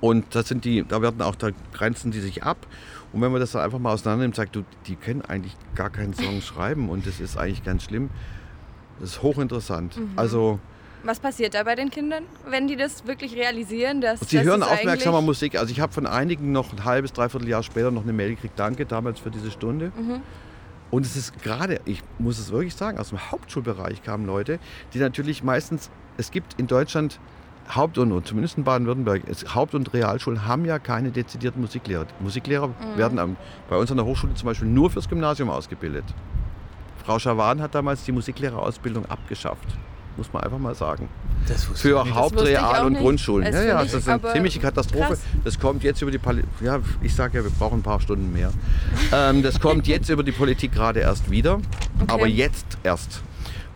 Und 0.00 0.34
das 0.34 0.48
sind 0.48 0.64
die, 0.64 0.84
da 0.86 1.02
werden 1.02 1.20
auch, 1.22 1.34
da 1.34 1.50
grenzen 1.72 2.10
die 2.10 2.20
sich 2.20 2.42
ab. 2.44 2.66
Und 3.12 3.20
wenn 3.20 3.32
man 3.32 3.40
das 3.40 3.52
dann 3.52 3.62
einfach 3.62 3.78
mal 3.78 3.92
auseinander 3.92 4.22
nimmt, 4.22 4.36
sagt 4.36 4.54
du, 4.54 4.64
die 4.86 4.94
können 4.94 5.22
eigentlich 5.22 5.56
gar 5.74 5.90
keinen 5.90 6.14
Song 6.14 6.40
schreiben 6.42 6.88
und 6.88 7.06
das 7.06 7.20
ist 7.20 7.36
eigentlich 7.36 7.64
ganz 7.64 7.84
schlimm. 7.84 8.10
Das 9.00 9.10
ist 9.10 9.22
hochinteressant. 9.22 9.96
Mhm. 9.96 10.12
Also 10.16 10.60
was 11.02 11.20
passiert 11.20 11.54
da 11.54 11.62
bei 11.62 11.74
den 11.74 11.90
Kindern, 11.90 12.24
wenn 12.48 12.66
die 12.66 12.76
das 12.76 13.06
wirklich 13.06 13.34
realisieren? 13.34 14.00
Dass, 14.00 14.20
sie 14.20 14.42
hören 14.42 14.62
aufmerksamer 14.62 15.20
Musik. 15.20 15.58
Also 15.58 15.72
ich 15.72 15.80
habe 15.80 15.92
von 15.92 16.06
einigen 16.06 16.52
noch 16.52 16.72
ein 16.72 16.84
halbes, 16.84 17.12
dreiviertel 17.12 17.48
Jahr 17.48 17.62
später 17.62 17.90
noch 17.90 18.02
eine 18.02 18.12
Mail 18.12 18.30
gekriegt. 18.30 18.58
Danke 18.58 18.86
damals 18.86 19.18
für 19.20 19.30
diese 19.30 19.50
Stunde. 19.50 19.92
Mhm. 19.96 20.20
Und 20.90 21.06
es 21.06 21.16
ist 21.16 21.42
gerade, 21.42 21.80
ich 21.84 22.02
muss 22.18 22.38
es 22.38 22.50
wirklich 22.50 22.74
sagen, 22.74 22.98
aus 22.98 23.10
dem 23.10 23.30
Hauptschulbereich 23.30 24.02
kamen 24.02 24.26
Leute, 24.26 24.58
die 24.92 24.98
natürlich 24.98 25.42
meistens, 25.42 25.90
es 26.16 26.30
gibt 26.30 26.58
in 26.58 26.66
Deutschland 26.66 27.20
Haupt- 27.74 27.98
und, 27.98 28.26
zumindest 28.26 28.58
in 28.58 28.64
Baden-Württemberg, 28.64 29.22
Haupt- 29.54 29.74
und 29.76 29.92
Realschulen 29.94 30.46
haben 30.46 30.64
ja 30.64 30.80
keine 30.80 31.12
dezidierten 31.12 31.60
Musiklehrer. 31.60 32.06
Musiklehrer 32.18 32.68
mhm. 32.68 32.96
werden 32.96 33.18
am, 33.20 33.36
bei 33.68 33.76
uns 33.76 33.90
an 33.92 33.96
der 33.96 34.06
Hochschule 34.06 34.34
zum 34.34 34.46
Beispiel 34.46 34.68
nur 34.68 34.90
fürs 34.90 35.08
Gymnasium 35.08 35.50
ausgebildet. 35.50 36.04
Frau 37.04 37.18
Schawan 37.18 37.62
hat 37.62 37.74
damals 37.74 38.04
die 38.04 38.12
Musiklehrerausbildung 38.12 39.06
abgeschafft. 39.06 39.68
Muss 40.20 40.34
man 40.34 40.42
einfach 40.42 40.58
mal 40.58 40.74
sagen. 40.74 41.08
Für 41.76 42.14
Haupt-, 42.14 42.42
Real- 42.42 42.84
und. 42.84 42.98
Grundschulen. 42.98 43.50
Das 43.50 43.54
ja, 43.54 43.68
ja, 43.68 43.82
das 43.82 43.94
ist 43.94 44.06
eine 44.06 44.20
ziemliche 44.34 44.60
Katastrophe. 44.60 45.06
Krass. 45.06 45.20
Das 45.44 45.58
kommt 45.58 45.82
jetzt 45.82 46.02
über 46.02 46.10
die 46.10 46.18
Poli 46.18 46.42
Ja, 46.60 46.78
ich 47.00 47.14
sage 47.14 47.38
ja, 47.38 47.42
wir 47.44 47.50
brauchen 47.50 47.78
ein 47.78 47.82
paar 47.82 48.02
Stunden 48.02 48.30
mehr. 48.30 48.52
ähm, 49.14 49.42
das 49.42 49.60
kommt 49.60 49.86
jetzt 49.86 50.10
über 50.10 50.22
die 50.22 50.32
Politik 50.32 50.72
gerade 50.72 51.00
erst 51.00 51.30
wieder. 51.30 51.54
Okay. 51.54 51.62
Aber 52.08 52.26
jetzt 52.26 52.66
erst. 52.82 53.22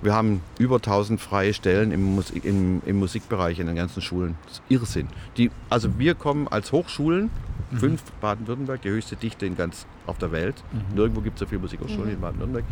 Wir 0.03 0.13
haben 0.13 0.43
über 0.59 0.77
1000 0.77 1.19
freie 1.19 1.55
Stellen 1.55 1.93
im, 1.93 2.15
Musik, 2.15 2.45
im, 2.45 2.83
im 2.85 2.99
Musikbereich 2.99 3.59
in 3.59 3.67
den 3.67 3.77
ganzen 3.77 4.03
Schulen. 4.03 4.37
Das 4.45 4.57
ist 4.57 4.63
Irrsinn. 4.69 5.09
Die, 5.39 5.51
also 5.71 5.99
wir 5.99 6.15
kommen 6.15 6.47
als 6.47 6.73
Hochschulen, 6.73 7.31
mhm. 7.75 7.79
fünf 7.79 8.03
Baden-Württemberg, 8.21 8.83
die 8.83 8.91
höchste 8.91 9.17
Dichte 9.17 9.47
in 9.47 9.57
ganz 9.57 9.87
auf 10.07 10.19
der 10.19 10.33
Welt. 10.33 10.63
Mhm. 10.73 10.95
Nirgendwo 10.95 11.21
gibt 11.21 11.37
es 11.37 11.41
so 11.41 11.47
viele 11.47 11.61
Musikhochschulen 11.61 12.07
mhm. 12.07 12.15
in 12.15 12.21
Baden-Württemberg. 12.21 12.65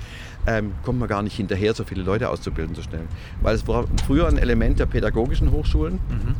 Ähm, 0.46 0.72
kommt 0.84 0.98
man 0.98 1.08
gar 1.08 1.22
nicht 1.22 1.36
hinterher, 1.36 1.74
so 1.74 1.84
viele 1.84 2.02
Leute 2.02 2.28
auszubilden 2.28 2.74
so 2.74 2.82
schnell. 2.82 3.06
Weil 3.40 3.54
es 3.54 3.66
war 3.66 3.84
früher 4.06 4.28
ein 4.28 4.38
Element 4.38 4.78
der 4.78 4.86
pädagogischen 4.86 5.50
Hochschulen 5.50 5.94
mhm. 6.08 6.34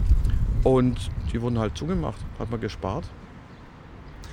und 0.64 1.10
die 1.32 1.40
wurden 1.40 1.58
halt 1.58 1.76
zugemacht, 1.76 2.18
hat 2.38 2.50
man 2.50 2.60
gespart. 2.60 3.04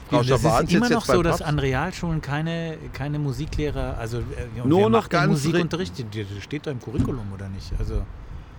Frau 0.09 0.23
das 0.23 0.43
ist 0.43 0.73
immer 0.73 0.89
noch 0.89 1.05
so, 1.05 1.21
dass 1.21 1.41
an 1.41 1.59
Realschulen 1.59 2.21
keine, 2.21 2.77
keine 2.93 3.19
Musiklehrer, 3.19 3.97
also 3.99 4.19
äh, 4.19 4.23
nur 4.65 4.89
noch 4.89 5.07
ganz 5.07 5.32
Musik 5.32 5.55
unterrichtet. 5.55 6.07
Das 6.11 6.43
steht 6.43 6.65
da 6.65 6.71
im 6.71 6.82
Curriculum 6.82 7.32
oder 7.32 7.47
nicht? 7.47 7.71
Also 7.77 8.03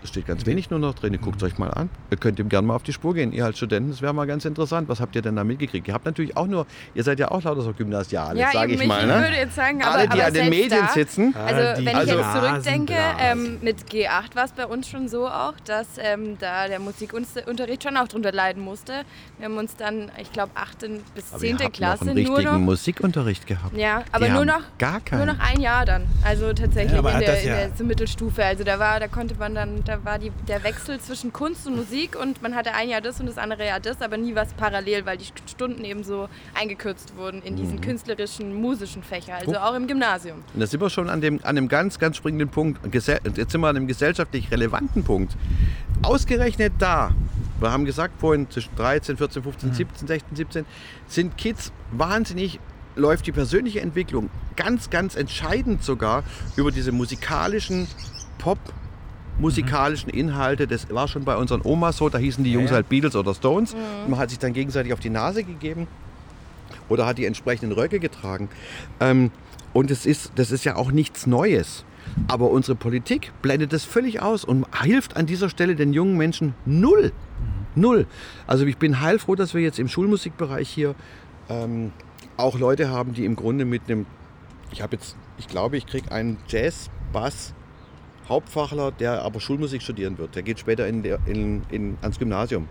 steht 0.08 0.26
ganz 0.26 0.46
wenig 0.46 0.70
nur 0.70 0.78
noch 0.78 0.94
drin. 0.94 1.18
Guckt 1.20 1.42
es 1.42 1.42
euch 1.42 1.58
mal 1.58 1.70
an. 1.70 1.90
Ihr 2.10 2.16
könnt 2.16 2.38
ihm 2.38 2.48
gerne 2.48 2.66
mal 2.66 2.74
auf 2.74 2.82
die 2.82 2.92
Spur 2.92 3.14
gehen. 3.14 3.32
Ihr 3.32 3.44
als 3.44 3.58
Studenten, 3.58 3.90
das 3.90 4.02
wäre 4.02 4.14
mal 4.14 4.26
ganz 4.26 4.44
interessant. 4.44 4.88
Was 4.88 5.00
habt 5.00 5.14
ihr 5.16 5.22
denn 5.22 5.36
da 5.36 5.44
mitgekriegt? 5.44 5.88
Ihr 5.88 5.94
habt 5.94 6.06
natürlich 6.06 6.36
auch 6.36 6.46
nur, 6.46 6.66
ihr 6.94 7.02
seid 7.02 7.18
ja 7.18 7.30
auch 7.30 7.42
lauter 7.42 7.62
so 7.62 7.72
Gymnasiale, 7.72 8.40
ja, 8.40 8.50
sage 8.52 8.74
ich 8.74 8.86
mal. 8.86 9.06
Ne? 9.06 9.14
Ich 9.14 9.22
würde 9.22 9.36
jetzt 9.36 9.56
sagen, 9.56 9.82
aber, 9.82 9.94
Alle, 9.94 10.08
die 10.08 10.12
aber 10.12 10.26
an 10.26 10.34
den 10.34 10.50
Medien 10.50 10.70
da, 10.86 10.92
sitzen. 10.92 11.34
Also, 11.36 11.84
wenn 11.84 11.96
also, 11.96 12.12
ich 12.12 12.18
jetzt 12.18 12.32
zurückdenke, 12.32 12.96
ähm, 13.18 13.58
mit 13.62 13.76
G8 13.90 14.34
war 14.34 14.44
es 14.44 14.52
bei 14.52 14.66
uns 14.66 14.88
schon 14.88 15.08
so 15.08 15.28
auch, 15.28 15.54
dass 15.64 15.86
ähm, 15.98 16.36
da 16.38 16.68
der 16.68 16.80
Musikunterricht 16.80 17.82
schon 17.82 17.96
auch 17.96 18.08
drunter 18.08 18.32
leiden 18.32 18.62
musste. 18.62 19.02
Wir 19.38 19.46
haben 19.46 19.58
uns 19.58 19.76
dann, 19.76 20.10
ich 20.20 20.32
glaube, 20.32 20.52
8. 20.54 20.86
bis 21.14 21.30
10. 21.30 21.56
Aber 21.56 21.70
Klasse 21.70 22.04
noch 22.04 22.10
einen 22.12 22.24
nur 22.24 22.42
noch. 22.42 22.58
Musikunterricht 22.58 23.46
gehabt. 23.46 23.76
Ja, 23.76 24.02
aber 24.12 24.26
die 24.26 24.32
nur 24.32 24.44
noch, 24.44 24.62
gar 24.78 25.00
nur 25.12 25.26
noch 25.26 25.38
ein 25.40 25.60
Jahr 25.60 25.84
dann. 25.84 26.06
Also 26.24 26.52
tatsächlich 26.52 27.00
ja, 27.00 27.10
in, 27.10 27.20
der, 27.20 27.66
in 27.66 27.76
der 27.76 27.86
Mittelstufe. 27.86 28.44
Also 28.44 28.64
da 28.64 28.78
war, 28.78 29.00
da 29.00 29.08
konnte 29.08 29.34
man 29.36 29.54
dann, 29.54 29.82
da 29.90 30.04
war 30.04 30.18
die, 30.20 30.30
der 30.46 30.62
Wechsel 30.62 31.00
zwischen 31.00 31.32
Kunst 31.32 31.66
und 31.66 31.74
Musik 31.74 32.16
und 32.16 32.40
man 32.42 32.54
hatte 32.54 32.72
ein 32.74 32.88
Jahr 32.88 33.00
das 33.00 33.18
und 33.18 33.26
das 33.26 33.38
andere 33.38 33.66
Jahr 33.66 33.80
das, 33.80 34.00
aber 34.00 34.16
nie 34.16 34.36
was 34.36 34.52
parallel, 34.54 35.04
weil 35.04 35.18
die 35.18 35.26
Stunden 35.46 35.84
eben 35.84 36.04
so 36.04 36.28
eingekürzt 36.54 37.16
wurden 37.16 37.42
in 37.42 37.56
diesen 37.56 37.76
mhm. 37.76 37.80
künstlerischen, 37.80 38.54
musischen 38.54 39.02
Fächer, 39.02 39.34
also 39.34 39.56
auch 39.56 39.74
im 39.74 39.88
Gymnasium. 39.88 40.44
Und 40.54 40.60
da 40.60 40.66
sind 40.68 40.80
wir 40.80 40.90
schon 40.90 41.10
an 41.10 41.20
dem, 41.20 41.40
an 41.42 41.56
dem 41.56 41.66
ganz, 41.66 41.98
ganz 41.98 42.16
springenden 42.16 42.48
Punkt, 42.50 42.78
jetzt 42.94 43.06
sind 43.06 43.60
wir 43.60 43.68
an 43.68 43.76
einem 43.76 43.88
gesellschaftlich 43.88 44.50
relevanten 44.52 45.02
Punkt. 45.02 45.36
Ausgerechnet 46.02 46.72
da, 46.78 47.10
wir 47.58 47.72
haben 47.72 47.84
gesagt 47.84 48.14
vorhin 48.20 48.48
zwischen 48.48 48.74
13, 48.76 49.16
14, 49.16 49.42
15, 49.42 49.68
mhm. 49.70 49.74
17, 49.74 50.06
16, 50.06 50.36
17, 50.36 50.66
sind 51.08 51.36
Kids 51.36 51.72
wahnsinnig 51.90 52.60
läuft 52.94 53.26
die 53.26 53.32
persönliche 53.32 53.80
Entwicklung 53.80 54.30
ganz, 54.54 54.90
ganz 54.90 55.16
entscheidend 55.16 55.82
sogar 55.82 56.22
über 56.56 56.70
diese 56.70 56.92
musikalischen 56.92 57.88
Pop- 58.38 58.72
musikalischen 59.40 60.10
Inhalte. 60.10 60.66
Das 60.66 60.88
war 60.90 61.08
schon 61.08 61.24
bei 61.24 61.36
unseren 61.36 61.62
Omas 61.64 61.96
so, 61.96 62.08
da 62.08 62.18
hießen 62.18 62.44
die 62.44 62.52
Jungs 62.52 62.70
halt 62.70 62.88
Beatles 62.88 63.16
oder 63.16 63.34
Stones. 63.34 63.74
Mhm. 63.74 64.10
Man 64.10 64.18
hat 64.18 64.30
sich 64.30 64.38
dann 64.38 64.52
gegenseitig 64.52 64.92
auf 64.92 65.00
die 65.00 65.10
Nase 65.10 65.44
gegeben 65.44 65.86
oder 66.88 67.06
hat 67.06 67.18
die 67.18 67.26
entsprechenden 67.26 67.72
Röcke 67.72 67.98
getragen. 68.00 68.48
Ähm, 69.00 69.30
und 69.72 69.90
es 69.90 70.06
ist, 70.06 70.32
das 70.34 70.50
ist 70.50 70.64
ja 70.64 70.76
auch 70.76 70.90
nichts 70.90 71.26
Neues. 71.26 71.84
Aber 72.28 72.50
unsere 72.50 72.74
Politik 72.74 73.32
blendet 73.40 73.72
das 73.72 73.84
völlig 73.84 74.20
aus 74.20 74.44
und 74.44 74.66
hilft 74.82 75.16
an 75.16 75.26
dieser 75.26 75.48
Stelle 75.48 75.76
den 75.76 75.92
jungen 75.92 76.16
Menschen 76.16 76.54
null. 76.66 77.12
Mhm. 77.12 77.80
Null. 77.80 78.06
Also 78.46 78.66
ich 78.66 78.78
bin 78.78 79.00
heilfroh, 79.00 79.36
dass 79.36 79.54
wir 79.54 79.60
jetzt 79.60 79.78
im 79.78 79.88
Schulmusikbereich 79.88 80.68
hier 80.68 80.94
ähm, 81.48 81.92
auch 82.36 82.58
Leute 82.58 82.90
haben, 82.90 83.14
die 83.14 83.24
im 83.24 83.36
Grunde 83.36 83.64
mit 83.64 83.82
einem, 83.86 84.06
ich 84.72 84.82
habe 84.82 84.96
jetzt, 84.96 85.16
ich 85.38 85.46
glaube, 85.46 85.76
ich 85.76 85.86
kriege 85.86 86.10
einen 86.10 86.38
Jazz, 86.48 86.90
Bass, 87.12 87.54
Hauptfachler, 88.30 88.92
der 88.92 89.22
aber 89.22 89.40
Schulmusik 89.40 89.82
studieren 89.82 90.16
wird. 90.16 90.34
Der 90.36 90.42
geht 90.42 90.58
später 90.58 90.86
in 90.86 91.04
in, 91.26 91.62
in, 91.70 91.98
ans 92.00 92.18
Gymnasium. 92.18 92.68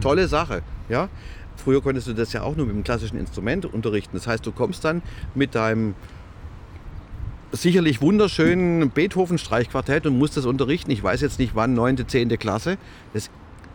Tolle 0.00 0.28
Sache. 0.28 0.62
Ja? 0.88 1.08
Früher 1.56 1.82
konntest 1.82 2.06
du 2.06 2.12
das 2.12 2.32
ja 2.32 2.42
auch 2.42 2.54
nur 2.54 2.66
mit 2.66 2.76
dem 2.76 2.84
klassischen 2.84 3.18
Instrument 3.18 3.66
unterrichten. 3.66 4.16
Das 4.16 4.26
heißt, 4.26 4.46
du 4.46 4.52
kommst 4.52 4.84
dann 4.84 5.02
mit 5.34 5.54
deinem 5.54 5.94
sicherlich 7.52 8.00
wunderschönen 8.00 8.90
Beethoven-Streichquartett 8.90 10.06
und 10.06 10.16
musst 10.16 10.36
das 10.36 10.46
unterrichten. 10.46 10.90
Ich 10.90 11.02
weiß 11.02 11.20
jetzt 11.20 11.38
nicht 11.38 11.54
wann, 11.54 11.74
9., 11.74 12.06
10. 12.06 12.28
Klasse. 12.38 12.78
Das 13.12 13.30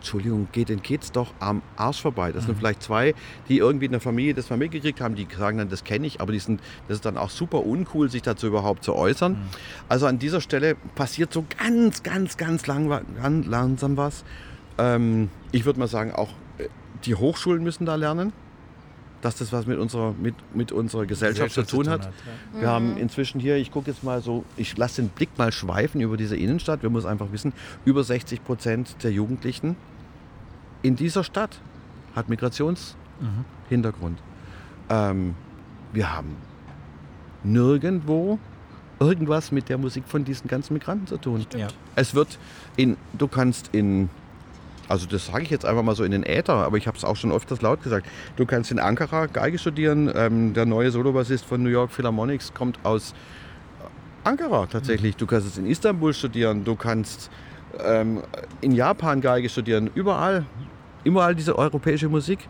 Entschuldigung, 0.06 0.46
geht 0.52 0.68
den 0.68 0.82
Kids 0.82 1.10
doch 1.10 1.32
am 1.40 1.62
Arsch 1.76 2.00
vorbei. 2.00 2.30
Das 2.30 2.44
mhm. 2.44 2.46
sind 2.46 2.58
vielleicht 2.58 2.82
zwei, 2.82 3.14
die 3.48 3.58
irgendwie 3.58 3.86
in 3.86 3.92
der 3.92 4.00
Familie 4.00 4.34
das 4.34 4.50
mal 4.50 4.56
mitgekriegt 4.56 5.00
haben, 5.00 5.16
die 5.16 5.26
sagen 5.36 5.58
dann, 5.58 5.68
das 5.68 5.82
kenne 5.82 6.06
ich, 6.06 6.20
aber 6.20 6.32
die 6.32 6.38
sind, 6.38 6.60
das 6.86 6.98
ist 6.98 7.04
dann 7.04 7.16
auch 7.16 7.30
super 7.30 7.66
uncool, 7.66 8.08
sich 8.08 8.22
dazu 8.22 8.46
überhaupt 8.46 8.84
zu 8.84 8.94
äußern. 8.94 9.32
Mhm. 9.32 9.38
Also 9.88 10.06
an 10.06 10.20
dieser 10.20 10.40
Stelle 10.40 10.76
passiert 10.94 11.32
so 11.32 11.44
ganz, 11.58 12.04
ganz, 12.04 12.36
ganz, 12.36 12.66
lang, 12.68 12.88
ganz 13.20 13.46
langsam 13.46 13.96
was. 13.96 14.24
Ähm, 14.78 15.28
ich 15.50 15.64
würde 15.64 15.80
mal 15.80 15.88
sagen, 15.88 16.12
auch 16.12 16.30
äh, 16.58 16.68
die 17.04 17.16
Hochschulen 17.16 17.64
müssen 17.64 17.84
da 17.84 17.96
lernen 17.96 18.32
dass 19.26 19.36
das 19.36 19.52
was 19.52 19.66
mit 19.66 19.78
unserer, 19.78 20.14
mit, 20.20 20.34
mit 20.54 20.70
unserer 20.70 21.04
Gesellschaft, 21.04 21.48
Gesellschaft 21.48 21.70
zu 21.70 21.76
tun 21.76 21.88
hat. 21.88 22.06
hat 22.06 22.12
ja. 22.54 22.60
Wir 22.60 22.68
mhm. 22.68 22.72
haben 22.72 22.96
inzwischen 22.96 23.40
hier, 23.40 23.56
ich 23.56 23.72
gucke 23.72 23.90
jetzt 23.90 24.04
mal 24.04 24.22
so, 24.22 24.44
ich 24.56 24.76
lasse 24.76 25.02
den 25.02 25.08
Blick 25.08 25.30
mal 25.36 25.50
schweifen 25.50 26.00
über 26.00 26.16
diese 26.16 26.36
Innenstadt. 26.36 26.82
Wir 26.82 26.90
müssen 26.90 27.08
einfach 27.08 27.32
wissen, 27.32 27.52
über 27.84 28.04
60 28.04 28.44
Prozent 28.44 29.02
der 29.02 29.10
Jugendlichen 29.10 29.76
in 30.82 30.96
dieser 30.96 31.24
Stadt 31.24 31.60
hat 32.14 32.28
Migrationshintergrund. 32.28 34.18
Mhm. 34.18 34.24
Ähm, 34.88 35.34
wir 35.92 36.14
haben 36.14 36.36
nirgendwo 37.42 38.38
irgendwas 38.98 39.52
mit 39.52 39.68
der 39.68 39.78
Musik 39.78 40.04
von 40.06 40.24
diesen 40.24 40.48
ganzen 40.48 40.72
Migranten 40.74 41.06
zu 41.06 41.18
tun. 41.18 41.46
Ja. 41.56 41.68
Es 41.94 42.14
wird 42.14 42.38
in, 42.76 42.96
du 43.12 43.28
kannst 43.28 43.70
in 43.72 44.08
Also 44.88 45.06
das 45.06 45.26
sage 45.26 45.42
ich 45.42 45.50
jetzt 45.50 45.64
einfach 45.64 45.82
mal 45.82 45.96
so 45.96 46.04
in 46.04 46.12
den 46.12 46.22
Äther, 46.22 46.54
aber 46.54 46.76
ich 46.76 46.86
habe 46.86 46.96
es 46.96 47.04
auch 47.04 47.16
schon 47.16 47.32
öfters 47.32 47.60
laut 47.60 47.82
gesagt. 47.82 48.06
Du 48.36 48.46
kannst 48.46 48.70
in 48.70 48.78
Ankara 48.78 49.26
Geige 49.26 49.58
studieren. 49.58 50.10
Ähm, 50.14 50.54
der 50.54 50.64
neue 50.64 50.90
Solobassist 50.90 51.44
von 51.44 51.62
New 51.62 51.70
York 51.70 51.90
Philharmonics 51.90 52.54
kommt 52.54 52.78
aus 52.84 53.14
Ankara 54.24 54.66
tatsächlich. 54.66 55.16
Du 55.16 55.26
kannst 55.26 55.46
es 55.46 55.58
in 55.58 55.66
Istanbul 55.66 56.14
studieren. 56.14 56.64
Du 56.64 56.76
kannst 56.76 57.30
ähm, 57.84 58.22
in 58.60 58.72
Japan 58.72 59.20
Geige 59.20 59.48
studieren. 59.48 59.90
Überall. 59.94 60.46
Überall 61.04 61.34
diese 61.34 61.56
europäische 61.58 62.08
Musik. 62.08 62.48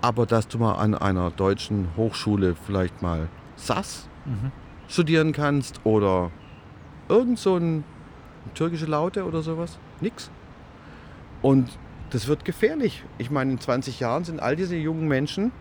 Aber 0.00 0.26
dass 0.26 0.48
du 0.48 0.58
mal 0.58 0.74
an 0.74 0.94
einer 0.94 1.30
deutschen 1.30 1.88
Hochschule 1.96 2.54
vielleicht 2.66 3.00
mal 3.00 3.28
SAS 3.56 4.08
mhm. 4.24 4.52
studieren 4.88 5.32
kannst 5.32 5.80
oder 5.84 6.30
irgend 7.08 7.38
so 7.38 7.56
ein 7.56 7.84
türkische 8.54 8.86
Laute 8.86 9.24
oder 9.24 9.42
sowas. 9.42 9.78
Nix. 10.00 10.30
Und 11.40 11.70
das 12.10 12.28
wird 12.28 12.44
gefährlich. 12.44 13.04
Ich 13.18 13.30
meine, 13.30 13.52
in 13.52 13.60
20 13.60 14.00
Jahren 14.00 14.24
sind 14.24 14.40
all 14.40 14.56
diese 14.56 14.76
jungen 14.76 15.08
Menschen 15.08 15.52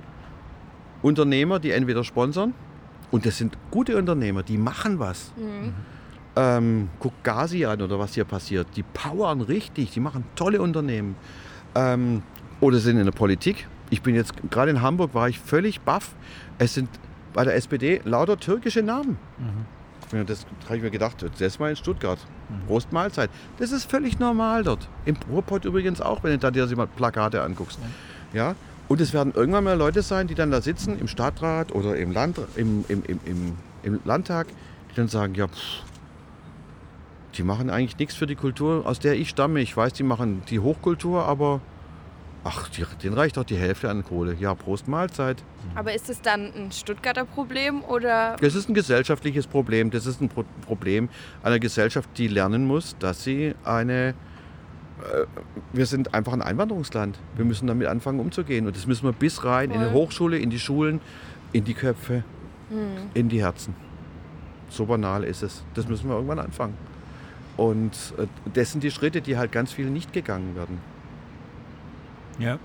Unternehmer, 1.01 1.59
die 1.59 1.71
entweder 1.71 2.03
sponsern, 2.03 2.53
und 3.11 3.27
das 3.27 3.37
sind 3.37 3.57
gute 3.69 3.97
Unternehmer, 3.97 4.41
die 4.41 4.57
machen 4.57 4.97
was. 4.97 5.33
Mhm. 5.37 5.73
Ähm, 6.35 6.89
guck 6.99 7.13
Gazi 7.23 7.65
an 7.65 7.81
oder 7.81 7.99
was 7.99 8.15
hier 8.15 8.25
passiert. 8.25 8.67
Die 8.75 8.83
powern 8.83 9.41
richtig, 9.41 9.91
die 9.91 9.99
machen 9.99 10.23
tolle 10.35 10.61
Unternehmen. 10.61 11.15
Ähm, 11.75 12.23
oder 12.59 12.79
sind 12.79 12.97
in 12.97 13.05
der 13.05 13.11
Politik. 13.11 13.67
Ich 13.89 14.01
bin 14.01 14.15
jetzt, 14.15 14.33
gerade 14.49 14.71
in 14.71 14.81
Hamburg 14.81 15.13
war 15.13 15.29
ich 15.29 15.39
völlig 15.39 15.81
baff. 15.81 16.15
Es 16.57 16.73
sind 16.73 16.89
bei 17.33 17.43
der 17.43 17.55
SPD 17.55 18.01
lauter 18.05 18.39
türkische 18.39 18.81
Namen. 18.81 19.17
Mhm. 19.37 20.25
Das 20.25 20.45
habe 20.65 20.77
ich 20.77 20.83
mir 20.83 20.91
gedacht, 20.91 21.25
das 21.39 21.59
mal 21.59 21.71
in 21.71 21.75
Stuttgart. 21.75 22.19
Mhm. 22.49 22.67
Prost 22.67 22.91
Mahlzeit. 22.91 23.29
Das 23.57 23.71
ist 23.71 23.89
völlig 23.89 24.19
normal 24.19 24.63
dort. 24.63 24.87
Im 25.05 25.15
Ruhrpott 25.29 25.65
übrigens 25.65 26.01
auch, 26.01 26.23
wenn 26.23 26.31
du 26.31 26.37
da 26.37 26.51
dir 26.51 26.67
mal 26.75 26.87
Plakate 26.87 27.41
anguckst. 27.41 27.79
Ja. 28.33 28.49
ja? 28.49 28.55
Und 28.87 29.01
es 29.01 29.13
werden 29.13 29.33
irgendwann 29.35 29.63
mal 29.63 29.77
Leute 29.77 30.01
sein, 30.01 30.27
die 30.27 30.35
dann 30.35 30.51
da 30.51 30.61
sitzen 30.61 30.99
im 30.99 31.07
Stadtrat 31.07 31.71
oder 31.73 31.95
im, 31.95 32.11
Land, 32.11 32.39
im, 32.55 32.85
im, 32.87 33.03
im, 33.07 33.19
im, 33.25 33.57
im 33.83 33.99
Landtag, 34.05 34.47
die 34.91 34.95
dann 34.95 35.07
sagen, 35.07 35.33
ja, 35.35 35.47
pff, 35.47 35.83
die 37.37 37.43
machen 37.43 37.69
eigentlich 37.69 37.97
nichts 37.97 38.15
für 38.15 38.27
die 38.27 38.35
Kultur, 38.35 38.85
aus 38.85 38.99
der 38.99 39.15
ich 39.15 39.29
stamme. 39.29 39.61
Ich 39.61 39.75
weiß, 39.75 39.93
die 39.93 40.03
machen 40.03 40.43
die 40.49 40.59
Hochkultur, 40.59 41.25
aber 41.25 41.61
Ach, 42.45 42.67
die, 42.69 42.83
denen 43.01 43.15
reicht 43.15 43.37
doch 43.37 43.45
die 43.45 43.55
Hälfte 43.55 43.89
an 43.89 44.03
Kohle. 44.03 44.35
Ja, 44.37 44.53
Prost 44.53 44.87
Mahlzeit. 44.87 45.41
Aber 45.75 45.93
ist 45.93 46.09
es 46.09 46.21
dann 46.21 46.53
ein 46.53 46.71
Stuttgarter 46.71 47.23
Problem 47.23 47.83
oder? 47.83 48.35
Es 48.41 48.53
ist 48.53 48.69
ein 48.69 48.73
gesellschaftliches 48.73 49.47
Problem. 49.47 49.91
Das 49.91 50.05
ist 50.05 50.21
ein 50.21 50.27
Pro 50.27 50.43
Problem 50.65 51.07
einer 51.41 51.59
Gesellschaft, 51.59 52.09
die 52.17 52.27
lernen 52.27 52.65
muss, 52.65 52.97
dass 52.99 53.23
sie 53.23 53.55
eine. 53.63 54.09
Äh, 54.09 54.13
wir 55.71 55.85
sind 55.85 56.13
einfach 56.13 56.33
ein 56.33 56.41
Einwanderungsland. 56.41 57.17
Wir 57.37 57.45
müssen 57.45 57.67
damit 57.67 57.87
anfangen 57.87 58.19
umzugehen. 58.19 58.67
Und 58.67 58.75
das 58.75 58.87
müssen 58.87 59.05
wir 59.05 59.13
bis 59.13 59.45
rein 59.45 59.71
Voll. 59.71 59.81
in 59.81 59.87
die 59.87 59.93
Hochschule, 59.93 60.37
in 60.37 60.49
die 60.49 60.59
Schulen, 60.59 60.99
in 61.53 61.63
die 61.63 61.73
Köpfe, 61.73 62.25
hm. 62.69 63.09
in 63.13 63.29
die 63.29 63.41
Herzen. 63.41 63.73
So 64.69 64.85
banal 64.85 65.23
ist 65.23 65.43
es. 65.43 65.63
Das 65.75 65.87
müssen 65.87 66.09
wir 66.09 66.15
irgendwann 66.15 66.39
anfangen. 66.39 66.75
Und 67.57 67.91
äh, 68.17 68.27
das 68.53 68.71
sind 68.71 68.83
die 68.83 68.91
Schritte, 68.91 69.21
die 69.21 69.37
halt 69.37 69.51
ganz 69.51 69.71
viel 69.71 69.89
nicht 69.89 70.13
gegangen 70.13 70.55
werden. 70.55 70.79
Ja. 72.39 72.57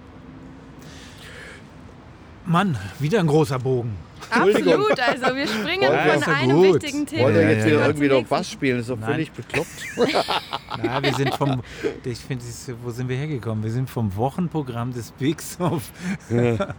Mann, 2.47 2.78
wieder 2.99 3.20
ein 3.20 3.26
großer 3.26 3.59
Bogen. 3.59 3.97
Absolut, 4.30 5.01
also 5.01 5.36
wir 5.36 5.47
springen 5.47 5.86
von 5.86 5.95
ja 5.95 6.34
einem 6.34 6.57
gut. 6.57 6.74
wichtigen 6.74 7.07
Thema. 7.07 7.24
Wollt 7.24 7.36
ihr 7.36 7.51
jetzt 7.51 7.66
wieder 7.66 7.86
irgendwie 7.86 8.09
noch 8.09 8.24
Bass 8.24 8.51
spielen? 8.51 8.78
Das 8.78 8.89
ist 8.89 8.91
doch 8.91 9.07
völlig 9.07 9.30
bekloppt. 9.32 9.84
Na, 10.82 11.03
wir 11.03 11.14
sind 11.14 11.34
vom, 11.34 11.62
ich 12.05 12.18
finde, 12.18 12.45
wo 12.82 12.91
sind 12.91 13.09
wir 13.09 13.16
hergekommen? 13.16 13.64
Wir 13.64 13.70
sind 13.70 13.89
vom 13.89 14.14
Wochenprogramm 14.16 14.93
des 14.93 15.12
Bigs 15.12 15.59
auf. 15.61 15.91
Ja, 16.30 16.74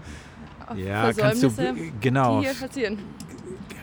ja 0.75 1.13
kannst 1.13 1.43
du, 1.43 1.51
genau. 1.99 2.41
Die 2.41 2.47
hier 2.47 2.67
passieren. 2.67 2.99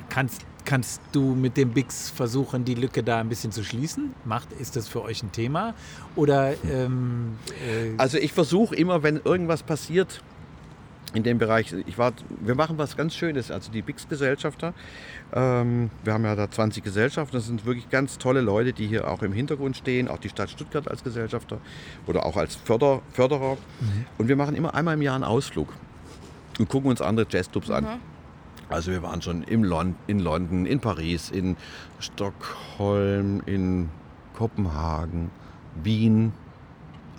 Kannst, 0.08 0.46
Kannst 0.66 1.00
du 1.12 1.34
mit 1.34 1.56
dem 1.56 1.70
Bix 1.70 2.10
versuchen, 2.10 2.64
die 2.64 2.74
Lücke 2.74 3.04
da 3.04 3.20
ein 3.20 3.28
bisschen 3.28 3.52
zu 3.52 3.62
schließen? 3.62 4.14
Macht, 4.24 4.52
ist 4.52 4.74
das 4.74 4.88
für 4.88 5.00
euch 5.00 5.22
ein 5.22 5.30
Thema? 5.30 5.74
Oder, 6.16 6.54
ähm, 6.68 7.38
äh 7.64 7.92
also 7.96 8.18
ich 8.18 8.32
versuche 8.32 8.74
immer, 8.74 9.04
wenn 9.04 9.20
irgendwas 9.24 9.62
passiert 9.62 10.20
in 11.14 11.22
dem 11.22 11.38
Bereich, 11.38 11.72
ich 11.86 11.98
war, 11.98 12.12
wir 12.40 12.56
machen 12.56 12.78
was 12.78 12.96
ganz 12.96 13.14
Schönes, 13.14 13.50
also 13.52 13.70
die 13.70 13.80
Bix-Gesellschafter. 13.80 14.74
Ähm, 15.32 15.90
wir 16.02 16.12
haben 16.12 16.24
ja 16.24 16.34
da 16.34 16.50
20 16.50 16.82
Gesellschaften, 16.82 17.36
das 17.36 17.46
sind 17.46 17.64
wirklich 17.64 17.88
ganz 17.88 18.18
tolle 18.18 18.40
Leute, 18.40 18.72
die 18.72 18.88
hier 18.88 19.08
auch 19.08 19.22
im 19.22 19.32
Hintergrund 19.32 19.76
stehen, 19.76 20.08
auch 20.08 20.18
die 20.18 20.28
Stadt 20.28 20.50
Stuttgart 20.50 20.88
als 20.88 21.04
Gesellschafter 21.04 21.58
oder 22.08 22.26
auch 22.26 22.36
als 22.36 22.56
Förder, 22.56 23.02
Förderer. 23.12 23.54
Mhm. 23.80 24.06
Und 24.18 24.28
wir 24.28 24.36
machen 24.36 24.56
immer 24.56 24.74
einmal 24.74 24.94
im 24.94 25.02
Jahr 25.02 25.14
einen 25.14 25.24
Ausflug 25.24 25.68
und 26.58 26.68
gucken 26.68 26.90
uns 26.90 27.00
andere 27.00 27.26
Jazzclubs 27.30 27.68
mhm. 27.68 27.74
an. 27.74 27.86
Also 28.68 28.90
wir 28.90 29.02
waren 29.02 29.22
schon 29.22 29.42
im 29.44 29.62
Lon 29.62 29.94
in 30.06 30.18
London, 30.18 30.66
in 30.66 30.80
Paris, 30.80 31.30
in 31.30 31.56
Stockholm, 32.00 33.42
in 33.46 33.88
Kopenhagen, 34.34 35.30
Wien. 35.82 36.32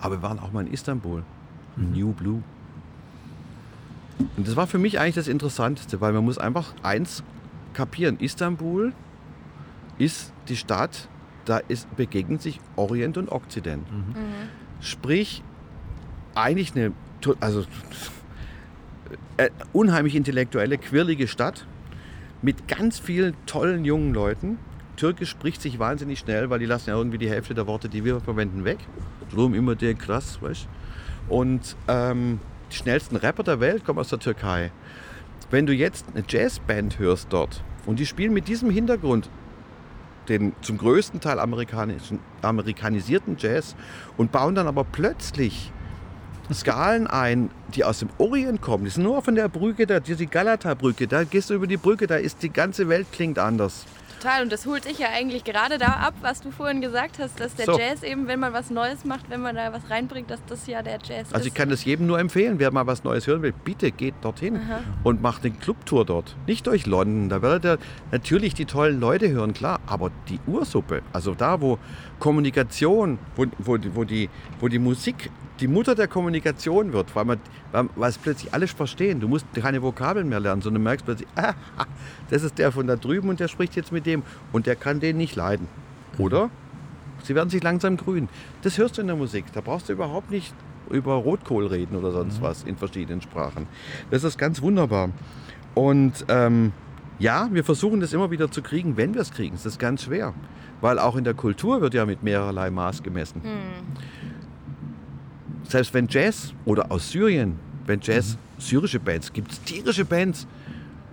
Aber 0.00 0.16
wir 0.16 0.22
waren 0.22 0.38
auch 0.38 0.52
mal 0.52 0.66
in 0.66 0.72
Istanbul, 0.72 1.24
mhm. 1.76 1.92
New 1.92 2.12
Blue. 2.12 2.42
Und 4.36 4.46
das 4.46 4.56
war 4.56 4.66
für 4.66 4.78
mich 4.78 4.98
eigentlich 4.98 5.14
das 5.14 5.28
Interessanteste, 5.28 6.00
weil 6.00 6.12
man 6.12 6.24
muss 6.24 6.38
einfach 6.38 6.74
eins 6.82 7.22
kapieren. 7.72 8.18
Istanbul 8.18 8.92
ist 9.96 10.32
die 10.48 10.56
Stadt, 10.56 11.08
da 11.44 11.58
ist, 11.58 11.94
begegnen 11.96 12.38
sich 12.38 12.60
Orient 12.76 13.16
und 13.16 13.30
Okzident. 13.30 13.90
Mhm. 13.90 13.98
Mhm. 13.98 14.14
Sprich, 14.80 15.42
eigentlich 16.34 16.74
eine, 16.76 16.92
also 17.40 17.64
äh, 19.36 19.50
unheimlich 19.72 20.14
intellektuelle, 20.14 20.78
quirlige 20.78 21.28
Stadt 21.28 21.66
mit 22.42 22.68
ganz 22.68 22.98
vielen 22.98 23.34
tollen 23.46 23.84
jungen 23.84 24.14
Leuten. 24.14 24.58
Türkisch 24.96 25.30
spricht 25.30 25.62
sich 25.62 25.78
wahnsinnig 25.78 26.18
schnell, 26.18 26.50
weil 26.50 26.58
die 26.58 26.66
lassen 26.66 26.90
ja 26.90 26.96
irgendwie 26.96 27.18
die 27.18 27.30
Hälfte 27.30 27.54
der 27.54 27.66
Worte, 27.66 27.88
die 27.88 28.04
wir 28.04 28.20
verwenden, 28.20 28.64
weg. 28.64 28.78
Drum 29.32 29.54
immer 29.54 29.74
der 29.74 29.94
krass, 29.94 30.40
weißt 30.42 30.68
Und 31.28 31.76
ähm, 31.86 32.40
die 32.70 32.76
schnellsten 32.76 33.16
Rapper 33.16 33.42
der 33.42 33.60
Welt 33.60 33.84
kommen 33.84 33.98
aus 33.98 34.08
der 34.08 34.18
Türkei. 34.18 34.72
Wenn 35.50 35.66
du 35.66 35.72
jetzt 35.72 36.06
eine 36.14 36.24
Jazzband 36.28 36.98
hörst 36.98 37.32
dort 37.32 37.62
und 37.86 37.98
die 37.98 38.06
spielen 38.06 38.32
mit 38.32 38.48
diesem 38.48 38.70
Hintergrund 38.70 39.30
den 40.28 40.52
zum 40.60 40.76
größten 40.76 41.20
Teil 41.20 41.38
amerikanisierten 41.38 43.36
Jazz 43.38 43.74
und 44.16 44.30
bauen 44.30 44.54
dann 44.54 44.68
aber 44.68 44.84
plötzlich 44.84 45.72
Skalen 46.54 47.06
ein, 47.06 47.50
die 47.74 47.84
aus 47.84 47.98
dem 47.98 48.08
Orient 48.18 48.60
kommen. 48.60 48.84
Die 48.84 48.90
sind 48.90 49.04
nur 49.04 49.22
von 49.22 49.34
der 49.34 49.48
Brücke, 49.48 49.86
da, 49.86 50.00
die 50.00 50.26
Galata-Brücke. 50.26 51.06
Da 51.06 51.24
gehst 51.24 51.50
du 51.50 51.54
über 51.54 51.66
die 51.66 51.76
Brücke, 51.76 52.06
da 52.06 52.16
ist 52.16 52.42
die 52.42 52.50
ganze 52.50 52.88
Welt 52.88 53.06
klingt 53.12 53.38
anders. 53.38 53.84
Total, 54.20 54.42
und 54.42 54.50
das 54.50 54.66
holt 54.66 54.82
sich 54.82 54.98
ja 54.98 55.08
eigentlich 55.14 55.44
gerade 55.44 55.78
da 55.78 55.86
ab, 55.86 56.14
was 56.22 56.40
du 56.40 56.50
vorhin 56.50 56.80
gesagt 56.80 57.20
hast, 57.20 57.38
dass 57.38 57.54
der 57.54 57.66
so. 57.66 57.78
Jazz 57.78 58.02
eben, 58.02 58.26
wenn 58.26 58.40
man 58.40 58.52
was 58.52 58.68
Neues 58.68 59.04
macht, 59.04 59.30
wenn 59.30 59.40
man 59.40 59.54
da 59.54 59.72
was 59.72 59.88
reinbringt, 59.90 60.28
dass 60.28 60.40
das 60.48 60.66
ja 60.66 60.82
der 60.82 60.98
Jazz 61.04 61.28
ist. 61.28 61.34
Also 61.34 61.46
ich 61.46 61.54
kann 61.54 61.68
das 61.68 61.84
jedem 61.84 62.08
nur 62.08 62.18
empfehlen, 62.18 62.58
wer 62.58 62.72
mal 62.72 62.84
was 62.86 63.04
Neues 63.04 63.28
hören 63.28 63.42
will, 63.42 63.54
bitte 63.64 63.92
geht 63.92 64.14
dorthin 64.22 64.56
Aha. 64.56 64.80
und 65.04 65.22
macht 65.22 65.44
eine 65.44 65.54
Clubtour 65.54 66.04
dort. 66.04 66.34
Nicht 66.48 66.66
durch 66.66 66.86
London, 66.86 67.28
da 67.28 67.42
werdet 67.42 67.64
ihr 67.64 67.78
natürlich 68.10 68.54
die 68.54 68.64
tollen 68.64 68.98
Leute 68.98 69.30
hören, 69.30 69.54
klar, 69.54 69.78
aber 69.86 70.10
die 70.28 70.40
Ursuppe, 70.48 71.02
also 71.12 71.34
da, 71.34 71.60
wo 71.60 71.78
Kommunikation, 72.18 73.20
wo, 73.36 73.46
wo, 73.58 73.78
wo, 73.94 74.02
die, 74.02 74.28
wo 74.58 74.66
die 74.66 74.80
Musik 74.80 75.30
die 75.60 75.68
Mutter 75.68 75.94
der 75.94 76.08
Kommunikation 76.08 76.92
wird, 76.92 77.14
weil, 77.16 77.24
man, 77.24 77.40
weil 77.72 78.10
es 78.10 78.18
plötzlich 78.18 78.54
alles 78.54 78.72
verstehen. 78.72 79.20
Du 79.20 79.28
musst 79.28 79.46
keine 79.54 79.82
Vokabeln 79.82 80.28
mehr 80.28 80.40
lernen, 80.40 80.62
sondern 80.62 80.82
merkst 80.82 81.04
plötzlich, 81.04 81.28
ah, 81.36 81.54
das 82.30 82.42
ist 82.42 82.58
der 82.58 82.72
von 82.72 82.86
da 82.86 82.96
drüben 82.96 83.28
und 83.28 83.40
der 83.40 83.48
spricht 83.48 83.76
jetzt 83.76 83.92
mit 83.92 84.06
dem 84.06 84.22
und 84.52 84.66
der 84.66 84.76
kann 84.76 85.00
den 85.00 85.16
nicht 85.16 85.36
leiden. 85.36 85.66
Oder? 86.18 86.50
Sie 87.24 87.34
werden 87.34 87.50
sich 87.50 87.62
langsam 87.62 87.96
grün. 87.96 88.28
Das 88.62 88.78
hörst 88.78 88.96
du 88.96 89.00
in 89.00 89.08
der 89.08 89.16
Musik. 89.16 89.46
Da 89.52 89.60
brauchst 89.60 89.88
du 89.88 89.92
überhaupt 89.92 90.30
nicht 90.30 90.54
über 90.90 91.14
Rotkohl 91.14 91.66
reden 91.66 91.96
oder 91.96 92.12
sonst 92.12 92.38
mhm. 92.38 92.44
was 92.44 92.62
in 92.62 92.76
verschiedenen 92.76 93.20
Sprachen. 93.20 93.66
Das 94.10 94.24
ist 94.24 94.38
ganz 94.38 94.62
wunderbar. 94.62 95.10
Und 95.74 96.24
ähm, 96.28 96.72
ja, 97.18 97.48
wir 97.52 97.64
versuchen 97.64 98.00
das 98.00 98.12
immer 98.12 98.30
wieder 98.30 98.50
zu 98.50 98.62
kriegen, 98.62 98.96
wenn 98.96 99.14
wir 99.14 99.20
es 99.20 99.32
kriegen. 99.32 99.56
Das 99.56 99.66
ist 99.66 99.78
ganz 99.78 100.04
schwer. 100.04 100.34
Weil 100.80 101.00
auch 101.00 101.16
in 101.16 101.24
der 101.24 101.34
Kultur 101.34 101.80
wird 101.80 101.94
ja 101.94 102.06
mit 102.06 102.22
mehrerlei 102.22 102.70
Maß 102.70 103.02
gemessen. 103.02 103.42
Mhm 103.44 103.98
selbst 105.68 105.94
wenn 105.94 106.08
Jazz 106.08 106.52
oder 106.64 106.90
aus 106.90 107.10
Syrien, 107.10 107.58
wenn 107.86 108.00
Jazz 108.02 108.34
mhm. 108.34 108.60
syrische 108.60 108.98
Bands, 108.98 109.32
gibt 109.32 109.52
es 109.52 109.60
tierische 109.62 110.04
Bands, 110.04 110.46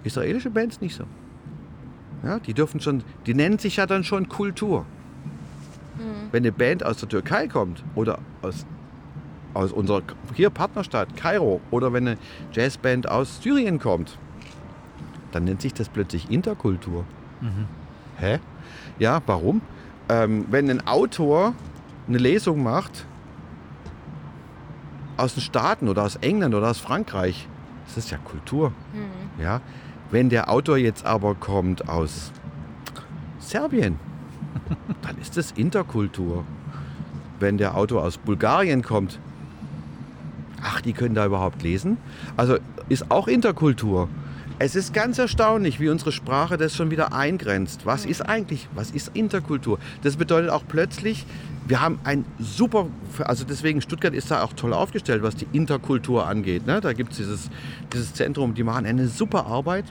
israelische 0.03 0.49
Bands 0.49 0.82
nicht 0.82 0.95
so. 0.95 1.03
Ja, 2.24 2.39
die 2.39 2.53
dürfen 2.53 2.80
schon, 2.80 3.03
die 3.26 3.34
nennen 3.34 3.60
sich 3.60 3.76
ja 3.76 3.86
dann 3.86 4.03
schon 4.03 4.30
Kultur. 4.30 4.86
Mhm. 5.97 6.32
Wenn 6.32 6.43
eine 6.43 6.51
Band 6.51 6.86
aus 6.86 6.97
der 6.97 7.10
Türkei 7.10 7.47
kommt 7.47 7.84
oder 7.93 8.20
aus, 8.41 8.66
aus 9.53 9.72
unserer 9.72 10.01
hier 10.34 10.49
Partnerstadt 10.49 11.16
Kairo 11.16 11.62
oder 11.70 11.93
wenn 11.93 12.08
eine 12.08 12.18
Jazzband 12.51 13.10
aus 13.10 13.41
Syrien 13.43 13.80
kommt, 13.80 14.18
dann 15.32 15.43
nennt 15.43 15.62
sich 15.62 15.74
das 15.74 15.89
plötzlich 15.89 16.32
Interkultur. 16.32 17.06
Mhm. 17.41 17.68
Hä? 18.18 18.39
Ja, 18.99 19.22
warum? 19.26 19.62
Ähm, 20.08 20.45
wenn 20.49 20.70
ein 20.70 20.88
Autor 20.88 21.53
eine 22.08 22.18
Lesung 22.18 22.64
macht 22.64 23.06
aus 25.18 25.34
den 25.34 25.41
Staaten 25.41 25.88
oder 25.88 26.03
aus 26.03 26.18
England 26.18 26.55
oder 26.55 26.70
aus 26.70 26.80
Frankreich, 26.80 27.47
das 27.88 27.97
ist 27.97 28.11
ja 28.11 28.18
Kultur. 28.18 28.72
Mhm. 28.93 29.41
Ja? 29.41 29.61
Wenn 30.11 30.30
der 30.30 30.49
Autor 30.49 30.78
jetzt 30.78 31.05
aber 31.05 31.36
kommt 31.36 31.89
aus 31.89 32.32
Serbien, 33.39 33.99
dann 35.01 35.18
ist 35.20 35.38
das 35.38 35.51
Interkultur. 35.51 36.43
Wenn 37.39 37.57
der 37.57 37.76
Autor 37.76 38.03
aus 38.03 38.18
Bulgarien 38.18 38.82
kommt, 38.82 39.20
ach, 40.61 40.82
die 40.82 40.93
können 40.93 41.16
da 41.16 41.26
überhaupt 41.26 41.61
lesen. 41.63 41.97
Also 42.38 42.57
ist 42.89 43.11
auch 43.11 43.28
Interkultur. 43.28 44.07
Es 44.58 44.76
ist 44.76 44.93
ganz 44.93 45.18
erstaunlich, 45.18 45.82
wie 45.82 45.89
unsere 45.89 46.14
Sprache 46.14 46.56
das 46.56 46.74
schon 46.74 46.89
wieder 46.89 47.12
eingrenzt. 47.12 47.86
Was 47.86 48.06
ist 48.06 48.22
eigentlich, 48.22 48.70
was 48.74 48.91
ist 48.91 49.12
Interkultur? 49.14 49.80
Das 50.01 50.16
bedeutet 50.16 50.49
auch 50.49 50.64
plötzlich, 50.66 51.26
wir 51.68 51.82
haben 51.82 51.99
ein 52.06 52.24
super, 52.39 52.88
also 53.20 53.43
deswegen 53.43 53.82
Stuttgart 53.82 54.14
ist 54.14 54.32
da 54.32 54.43
auch 54.43 54.53
toll 54.53 54.72
aufgestellt, 54.74 55.24
was 55.24 55.36
die 55.36 55.47
Interkultur 55.51 56.26
angeht. 56.26 56.66
Ne? 56.66 56.80
Da 56.80 56.93
gibt 56.93 57.12
es 57.12 57.18
dieses, 57.18 57.49
dieses 57.91 58.14
Zentrum, 58.14 58.53
die 58.53 58.64
machen 58.64 58.86
eine 58.86 59.10
super 59.10 59.45
Arbeit. 59.45 59.86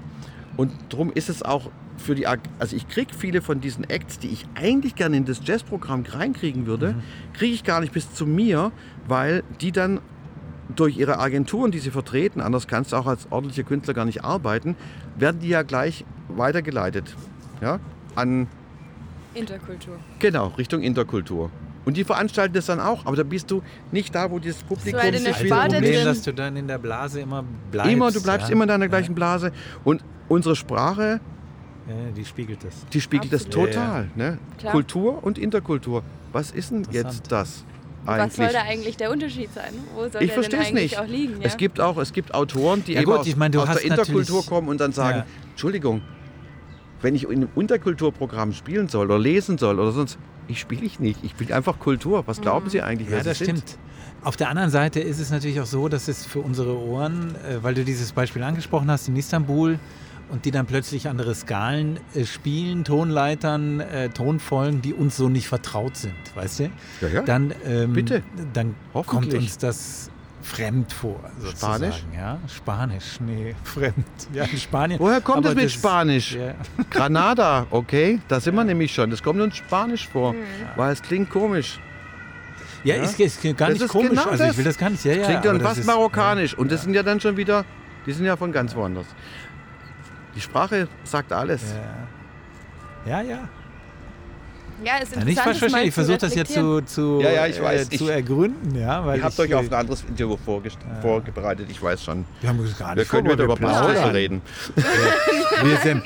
Und 0.57 0.73
darum 0.89 1.12
ist 1.12 1.29
es 1.29 1.43
auch 1.43 1.71
für 1.99 2.15
die, 2.15 2.27
also 2.27 2.75
ich 2.75 2.89
kriege 2.89 3.12
viele 3.12 3.43
von 3.43 3.61
diesen 3.61 3.85
Acts, 3.85 4.19
die 4.19 4.29
ich 4.29 4.47
eigentlich 4.55 4.95
gerne 4.95 5.19
in 5.19 5.27
das 5.27 5.41
Jazzprogramm 5.45 6.05
reinkriegen 6.09 6.65
würde, 6.65 6.93
mhm. 6.93 7.03
kriege 7.35 7.53
ich 7.53 7.65
gar 7.65 7.81
nicht 7.81 7.93
bis 7.93 8.15
zu 8.15 8.25
mir, 8.25 8.73
weil 9.07 9.43
die 9.61 9.73
dann 9.73 10.01
durch 10.75 10.97
ihre 10.97 11.19
Agenturen, 11.19 11.71
die 11.71 11.79
sie 11.79 11.91
vertreten, 11.91 12.41
anders 12.41 12.67
kannst 12.67 12.93
du 12.93 12.97
auch 12.97 13.07
als 13.07 13.31
ordentlicher 13.31 13.65
Künstler 13.65 13.95
gar 13.95 14.05
nicht 14.05 14.25
arbeiten, 14.25 14.77
werden 15.17 15.41
die 15.41 15.49
ja 15.49 15.62
gleich 15.62 16.05
weitergeleitet. 16.29 17.15
Ja, 17.61 17.81
an 18.15 18.49
Interkultur. 19.35 19.97
Genau, 20.19 20.49
Richtung 20.59 20.83
Interkultur. 20.83 21.51
Und 21.85 21.97
die 21.97 22.05
veranstalten 22.05 22.55
das 22.55 22.67
dann 22.67 22.81
auch, 22.81 23.05
aber 23.05 23.17
da 23.17 23.25
bist 23.25 23.51
du 23.51 23.62
nicht 23.93 24.15
da, 24.15 24.31
wo 24.31 24.39
dieses 24.39 24.62
Publikum 24.62 25.01
so 25.01 25.19
sich 25.19 25.45
wieder 25.45 25.67
Problem, 25.67 26.05
dass 26.05 26.23
du 26.23 26.33
dann 26.33 26.57
in 26.57 26.67
der 26.67 26.79
Blase 26.79 27.21
immer 27.21 27.45
bleibst. 27.71 27.93
Immer, 27.93 28.11
du 28.11 28.23
bleibst 28.23 28.49
ja? 28.49 28.53
immer 28.53 28.65
in 28.65 28.69
deiner 28.69 28.89
gleichen 28.89 29.12
ja. 29.12 29.17
Blase. 29.17 29.53
Und 29.85 30.03
unsere 30.29 30.57
Sprache, 30.57 31.21
ja, 31.87 31.95
die 32.17 32.25
spiegelt 32.25 32.65
das. 32.65 32.87
Die 32.93 33.01
spiegelt 33.01 33.35
Absolut. 33.35 33.69
das 33.69 33.75
total. 33.75 34.09
Ne? 34.15 34.39
Kultur 34.71 35.23
und 35.23 35.37
Interkultur. 35.37 36.03
Was 36.33 36.51
ist 36.51 36.71
denn 36.71 36.87
jetzt 36.91 37.31
das? 37.31 37.65
Eigentlich. 38.07 38.38
Was 38.38 38.52
soll 38.52 38.52
da 38.52 38.62
eigentlich 38.62 38.96
der 38.96 39.11
Unterschied 39.11 39.52
sein? 39.55 39.72
Wo 39.94 40.09
soll 40.09 40.22
ich 40.22 40.32
verstehe 40.32 40.61
es 40.61 40.72
nicht. 40.72 40.98
Auch 40.98 41.07
liegen, 41.07 41.40
ja? 41.40 41.46
Es 41.46 41.57
gibt 41.57 41.80
auch 41.80 41.96
es 41.98 42.12
gibt 42.12 42.34
Autoren, 42.34 42.84
die 42.84 42.94
ja, 42.94 43.02
gut, 43.02 43.18
aus, 43.18 43.26
ich 43.26 43.36
mein, 43.36 43.55
aus 43.57 43.68
der 43.68 43.84
Interkultur 43.84 44.44
kommen 44.44 44.68
und 44.68 44.80
dann 44.80 44.92
sagen, 44.92 45.18
ja. 45.18 45.26
Entschuldigung, 45.50 46.02
wenn 47.00 47.14
ich 47.14 47.24
in 47.24 47.30
einem 47.30 47.48
Unterkulturprogramm 47.55 48.52
spielen 48.52 48.88
soll 48.88 49.07
oder 49.07 49.18
lesen 49.18 49.59
soll 49.59 49.78
oder 49.78 49.92
sonst, 49.92 50.18
ich 50.48 50.61
spiele 50.61 50.84
ich 50.84 51.00
nicht. 51.00 51.22
Ich 51.22 51.32
spiele 51.32 51.55
einfach 51.55 51.78
Kultur. 51.78 52.26
Was 52.26 52.40
glauben 52.40 52.66
mhm. 52.66 52.70
Sie 52.70 52.82
eigentlich? 52.82 53.09
Ja, 53.09 53.22
das 53.22 53.36
stimmt. 53.36 53.68
Sind? 53.68 53.78
Auf 54.22 54.36
der 54.36 54.48
anderen 54.48 54.70
Seite 54.70 55.00
ist 55.00 55.20
es 55.20 55.30
natürlich 55.30 55.61
auch 55.61 55.66
so, 55.66 55.88
dass 55.88 56.09
es 56.09 56.24
für 56.24 56.40
unsere 56.40 56.78
Ohren, 56.78 57.34
äh, 57.46 57.62
weil 57.62 57.74
du 57.74 57.84
dieses 57.84 58.12
Beispiel 58.12 58.42
angesprochen 58.42 58.90
hast, 58.90 59.09
in 59.09 59.16
Istanbul, 59.16 59.78
und 60.31 60.45
die 60.45 60.51
dann 60.51 60.66
plötzlich 60.66 61.09
andere 61.09 61.35
Skalen 61.35 61.99
äh, 62.14 62.25
spielen, 62.25 62.85
Tonleitern, 62.85 63.81
äh, 63.81 64.09
Tonfolgen, 64.11 64.83
die 64.83 64.95
uns 64.95 65.16
so 65.16 65.29
nicht 65.29 65.49
vertraut 65.49 65.97
sind, 65.97 66.14
weißt 66.35 66.61
du? 66.61 66.70
Ja, 67.01 67.09
ja. 67.09 67.22
Dann, 67.22 67.55
ähm, 67.64 67.93
Bitte. 67.93 68.22
Dann 68.53 68.75
kommt 68.93 69.33
uns 69.35 69.59
das 69.59 70.11
fremd 70.43 70.93
vor. 70.93 71.20
Sozusagen. 71.39 71.85
Spanisch? 71.85 72.05
Ja, 72.14 72.39
Spanisch, 72.55 73.20
nee, 73.20 73.55
fremd. 73.64 74.07
Ja, 74.33 74.45
in 74.45 74.59
Spanien. 74.59 75.01
Woher 75.01 75.20
kommt 75.20 75.47
es 75.47 75.55
mit 75.55 75.64
das, 75.64 75.72
Spanisch? 75.72 76.33
Ja. 76.35 76.55
Granada, 76.91 77.66
okay, 77.70 78.20
da 78.29 78.41
sind 78.41 78.55
wir 78.55 78.64
nämlich 78.64 78.93
schon. 78.93 79.11
Das 79.11 79.22
kommt 79.22 79.41
uns 79.41 79.57
Spanisch 79.57 80.09
vor, 80.09 80.33
mhm. 80.33 80.39
weil 80.77 80.93
es 80.93 81.03
klingt 81.03 81.31
komisch. 81.31 81.81
Ja, 82.85 82.97
ja? 82.97 83.03
Ist, 83.03 83.18
ist 83.18 83.43
gar 83.57 83.70
das 83.70 83.79
nicht 83.79 83.89
komisch. 83.89 84.11
Genau 84.11 84.27
also 84.27 84.45
ich 84.45 84.57
will 84.57 84.64
das 84.64 84.77
gar 84.77 84.91
nicht. 84.91 85.05
Ja, 85.05 85.14
ja, 85.14 85.25
klingt 85.25 85.45
dann 85.47 85.61
fast 85.61 85.85
marokkanisch. 85.85 86.55
Und 86.55 86.70
das 86.70 86.83
sind 86.83 86.93
ja 86.95 87.03
dann 87.03 87.18
schon 87.18 87.37
wieder, 87.37 87.64
die 88.07 88.12
sind 88.12 88.27
ja 88.27 88.37
von 88.37 88.53
ganz 88.53 88.77
woanders. 88.77 89.07
Die 90.35 90.41
Sprache 90.41 90.89
sagt 91.05 91.32
alles. 91.32 91.62
Ja, 93.07 93.22
ja. 93.22 93.30
ja. 93.30 93.49
Ja, 94.82 94.97
ist 94.97 95.03
interessant. 95.03 95.26
Nicht 95.26 95.41
falsch 95.41 95.59
verstehen, 95.59 95.89
ich 95.89 95.95
versuche 95.95 96.18
das 96.18 96.35
jetzt 96.35 96.53
zu, 96.53 96.80
zu, 96.80 97.20
ja, 97.22 97.30
ja, 97.30 97.47
ich 97.47 97.61
weiß, 97.61 97.93
äh, 97.93 97.97
zu 97.97 98.09
ergründen. 98.09 98.76
Ja, 98.76 99.05
weil 99.05 99.18
ihr 99.18 99.24
habt 99.24 99.39
euch 99.39 99.55
auf 99.55 99.66
ein 99.66 99.72
anderes 99.72 100.03
Interview 100.03 100.35
äh, 100.35 100.70
vorbereitet, 101.01 101.68
ich 101.70 101.80
weiß 101.80 102.03
schon. 102.03 102.24
Wir 102.41 102.49
haben 102.49 102.59
uns 102.59 102.76
gar 102.76 102.89
nicht 102.95 102.99
Wir 102.99 103.05
können 103.05 103.30
wieder 103.30 103.45
über 103.45 103.55
Blaue 103.55 104.12
reden. 104.12 104.43
wir, 105.62 105.76
sind, 105.78 106.03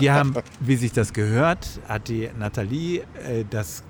wir 0.00 0.14
haben, 0.14 0.34
wie 0.60 0.76
sich 0.76 0.92
das 0.92 1.12
gehört, 1.12 1.66
hat 1.86 2.08
die 2.08 2.30
Nathalie 2.38 3.00
äh, 3.28 3.44
das 3.48 3.82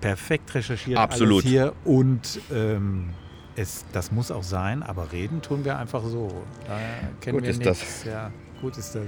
perfekt 0.00 0.54
recherchiert 0.54 0.98
Absolut. 0.98 1.42
hier 1.42 1.72
und 1.84 2.40
ähm, 2.52 3.10
es, 3.56 3.84
das 3.92 4.12
muss 4.12 4.30
auch 4.30 4.42
sein, 4.42 4.82
aber 4.82 5.12
reden 5.12 5.42
tun 5.42 5.64
wir 5.64 5.78
einfach 5.78 6.04
so. 6.04 6.44
Da 6.66 6.78
kennen 7.20 7.38
Gut 7.38 7.44
wir 7.44 7.50
ist 7.50 7.58
nichts. 7.58 8.02
Das. 8.02 8.04
Ja 8.04 8.30
gut 8.64 8.78
ist 8.78 8.94
das. 8.94 9.02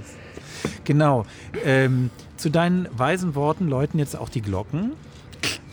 Genau. 0.83 1.25
Ähm, 1.65 2.11
zu 2.37 2.51
deinen 2.51 2.87
weisen 2.91 3.33
Worten 3.33 3.67
läuten 3.67 3.97
jetzt 3.97 4.15
auch 4.15 4.29
die 4.29 4.43
Glocken. 4.43 4.91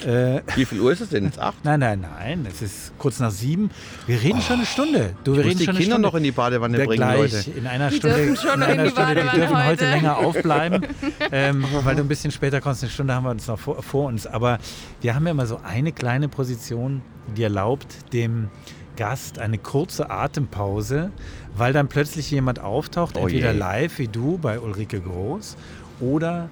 Äh, 0.00 0.40
Wie 0.56 0.64
viel 0.64 0.80
Uhr 0.80 0.92
ist 0.92 1.02
es 1.02 1.10
denn? 1.10 1.24
Jetzt 1.24 1.38
acht? 1.38 1.64
Nein, 1.64 1.80
nein, 1.80 2.00
nein. 2.00 2.46
Es 2.48 2.62
ist 2.62 2.92
kurz 2.98 3.20
nach 3.20 3.30
sieben. 3.30 3.70
Wir 4.06 4.22
reden 4.22 4.38
oh, 4.38 4.42
schon 4.42 4.56
eine 4.56 4.66
Stunde. 4.66 5.14
Du, 5.22 5.36
wir 5.36 5.44
reden 5.44 5.58
die 5.58 5.64
schon 5.66 5.74
Kinder 5.74 5.92
Stunde. 5.96 6.08
noch 6.08 6.14
in 6.14 6.22
die 6.22 6.32
Badewanne 6.32 6.78
wir 6.78 6.86
bringen, 6.86 6.96
gleich 6.96 7.32
Leute. 7.32 7.50
In 7.50 7.66
einer 7.66 7.90
die 7.90 7.96
Stunde. 7.96 8.16
Dürfen 8.16 8.36
schon 8.36 8.54
in 8.54 8.62
einer 8.62 8.72
in 8.72 8.84
die 8.84 8.90
Stunde. 8.90 9.14
Die 9.14 9.36
dürfen 9.36 9.56
heute. 9.56 9.66
heute 9.66 9.90
länger 9.90 10.16
aufbleiben, 10.16 10.86
ähm, 11.32 11.64
weil 11.82 11.96
du 11.96 12.02
ein 12.02 12.08
bisschen 12.08 12.30
später 12.30 12.62
kommst. 12.62 12.82
Eine 12.82 12.90
Stunde 12.90 13.14
haben 13.14 13.24
wir 13.24 13.30
uns 13.30 13.46
noch 13.46 13.58
vor, 13.58 13.82
vor 13.82 14.08
uns. 14.08 14.26
Aber 14.26 14.58
wir 15.02 15.14
haben 15.14 15.26
ja 15.26 15.34
mal 15.34 15.46
so 15.46 15.60
eine 15.62 15.92
kleine 15.92 16.28
Position, 16.28 17.02
die 17.36 17.42
erlaubt 17.42 18.12
dem 18.14 18.48
Gast 18.96 19.38
eine 19.38 19.58
kurze 19.58 20.10
Atempause, 20.10 21.10
weil 21.56 21.72
dann 21.72 21.88
plötzlich 21.88 22.30
jemand 22.30 22.60
auftaucht, 22.60 23.16
oh 23.16 23.20
entweder 23.20 23.52
je. 23.52 23.58
live 23.58 23.98
wie 23.98 24.08
du 24.08 24.38
bei 24.38 24.60
Ulrike 24.60 25.00
Groß 25.00 25.56
oder, 26.00 26.48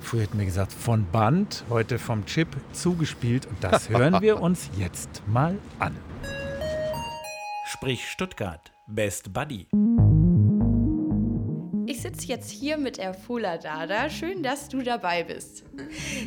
früher 0.00 0.22
hätten 0.22 0.38
wir 0.38 0.46
gesagt, 0.46 0.72
von 0.72 1.06
Band, 1.10 1.64
heute 1.70 1.98
vom 1.98 2.24
Chip 2.26 2.48
zugespielt. 2.72 3.46
Und 3.46 3.62
das 3.62 3.88
hören 3.90 4.20
wir 4.20 4.40
uns 4.40 4.70
jetzt 4.76 5.22
mal 5.26 5.56
an. 5.78 5.96
Sprich 7.66 8.08
Stuttgart, 8.08 8.72
Best 8.86 9.32
Buddy. 9.32 9.66
Ich 11.88 12.02
sitze 12.02 12.26
jetzt 12.26 12.50
hier 12.50 12.78
mit 12.78 12.98
Erfula 12.98 13.58
Dada. 13.58 14.10
Schön, 14.10 14.42
dass 14.42 14.68
du 14.68 14.82
dabei 14.82 15.22
bist. 15.22 15.64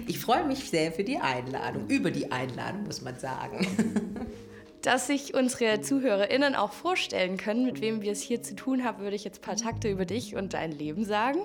Ich 0.07 0.19
freue 0.19 0.45
mich 0.45 0.69
sehr 0.69 0.91
für 0.91 1.03
die 1.03 1.17
Einladung, 1.17 1.87
über 1.87 2.11
die 2.11 2.31
Einladung 2.31 2.83
muss 2.83 3.01
man 3.01 3.17
sagen. 3.17 3.67
dass 4.81 5.07
sich 5.07 5.33
unsere 5.33 5.81
ZuhörerInnen 5.81 6.55
auch 6.55 6.71
vorstellen 6.71 7.37
können, 7.37 7.65
mit 7.65 7.81
wem 7.81 8.01
wir 8.01 8.11
es 8.11 8.21
hier 8.21 8.41
zu 8.41 8.55
tun 8.55 8.83
haben, 8.83 9.03
würde 9.03 9.15
ich 9.15 9.23
jetzt 9.23 9.39
ein 9.39 9.45
paar 9.45 9.55
Takte 9.55 9.89
über 9.89 10.05
dich 10.05 10.35
und 10.35 10.53
dein 10.53 10.71
Leben 10.71 11.03
sagen. 11.03 11.39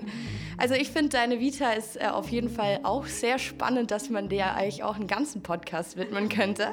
Also 0.57 0.73
ich 0.73 0.89
finde, 0.89 1.09
deine 1.09 1.39
Vita 1.39 1.71
ist 1.71 1.97
äh, 1.97 2.05
auf 2.07 2.29
jeden 2.29 2.49
Fall 2.49 2.79
auch 2.83 3.05
sehr 3.05 3.39
spannend, 3.39 3.91
dass 3.91 4.09
man 4.09 4.29
der 4.29 4.55
eigentlich 4.55 4.83
auch 4.83 4.95
einen 4.95 5.07
ganzen 5.07 5.43
Podcast 5.43 5.97
widmen 5.97 6.29
könnte. 6.29 6.71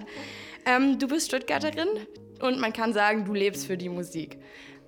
Ähm, 0.65 0.99
du 0.99 1.09
bist 1.09 1.29
Stuttgarterin 1.29 1.89
und 2.41 2.61
man 2.61 2.73
kann 2.73 2.93
sagen, 2.93 3.25
du 3.25 3.35
lebst 3.35 3.67
für 3.67 3.77
die 3.77 3.89
Musik. 3.89 4.39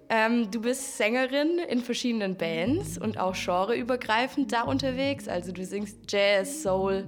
Ähm, 0.08 0.50
du 0.50 0.60
bist 0.60 0.98
Sängerin 0.98 1.58
in 1.58 1.80
verschiedenen 1.80 2.36
Bands 2.36 2.98
und 2.98 3.18
auch 3.18 3.34
genreübergreifend 3.34 4.52
da 4.52 4.62
unterwegs. 4.62 5.28
Also 5.28 5.50
du 5.50 5.64
singst 5.64 5.98
Jazz, 6.08 6.62
Soul, 6.62 7.06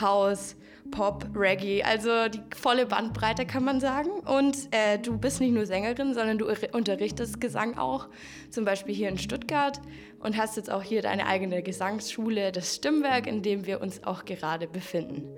House, 0.00 0.56
Pop, 0.90 1.26
Reggae, 1.34 1.82
also 1.82 2.28
die 2.28 2.40
volle 2.56 2.86
Bandbreite 2.86 3.46
kann 3.46 3.64
man 3.64 3.80
sagen. 3.80 4.10
Und 4.10 4.56
äh, 4.70 4.98
du 4.98 5.18
bist 5.18 5.40
nicht 5.40 5.52
nur 5.52 5.66
Sängerin, 5.66 6.14
sondern 6.14 6.38
du 6.38 6.46
unterrichtest 6.72 7.40
Gesang 7.40 7.78
auch, 7.78 8.08
zum 8.50 8.64
Beispiel 8.64 8.94
hier 8.94 9.08
in 9.08 9.18
Stuttgart 9.18 9.80
und 10.20 10.36
hast 10.36 10.56
jetzt 10.56 10.70
auch 10.70 10.82
hier 10.82 11.02
deine 11.02 11.26
eigene 11.26 11.62
Gesangsschule, 11.62 12.52
das 12.52 12.74
Stimmwerk, 12.74 13.26
in 13.26 13.42
dem 13.42 13.66
wir 13.66 13.80
uns 13.80 14.04
auch 14.04 14.24
gerade 14.24 14.66
befinden. 14.66 15.28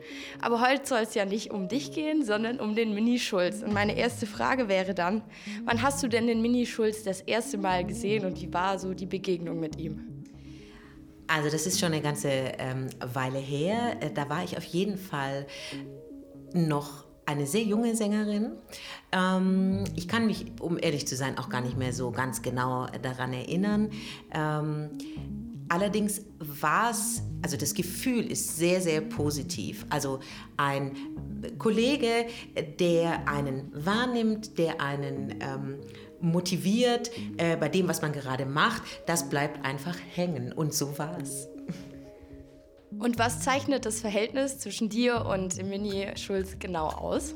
Aber 0.40 0.60
heute 0.60 0.86
soll 0.86 1.00
es 1.00 1.14
ja 1.14 1.24
nicht 1.24 1.50
um 1.50 1.68
dich 1.68 1.92
gehen, 1.92 2.24
sondern 2.24 2.60
um 2.60 2.74
den 2.74 2.94
Mini-Schulz. 2.94 3.62
Und 3.62 3.74
meine 3.74 3.96
erste 3.96 4.26
Frage 4.26 4.68
wäre 4.68 4.94
dann, 4.94 5.22
wann 5.64 5.82
hast 5.82 6.02
du 6.02 6.08
denn 6.08 6.26
den 6.26 6.40
Mini-Schulz 6.40 7.02
das 7.02 7.20
erste 7.20 7.58
Mal 7.58 7.84
gesehen 7.84 8.24
und 8.24 8.40
wie 8.40 8.52
war 8.52 8.78
so 8.78 8.94
die 8.94 9.06
Begegnung 9.06 9.60
mit 9.60 9.76
ihm? 9.76 10.09
Also 11.30 11.48
das 11.48 11.66
ist 11.66 11.78
schon 11.78 11.92
eine 11.92 12.02
ganze 12.02 12.28
ähm, 12.28 12.88
Weile 13.14 13.38
her. 13.38 13.96
Äh, 14.00 14.10
da 14.12 14.28
war 14.28 14.42
ich 14.42 14.56
auf 14.56 14.64
jeden 14.64 14.98
Fall 14.98 15.46
noch 16.52 17.04
eine 17.24 17.46
sehr 17.46 17.62
junge 17.62 17.94
Sängerin. 17.94 18.52
Ähm, 19.12 19.84
ich 19.94 20.08
kann 20.08 20.26
mich, 20.26 20.46
um 20.60 20.76
ehrlich 20.80 21.06
zu 21.06 21.14
sein, 21.14 21.38
auch 21.38 21.48
gar 21.48 21.60
nicht 21.60 21.78
mehr 21.78 21.92
so 21.92 22.10
ganz 22.10 22.42
genau 22.42 22.88
daran 23.02 23.32
erinnern. 23.32 23.90
Ähm, 24.32 24.90
allerdings 25.68 26.22
war 26.38 26.90
es, 26.90 27.22
also 27.42 27.56
das 27.56 27.74
Gefühl 27.74 28.28
ist 28.28 28.56
sehr, 28.56 28.80
sehr 28.80 29.00
positiv. 29.00 29.86
Also 29.88 30.18
ein 30.56 30.96
Kollege, 31.58 32.26
der 32.80 33.28
einen 33.28 33.70
wahrnimmt, 33.72 34.58
der 34.58 34.80
einen 34.80 35.36
ähm, 35.40 35.76
motiviert 36.20 37.10
äh, 37.36 37.56
bei 37.56 37.68
dem, 37.68 37.88
was 37.88 38.02
man 38.02 38.12
gerade 38.12 38.46
macht, 38.46 38.82
das 39.06 39.28
bleibt 39.28 39.64
einfach 39.64 39.96
hängen. 40.14 40.52
Und 40.52 40.74
so 40.74 40.98
war 40.98 41.18
es. 41.20 41.48
Und 42.98 43.18
was 43.18 43.40
zeichnet 43.40 43.86
das 43.86 44.00
Verhältnis 44.00 44.58
zwischen 44.58 44.88
dir 44.88 45.24
und 45.26 45.62
Mini 45.64 46.08
Schulz 46.16 46.56
genau 46.58 46.88
aus? 46.88 47.34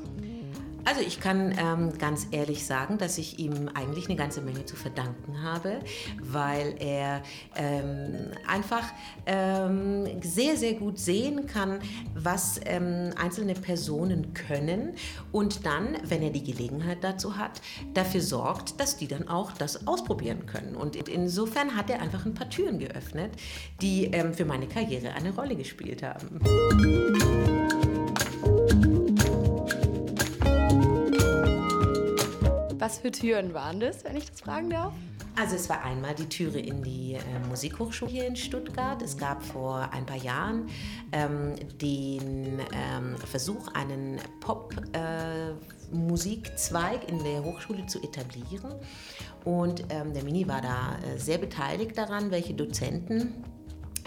Also 0.85 1.01
ich 1.01 1.19
kann 1.19 1.53
ähm, 1.57 1.97
ganz 1.97 2.27
ehrlich 2.29 2.65
sagen, 2.65 2.99
dass 2.99 3.17
ich 3.17 3.39
ihm 3.39 3.69
eigentlich 3.73 4.07
eine 4.07 4.15
ganze 4.15 4.41
Menge 4.41 4.65
zu 4.65 4.75
verdanken 4.75 5.41
habe, 5.41 5.79
weil 6.21 6.75
er 6.79 7.23
ähm, 7.55 8.31
einfach 8.47 8.83
ähm, 9.25 10.21
sehr, 10.21 10.55
sehr 10.57 10.75
gut 10.75 10.99
sehen 10.99 11.47
kann, 11.47 11.79
was 12.13 12.59
ähm, 12.65 13.11
einzelne 13.19 13.55
Personen 13.55 14.33
können 14.35 14.93
und 15.31 15.65
dann, 15.65 15.97
wenn 16.03 16.21
er 16.21 16.29
die 16.29 16.43
Gelegenheit 16.43 16.99
dazu 17.03 17.37
hat, 17.37 17.61
dafür 17.95 18.21
sorgt, 18.21 18.79
dass 18.79 18.95
die 18.95 19.07
dann 19.07 19.27
auch 19.27 19.53
das 19.53 19.87
ausprobieren 19.87 20.45
können. 20.45 20.75
Und 20.75 20.95
insofern 21.09 21.75
hat 21.75 21.89
er 21.89 22.01
einfach 22.01 22.25
ein 22.25 22.35
paar 22.35 22.49
Türen 22.49 22.77
geöffnet, 22.77 23.31
die 23.81 24.05
ähm, 24.05 24.33
für 24.33 24.45
meine 24.45 24.67
Karriere 24.67 25.13
eine 25.13 25.33
Rolle 25.33 25.55
gespielt 25.55 26.03
haben. 26.03 26.39
Was 32.85 32.99
für 32.99 33.09
Türen 33.09 33.55
waren 33.55 33.79
das, 33.79 34.03
wenn 34.03 34.15
ich 34.15 34.29
das 34.29 34.41
fragen 34.41 34.69
darf? 34.69 34.93
Also 35.35 35.55
es 35.55 35.67
war 35.69 35.83
einmal 35.83 36.13
die 36.13 36.29
Türe 36.29 36.59
in 36.59 36.83
die 36.83 37.15
äh, 37.15 37.19
Musikhochschule 37.49 38.11
hier 38.11 38.27
in 38.27 38.35
Stuttgart. 38.35 39.01
Es 39.01 39.17
gab 39.17 39.41
vor 39.41 39.89
ein 39.91 40.05
paar 40.05 40.17
Jahren 40.17 40.69
ähm, 41.11 41.55
den 41.81 42.59
ähm, 42.59 43.17
Versuch, 43.25 43.73
einen 43.73 44.19
Pop-Musikzweig 44.39 47.05
äh, 47.05 47.11
in 47.11 47.23
der 47.23 47.43
Hochschule 47.43 47.87
zu 47.87 48.03
etablieren. 48.03 48.75
Und 49.45 49.83
ähm, 49.89 50.13
der 50.13 50.23
Mini 50.23 50.47
war 50.47 50.61
da 50.61 50.99
äh, 50.99 51.17
sehr 51.17 51.39
beteiligt 51.39 51.97
daran, 51.97 52.29
welche 52.29 52.53
Dozenten 52.53 53.43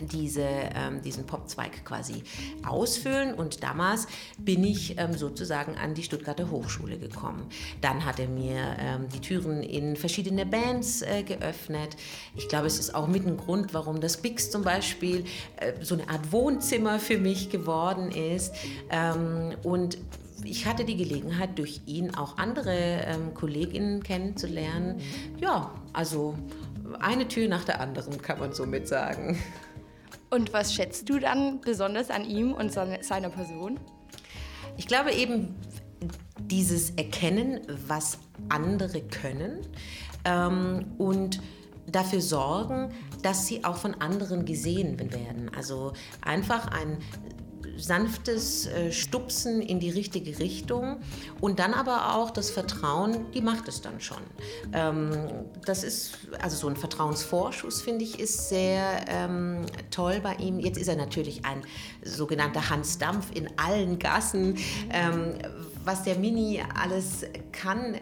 diese, 0.07 0.43
ähm, 0.43 1.03
diesen 1.03 1.25
Popzweig 1.27 1.85
quasi 1.85 2.23
ausfüllen. 2.67 3.35
Und 3.35 3.63
damals 3.63 4.07
bin 4.39 4.65
ich 4.65 4.99
ähm, 4.99 5.15
sozusagen 5.15 5.77
an 5.77 5.95
die 5.95 6.03
Stuttgarter 6.03 6.51
Hochschule 6.51 6.99
gekommen. 6.99 7.47
Dann 7.81 8.05
hat 8.05 8.19
er 8.19 8.29
mir 8.29 8.77
ähm, 8.79 9.09
die 9.13 9.21
Türen 9.21 9.63
in 9.63 9.97
verschiedene 9.97 10.47
Bands 10.47 11.03
äh, 11.03 11.23
geöffnet. 11.23 11.97
Ich 12.37 12.49
glaube, 12.49 12.67
es 12.67 12.79
ist 12.79 12.95
auch 12.95 13.09
mit 13.09 13.27
ein 13.27 13.37
Grund, 13.37 13.75
warum 13.75 14.01
das 14.01 14.19
Bix 14.19 14.51
zum 14.51 14.63
Beispiel 14.63 15.25
äh, 15.57 15.73
so 15.81 15.95
eine 15.95 16.09
Art 16.09 16.33
Wohnzimmer 16.33 16.99
für 16.99 17.19
mich 17.19 17.51
geworden 17.51 18.11
ist. 18.11 18.55
Ähm, 18.91 19.55
und 19.63 19.99
ich 20.45 20.67
hatte 20.67 20.85
die 20.85 20.97
Gelegenheit, 20.97 21.59
durch 21.59 21.81
ihn 21.87 22.15
auch 22.15 22.39
andere 22.39 22.73
ähm, 22.73 23.35
Kolleginnen 23.35 24.03
kennenzulernen. 24.03 25.01
Ja, 25.41 25.73
also 25.93 26.37
eine 27.01 27.29
Tür 27.29 27.49
nach 27.49 27.65
der 27.65 27.81
anderen, 27.81 28.21
kann 28.23 28.39
man 28.39 28.53
somit 28.53 28.89
sagen. 28.89 29.39
Und 30.31 30.53
was 30.53 30.75
schätzt 30.75 31.09
du 31.09 31.19
dann 31.19 31.61
besonders 31.61 32.11
an 32.11 32.25
ihm 32.25 32.53
und 32.53 32.73
seiner 32.73 33.31
Person? 33.31 33.81
Ich 34.77 34.87
glaube 34.87 35.13
eben 35.13 35.55
dieses 36.39 36.91
Erkennen, 36.91 37.61
was 37.87 38.19
andere 38.49 39.01
können 39.03 39.61
ähm, 40.25 40.87
und 40.99 41.41
dafür 41.87 42.21
sorgen, 42.21 42.93
dass 43.23 43.47
sie 43.47 43.65
auch 43.65 43.77
von 43.77 43.95
anderen 43.95 44.45
gesehen 44.45 44.99
werden. 44.99 45.51
Also 45.57 45.95
einfach 46.21 46.69
ein 46.69 46.99
sanftes 47.79 48.67
äh, 48.67 48.93
Stupsen 48.93 49.63
in 49.63 49.81
die 49.81 49.91
richtige 49.91 50.39
Richtung 50.39 50.99
und 51.41 51.59
dann 51.59 51.75
aber 51.75 52.15
auch 52.15 52.31
das 52.31 52.51
Vertrauen, 52.51 53.31
die 53.33 53.41
macht 53.41 53.69
es 53.69 53.81
dann 53.81 54.01
schon. 54.01 54.23
Ähm, 54.73 55.11
das 55.65 55.85
ist, 55.85 56.19
also 56.41 56.57
so 56.57 56.69
ein 56.69 56.77
Vertrauensvorschuss, 56.77 57.83
finde 57.83 58.05
ich, 58.05 58.19
ist 58.19 58.49
sehr 58.49 59.05
ähm, 59.09 59.67
toll 59.91 60.21
bei 60.23 60.35
ihm. 60.37 60.59
Jetzt 60.59 60.79
ist 60.79 60.89
er 60.89 60.97
natürlich 60.97 61.45
ein 61.45 61.63
sogenannter 62.05 62.71
Hans 62.71 62.99
Dampf 62.99 63.31
in 63.35 63.49
allen 63.59 63.99
Gassen. 63.99 64.57
Ähm, 64.91 65.35
was 65.85 66.03
der 66.03 66.19
Mini 66.19 66.63
alles 66.75 67.25
kann, 67.53 67.97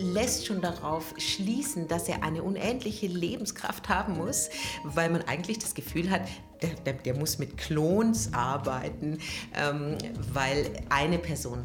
lässt 0.00 0.46
schon 0.46 0.60
darauf 0.60 1.14
schließen, 1.18 1.88
dass 1.88 2.08
er 2.08 2.22
eine 2.22 2.42
unendliche 2.42 3.06
Lebenskraft 3.06 3.88
haben 3.88 4.16
muss, 4.16 4.50
weil 4.82 5.10
man 5.10 5.22
eigentlich 5.22 5.58
das 5.58 5.74
Gefühl 5.74 6.10
hat, 6.10 6.22
der, 6.62 6.70
der, 6.84 6.94
der 6.94 7.16
muss 7.16 7.38
mit 7.38 7.56
Klons 7.56 8.32
arbeiten, 8.32 9.18
ähm, 9.54 9.96
weil 10.32 10.70
eine 10.88 11.18
Person 11.18 11.62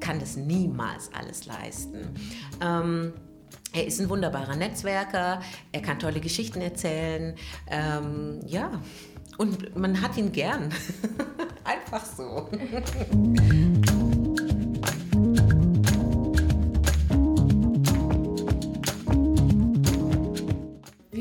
kann 0.00 0.18
das 0.20 0.36
niemals 0.36 1.10
alles 1.12 1.46
leisten. 1.46 2.14
Ähm, 2.60 3.12
er 3.72 3.86
ist 3.86 4.00
ein 4.00 4.08
wunderbarer 4.08 4.56
Netzwerker, 4.56 5.42
er 5.72 5.82
kann 5.82 5.98
tolle 5.98 6.20
Geschichten 6.20 6.60
erzählen, 6.60 7.34
ähm, 7.68 8.40
ja, 8.46 8.80
und 9.36 9.76
man 9.76 10.00
hat 10.00 10.16
ihn 10.16 10.32
gern. 10.32 10.72
Einfach 11.64 12.04
so. 12.04 12.48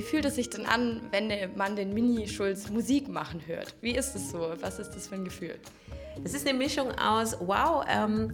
fühlt 0.08 0.26
es 0.26 0.36
sich 0.36 0.50
denn 0.50 0.66
an, 0.66 1.02
wenn 1.12 1.32
man 1.56 1.76
den 1.76 1.94
Mini-Schulz 1.94 2.70
Musik 2.70 3.10
machen 3.10 3.42
hört? 3.46 3.76
Wie 3.82 3.92
ist 3.92 4.16
es 4.16 4.32
so? 4.32 4.54
Was 4.62 4.80
ist 4.80 4.92
das 4.92 5.08
für 5.08 5.16
ein 5.16 5.26
Gefühl? 5.26 5.56
Es 6.24 6.34
ist 6.34 6.48
eine 6.48 6.58
Mischung 6.58 6.92
aus, 6.92 7.38
wow, 7.40 7.86
ähm, 7.88 8.32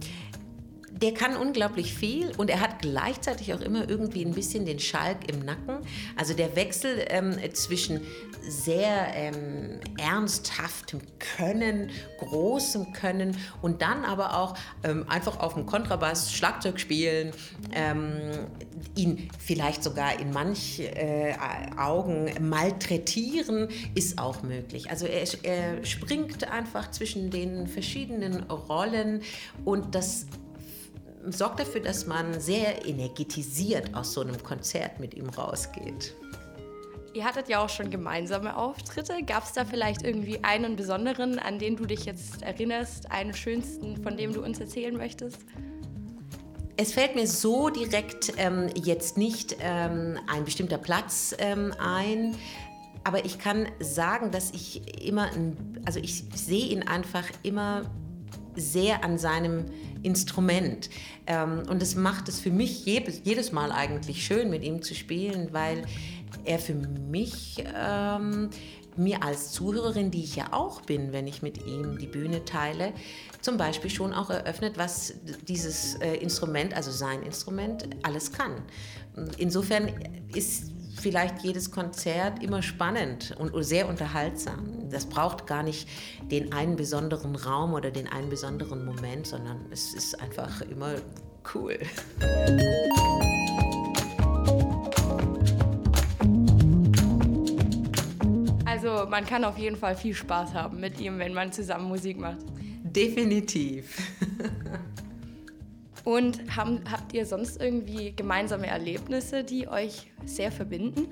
der 1.00 1.12
kann 1.12 1.36
unglaublich 1.36 1.94
viel 1.94 2.30
und 2.36 2.50
er 2.50 2.60
hat 2.60 2.80
gleichzeitig 2.80 3.52
auch 3.52 3.60
immer 3.60 3.88
irgendwie 3.88 4.24
ein 4.24 4.32
bisschen 4.32 4.64
den 4.64 4.78
Schalk 4.78 5.28
im 5.30 5.40
Nacken. 5.40 5.78
Also 6.16 6.34
der 6.34 6.54
Wechsel 6.54 7.04
ähm, 7.08 7.36
zwischen 7.52 8.00
sehr 8.46 9.08
ähm, 9.14 9.80
ernsthaftem 9.98 11.00
Können, 11.36 11.90
großem 12.18 12.92
Können 12.92 13.36
und 13.60 13.82
dann 13.82 14.04
aber 14.04 14.38
auch 14.38 14.56
ähm, 14.84 15.04
einfach 15.08 15.40
auf 15.40 15.54
dem 15.54 15.66
Kontrabass 15.66 16.32
Schlagzeug 16.32 16.78
spielen, 16.78 17.32
ähm, 17.72 18.20
ihn 18.94 19.30
vielleicht 19.38 19.82
sogar 19.82 20.20
in 20.20 20.32
manch 20.32 20.80
äh, 20.80 21.34
Augen 21.76 22.30
malträtieren, 22.40 23.68
ist 23.94 24.18
auch 24.18 24.42
möglich. 24.42 24.90
Also 24.90 25.06
er, 25.06 25.26
er 25.42 25.84
springt 25.84 26.50
einfach 26.50 26.90
zwischen 26.90 27.30
den 27.30 27.66
verschiedenen 27.66 28.44
Rollen 28.44 29.22
und 29.64 29.94
das 29.94 30.26
sorgt 31.32 31.60
dafür, 31.60 31.80
dass 31.80 32.06
man 32.06 32.40
sehr 32.40 32.86
energetisiert 32.86 33.94
aus 33.94 34.12
so 34.12 34.20
einem 34.20 34.42
Konzert 34.42 35.00
mit 35.00 35.14
ihm 35.14 35.28
rausgeht. 35.28 36.14
Ihr 37.14 37.24
hattet 37.24 37.48
ja 37.48 37.64
auch 37.64 37.68
schon 37.68 37.90
gemeinsame 37.90 38.56
Auftritte. 38.56 39.22
Gab 39.24 39.44
es 39.44 39.52
da 39.52 39.64
vielleicht 39.64 40.02
irgendwie 40.02 40.42
einen 40.42 40.74
besonderen, 40.74 41.38
an 41.38 41.60
den 41.60 41.76
du 41.76 41.86
dich 41.86 42.06
jetzt 42.06 42.42
erinnerst, 42.42 43.12
einen 43.12 43.32
schönsten, 43.32 44.02
von 44.02 44.16
dem 44.16 44.32
du 44.32 44.42
uns 44.42 44.58
erzählen 44.58 44.96
möchtest? 44.96 45.38
Es 46.76 46.92
fällt 46.92 47.14
mir 47.14 47.28
so 47.28 47.70
direkt 47.70 48.32
ähm, 48.36 48.68
jetzt 48.74 49.16
nicht 49.16 49.56
ähm, 49.60 50.18
ein 50.26 50.44
bestimmter 50.44 50.76
Platz 50.76 51.32
ähm, 51.38 51.72
ein, 51.78 52.34
aber 53.04 53.24
ich 53.24 53.38
kann 53.38 53.68
sagen, 53.78 54.32
dass 54.32 54.50
ich 54.50 55.06
immer, 55.06 55.30
also 55.84 56.00
ich 56.00 56.24
sehe 56.34 56.66
ihn 56.66 56.82
einfach 56.82 57.26
immer 57.44 57.82
sehr 58.56 59.04
an 59.04 59.18
seinem 59.18 59.66
Instrument. 60.02 60.90
Ähm, 61.26 61.62
und 61.68 61.82
es 61.82 61.94
macht 61.94 62.28
es 62.28 62.40
für 62.40 62.50
mich 62.50 62.84
jedes, 62.84 63.52
Mal 63.52 63.72
eigentlich 63.72 64.24
schön, 64.24 64.50
mit 64.50 64.62
ihm 64.62 64.82
zu 64.82 64.94
spielen, 64.94 65.48
weil 65.52 65.84
er 66.44 66.58
für 66.58 66.74
mich 66.74 67.64
ähm, 67.76 68.50
mir 68.96 69.22
als 69.22 69.52
Zuhörerin, 69.52 70.10
die 70.10 70.22
ich 70.22 70.36
ja 70.36 70.52
auch 70.52 70.80
bin, 70.82 71.12
wenn 71.12 71.26
ich 71.26 71.42
mit 71.42 71.66
ihm 71.66 71.98
die 71.98 72.06
Bühne 72.06 72.44
teile, 72.44 72.92
zum 73.40 73.56
Beispiel 73.56 73.90
schon 73.90 74.12
auch 74.12 74.30
eröffnet, 74.30 74.78
was 74.78 75.14
dieses 75.48 75.96
äh, 75.96 76.16
Instrument, 76.16 76.74
also 76.74 76.90
sein 76.90 77.22
Instrument, 77.22 77.88
alles 78.02 78.32
kann. 78.32 78.52
Insofern 79.38 79.90
ist 80.34 80.73
vielleicht 81.04 81.42
jedes 81.42 81.70
Konzert 81.70 82.42
immer 82.42 82.62
spannend 82.62 83.36
und 83.38 83.52
sehr 83.62 83.90
unterhaltsam. 83.90 84.88
Das 84.88 85.04
braucht 85.04 85.46
gar 85.46 85.62
nicht 85.62 85.86
den 86.30 86.54
einen 86.54 86.76
besonderen 86.76 87.36
Raum 87.36 87.74
oder 87.74 87.90
den 87.90 88.08
einen 88.08 88.30
besonderen 88.30 88.86
Moment, 88.86 89.26
sondern 89.26 89.66
es 89.70 89.92
ist 89.92 90.18
einfach 90.18 90.62
immer 90.62 90.94
cool. 91.54 91.78
Also 98.64 99.06
man 99.06 99.26
kann 99.26 99.44
auf 99.44 99.58
jeden 99.58 99.76
Fall 99.76 99.96
viel 99.96 100.14
Spaß 100.14 100.54
haben 100.54 100.80
mit 100.80 100.98
ihm, 101.00 101.18
wenn 101.18 101.34
man 101.34 101.52
zusammen 101.52 101.86
Musik 101.86 102.18
macht. 102.18 102.38
Definitiv. 102.82 103.98
Und 106.04 106.56
haben, 106.56 106.82
habt 106.90 107.14
ihr 107.14 107.24
sonst 107.24 107.60
irgendwie 107.60 108.12
gemeinsame 108.14 108.66
Erlebnisse, 108.66 109.42
die 109.42 109.68
euch 109.68 110.10
sehr 110.26 110.52
verbinden? 110.52 111.08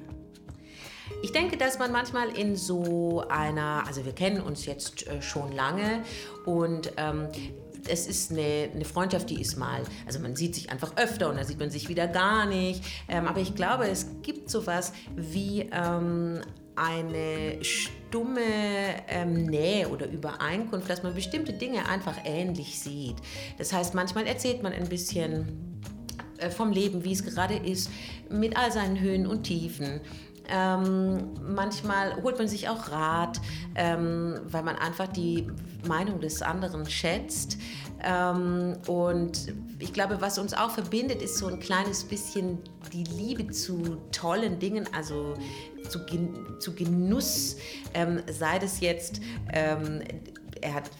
Ich 1.22 1.32
denke, 1.32 1.56
dass 1.56 1.78
man 1.78 1.92
manchmal 1.92 2.36
in 2.36 2.56
so 2.56 3.24
einer, 3.28 3.84
also 3.86 4.04
wir 4.04 4.12
kennen 4.12 4.40
uns 4.40 4.66
jetzt 4.66 5.06
äh, 5.06 5.22
schon 5.22 5.52
lange 5.52 6.02
und 6.46 6.92
ähm, 6.96 7.28
es 7.88 8.06
ist 8.06 8.30
eine, 8.30 8.70
eine, 8.74 8.84
Freundschaft, 8.84 9.30
die 9.30 9.40
ist 9.40 9.56
mal, 9.56 9.82
also 10.06 10.20
man 10.20 10.36
sieht 10.36 10.54
sich 10.54 10.70
einfach 10.70 10.96
öfter 10.96 11.28
und 11.28 11.36
dann 11.36 11.46
sieht 11.46 11.58
man 11.58 11.70
sich 11.70 11.88
wieder 11.88 12.06
gar 12.06 12.46
nicht. 12.46 12.82
Ähm, 13.08 13.26
aber 13.26 13.40
ich 13.40 13.54
glaube, 13.54 13.88
es 13.88 14.06
gibt 14.22 14.50
sowas 14.50 14.92
wie 15.16 15.68
ähm, 15.72 16.40
eine 16.76 17.58
stumme 18.12 18.42
ähm, 19.08 19.46
Nähe 19.46 19.88
oder 19.88 20.06
Übereinkunft, 20.06 20.90
dass 20.90 21.02
man 21.02 21.14
bestimmte 21.14 21.54
Dinge 21.54 21.88
einfach 21.88 22.16
ähnlich 22.26 22.78
sieht. 22.78 23.16
Das 23.56 23.72
heißt, 23.72 23.94
manchmal 23.94 24.26
erzählt 24.26 24.62
man 24.62 24.74
ein 24.74 24.86
bisschen 24.86 25.80
äh, 26.36 26.50
vom 26.50 26.72
Leben, 26.72 27.04
wie 27.04 27.12
es 27.12 27.24
gerade 27.24 27.56
ist, 27.56 27.90
mit 28.28 28.54
all 28.54 28.70
seinen 28.70 29.00
Höhen 29.00 29.26
und 29.26 29.44
Tiefen. 29.44 30.02
Ähm, 30.50 31.30
manchmal 31.40 32.22
holt 32.22 32.36
man 32.36 32.48
sich 32.48 32.68
auch 32.68 32.90
Rat, 32.90 33.40
ähm, 33.76 34.40
weil 34.44 34.62
man 34.62 34.76
einfach 34.76 35.06
die 35.06 35.46
Meinung 35.88 36.20
des 36.20 36.42
anderen 36.42 36.84
schätzt. 36.84 37.56
Ähm, 38.04 38.76
und 38.88 39.54
ich 39.78 39.94
glaube, 39.94 40.20
was 40.20 40.38
uns 40.38 40.52
auch 40.52 40.70
verbindet, 40.70 41.22
ist 41.22 41.38
so 41.38 41.46
ein 41.46 41.60
kleines 41.60 42.04
bisschen 42.04 42.58
die 42.92 43.04
Liebe 43.04 43.50
zu 43.52 43.96
tollen 44.10 44.58
Dingen, 44.58 44.86
also 44.92 45.34
zu, 45.88 46.00
zu 46.58 46.74
Genuss, 46.74 47.56
ähm, 47.94 48.22
sei 48.30 48.58
das 48.58 48.80
jetzt, 48.80 49.20
ähm, 49.52 50.00
er 50.60 50.74
hat 50.74 50.90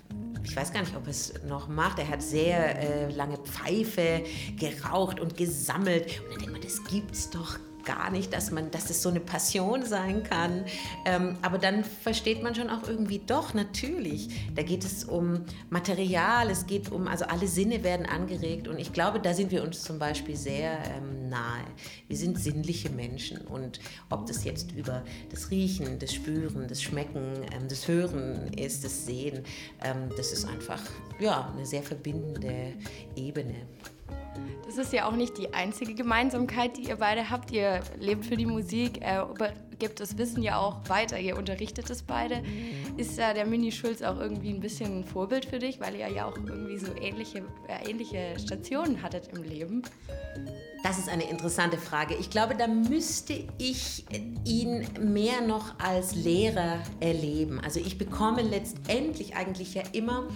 ich 0.44 0.56
weiß 0.56 0.72
gar 0.72 0.80
nicht, 0.80 0.96
ob 0.96 1.04
er 1.04 1.10
es 1.10 1.34
noch 1.46 1.68
macht. 1.68 2.00
Er 2.00 2.08
hat 2.08 2.20
sehr 2.20 2.78
äh, 2.78 3.12
lange 3.12 3.38
Pfeife 3.38 4.24
geraucht 4.58 5.20
und 5.20 5.36
gesammelt. 5.36 6.20
Und 6.22 6.32
dann 6.32 6.38
denkt 6.38 6.52
man, 6.52 6.60
das 6.60 6.82
gibt's 6.84 7.30
doch 7.30 7.58
gar 7.84 8.10
nicht, 8.10 8.32
dass 8.32 8.50
man, 8.50 8.70
dass 8.70 8.90
es 8.90 9.02
so 9.02 9.08
eine 9.08 9.20
Passion 9.20 9.84
sein 9.84 10.22
kann. 10.22 10.64
Ähm, 11.04 11.36
aber 11.42 11.58
dann 11.58 11.84
versteht 11.84 12.42
man 12.42 12.54
schon 12.54 12.70
auch 12.70 12.88
irgendwie 12.88 13.20
doch 13.26 13.54
natürlich. 13.54 14.28
Da 14.54 14.62
geht 14.62 14.84
es 14.84 15.04
um 15.04 15.44
Material, 15.70 16.50
es 16.50 16.66
geht 16.66 16.90
um, 16.90 17.08
also 17.08 17.24
alle 17.26 17.46
Sinne 17.46 17.82
werden 17.82 18.06
angeregt 18.06 18.68
und 18.68 18.78
ich 18.78 18.92
glaube, 18.92 19.20
da 19.20 19.34
sind 19.34 19.50
wir 19.50 19.62
uns 19.62 19.82
zum 19.82 19.98
Beispiel 19.98 20.36
sehr 20.36 20.78
ähm, 20.96 21.28
nahe. 21.28 21.64
Wir 22.08 22.16
sind 22.16 22.38
sinnliche 22.38 22.90
Menschen 22.90 23.38
und 23.38 23.80
ob 24.10 24.26
das 24.26 24.44
jetzt 24.44 24.72
über 24.72 25.02
das 25.30 25.50
Riechen, 25.50 25.98
das 25.98 26.14
Spüren, 26.14 26.68
das 26.68 26.82
Schmecken, 26.82 27.44
ähm, 27.52 27.68
das 27.68 27.88
Hören 27.88 28.52
ist, 28.54 28.84
das 28.84 29.06
Sehen, 29.06 29.44
ähm, 29.82 30.10
das 30.16 30.32
ist 30.32 30.46
einfach 30.46 30.82
ja 31.18 31.52
eine 31.54 31.66
sehr 31.66 31.82
verbindende 31.82 32.74
Ebene. 33.16 33.54
Das 34.66 34.78
ist 34.78 34.92
ja 34.92 35.06
auch 35.06 35.16
nicht 35.16 35.36
die 35.36 35.52
einzige 35.52 35.94
Gemeinsamkeit, 35.94 36.76
die 36.76 36.88
ihr 36.88 36.96
beide 36.96 37.28
habt. 37.28 37.50
Ihr 37.50 37.80
lebt 37.98 38.24
für 38.24 38.36
die 38.36 38.46
Musik, 38.46 39.02
äh, 39.02 39.22
gebt 39.78 40.00
das 40.00 40.16
Wissen 40.16 40.42
ja 40.42 40.58
auch 40.58 40.88
weiter, 40.88 41.18
ihr 41.18 41.36
unterrichtet 41.36 41.90
es 41.90 42.02
beide. 42.02 42.42
Ist 42.96 43.18
da 43.18 43.34
der 43.34 43.46
Mini 43.46 43.72
Schulz 43.72 44.00
auch 44.00 44.18
irgendwie 44.18 44.50
ein 44.50 44.60
bisschen 44.60 45.00
ein 45.00 45.04
Vorbild 45.04 45.44
für 45.44 45.58
dich, 45.58 45.80
weil 45.80 45.96
ihr 45.96 46.08
ja 46.08 46.26
auch 46.26 46.36
irgendwie 46.36 46.78
so 46.78 46.94
ähnliche, 46.94 47.38
äh, 47.68 47.90
ähnliche 47.90 48.38
Stationen 48.38 49.02
hattet 49.02 49.28
im 49.36 49.42
Leben? 49.42 49.82
Das 50.82 50.98
ist 50.98 51.08
eine 51.08 51.28
interessante 51.28 51.78
Frage. 51.78 52.14
Ich 52.14 52.30
glaube, 52.30 52.54
da 52.56 52.66
müsste 52.66 53.34
ich 53.58 54.04
ihn 54.44 54.86
mehr 55.00 55.40
noch 55.40 55.78
als 55.78 56.14
Lehrer 56.14 56.78
erleben. 57.00 57.60
Also 57.60 57.78
ich 57.78 57.98
bekomme 57.98 58.42
letztendlich 58.42 59.36
eigentlich 59.36 59.74
ja 59.74 59.82
immer 59.92 60.28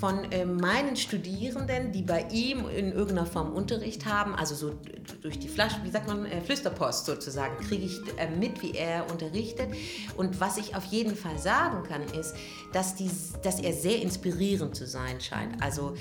von 0.00 0.32
äh, 0.32 0.46
meinen 0.46 0.96
Studierenden, 0.96 1.92
die 1.92 2.02
bei 2.02 2.26
ihm 2.32 2.66
in 2.68 2.92
irgendeiner 2.92 3.26
Form 3.26 3.52
Unterricht 3.52 4.06
haben, 4.06 4.34
also 4.34 4.54
so 4.54 4.72
durch 5.20 5.38
die 5.38 5.48
Flasche, 5.48 5.76
wie 5.84 5.90
sagt 5.90 6.08
man, 6.08 6.24
äh, 6.24 6.40
Flüsterpost 6.40 7.04
sozusagen, 7.04 7.62
kriege 7.66 7.84
ich 7.84 8.00
äh, 8.16 8.30
mit, 8.30 8.62
wie 8.62 8.72
er 8.72 9.10
unterrichtet. 9.10 9.68
Und 10.16 10.40
was 10.40 10.56
ich 10.56 10.74
auf 10.74 10.84
jeden 10.86 11.14
Fall 11.14 11.38
sagen 11.38 11.82
kann, 11.86 12.02
ist, 12.18 12.34
dass, 12.72 12.94
die, 12.94 13.10
dass 13.42 13.60
er 13.60 13.74
sehr 13.74 14.00
inspirierend 14.00 14.74
zu 14.74 14.86
sein 14.86 15.20
scheint. 15.20 15.62
Also 15.62 15.94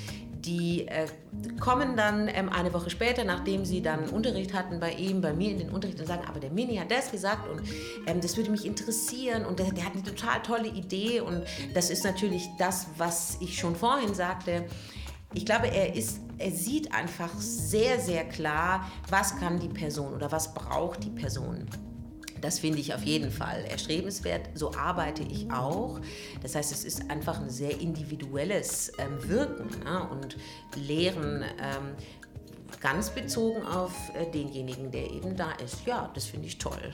die 0.46 0.88
äh, 0.88 1.08
kommen 1.60 1.96
dann 1.98 2.28
ähm, 2.28 2.50
eine 2.50 2.74
Woche 2.74 2.90
später, 2.90 3.24
nachdem 3.24 3.66
sie 3.66 3.82
dann 3.82 4.10
Unterricht 4.10 4.54
hatten 4.54 4.80
bei 4.80 4.94
ihm, 4.94 5.22
bei 5.22 5.34
mir 5.34 5.52
in 5.52 5.60
den 5.60 5.70
Unterricht 5.70 6.00
und 6.00 6.08
sagen, 6.08 6.24
aber 6.28 6.40
der 6.40 6.52
Mini 6.52 6.78
hat 6.78 6.92
das 6.92 7.12
gesagt 7.12 7.50
und 7.50 7.62
ähm, 8.08 8.22
das 8.22 8.38
würde 8.38 8.50
mich 8.50 8.66
interessieren 8.66 9.46
und 9.46 9.60
der, 9.60 9.72
der, 9.72 9.86
hat 9.86 9.94
eine 9.94 10.04
total 10.04 10.42
tolle 10.42 10.70
Idee 10.70 11.22
und 11.22 11.44
das 11.74 11.90
ist 11.90 12.04
natürlich 12.04 12.48
das, 12.58 12.88
was 12.98 13.38
ich 13.42 13.58
schon 13.58 13.76
vorhin 13.76 14.14
sagte. 14.14 14.66
Ich 15.34 15.46
glaube, 15.46 15.68
er, 15.68 15.96
ist, 15.96 16.22
er 16.38 16.52
sieht 16.52 16.94
einfach 16.94 17.32
sehr, 17.38 18.00
sehr 18.00 18.24
klar, 18.24 18.90
was 19.10 19.38
kann 19.38 19.60
die 19.60 19.68
Person 19.68 20.14
oder 20.14 20.32
was 20.32 20.54
braucht 20.54 21.04
die 21.04 21.12
Person. 21.12 21.68
Das 22.42 22.60
finde 22.60 22.80
ich 22.80 22.94
auf 22.94 23.04
jeden 23.04 23.32
Fall 23.32 23.66
erstrebenswert. 23.70 24.50
So 24.54 24.74
arbeite 24.74 25.24
ich 25.24 25.52
auch. 25.52 26.00
Das 26.42 26.56
heißt, 26.56 26.72
es 26.72 26.84
ist 26.84 27.10
einfach 27.10 27.42
ein 27.42 27.50
sehr 27.50 27.80
individuelles 27.80 28.92
ähm, 28.98 29.30
Wirken 29.30 29.70
ne? 29.84 30.08
und 30.10 30.38
Lehren 30.76 31.44
ähm, 31.44 31.96
ganz 32.82 33.10
bezogen 33.10 33.66
auf 33.66 33.94
äh, 34.16 34.26
denjenigen, 34.32 34.92
der 34.92 35.10
eben 35.12 35.36
da 35.36 35.52
ist. 35.64 35.86
Ja, 35.86 36.10
das 36.14 36.26
finde 36.26 36.48
ich 36.48 36.58
toll. 36.58 36.94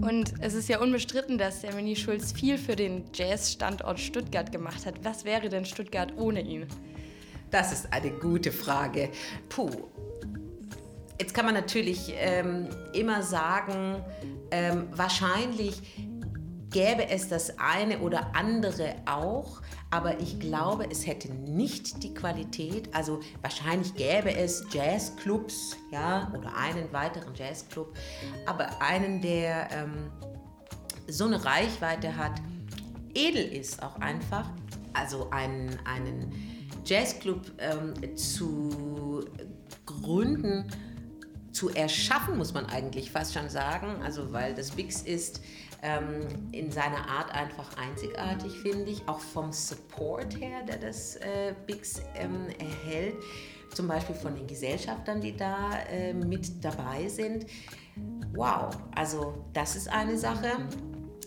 Und 0.00 0.32
es 0.40 0.54
ist 0.54 0.68
ja 0.68 0.80
unbestritten, 0.80 1.36
dass 1.36 1.60
der 1.60 1.74
Mini 1.74 1.94
Schulz 1.94 2.32
viel 2.32 2.56
für 2.56 2.74
den 2.74 3.04
Jazz-Standort 3.12 4.00
Stuttgart 4.00 4.50
gemacht 4.50 4.86
hat. 4.86 5.04
Was 5.04 5.24
wäre 5.24 5.48
denn 5.48 5.64
Stuttgart 5.64 6.12
ohne 6.16 6.40
ihn? 6.40 6.66
Das 7.50 7.72
ist 7.72 7.92
eine 7.92 8.10
gute 8.10 8.52
Frage. 8.52 9.10
Puh. 9.48 9.70
Jetzt 11.20 11.34
kann 11.34 11.46
man 11.46 11.54
natürlich 11.54 12.14
ähm, 12.16 12.68
immer 12.92 13.22
sagen, 13.22 13.96
ähm, 14.50 14.88
wahrscheinlich 14.92 15.82
gäbe 16.70 17.08
es 17.08 17.28
das 17.28 17.58
eine 17.58 18.00
oder 18.00 18.36
andere 18.36 18.94
auch, 19.06 19.60
aber 19.90 20.20
ich 20.20 20.38
glaube, 20.38 20.86
es 20.90 21.06
hätte 21.06 21.32
nicht 21.32 22.02
die 22.02 22.14
Qualität. 22.14 22.94
Also 22.94 23.20
wahrscheinlich 23.42 23.94
gäbe 23.94 24.34
es 24.34 24.64
Jazzclubs, 24.70 25.76
ja, 25.90 26.30
oder 26.38 26.54
einen 26.56 26.92
weiteren 26.92 27.34
Jazzclub, 27.34 27.96
aber 28.46 28.80
einen, 28.80 29.20
der 29.20 29.70
ähm, 29.72 30.10
so 31.08 31.24
eine 31.24 31.42
Reichweite 31.44 32.16
hat, 32.16 32.40
edel 33.14 33.44
ist 33.44 33.82
auch 33.82 33.96
einfach, 33.96 34.50
also 34.92 35.30
einen, 35.30 35.78
einen 35.84 36.57
Jazzclub 36.88 37.42
ähm, 37.58 38.16
zu 38.16 39.24
gründen, 39.84 40.66
zu 41.52 41.68
erschaffen, 41.70 42.38
muss 42.38 42.54
man 42.54 42.66
eigentlich 42.66 43.10
fast 43.10 43.34
schon 43.34 43.50
sagen. 43.50 44.02
Also, 44.02 44.32
weil 44.32 44.54
das 44.54 44.70
Bix 44.70 45.02
ist 45.02 45.42
ähm, 45.82 46.26
in 46.52 46.70
seiner 46.70 47.08
Art 47.08 47.30
einfach 47.32 47.76
einzigartig, 47.76 48.52
finde 48.60 48.90
ich. 48.90 49.06
Auch 49.06 49.20
vom 49.20 49.52
Support 49.52 50.40
her, 50.40 50.62
der 50.66 50.78
das 50.78 51.16
äh, 51.16 51.54
Bix 51.66 52.00
ähm, 52.14 52.46
erhält. 52.58 53.16
Zum 53.74 53.86
Beispiel 53.86 54.14
von 54.14 54.34
den 54.34 54.46
Gesellschaftern, 54.46 55.20
die 55.20 55.36
da 55.36 55.78
äh, 55.90 56.14
mit 56.14 56.64
dabei 56.64 57.06
sind. 57.08 57.44
Wow, 58.34 58.74
also 58.94 59.44
das 59.52 59.76
ist 59.76 59.88
eine 59.88 60.16
Sache. 60.16 60.52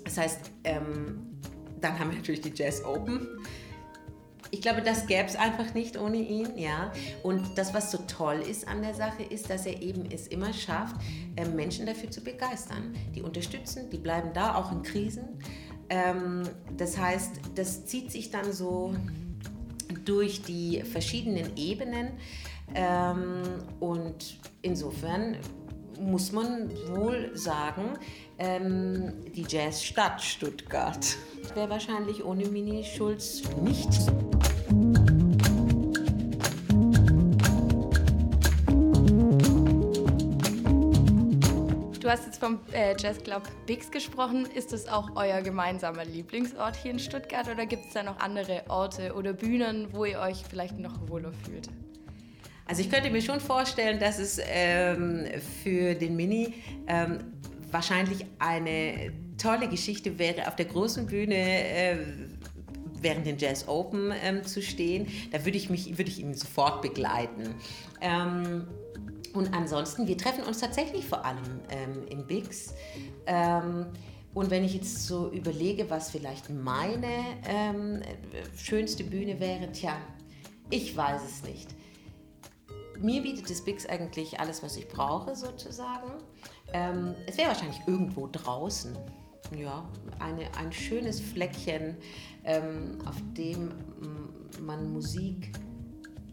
Das 0.04 0.18
heißt, 0.18 0.40
ähm, 0.64 1.40
dann 1.80 2.00
haben 2.00 2.10
wir 2.10 2.18
natürlich 2.18 2.42
die 2.42 2.54
Jazz 2.56 2.84
Open 2.84 3.28
ich 4.52 4.62
glaube, 4.62 4.82
das 4.82 5.08
gäbe 5.08 5.26
es 5.26 5.36
einfach 5.36 5.74
nicht 5.74 5.98
ohne 5.98 6.18
ihn, 6.18 6.58
ja. 6.58 6.92
Und 7.24 7.58
das, 7.58 7.74
was 7.74 7.90
so 7.90 8.00
toll 8.00 8.44
ist 8.48 8.68
an 8.68 8.82
der 8.82 8.94
Sache, 8.94 9.24
ist, 9.24 9.50
dass 9.50 9.66
er 9.66 9.82
eben 9.82 10.10
es 10.12 10.28
immer 10.28 10.54
schafft, 10.54 10.98
ähm, 11.38 11.56
Menschen 11.56 11.86
dafür 11.86 12.12
zu 12.12 12.22
begeistern. 12.22 12.94
Die 13.16 13.22
unterstützen, 13.22 13.90
die 13.90 13.98
bleiben 13.98 14.32
da, 14.34 14.56
auch 14.56 14.72
in 14.72 14.84
Krisen. 14.84 15.40
Ähm, 15.90 16.44
das 16.76 16.98
heißt, 16.98 17.40
das 17.56 17.86
zieht 17.86 18.12
sich 18.12 18.30
dann 18.30 18.52
so 18.52 18.94
durch 20.06 20.42
die 20.42 20.82
verschiedenen 20.82 21.56
Ebenen. 21.56 22.10
Ähm, 22.76 23.44
und 23.80 24.38
insofern 24.62 25.38
muss 26.00 26.32
man 26.32 26.72
wohl 26.88 27.32
sagen, 27.36 27.98
die 28.42 29.46
Jazzstadt 29.48 30.20
Stuttgart 30.20 31.16
wäre 31.54 31.70
wahrscheinlich 31.70 32.26
ohne 32.26 32.48
Mini 32.48 32.84
Schulz 32.84 33.44
nicht 33.62 33.90
Du 42.00 42.10
hast 42.10 42.26
jetzt 42.26 42.40
vom 42.40 42.60
äh, 42.74 42.96
Jazzclub 42.98 43.44
Bix 43.68 43.92
gesprochen. 43.92 44.48
Ist 44.56 44.74
das 44.74 44.88
auch 44.88 45.12
euer 45.16 45.42
gemeinsamer 45.42 46.04
Lieblingsort 46.04 46.76
hier 46.76 46.92
in 46.92 47.00
Stuttgart 47.00 47.48
oder 47.48 47.68
gibt 47.68 47.86
es 47.86 47.94
da 47.94 48.02
noch 48.02 48.20
andere 48.20 48.64
Orte 48.70 49.14
oder 49.14 49.34
Bühnen, 49.34 49.90
wo 49.92 50.06
ihr 50.06 50.20
euch 50.20 50.44
vielleicht 50.50 50.80
noch 50.80 51.08
wohler 51.08 51.32
fühlt? 51.46 51.70
Also 52.66 52.82
ich 52.82 52.90
könnte 52.90 53.12
mir 53.12 53.22
schon 53.22 53.40
vorstellen, 53.40 54.00
dass 54.00 54.18
es 54.18 54.42
ähm, 54.44 55.28
für 55.64 55.94
den 55.94 56.16
Mini 56.16 56.56
ähm, 56.88 57.20
wahrscheinlich 57.72 58.26
eine 58.40 59.12
tolle 59.38 59.68
Geschichte 59.68 60.20
wäre, 60.20 60.48
auf 60.48 60.56
der 60.56 60.66
großen 60.66 61.06
Bühne 61.06 61.36
äh, 61.36 61.98
während 63.02 63.26
den 63.26 63.38
Jazz 63.38 63.68
Open 63.68 64.14
ähm, 64.24 64.44
zu 64.44 64.62
stehen. 64.62 65.08
Da 65.32 65.44
würde 65.46 65.58
ich, 65.58 65.70
mich, 65.70 65.98
würde 65.98 66.10
ich 66.10 66.20
ihn 66.20 66.34
sofort 66.34 66.82
begleiten. 66.82 67.56
Ähm, 68.00 68.68
und 69.34 69.54
ansonsten, 69.54 70.08
wir 70.08 70.18
treffen 70.18 70.44
uns 70.44 70.60
tatsächlich 70.60 71.06
vor 71.06 71.26
allem 71.26 71.62
ähm, 71.70 72.08
in 72.10 72.28
Bigs. 72.28 72.74
Ähm, 73.26 73.88
und 74.34 74.50
wenn 74.50 74.64
ich 74.64 74.74
jetzt 74.74 75.08
so 75.08 75.30
überlege, 75.32 75.90
was 75.90 76.10
vielleicht 76.10 76.50
meine 76.50 77.08
ähm, 77.48 78.02
schönste 78.56 79.04
Bühne 79.04 79.40
wäre, 79.40 79.72
tja, 79.72 79.98
ich 80.70 80.96
weiß 80.96 81.22
es 81.26 81.44
nicht. 81.44 81.68
mir 83.00 83.22
bietet 83.22 83.50
das 83.50 83.62
Bix 83.62 83.86
eigentlich 83.86 84.40
alles, 84.40 84.64
was 84.64 84.78
ich 84.78 84.88
brauche, 84.88 85.36
sozusagen. 85.36 86.12
Ähm, 86.74 87.16
es 87.28 87.38
wäre 87.38 87.50
wahrscheinlich 87.50 87.82
irgendwo 87.88 88.28
draußen. 88.32 88.98
Ja, 89.58 89.84
eine, 90.20 90.44
ein 90.58 90.72
schönes 90.72 91.20
Fleckchen, 91.20 91.98
ähm, 92.46 93.00
auf 93.06 93.18
dem 93.36 93.74
man 94.62 94.94
Musik 94.94 95.52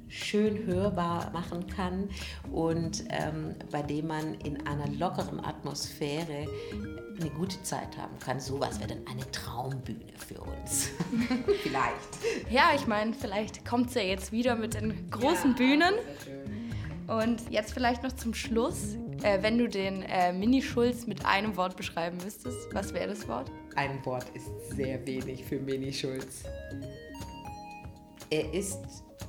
schön 0.08 0.66
hörbar 0.66 1.30
machen 1.32 1.66
kann 1.66 2.08
und 2.50 3.04
ähm, 3.10 3.54
bei 3.70 3.82
dem 3.82 4.06
man 4.06 4.34
in 4.34 4.66
einer 4.66 4.88
lockeren 4.88 5.44
Atmosphäre 5.44 6.46
eine 7.20 7.30
gute 7.30 7.62
Zeit 7.62 7.96
haben 7.96 8.18
kann. 8.18 8.40
Sowas 8.40 8.78
wäre 8.78 8.94
dann 8.94 9.06
eine 9.06 9.30
Traumbühne 9.30 10.12
für 10.16 10.40
uns. 10.40 10.90
vielleicht. 11.62 12.50
Ja, 12.50 12.70
ich 12.74 12.86
meine, 12.86 13.12
vielleicht 13.12 13.64
kommt 13.66 13.88
es 13.88 13.94
ja 13.94 14.02
jetzt 14.02 14.32
wieder 14.32 14.54
mit 14.54 14.74
den 14.74 15.10
großen 15.10 15.50
ja, 15.50 15.56
Bühnen. 15.56 15.94
Und 17.08 17.50
jetzt 17.50 17.72
vielleicht 17.72 18.02
noch 18.02 18.12
zum 18.12 18.34
Schluss, 18.34 18.96
äh, 19.22 19.42
wenn 19.42 19.56
du 19.56 19.66
den 19.66 20.02
äh, 20.02 20.30
Mini-Schulz 20.30 21.06
mit 21.06 21.24
einem 21.24 21.56
Wort 21.56 21.74
beschreiben 21.74 22.18
müsstest, 22.22 22.72
was 22.74 22.92
wäre 22.92 23.08
das 23.08 23.26
Wort? 23.26 23.50
Ein 23.76 24.04
Wort 24.04 24.26
ist 24.34 24.46
sehr 24.76 25.04
wenig 25.06 25.42
für 25.42 25.58
Mini-Schulz. 25.58 26.44
Er 28.28 28.52
ist 28.52 28.80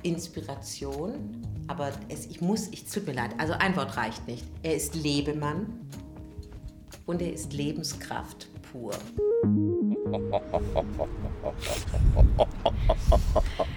Inspiration, 0.02 1.42
aber 1.68 1.90
es, 2.10 2.26
ich 2.26 2.42
muss, 2.42 2.68
ich 2.68 2.84
tut 2.84 3.06
mir 3.06 3.14
leid, 3.14 3.30
also 3.38 3.54
ein 3.54 3.74
Wort 3.76 3.96
reicht 3.96 4.26
nicht. 4.28 4.44
Er 4.62 4.76
ist 4.76 4.94
Lebemann 4.94 5.88
und 7.06 7.22
er 7.22 7.32
ist 7.32 7.54
Lebenskraft 7.54 8.48
pur. 8.70 8.92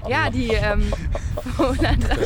Ja, 0.08 0.30
die 0.30 0.50
ähm, 0.50 0.92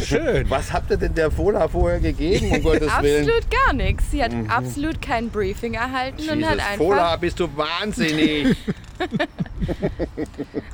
Schön. 0.03 0.49
Was 0.49 0.73
habt 0.73 0.89
ihr 0.91 0.98
denn 0.98 1.14
der 1.14 1.31
Fola 1.31 1.68
vorher 1.68 1.99
gegeben, 1.99 2.52
um 2.52 2.64
Gottes 2.64 2.91
Willen? 3.02 3.30
Absolut 3.30 3.52
gar 3.52 3.73
nichts. 3.73 4.11
Sie 4.11 4.23
hat 4.23 4.31
mhm. 4.31 4.49
absolut 4.49 5.02
kein 5.02 5.30
Briefing 5.30 5.76
erhalten 5.76 6.19
Jesus, 6.19 6.35
und 6.35 6.45
hat 6.45 6.60
einfach... 6.60 6.77
Fola, 6.77 7.15
bist 7.18 7.39
du 7.39 7.48
wahnsinnig. 7.56 8.56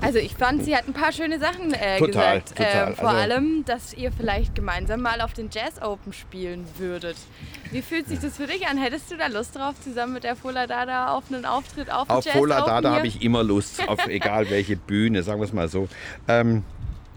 also 0.02 0.20
ich 0.20 0.36
fand, 0.36 0.64
sie 0.64 0.76
hat 0.76 0.88
ein 0.88 0.94
paar 0.94 1.12
schöne 1.12 1.40
Sachen 1.40 1.74
äh, 1.74 1.98
total, 1.98 2.40
gesagt. 2.40 2.58
Total. 2.58 2.90
Ähm, 2.90 2.96
vor 2.96 3.10
also 3.10 3.22
allem, 3.22 3.66
dass 3.66 3.94
ihr 3.94 4.12
vielleicht 4.12 4.56
gemeinsam 4.56 5.02
mal 5.02 5.22
auf 5.22 5.34
den 5.34 5.50
Jazz 5.52 5.82
Open 5.82 6.14
spielen 6.14 6.66
würdet. 6.78 7.18
Wie 7.72 7.82
fühlt 7.82 8.08
sich 8.08 8.20
das 8.20 8.38
für 8.38 8.48
dich 8.48 8.68
an? 8.68 8.78
Hättest 8.78 9.12
du 9.12 9.18
da 9.18 9.28
Lust 9.28 9.56
drauf, 9.56 9.76
zusammen 9.82 10.14
mit 10.14 10.24
der 10.24 10.36
Fola 10.36 10.68
Dada 10.68 11.16
auf 11.16 11.26
einen 11.32 11.46
Auftritt 11.46 11.92
auf, 11.92 12.10
auf 12.10 12.26
Jazz 12.26 12.36
Fola 12.36 12.62
Dada 12.62 12.96
habe 12.96 13.08
ich 13.08 13.22
immer 13.22 13.44
Lust, 13.44 13.88
auf 13.88 14.06
egal 14.08 14.50
welche 14.50 14.76
Bühne, 14.76 15.24
sagen 15.24 15.40
wir 15.40 15.46
es 15.46 15.54
mal 15.54 15.68
so. 15.68 15.88
Ähm, 16.28 16.64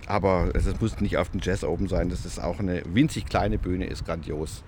aber 0.07 0.51
es 0.55 0.81
muss 0.81 1.01
nicht 1.01 1.17
auf 1.17 1.31
den 1.31 1.41
Jazz 1.43 1.65
Open 1.65 1.89
sein. 1.89 2.09
Das 2.09 2.25
ist 2.25 2.39
auch 2.39 2.61
eine 2.61 2.83
winzig 2.87 3.27
kleine 3.27 3.59
Bühne, 3.59 3.87
ist 3.87 4.07
grandios. 4.07 4.63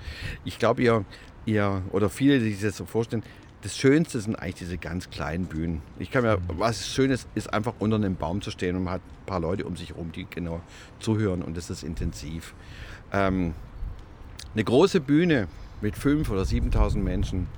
Ich 0.45 0.59
glaube, 0.59 0.83
ihr, 0.83 1.05
ihr 1.47 1.83
oder 1.91 2.11
viele, 2.11 2.41
die 2.41 2.53
sich 2.53 2.62
das 2.62 2.77
so 2.77 2.87
vorstellen, 2.87 3.23
das 3.62 3.76
Schönste 3.76 4.20
sind 4.20 4.36
eigentlich 4.36 4.56
diese 4.56 4.78
ganz 4.78 5.10
kleinen 5.10 5.47
Bühnen. 5.47 5.82
Ich 5.98 6.10
kann 6.10 6.22
mir, 6.22 6.39
was 6.48 6.89
Schönes 6.89 7.26
ist, 7.35 7.52
einfach 7.52 7.74
unter 7.78 7.97
einem 7.97 8.16
Baum 8.16 8.40
zu 8.40 8.51
stehen 8.51 8.76
und 8.76 8.85
man 8.85 8.94
hat 8.94 9.01
ein 9.01 9.26
paar 9.26 9.40
Leute 9.40 9.64
um 9.64 9.76
sich 9.76 9.90
herum, 9.90 10.12
die 10.12 10.26
genau 10.28 10.60
zuhören 11.01 11.43
und 11.43 11.56
das 11.56 11.68
ist 11.70 11.82
intensiv. 11.82 12.55
Ähm, 13.12 13.55
eine 14.55 14.64
große 14.64 15.01
Bühne 15.01 15.48
mit 15.80 15.97
5.000 15.97 16.30
oder 16.30 16.43
7.000 16.43 16.98
Menschen, 16.98 17.48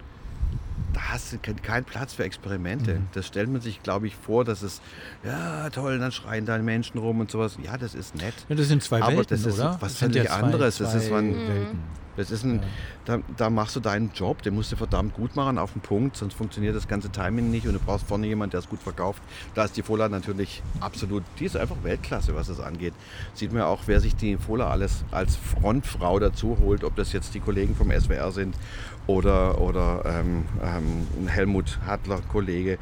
da 0.92 1.00
hast 1.12 1.32
du 1.32 1.38
keinen 1.38 1.84
Platz 1.84 2.14
für 2.14 2.24
Experimente. 2.24 2.94
Mhm. 2.94 3.06
Das 3.12 3.26
stellt 3.26 3.48
man 3.48 3.60
sich, 3.60 3.82
glaube 3.82 4.06
ich, 4.06 4.16
vor, 4.16 4.44
dass 4.44 4.62
es, 4.62 4.80
ja 5.22 5.70
toll, 5.70 5.98
dann 5.98 6.12
schreien 6.12 6.46
da 6.46 6.58
Menschen 6.58 6.98
rum 6.98 7.20
und 7.20 7.30
sowas. 7.30 7.58
Ja, 7.62 7.76
das 7.76 7.94
ist 7.94 8.16
nett. 8.16 8.34
Ja, 8.48 8.56
das 8.56 8.68
sind 8.68 8.82
zwei 8.82 9.00
Aber 9.02 9.16
Welten, 9.18 9.28
das 9.28 9.46
ist 9.46 9.60
oder? 9.60 9.76
was 9.80 9.96
völlig 9.96 10.24
ja 10.24 10.30
anderes. 10.32 10.76
Zwei 10.76 10.84
das 10.84 10.94
ist 10.94 11.10
man, 11.10 11.34
Welten. 11.34 11.78
Das 12.20 12.30
ist 12.30 12.44
ein, 12.44 12.56
ja. 12.56 12.62
da, 13.04 13.18
da, 13.36 13.50
machst 13.50 13.76
du 13.76 13.80
deinen 13.80 14.10
Job, 14.14 14.42
den 14.42 14.54
musst 14.54 14.70
du 14.72 14.76
verdammt 14.76 15.14
gut 15.14 15.36
machen 15.36 15.58
auf 15.58 15.72
den 15.72 15.80
Punkt, 15.80 16.16
sonst 16.16 16.34
funktioniert 16.34 16.76
das 16.76 16.86
ganze 16.86 17.10
Timing 17.10 17.50
nicht 17.50 17.66
und 17.66 17.72
du 17.72 17.78
brauchst 17.78 18.06
vorne 18.06 18.26
jemanden, 18.26 18.52
der 18.52 18.60
es 18.60 18.68
gut 18.68 18.80
verkauft. 18.80 19.22
Da 19.54 19.64
ist 19.64 19.76
die 19.76 19.82
Fola 19.82 20.08
natürlich 20.08 20.62
absolut, 20.80 21.22
die 21.38 21.46
ist 21.46 21.56
einfach 21.56 21.76
Weltklasse, 21.82 22.34
was 22.34 22.48
das 22.48 22.60
angeht. 22.60 22.94
Sieht 23.34 23.52
man 23.52 23.62
auch, 23.62 23.82
wer 23.86 24.00
sich 24.00 24.14
die 24.14 24.36
Fola 24.36 24.70
alles 24.70 25.04
als 25.10 25.36
Frontfrau 25.36 26.18
dazu 26.18 26.58
holt, 26.60 26.84
ob 26.84 26.96
das 26.96 27.12
jetzt 27.12 27.34
die 27.34 27.40
Kollegen 27.40 27.74
vom 27.74 27.90
SWR 27.90 28.32
sind 28.32 28.54
oder, 29.06 29.60
oder 29.60 30.02
ähm, 30.04 30.44
ähm, 30.62 31.28
Helmut 31.28 31.78
Hadler, 31.86 32.20
Kollege 32.30 32.78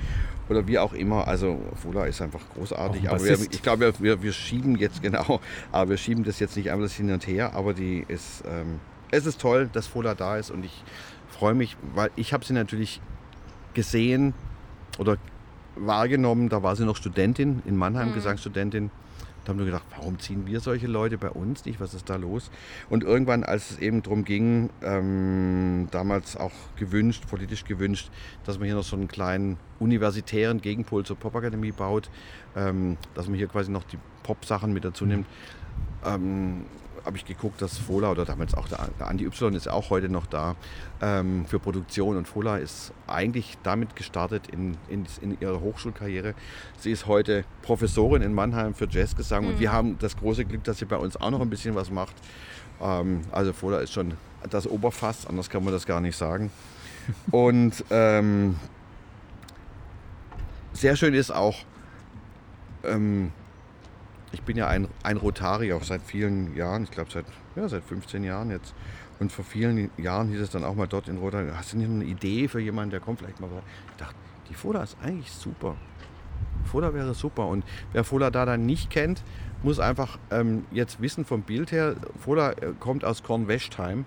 oder 0.48 0.66
wie 0.66 0.78
auch 0.78 0.93
immer. 0.93 1.28
Also 1.28 1.60
Fola 1.77 2.06
ist 2.06 2.20
einfach 2.23 2.40
großartig. 2.55 3.09
Aber 3.09 3.23
wir, 3.24 3.39
ich 3.51 3.62
glaube, 3.62 3.93
wir, 3.98 4.23
wir 4.23 4.32
schieben 4.32 4.77
jetzt 4.77 5.02
genau, 5.02 5.40
aber 5.73 5.90
wir 5.90 5.97
schieben 5.97 6.24
das 6.24 6.39
jetzt 6.40 6.56
nicht 6.56 6.70
einfach 6.70 6.90
hin 6.90 7.10
und 7.10 7.27
her, 7.27 7.55
aber 7.55 7.74
die 7.74 8.05
ist 8.09 8.44
ähm, 8.47 8.81
es 9.10 9.26
ist 9.26 9.40
toll, 9.40 9.68
dass 9.72 9.86
Fola 9.86 10.14
da 10.14 10.36
ist 10.36 10.51
und 10.51 10.64
ich 10.64 10.85
freue 11.28 11.55
mich, 11.55 11.76
weil 11.94 12.10
ich 12.16 12.32
habe 12.32 12.44
sie 12.44 12.52
natürlich 12.52 13.01
gesehen 13.74 14.35
oder 14.98 15.16
wahrgenommen, 15.76 16.48
da 16.48 16.62
war 16.62 16.76
sie 16.76 16.85
noch 16.85 16.97
Studentin 16.97 17.62
in 17.64 17.76
Mannheim, 17.76 18.10
mhm. 18.10 18.14
Gesangsstudentin. 18.14 18.90
Da 19.44 19.52
haben 19.52 19.60
wir 19.60 19.66
gedacht, 19.66 19.86
warum 19.97 20.18
ziehen 20.18 20.47
wir 20.47 20.60
solche 20.60 20.86
Leute 20.86 21.16
bei 21.16 21.30
uns 21.30 21.64
nicht? 21.64 21.80
Was 21.80 21.94
ist 21.94 22.10
da 22.10 22.16
los? 22.16 22.51
Und 22.90 23.02
irgendwann, 23.02 23.44
als 23.44 23.70
es 23.70 23.78
eben 23.78 24.02
darum 24.02 24.24
ging, 24.26 24.68
ähm, 24.82 25.89
damals 25.90 26.36
auch 26.36 26.52
gewünscht, 26.76 27.24
politisch 27.30 27.64
gewünscht, 27.64 28.10
dass 28.44 28.59
man 28.59 28.66
hier 28.66 28.74
noch 28.74 28.85
so 28.85 28.94
einen 28.94 29.09
kleinen 29.09 29.56
universitären 29.78 30.60
Gegenpol 30.60 31.06
zur 31.06 31.16
Popakademie 31.16 31.72
baut, 31.72 32.10
ähm, 32.56 32.98
dass 33.14 33.26
man 33.26 33.36
hier 33.36 33.47
quasi 33.47 33.70
noch 33.70 33.85
die 33.85 33.98
Pop-Sachen 34.22 34.74
mit 34.74 34.85
dazu 34.85 35.06
nimmt. 35.06 35.26
Ähm, 36.05 36.66
habe 37.09 37.16
ich 37.16 37.24
geguckt, 37.24 37.62
dass 37.62 37.78
Fola 37.78 38.10
oder 38.10 38.26
damals 38.26 38.52
auch 38.52 38.68
der, 38.68 38.90
Andi 39.01 39.24
Y 39.24 39.55
ist 39.55 39.66
auch 39.66 39.89
heute 39.89 40.10
noch 40.10 40.26
da 40.26 40.56
ähm, 41.01 41.47
für 41.47 41.59
Produktion 41.59 42.18
und 42.18 42.28
Fola 42.28 42.59
ist 42.59 42.93
eigentlich 43.06 43.56
damit 43.62 43.97
gestartet 43.97 44.48
in, 44.48 44.76
in, 44.90 45.06
in, 45.22 45.40
ihrer 45.40 45.62
Hochschulkarriere. 45.62 46.35
Sie 46.78 46.90
ist 46.90 47.06
heute 47.06 47.44
Professorin 47.62 48.20
in 48.20 48.35
Mannheim 48.35 48.74
für 48.74 48.86
Jazzgesang 48.86 49.44
mhm. 49.44 49.51
und 49.52 49.59
wir 49.59 49.72
haben 49.72 49.98
das 49.98 50.18
große 50.18 50.44
Glück, 50.44 50.64
dass 50.64 50.80
sie 50.80 50.85
bei 50.85 50.98
uns 50.98 51.16
auch 51.16 51.30
noch 51.30 51.40
ein 51.40 51.48
bisschen 51.48 51.74
was 51.74 51.90
macht. 51.90 52.14
Ähm, 52.82 53.22
also 53.32 53.55
Fola 53.55 53.78
ist 53.78 53.94
schon 53.94 54.12
das 54.51 54.66
Oberfass, 54.66 55.26
anders 55.26 55.48
kann 55.48 55.64
man 55.64 55.72
das 55.72 55.86
gar 55.86 56.02
nicht 56.02 56.16
sagen. 56.16 56.51
Und 57.30 57.85
ähm, 57.89 58.56
sehr 60.74 60.94
schön 60.94 61.14
ist 61.14 61.30
auch, 61.30 61.56
ähm, 62.85 63.32
ich 64.32 64.42
bin 64.42 64.56
ja 64.56 64.68
ein, 64.68 64.88
ein 65.02 65.16
Rotarier 65.16 65.78
seit 65.82 66.02
vielen 66.02 66.55
Jahren, 66.56 66.84
ich 66.84 66.90
glaube 66.90 67.10
seit, 67.10 67.24
ja, 67.56 67.68
seit 67.68 67.84
15 67.84 68.24
Jahren 68.24 68.50
jetzt. 68.50 68.74
Und 69.20 69.32
vor 69.32 69.44
vielen 69.44 69.90
Jahren 69.96 70.28
hieß 70.28 70.40
es 70.40 70.50
dann 70.50 70.64
auch 70.64 70.74
mal 70.74 70.86
dort 70.86 71.09
in 71.09 71.18
Rotary, 71.18 71.50
hast 71.56 71.72
du 71.72 71.78
nicht 71.78 71.90
eine 71.90 72.05
Idee 72.05 72.46
für 72.46 72.60
jemanden, 72.60 72.90
der 72.90 73.00
kommt 73.00 73.18
vielleicht 73.18 73.40
mal? 73.40 73.48
Ich 73.90 73.96
dachte, 73.96 74.14
die 74.48 74.55
Foda 74.55 74.82
ist 74.82 74.96
eigentlich 75.02 75.32
super. 75.32 75.76
Foda 76.64 76.94
wäre 76.94 77.14
super. 77.14 77.46
Und 77.46 77.64
wer 77.92 78.05
Foda 78.05 78.30
da 78.30 78.44
dann 78.44 78.66
nicht 78.66 78.90
kennt, 78.90 79.24
muss 79.62 79.80
einfach 79.80 80.18
ähm, 80.30 80.66
jetzt 80.70 81.00
wissen 81.00 81.24
vom 81.24 81.42
Bild 81.42 81.72
her, 81.72 81.96
Foda 82.20 82.52
äh, 82.52 82.72
kommt 82.78 83.05
aus 83.05 83.22
Kornwestheim 83.22 84.05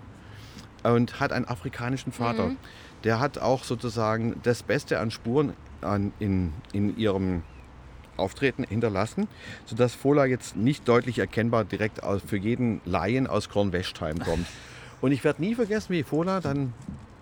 und 0.82 1.20
hat 1.20 1.32
einen 1.32 1.46
afrikanischen 1.46 2.12
Vater. 2.12 2.46
Mhm. 2.46 2.56
Der 3.04 3.20
hat 3.20 3.38
auch 3.38 3.64
sozusagen 3.64 4.36
das 4.42 4.62
Beste 4.62 4.98
an 4.98 5.10
Spuren 5.10 5.54
an, 5.80 6.12
in, 6.20 6.52
in 6.72 6.96
ihrem 6.96 7.42
Auftreten 8.22 8.64
hinterlassen, 8.64 9.28
sodass 9.66 9.94
Fola 9.94 10.24
jetzt 10.24 10.56
nicht 10.56 10.88
deutlich 10.88 11.18
erkennbar 11.18 11.64
direkt 11.64 12.00
für 12.26 12.36
jeden 12.36 12.80
Laien 12.84 13.26
aus 13.26 13.48
Kornwestheim 13.48 14.18
kommt. 14.20 14.46
Und 15.00 15.12
ich 15.12 15.24
werde 15.24 15.42
nie 15.42 15.54
vergessen, 15.54 15.92
wie 15.92 16.02
Fola 16.04 16.40
dann 16.40 16.72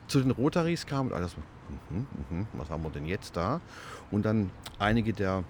zu 0.07 0.21
den 0.21 0.31
Rotaries 0.31 0.87
kam 0.87 1.07
und 1.07 1.13
alles, 1.13 1.35
mhm, 1.89 2.07
mhm, 2.29 2.47
was 2.53 2.69
haben 2.69 2.83
wir 2.83 2.91
denn 2.91 3.07
jetzt 3.07 3.37
da? 3.37 3.61
Und 4.11 4.25
dann 4.25 4.51
einige 4.79 5.13
der 5.13 5.45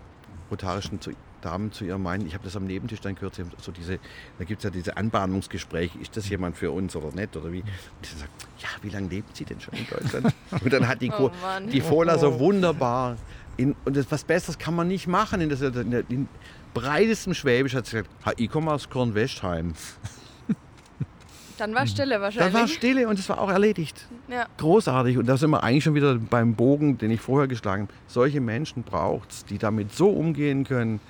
rotarischen 0.51 1.01
Damen 1.41 1.73
zu 1.73 1.85
ihr 1.85 1.99
meinen, 1.99 2.27
ich 2.27 2.35
habe 2.35 2.45
das 2.45 2.57
am 2.57 2.65
Nebentisch 2.65 3.01
dann 3.01 3.15
gehört, 3.15 3.41
so 3.59 3.73
diese, 3.73 3.99
da 4.39 4.45
gibt 4.45 4.61
es 4.61 4.65
ja 4.65 4.71
diese 4.71 4.97
Anbahnungsgespräche, 4.97 5.99
ist 5.99 6.17
das 6.17 6.29
jemand 6.29 6.57
für 6.57 6.71
uns 6.71 6.95
oder 6.95 7.15
nicht 7.15 7.37
oder 7.37 7.51
wie? 7.51 7.61
Und 7.61 8.07
sie 8.07 8.17
sagt, 8.17 8.31
ja, 8.59 8.69
wie 8.83 8.91
lange 8.91 9.09
leben 9.09 9.29
Sie 9.33 9.45
denn 9.45 9.61
schon 9.61 9.75
in 9.75 9.87
Deutschland? 9.87 10.35
Und 10.63 10.73
dann 10.73 10.87
hat 10.87 11.01
die, 11.01 11.11
oh 11.11 11.31
die 11.73 11.81
Fola 11.81 12.19
so 12.19 12.39
wunderbar 12.39 13.17
in, 13.61 13.77
und 13.85 13.97
das, 13.97 14.11
was 14.11 14.25
Besseres 14.25 14.59
kann 14.59 14.75
man 14.75 14.89
nicht 14.89 15.07
machen. 15.07 15.41
In, 15.41 15.51
das, 15.51 15.61
in, 15.61 15.91
der, 15.91 16.03
in 16.09 16.29
breitestem 16.73 17.35
Schwäbisch 17.35 17.75
hat 17.75 17.87
sie 17.87 17.99
gesagt, 17.99 18.41
ich 18.41 18.51
komme 18.51 18.73
aus 18.73 18.89
Kornwestheim. 18.89 19.75
Dann 21.59 21.75
war 21.75 21.87
Stille 21.87 22.23
wahrscheinlich. 22.23 22.53
Dann 22.55 22.63
war 22.63 22.69
Stille 22.69 23.07
und 23.07 23.19
es 23.19 23.29
war 23.29 23.39
auch 23.39 23.51
erledigt. 23.51 24.07
Ja. 24.29 24.47
Großartig. 24.57 25.19
Und 25.19 25.27
da 25.27 25.37
sind 25.37 25.51
wir 25.51 25.63
eigentlich 25.63 25.85
schon 25.85 25.95
wieder 25.95 26.15
beim 26.15 26.55
Bogen, 26.55 26.97
den 26.97 27.11
ich 27.11 27.21
vorher 27.21 27.49
geschlagen 27.49 27.83
habe. 27.83 27.93
Solche 28.07 28.41
Menschen 28.41 28.83
braucht 28.83 29.31
es, 29.31 29.45
die 29.45 29.59
damit 29.59 29.93
so 29.93 30.09
umgehen 30.09 30.65
können 30.65 31.01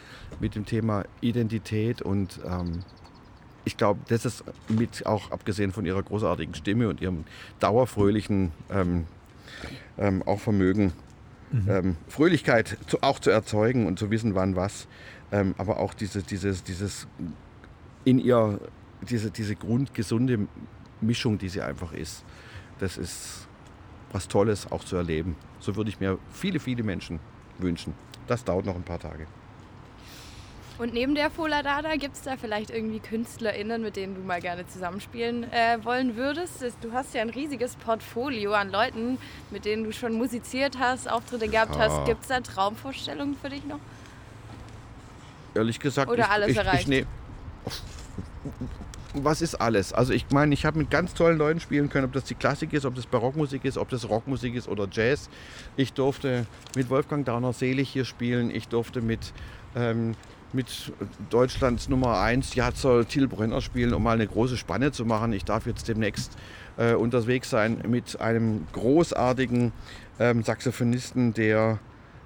mit 0.41 0.57
dem 0.57 0.67
Thema 0.67 1.05
Identität. 1.21 2.03
Und 2.03 2.41
ähm, 2.45 2.81
ich 3.65 3.77
glaube, 3.77 4.01
das 4.09 4.25
ist 4.25 4.43
mit, 4.69 5.07
auch 5.07 5.31
abgesehen 5.31 5.71
von 5.71 5.87
ihrer 5.87 6.03
großartigen 6.03 6.57
Stimme 6.57 6.89
und 6.89 7.01
ihrem 7.01 7.25
dauerfröhlichen 7.61 8.51
ähm, 8.73 9.07
ähm, 9.99 10.25
auch 10.27 10.41
Vermögen, 10.41 10.93
mhm. 11.53 11.69
ähm, 11.69 11.97
Fröhlichkeit 12.09 12.79
zu, 12.87 13.03
auch 13.03 13.19
zu 13.19 13.31
erzeugen 13.31 13.87
und 13.87 13.99
zu 13.99 14.11
wissen, 14.11 14.35
wann 14.35 14.57
was. 14.57 14.89
Ähm, 15.33 15.55
aber 15.59 15.79
auch 15.79 15.95
diese, 15.95 16.23
dieses, 16.23 16.65
dieses 16.65 17.07
in 18.05 18.19
ihr 18.19 18.59
diese, 19.03 19.31
diese 19.31 19.57
grundgesunde 19.57 20.47
Mischung, 21.01 21.39
die 21.39 21.49
sie 21.49 21.63
einfach 21.63 21.93
ist, 21.93 22.25
das 22.79 22.99
ist 22.99 23.49
was 24.13 24.29
Tolles 24.29 24.71
auch 24.71 24.85
zu 24.85 24.97
erleben. 24.97 25.37
So 25.61 25.77
würde 25.77 25.91
ich 25.91 26.01
mir 26.01 26.19
viele, 26.33 26.59
viele 26.59 26.83
Menschen 26.83 27.21
wünschen. 27.59 27.95
Das 28.27 28.45
dauert 28.45 28.67
noch 28.67 28.75
ein 28.75 28.83
paar 28.83 28.99
Tage. 28.99 29.27
Und 30.81 30.95
neben 30.95 31.15
der 31.15 31.31
Fola 31.31 31.63
Dada 31.63 31.97
gibt 31.97 32.17
es 32.17 32.23
da 32.23 32.39
vielleicht 32.39 32.71
irgendwie 32.71 33.01
KünstlerInnen, 33.01 33.83
mit 33.83 33.97
denen 33.97 34.15
du 34.15 34.23
mal 34.23 34.41
gerne 34.41 34.67
zusammenspielen 34.67 35.45
äh, 35.53 35.77
wollen 35.85 36.17
würdest? 36.17 36.65
Du 36.81 36.93
hast 36.93 37.13
ja 37.15 37.21
ein 37.21 37.29
riesiges 37.29 37.77
Portfolio 37.77 38.55
an 38.55 38.71
Leuten, 38.71 39.19
mit 39.51 39.67
denen 39.67 39.85
du 39.85 39.93
schon 39.93 40.15
musiziert 40.15 40.79
hast, 40.79 41.07
Auftritte 41.07 41.49
gehabt 41.49 41.77
ah. 41.77 41.81
hast. 41.81 42.07
Gibt 42.07 42.23
es 42.23 42.29
da 42.29 42.41
Traumvorstellungen 42.41 43.37
für 43.37 43.51
dich 43.51 43.63
noch? 43.67 43.79
Ehrlich 45.55 45.79
gesagt, 45.81 46.11
Oder 46.11 46.25
ich, 46.25 46.31
alles 46.31 46.49
ich, 46.49 46.57
erreicht? 46.57 46.81
Ich, 46.81 46.89
nee. 46.89 47.07
Was 49.13 49.43
ist 49.43 49.57
alles? 49.57 49.93
Also 49.93 50.15
ich 50.15 50.31
meine, 50.31 50.55
ich 50.55 50.65
habe 50.65 50.79
mit 50.79 50.91
ganz 50.91 51.13
tollen 51.13 51.37
Leuten 51.37 51.61
spielen 51.61 51.91
können, 51.91 52.07
ob 52.07 52.15
das 52.15 52.25
die 52.25 52.37
Klassik 52.37 52.73
ist, 52.73 52.87
ob 52.87 52.95
das 52.95 53.05
Barockmusik 53.05 53.67
ist, 53.67 53.77
ob 53.77 53.91
das 53.91 54.09
Rockmusik 54.09 54.55
ist 54.55 54.67
oder 54.67 54.89
Jazz. 54.91 55.29
Ich 55.77 55.93
durfte 55.93 56.47
mit 56.75 56.89
Wolfgang 56.89 57.27
Dauner 57.27 57.53
Selig 57.53 57.91
hier 57.91 58.07
spielen. 58.07 58.51
Ich 58.51 58.69
durfte 58.69 59.03
mit 59.03 59.35
ähm, 59.77 60.15
mit 60.53 60.93
Deutschlands 61.31 61.89
Nummer 61.89 62.21
1 62.21 62.55
Jatzer 62.55 63.07
Till 63.07 63.29
Brenner 63.29 63.61
spielen, 63.61 63.95
um 63.95 64.03
mal 64.03 64.13
eine 64.13 64.27
große 64.27 64.57
Spanne 64.57 64.93
zu 64.93 65.05
machen. 65.05 65.33
Ich 65.33 65.45
darf 65.45 65.67
jetzt 65.67 65.89
demnächst 65.89 66.37
äh, 66.77 66.95
unterwegs 66.95 67.51
sein 67.51 67.83
mit 67.89 68.21
einem 68.21 68.67
großartigen 68.73 69.73
ähm, 70.19 70.43
Saxophonisten, 70.43 71.35
der 71.35 71.79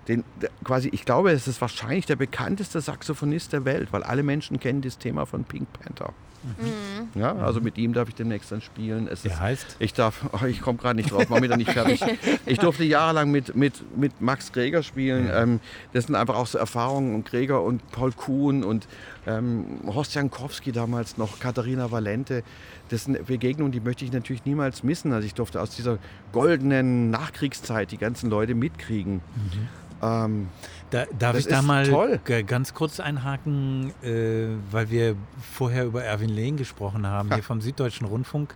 den, 0.08 0.24
der, 0.40 0.50
quasi, 0.62 0.90
ich 0.92 1.04
glaube, 1.04 1.30
es 1.30 1.48
ist 1.48 1.60
wahrscheinlich 1.60 2.06
der 2.06 2.16
bekannteste 2.16 2.80
Saxophonist 2.80 3.52
der 3.52 3.64
Welt, 3.64 3.92
weil 3.92 4.02
alle 4.02 4.22
Menschen 4.22 4.60
kennen 4.60 4.82
das 4.82 4.98
Thema 4.98 5.24
von 5.24 5.44
Pink 5.44 5.72
Panther. 5.72 6.12
Mhm. 6.44 7.20
Ja, 7.20 7.34
also 7.36 7.60
mit 7.60 7.78
ihm 7.78 7.92
darf 7.92 8.08
ich 8.08 8.14
demnächst 8.14 8.52
dann 8.52 8.60
spielen. 8.60 9.08
Es 9.08 9.24
ist, 9.24 9.40
heißt? 9.40 9.76
Ich 9.78 9.94
darf, 9.94 10.26
oh, 10.32 10.44
ich 10.46 10.60
komme 10.60 10.78
gerade 10.78 10.96
nicht 10.96 11.10
drauf, 11.10 11.30
war 11.30 11.40
mir 11.40 11.48
da 11.48 11.56
nicht 11.56 11.70
fertig. 11.70 12.00
Ich 12.46 12.58
durfte 12.58 12.84
jahrelang 12.84 13.30
mit, 13.30 13.56
mit, 13.56 13.96
mit 13.96 14.20
Max 14.20 14.52
Greger 14.52 14.82
spielen. 14.82 15.30
Ähm, 15.32 15.60
das 15.92 16.06
sind 16.06 16.14
einfach 16.14 16.36
auch 16.36 16.46
so 16.46 16.58
Erfahrungen 16.58 17.14
und 17.14 17.24
Greger 17.24 17.62
und 17.62 17.90
Paul 17.90 18.12
Kuhn 18.12 18.64
und 18.64 18.86
ähm, 19.26 19.80
Horst 19.86 20.14
Jankowski 20.14 20.72
damals 20.72 21.16
noch, 21.16 21.40
Katharina 21.40 21.90
Valente. 21.90 22.42
Das 22.90 23.04
sind 23.04 23.26
Begegnungen, 23.26 23.72
die 23.72 23.80
möchte 23.80 24.04
ich 24.04 24.12
natürlich 24.12 24.44
niemals 24.44 24.82
missen. 24.82 25.12
Also 25.12 25.26
ich 25.26 25.34
durfte 25.34 25.60
aus 25.60 25.70
dieser 25.70 25.98
goldenen 26.32 27.10
Nachkriegszeit 27.10 27.90
die 27.92 27.98
ganzen 27.98 28.28
Leute 28.28 28.54
mitkriegen. 28.54 29.14
Mhm. 29.14 29.68
Ähm, 30.04 30.48
da, 30.90 31.04
darf 31.18 31.36
ich 31.36 31.46
da 31.46 31.62
mal 31.62 31.88
toll. 31.88 32.20
ganz 32.46 32.74
kurz 32.74 33.00
einhaken, 33.00 33.92
äh, 34.02 34.48
weil 34.70 34.90
wir 34.90 35.16
vorher 35.52 35.86
über 35.86 36.04
Erwin 36.04 36.28
Lehn 36.28 36.56
gesprochen 36.56 37.04
haben, 37.06 37.32
hier 37.32 37.42
vom 37.42 37.60
Süddeutschen 37.60 38.06
Rundfunk. 38.06 38.54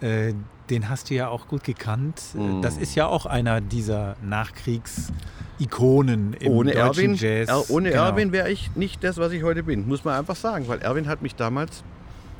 Äh, 0.00 0.34
den 0.70 0.88
hast 0.88 1.10
du 1.10 1.14
ja 1.14 1.28
auch 1.28 1.48
gut 1.48 1.64
gekannt. 1.64 2.22
Mm. 2.34 2.62
Das 2.62 2.78
ist 2.78 2.94
ja 2.94 3.06
auch 3.06 3.26
einer 3.26 3.60
dieser 3.60 4.16
Nachkriegs-Ikonen 4.22 6.32
im 6.34 6.52
ohne 6.52 6.70
deutschen 6.72 6.86
Erwin, 6.86 7.16
Jazz. 7.16 7.48
Er, 7.48 7.68
ohne 7.70 7.90
genau. 7.90 8.04
Erwin 8.04 8.30
wäre 8.32 8.50
ich 8.50 8.74
nicht 8.74 9.04
das, 9.04 9.18
was 9.18 9.32
ich 9.32 9.42
heute 9.42 9.62
bin, 9.62 9.86
muss 9.86 10.04
man 10.04 10.18
einfach 10.18 10.36
sagen. 10.36 10.66
Weil 10.68 10.80
Erwin 10.80 11.06
hat 11.06 11.20
mich 11.22 11.34
damals, 11.34 11.84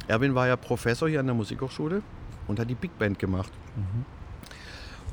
Erwin 0.08 0.34
war 0.34 0.46
ja 0.46 0.56
Professor 0.56 1.06
hier 1.08 1.20
an 1.20 1.26
der 1.26 1.34
Musikhochschule 1.34 2.00
und 2.46 2.58
hat 2.58 2.70
die 2.70 2.74
Big 2.74 2.98
Band 2.98 3.18
gemacht. 3.18 3.52
Mhm. 3.76 4.04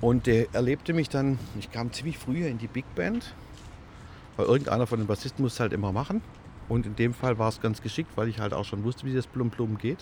Und 0.02 0.26
der 0.26 0.54
erlebte 0.54 0.94
mich 0.94 1.10
dann, 1.10 1.38
ich 1.60 1.72
kam 1.72 1.94
ziemlich 1.94 2.18
früh 2.18 2.46
in 2.46 2.58
die 2.58 2.68
Big 2.68 2.86
Band, 2.96 3.36
weil 4.36 4.48
irgendeiner 4.48 4.88
von 4.88 5.00
den 5.00 5.08
Bassisten 5.08 5.44
muss 5.44 5.54
es 5.54 5.60
halt 5.60 5.74
immer 5.74 5.92
machen. 5.92 6.22
Und 6.70 6.86
in 6.86 6.96
dem 6.96 7.14
Fall 7.14 7.38
war 7.38 7.50
es 7.50 7.62
ganz 7.62 7.82
geschickt, 7.82 8.12
weil 8.16 8.28
ich 8.28 8.40
halt 8.40 8.54
auch 8.54 8.66
schon 8.66 8.84
wusste, 8.84 9.06
wie 9.06 9.14
das 9.14 9.28
Plum 9.28 9.52
Plum 9.52 9.78
geht. 9.78 10.00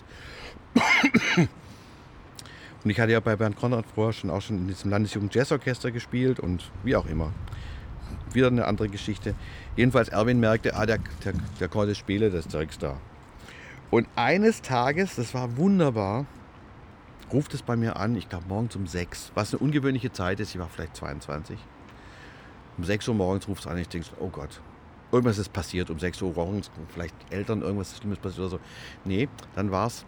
Und 2.82 2.88
ich 2.88 2.98
hatte 2.98 3.12
ja 3.12 3.20
bei 3.20 3.36
Bernd 3.36 3.56
Konrad 3.56 3.84
vorher 3.94 4.12
schon 4.12 4.30
auch 4.30 4.40
schon 4.40 4.56
in 4.56 4.68
diesem 4.68 4.90
Landesjugend 4.90 5.34
Jazzorchester 5.34 5.90
gespielt 5.90 6.40
und 6.40 6.70
wie 6.82 6.96
auch 6.96 7.06
immer. 7.06 7.32
Wieder 8.32 8.46
eine 8.46 8.66
andere 8.66 8.88
Geschichte. 8.88 9.34
Jedenfalls 9.76 10.08
Erwin 10.08 10.40
merkte, 10.40 10.74
ah, 10.74 10.86
der, 10.86 10.98
der, 11.24 11.34
der 11.58 11.68
konnte 11.68 11.94
spielen, 11.94 12.32
das 12.32 12.48
Zeugs 12.48 12.78
da. 12.78 12.96
Und 13.90 14.06
eines 14.16 14.62
Tages, 14.62 15.16
das 15.16 15.34
war 15.34 15.56
wunderbar, 15.56 16.24
ruft 17.32 17.54
es 17.54 17.62
bei 17.62 17.76
mir 17.76 17.96
an, 17.96 18.16
ich 18.16 18.28
glaube 18.28 18.46
morgens 18.48 18.76
um 18.76 18.86
6, 18.86 19.32
was 19.34 19.52
eine 19.52 19.62
ungewöhnliche 19.62 20.12
Zeit 20.12 20.40
ist, 20.40 20.54
ich 20.54 20.60
war 20.60 20.68
vielleicht 20.68 20.96
22. 20.96 21.58
Um 22.78 22.84
6 22.84 23.08
Uhr 23.08 23.14
morgens 23.14 23.48
ruft 23.48 23.62
es 23.62 23.66
an, 23.66 23.78
ich 23.78 23.88
denke, 23.88 24.08
oh 24.18 24.28
Gott, 24.28 24.60
irgendwas 25.12 25.38
ist 25.38 25.52
passiert, 25.52 25.90
um 25.90 25.98
6 25.98 26.22
Uhr 26.22 26.32
morgens, 26.34 26.70
vielleicht 26.88 27.14
Eltern, 27.30 27.62
irgendwas 27.62 27.96
Schlimmes 27.96 28.18
passiert 28.18 28.40
oder 28.40 28.50
so. 28.50 28.60
Nee, 29.04 29.28
dann 29.54 29.70
war 29.70 29.86
es 29.86 30.04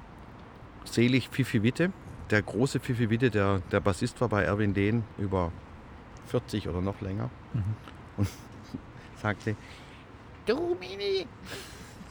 selig 0.85 1.29
Fifi 1.29 1.63
Witte, 1.63 1.93
der 2.31 2.43
große 2.43 2.81
Fifi 2.81 3.11
Witte, 3.11 3.31
der, 3.31 3.61
der 3.71 3.81
Bassist 3.81 4.21
war 4.21 4.29
bei 4.29 4.43
Erwin 4.43 4.75
Dehn 4.75 5.05
über 5.19 5.53
40 6.27 6.69
oder 6.69 6.81
noch 6.81 7.01
länger 7.01 7.31
mhm. 7.53 7.63
und 8.17 8.29
sagte, 9.23 9.57
du 10.47 10.77
Mini, 10.81 11.27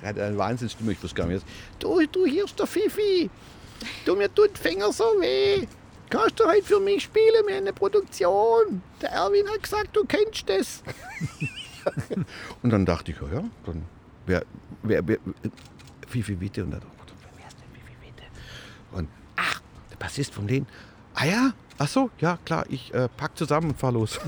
er 0.01 0.09
hat 0.09 0.19
eine 0.19 0.37
Wahnsinnsstimme, 0.37 0.91
ich 0.91 1.03
wusste 1.03 1.15
gar 1.15 1.27
nicht, 1.27 1.45
du, 1.79 2.05
du, 2.07 2.25
hier 2.25 2.45
ist 2.45 2.59
der 2.59 2.67
Fifi, 2.67 3.29
Du, 4.05 4.15
mir 4.15 4.33
tut 4.33 4.57
Finger 4.57 4.91
so 4.91 5.03
weh. 5.19 5.67
Kannst 6.09 6.39
du 6.39 6.45
heute 6.45 6.63
für 6.63 6.79
mich 6.79 7.03
spielen? 7.03 7.47
Wir 7.47 7.55
haben 7.55 7.63
eine 7.63 7.73
Produktion. 7.73 8.81
Der 9.01 9.11
Erwin 9.11 9.47
hat 9.47 9.63
gesagt, 9.63 9.95
du 9.95 10.03
kennst 10.05 10.49
das. 10.49 10.83
und 12.61 12.69
dann 12.69 12.85
dachte 12.85 13.11
ich, 13.11 13.17
ja, 13.21 13.43
dann 13.65 13.85
wer, 14.25 14.43
wer, 14.83 15.07
wer 15.07 15.17
Fifi 16.07 16.39
Witte. 16.39 16.63
Und 16.63 16.71
dann 16.71 16.81
ich, 16.81 17.37
wer 17.37 17.47
ist 17.47 17.57
denn 17.57 17.69
Fifi 17.73 18.07
Witte? 18.07 18.23
Und 18.91 19.07
ach, 19.35 19.61
der 19.89 19.95
Bassist 19.97 20.33
von 20.33 20.47
denen. 20.47 20.67
Ah 21.13 21.25
ja, 21.25 21.53
ach 21.77 21.87
so, 21.87 22.09
ja 22.19 22.37
klar, 22.45 22.65
ich 22.69 22.93
äh, 22.93 23.09
pack 23.15 23.37
zusammen 23.37 23.71
und 23.71 23.79
fahr 23.79 23.91
los. 23.91 24.19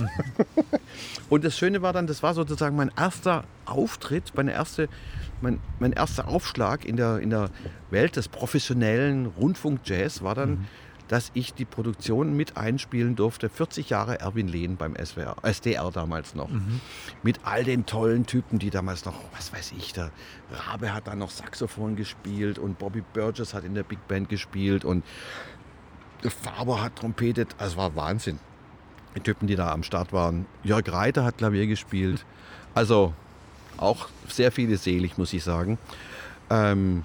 und 1.29 1.43
das 1.43 1.57
Schöne 1.57 1.81
war 1.81 1.93
dann, 1.93 2.07
das 2.07 2.23
war 2.23 2.33
sozusagen 2.33 2.75
mein 2.75 2.91
erster 2.97 3.43
Auftritt, 3.65 4.33
meine 4.35 4.53
erste 4.53 4.89
mein, 5.43 5.59
mein 5.79 5.91
erster 5.91 6.27
Aufschlag 6.27 6.85
in 6.85 6.95
der, 6.97 7.19
in 7.19 7.29
der 7.29 7.51
Welt 7.91 8.15
des 8.15 8.27
professionellen 8.29 9.27
Rundfunk-Jazz 9.27 10.23
war 10.23 10.33
dann, 10.33 10.49
mhm. 10.49 10.65
dass 11.09 11.29
ich 11.35 11.53
die 11.53 11.65
Produktion 11.65 12.35
mit 12.35 12.57
einspielen 12.57 13.15
durfte. 13.15 13.49
40 13.49 13.91
Jahre 13.91 14.19
Erwin 14.19 14.47
Lehn 14.47 14.77
beim 14.77 14.95
SWR, 14.95 15.35
SDR 15.43 15.91
damals 15.91 16.33
noch. 16.33 16.49
Mhm. 16.49 16.79
Mit 17.21 17.41
all 17.43 17.63
den 17.63 17.85
tollen 17.85 18.25
Typen, 18.25 18.57
die 18.57 18.71
damals 18.71 19.05
noch, 19.05 19.15
was 19.35 19.53
weiß 19.53 19.73
ich, 19.77 19.93
der 19.93 20.09
Rabe 20.51 20.93
hat 20.93 21.07
dann 21.07 21.19
noch 21.19 21.29
Saxophon 21.29 21.95
gespielt 21.95 22.57
und 22.57 22.79
Bobby 22.79 23.03
Burgess 23.13 23.53
hat 23.53 23.65
in 23.65 23.75
der 23.75 23.83
Big 23.83 24.07
Band 24.07 24.29
gespielt 24.29 24.85
und 24.85 25.03
Faber 26.23 26.81
hat 26.81 26.95
trompetet. 26.95 27.55
Also 27.57 27.77
war 27.77 27.95
Wahnsinn. 27.95 28.39
Die 29.15 29.19
Typen, 29.19 29.45
die 29.45 29.55
da 29.55 29.71
am 29.71 29.83
Start 29.83 30.11
waren. 30.11 30.47
Jörg 30.63 30.91
Reiter 30.91 31.23
hat 31.23 31.37
Klavier 31.37 31.67
gespielt. 31.67 32.25
Also 32.73 33.13
auch 33.77 34.09
sehr 34.27 34.51
viele 34.51 34.77
selig, 34.77 35.17
muss 35.17 35.33
ich 35.33 35.43
sagen. 35.43 35.77
Ähm, 36.49 37.03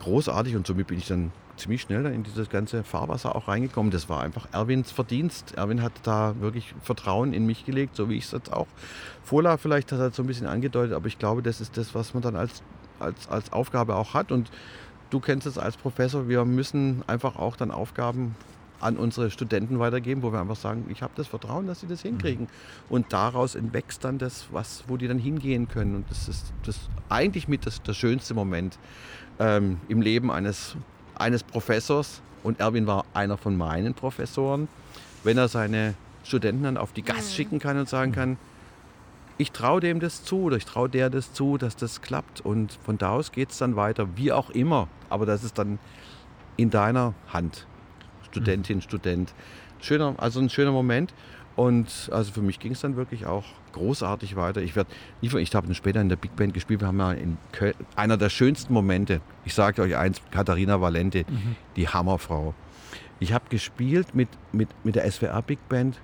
großartig 0.00 0.56
und 0.56 0.66
somit 0.66 0.86
bin 0.86 0.98
ich 0.98 1.06
dann 1.06 1.32
ziemlich 1.56 1.82
schnell 1.82 2.06
in 2.06 2.22
dieses 2.22 2.48
ganze 2.48 2.84
Fahrwasser 2.84 3.34
auch 3.34 3.48
reingekommen. 3.48 3.90
Das 3.90 4.08
war 4.08 4.22
einfach 4.22 4.46
Erwins 4.52 4.90
Verdienst. 4.92 5.54
Erwin 5.56 5.82
hat 5.82 5.92
da 6.04 6.34
wirklich 6.40 6.74
Vertrauen 6.82 7.32
in 7.32 7.46
mich 7.46 7.64
gelegt, 7.64 7.96
so 7.96 8.08
wie 8.08 8.16
ich 8.16 8.24
es 8.24 8.32
jetzt 8.32 8.52
auch. 8.52 8.68
Fola 9.24 9.56
vielleicht 9.56 9.92
hat 9.92 9.98
er 9.98 10.10
so 10.10 10.22
ein 10.22 10.26
bisschen 10.26 10.46
angedeutet, 10.46 10.94
aber 10.94 11.06
ich 11.06 11.18
glaube, 11.18 11.42
das 11.42 11.60
ist 11.60 11.76
das, 11.76 11.94
was 11.94 12.14
man 12.14 12.22
dann 12.22 12.36
als, 12.36 12.62
als, 13.00 13.28
als 13.28 13.52
Aufgabe 13.52 13.96
auch 13.96 14.14
hat. 14.14 14.32
Und 14.32 14.50
du 15.10 15.20
kennst 15.20 15.46
es 15.46 15.58
als 15.58 15.76
Professor, 15.76 16.28
wir 16.28 16.44
müssen 16.44 17.02
einfach 17.06 17.36
auch 17.36 17.56
dann 17.56 17.70
Aufgaben 17.70 18.36
an 18.80 18.96
unsere 18.96 19.30
Studenten 19.30 19.78
weitergeben, 19.78 20.22
wo 20.22 20.32
wir 20.32 20.40
einfach 20.40 20.56
sagen, 20.56 20.86
ich 20.88 21.02
habe 21.02 21.12
das 21.16 21.26
Vertrauen, 21.26 21.66
dass 21.66 21.80
sie 21.80 21.86
das 21.86 22.02
hinkriegen. 22.02 22.44
Mhm. 22.44 22.50
Und 22.88 23.12
daraus 23.12 23.54
entwächst 23.54 24.04
dann 24.04 24.18
das, 24.18 24.46
was, 24.52 24.84
wo 24.86 24.96
die 24.96 25.08
dann 25.08 25.18
hingehen 25.18 25.68
können. 25.68 25.96
Und 25.96 26.10
das 26.10 26.28
ist 26.28 26.52
das 26.64 26.78
eigentlich 27.08 27.48
mit 27.48 27.66
das, 27.66 27.82
der 27.82 27.94
schönste 27.94 28.34
Moment 28.34 28.78
ähm, 29.38 29.80
im 29.88 30.00
Leben 30.00 30.30
eines, 30.30 30.76
eines 31.16 31.42
Professors. 31.42 32.22
Und 32.42 32.60
Erwin 32.60 32.86
war 32.86 33.04
einer 33.14 33.36
von 33.36 33.56
meinen 33.56 33.94
Professoren, 33.94 34.68
wenn 35.24 35.36
er 35.38 35.48
seine 35.48 35.94
Studenten 36.22 36.62
dann 36.62 36.76
auf 36.76 36.92
die 36.92 37.02
Gas 37.02 37.30
mhm. 37.30 37.34
schicken 37.34 37.58
kann 37.58 37.78
und 37.78 37.88
sagen 37.88 38.12
kann, 38.12 38.38
ich 39.38 39.52
traue 39.52 39.80
dem 39.80 40.00
das 40.00 40.24
zu 40.24 40.42
oder 40.42 40.56
ich 40.56 40.64
traue 40.64 40.88
der 40.88 41.10
das 41.10 41.32
zu, 41.32 41.58
dass 41.58 41.76
das 41.76 42.02
klappt. 42.02 42.40
Und 42.40 42.78
von 42.84 42.98
da 42.98 43.10
aus 43.10 43.32
geht 43.32 43.50
es 43.50 43.58
dann 43.58 43.76
weiter, 43.76 44.08
wie 44.16 44.32
auch 44.32 44.50
immer. 44.50 44.88
Aber 45.10 45.26
das 45.26 45.44
ist 45.44 45.58
dann 45.58 45.78
in 46.56 46.70
deiner 46.70 47.14
Hand. 47.32 47.66
Studentin, 48.30 48.80
Student. 48.80 49.34
Schöner, 49.80 50.14
also 50.18 50.40
ein 50.40 50.50
schöner 50.50 50.72
Moment. 50.72 51.14
Und 51.56 52.08
also 52.12 52.32
für 52.32 52.40
mich 52.40 52.60
ging 52.60 52.72
es 52.72 52.82
dann 52.82 52.94
wirklich 52.94 53.26
auch 53.26 53.44
großartig 53.72 54.36
weiter. 54.36 54.62
Ich 54.62 54.76
werde 54.76 54.90
ich 55.20 55.34
habe 55.34 55.66
dann 55.66 55.74
später 55.74 56.00
in 56.00 56.08
der 56.08 56.14
Big 56.14 56.36
Band 56.36 56.54
gespielt. 56.54 56.80
Wir 56.80 56.86
haben 56.86 57.00
ja 57.00 57.12
in 57.12 57.36
Köln, 57.50 57.74
einer 57.96 58.16
der 58.16 58.30
schönsten 58.30 58.72
Momente. 58.72 59.20
Ich 59.44 59.54
sage 59.54 59.82
euch 59.82 59.96
eins, 59.96 60.20
Katharina 60.30 60.80
Valente, 60.80 61.24
mhm. 61.28 61.56
die 61.74 61.88
Hammerfrau. 61.88 62.54
Ich 63.18 63.32
habe 63.32 63.46
gespielt 63.48 64.14
mit, 64.14 64.28
mit, 64.52 64.68
mit 64.84 64.94
der 64.94 65.10
SWR 65.10 65.42
Big 65.42 65.58
Band. 65.68 66.00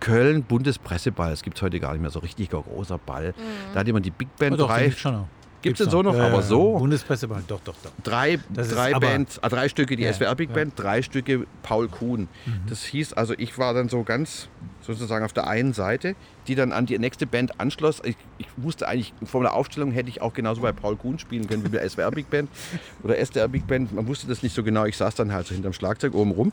Köln 0.00 0.42
Bundespresseball. 0.42 1.32
Es 1.32 1.42
gibt 1.42 1.60
heute 1.62 1.80
gar 1.80 1.92
nicht 1.92 2.02
mehr 2.02 2.10
so 2.10 2.18
richtig 2.18 2.50
großer 2.50 2.98
Ball. 2.98 3.28
Mhm. 3.28 3.72
Da 3.72 3.80
hat 3.80 3.86
jemand 3.86 4.04
die 4.04 4.10
Big 4.10 4.34
Band 4.36 4.54
oh, 4.54 4.58
doch, 4.58 4.68
drei. 4.68 4.90
Schon 4.90 5.24
Gibt 5.62 5.78
es 5.78 5.84
denn 5.84 5.90
so 5.90 6.02
noch? 6.02 6.14
Ja, 6.14 6.26
aber 6.26 6.42
so. 6.42 6.78
Bundespresseband, 6.78 7.50
doch, 7.50 7.60
doch, 7.60 7.74
doch. 7.82 7.92
Drei, 8.02 8.38
drei 8.54 8.92
Bands, 8.94 9.38
äh, 9.38 9.48
drei 9.48 9.68
Stücke 9.68 9.96
die 9.96 10.04
ja, 10.04 10.12
SWR 10.12 10.34
Big 10.34 10.52
Band, 10.52 10.72
drei 10.76 11.02
Stücke 11.02 11.46
Paul 11.62 11.88
Kuhn. 11.88 12.28
Mhm. 12.46 12.52
Das 12.68 12.84
hieß, 12.84 13.12
also 13.12 13.34
ich 13.36 13.58
war 13.58 13.74
dann 13.74 13.88
so 13.88 14.02
ganz 14.02 14.48
sozusagen 14.80 15.24
auf 15.24 15.32
der 15.32 15.46
einen 15.46 15.72
Seite, 15.72 16.16
die 16.46 16.54
dann 16.54 16.72
an 16.72 16.86
die 16.86 16.98
nächste 16.98 17.26
Band 17.26 17.60
anschloss. 17.60 18.00
Ich, 18.04 18.16
ich 18.38 18.46
wusste 18.56 18.88
eigentlich, 18.88 19.12
vor 19.24 19.42
der 19.42 19.54
Aufstellung 19.54 19.92
hätte 19.92 20.08
ich 20.08 20.22
auch 20.22 20.32
genauso 20.32 20.62
bei 20.62 20.72
Paul 20.72 20.96
Kuhn 20.96 21.18
spielen 21.18 21.46
können 21.46 21.64
wie 21.64 21.68
bei 21.68 21.86
SWR 21.86 22.10
Big 22.10 22.30
Band 22.30 22.50
oder 23.02 23.18
SDR 23.18 23.48
Big 23.48 23.66
Band. 23.66 23.92
Man 23.92 24.06
wusste 24.06 24.26
das 24.26 24.42
nicht 24.42 24.54
so 24.54 24.62
genau. 24.62 24.86
Ich 24.86 24.96
saß 24.96 25.14
dann 25.14 25.32
halt 25.32 25.46
so 25.46 25.54
hinterm 25.54 25.72
Schlagzeug 25.72 26.14
oben 26.14 26.30
rum. 26.30 26.52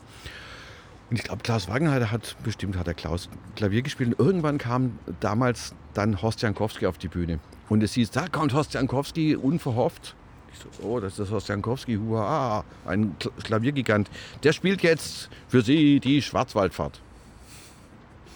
Und 1.10 1.16
ich 1.16 1.22
glaube, 1.22 1.42
Klaus 1.42 1.68
Wagenheiter 1.68 2.10
hat, 2.10 2.36
bestimmt 2.44 2.76
hat 2.76 2.86
er 2.86 2.92
Klaus 2.94 3.30
Klavier 3.56 3.80
gespielt. 3.80 4.10
Und 4.10 4.26
irgendwann 4.26 4.58
kam 4.58 4.98
damals 5.20 5.74
dann 5.94 6.20
Horst 6.20 6.42
Jankowski 6.42 6.86
auf 6.86 6.98
die 6.98 7.08
Bühne. 7.08 7.38
Und 7.68 7.82
es 7.82 7.94
hieß, 7.94 8.10
da 8.10 8.28
kommt 8.28 8.54
Horst 8.54 8.74
Jankowski 8.74 9.36
unverhofft. 9.36 10.14
Ich 10.52 10.58
so, 10.58 10.86
oh, 10.86 11.00
das 11.00 11.18
ist 11.18 11.30
Horst 11.30 11.48
Jankowski, 11.48 11.96
hua, 11.96 12.64
ein 12.86 13.16
Klaviergigant. 13.42 14.10
Der 14.42 14.52
spielt 14.52 14.82
jetzt 14.82 15.28
für 15.48 15.62
Sie 15.62 16.00
die 16.00 16.22
Schwarzwaldfahrt. 16.22 17.00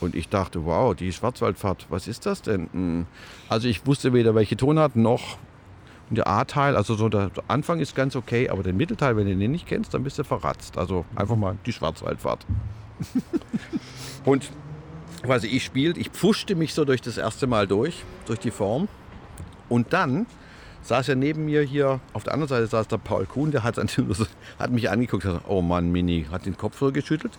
Und 0.01 0.15
ich 0.15 0.29
dachte, 0.29 0.65
wow, 0.65 0.95
die 0.95 1.13
Schwarzwaldfahrt, 1.13 1.87
was 1.89 2.09
ist 2.09 2.27
das 2.27 2.43
denn? 2.43 2.69
Hm. 2.73 3.07
Also 3.49 3.69
ich 3.69 3.87
wusste 3.87 4.13
weder 4.13 4.35
welche 4.35 4.57
Tonart 4.57 4.97
noch 4.97 5.39
der 6.11 6.27
A-Teil, 6.27 6.77
also 6.77 6.95
so 6.95 7.09
der 7.09 7.31
Anfang 7.49 7.81
ist 7.81 7.95
ganz 7.95 8.17
okay, 8.17 8.49
aber 8.49 8.63
den 8.63 8.77
Mittelteil, 8.77 9.17
wenn 9.17 9.27
du 9.27 9.37
den 9.37 9.51
nicht 9.51 9.67
kennst, 9.67 9.95
dann 9.95 10.03
bist 10.03 10.19
du 10.19 10.25
verratzt. 10.25 10.77
Also 10.77 11.05
einfach 11.15 11.37
mal 11.37 11.57
die 11.65 11.73
Schwarzwaldfahrt. 11.73 12.45
und 14.25 14.51
was 15.25 15.45
ich 15.45 15.65
spielt, 15.65 15.97
ich 15.97 16.11
pfuschte 16.11 16.55
mich 16.55 16.75
so 16.75 16.85
durch 16.85 17.01
das 17.01 17.17
erste 17.17 17.47
Mal 17.47 17.67
durch, 17.67 18.05
durch 18.27 18.41
die 18.41 18.51
Form. 18.51 18.89
Und 19.73 19.95
dann 19.95 20.27
saß 20.83 21.07
ja 21.07 21.15
neben 21.15 21.47
mir 21.47 21.63
hier, 21.63 21.99
auf 22.13 22.25
der 22.25 22.35
anderen 22.35 22.49
Seite 22.49 22.67
saß 22.67 22.89
der 22.89 22.99
Paul 22.99 23.25
Kuhn, 23.25 23.51
der 23.53 23.63
hat, 23.63 23.79
hat 23.79 24.71
mich 24.71 24.91
angeguckt 24.91 25.25
und 25.25 25.31
gesagt, 25.31 25.49
oh 25.49 25.63
Mann, 25.63 25.91
Mini, 25.91 26.27
hat 26.31 26.45
den 26.45 26.59
Kopf 26.59 26.79
so 26.79 26.93
geschüttelt. 26.93 27.33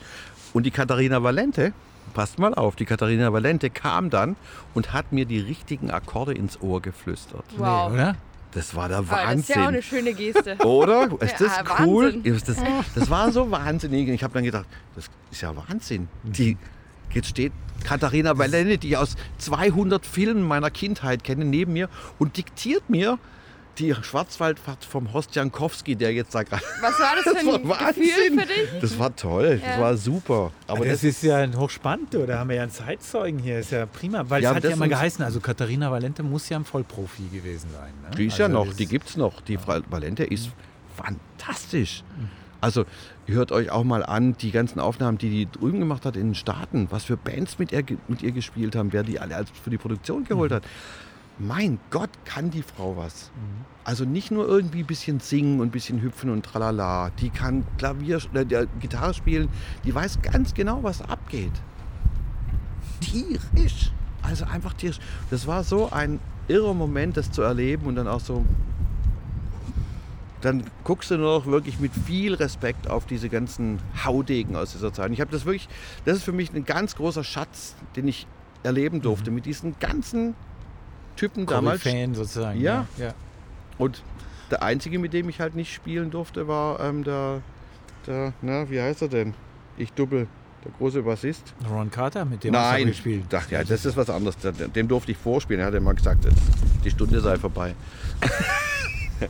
Und 0.52 0.66
die 0.66 0.72
Katharina 0.72 1.22
Valente, 1.22 1.74
passt 2.16 2.40
mal 2.40 2.56
auf, 2.56 2.76
die 2.76 2.86
Katharina 2.86 3.32
Valente 3.32 3.70
kam 3.70 4.10
dann 4.10 4.36
und 4.74 4.94
hat 4.94 5.12
mir 5.12 5.26
die 5.26 5.38
richtigen 5.38 5.92
Akkorde 5.92 6.34
ins 6.34 6.60
Ohr 6.60 6.82
geflüstert. 6.82 7.46
Wow. 7.56 7.92
Nee, 7.92 7.94
oder? 7.94 8.16
Das 8.54 8.74
war 8.76 8.90
der 8.90 9.08
Wahnsinn. 9.08 9.38
das 9.38 9.50
ist 9.50 9.56
ja 9.56 9.64
auch 9.64 9.68
eine 9.68 9.82
schöne 9.84 10.14
Geste. 10.14 10.56
Oder? 10.64 11.10
Ist 11.22 11.42
das 11.42 11.58
ja, 11.58 11.86
cool? 11.86 12.22
Das, 12.24 12.44
das, 12.44 13.10
war 13.10 13.32
so 13.32 13.50
wahnsinnig. 13.50 14.08
Ich 14.10 14.24
habe 14.24 14.36
dann 14.36 14.44
gedacht, 14.44 14.68
das 14.96 15.10
ist 15.32 15.42
ja 15.42 15.56
Wahnsinn. 15.56 16.08
Die, 16.22 16.56
jetzt 17.12 17.30
steht 17.30 17.52
Katharina 17.84 18.38
Valente, 18.38 18.78
die 18.78 18.90
ich 18.90 18.98
aus 18.98 19.16
200 19.40 20.06
Filmen 20.06 20.44
meiner 20.44 20.72
Kindheit 20.72 21.24
kenne, 21.24 21.46
neben 21.46 21.74
mir 21.74 21.90
und 22.20 22.38
diktiert 22.38 22.90
mir 22.90 23.20
die 23.80 23.94
Schwarzwaldfahrt 23.94 24.86
vom 24.86 25.14
Horst 25.14 25.36
Jankowski, 25.36 25.96
der 25.96 26.14
jetzt 26.14 26.36
da 26.36 26.44
gerade. 26.44 26.62
Was 26.82 27.00
war 27.00 27.16
das, 27.16 27.24
das 27.34 27.44
für 27.44 27.56
ein 27.56 27.68
war 27.68 27.94
Gefühl 27.94 28.40
für 28.40 28.46
dich? 28.46 28.82
Das 28.82 29.00
war 29.00 29.16
toll, 29.16 29.60
ja. 29.62 29.70
das 29.70 29.80
war 29.80 29.98
super. 29.98 30.52
Aber 30.68 30.86
das, 30.86 31.02
das, 31.02 31.04
ist 31.04 31.24
ja 31.24 31.38
ein 31.38 31.58
hochspannend, 31.58 32.14
da 32.14 32.40
haben 32.40 32.50
wir 32.50 32.58
ja 32.58 32.64
einen 32.64 32.72
Zeitzeugen 32.72 33.40
hier, 33.40 33.60
ist 33.60 33.72
ja 33.72 33.86
prima. 33.86 34.30
Weil 34.30 34.44
ja, 34.44 34.52
es 34.52 34.58
hat 34.58 34.64
ja 34.64 34.72
immer 34.72 34.88
geheißen, 34.88 35.24
also 35.24 35.40
Katharina 35.40 35.92
Valente 35.92 36.24
muss 36.24 36.50
ja 36.50 36.58
ein 36.58 36.66
Vollprofi 36.66 37.24
gewesen 37.32 37.70
sein. 37.72 37.94
Ne? 38.04 38.16
Die 38.16 38.28
ist 38.28 38.34
also 38.34 38.44
ja 38.44 38.50
noch, 38.50 38.74
die 38.74 38.86
gibt 38.86 39.10
es 39.10 39.18
noch. 39.18 39.42
Die 39.42 39.58
Frau 39.58 39.80
Valente 39.90 40.24
ist 40.24 40.50
fantastisch. 40.96 42.04
Also 42.62 42.86
hört 43.26 43.52
euch 43.52 43.72
auch 43.72 43.84
mal 43.84 44.04
an, 44.04 44.36
die 44.38 44.52
ganzen 44.52 44.80
Aufnahmen, 44.80 45.18
die 45.18 45.30
die 45.30 45.50
drüben 45.50 45.80
gemacht 45.80 46.06
hat 46.06 46.16
in 46.16 46.30
den 46.30 46.36
Staaten, 46.36 46.88
was 46.90 47.06
für 47.06 47.18
Bands 47.18 47.60
mit 47.60 47.72
ihr, 47.72 47.84
mit 48.08 48.22
ihr 48.22 48.32
gespielt 48.32 48.76
haben, 48.76 48.94
wer 48.94 49.04
die 49.04 49.20
alle 49.20 49.46
für 49.64 49.70
die 49.70 49.78
Produktion 49.78 50.24
geholt 50.26 50.52
mhm. 50.52 50.56
hat 50.56 50.64
mein 51.40 51.80
Gott, 51.90 52.10
kann 52.26 52.52
die 52.52 52.62
Frau 52.62 52.96
was. 52.98 53.32
Mhm. 53.36 53.66
Also 53.84 54.06
nicht 54.06 54.32
nur 54.32 54.48
irgendwie 54.48 54.80
ein 54.80 54.86
bisschen 54.86 55.20
singen 55.20 55.60
und 55.60 55.68
ein 55.68 55.72
bisschen 55.72 56.02
hüpfen 56.02 56.30
und 56.30 56.46
tralala. 56.46 57.10
Die 57.20 57.30
kann 57.30 57.66
Klavier, 57.78 58.20
äh, 58.34 58.68
Gitarre 58.80 59.14
spielen. 59.14 59.50
Die 59.84 59.94
weiß 59.94 60.22
ganz 60.22 60.54
genau, 60.54 60.84
was 60.84 61.02
abgeht. 61.02 61.52
Tierisch. 63.02 63.92
Also 64.22 64.46
einfach 64.46 64.74
tierisch. 64.74 65.00
Das 65.32 65.48
war 65.48 65.64
so 65.64 65.92
ein 65.92 66.20
irrer 66.48 66.74
Moment, 66.74 67.18
das 67.18 67.32
zu 67.32 67.42
erleben 67.42 67.86
und 67.88 67.96
dann 67.96 68.08
auch 68.08 68.22
so. 68.22 68.46
Dann 70.44 70.66
guckst 70.84 71.10
du 71.10 71.18
nur 71.18 71.40
noch 71.40 71.46
wirklich 71.46 71.80
mit 71.80 71.94
viel 71.94 72.34
Respekt 72.34 72.90
auf 72.90 73.06
diese 73.06 73.30
ganzen 73.30 73.80
Haudegen 74.04 74.58
aus 74.58 74.74
dieser 74.74 74.92
Zeit. 74.92 75.08
Und 75.08 75.14
ich 75.14 75.22
habe 75.22 75.32
das 75.32 75.46
wirklich, 75.46 75.70
das 76.04 76.18
ist 76.18 76.24
für 76.24 76.34
mich 76.34 76.54
ein 76.54 76.66
ganz 76.66 76.98
großer 76.98 77.24
Schatz, 77.24 77.76
den 77.96 78.10
ich 78.10 78.28
erleben 78.62 79.02
durfte, 79.02 79.32
mhm. 79.32 79.36
mit 79.36 79.46
diesen 79.46 79.80
ganzen 79.80 80.36
Typen 81.16 81.46
damals. 81.46 81.82
Fan 81.82 82.14
sozusagen. 82.14 82.60
Ja. 82.60 82.88
ja. 82.98 83.14
Und 83.78 84.04
der 84.52 84.64
einzige, 84.64 85.00
mit 85.00 85.14
dem 85.14 85.30
ich 85.30 85.40
halt 85.40 85.56
nicht 85.56 85.74
spielen 85.74 86.12
durfte, 86.12 86.46
war 86.46 86.82
ähm, 86.82 87.06
der, 87.06 87.42
der, 88.06 88.34
na, 88.42 88.70
wie 88.70 88.82
heißt 88.82 89.02
er 89.02 89.08
denn? 89.08 89.34
Ich 89.78 89.94
Doppel, 89.94 90.28
der 90.66 90.74
große 90.78 91.04
Bassist. 91.04 91.54
Ron 91.70 91.90
Carter, 91.90 92.26
mit 92.26 92.44
dem 92.44 92.52
Nein, 92.52 92.64
hast 92.64 92.80
du 92.82 92.86
gespielt. 92.88 93.24
Nein, 93.32 93.44
ja, 93.50 93.64
das 93.64 93.86
ist 93.86 93.96
was 93.96 94.10
anderes. 94.10 94.36
Dem 94.76 94.90
durfte 94.90 95.14
ich 95.14 95.18
vorspielen. 95.18 95.62
Er 95.62 95.68
hat 95.68 95.74
immer 95.74 95.94
gesagt, 95.94 96.28
die 96.84 96.92
Stunde 96.92 97.22
sei 97.22 97.38
vorbei. 97.38 97.76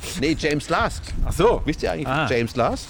nee, 0.22 0.36
James 0.38 0.70
Last. 0.70 1.04
Ach 1.26 1.32
so. 1.32 1.62
Wisst 1.66 1.84
ihr 1.84 1.92
eigentlich 1.92 2.08
ah. 2.08 2.28
James 2.30 2.56
Last? 2.56 2.88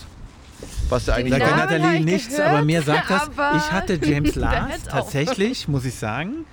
Was 0.90 1.06
der 1.06 1.16
eigentlich 1.16 1.40
Da 1.40 1.46
kennt 1.46 1.58
Nathalie 1.58 2.00
nichts, 2.02 2.36
gehört, 2.36 2.50
aber 2.50 2.62
mir 2.64 2.82
sagt 2.84 3.10
das, 3.10 3.30
ich 3.30 3.72
hatte 3.72 4.00
James 4.02 4.36
Last 4.36 4.88
tatsächlich, 4.90 5.68
muss 5.68 5.86
ich 5.86 5.96
sagen, 5.96 6.46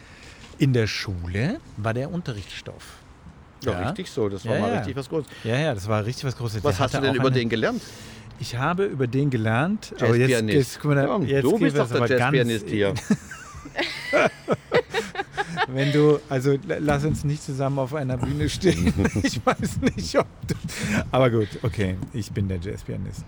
in 0.59 0.73
der 0.73 0.87
Schule 0.87 1.61
war 1.77 1.95
der 1.95 2.11
Unterrichtsstoff. 2.11 2.85
Ja, 3.65 3.73
ja. 3.73 3.89
richtig 3.89 4.11
so. 4.11 4.29
Das 4.29 4.45
war 4.47 4.55
ja, 4.55 4.61
mal 4.61 4.71
ja. 4.71 4.77
richtig 4.79 4.97
was 4.97 5.09
Großes. 5.09 5.31
Ja, 5.45 5.59
ja, 5.59 5.75
das 5.75 5.87
war 5.87 6.05
richtig 6.05 6.25
was 6.25 6.37
Großes. 6.37 6.65
Was 6.65 6.77
der 6.77 6.85
hast 6.85 6.95
du 6.95 7.01
denn 7.01 7.15
über 7.15 7.27
eine... 7.29 7.37
den 7.37 7.49
gelernt? 7.49 7.83
Ich 8.39 8.57
habe 8.57 8.85
über 8.87 9.07
den 9.07 9.29
gelernt. 9.29 9.95
Aber 10.01 10.17
jetzt, 10.17 10.43
jetzt, 10.49 10.81
guck 10.81 10.95
mal, 10.95 11.23
jetzt 11.25 11.45
du 11.45 11.59
bist 11.59 11.77
doch 11.77 11.91
der 11.91 12.19
Jazzpianist 12.19 12.69
hier. 12.69 12.95
Wenn 15.73 15.93
du, 15.93 16.21
also 16.29 16.57
lass 16.67 17.05
uns 17.05 17.25
nicht 17.25 17.43
zusammen 17.43 17.79
auf 17.79 17.95
einer 17.95 18.17
Bühne 18.17 18.49
stehen. 18.49 18.93
ich 19.23 19.45
weiß 19.45 19.81
nicht, 19.97 20.19
ob 20.19 20.27
du. 20.47 20.55
Aber 21.11 21.31
gut, 21.31 21.49
okay, 21.63 21.97
ich 22.13 22.31
bin 22.33 22.49
der 22.49 22.59
Jazzpianist. 22.59 23.25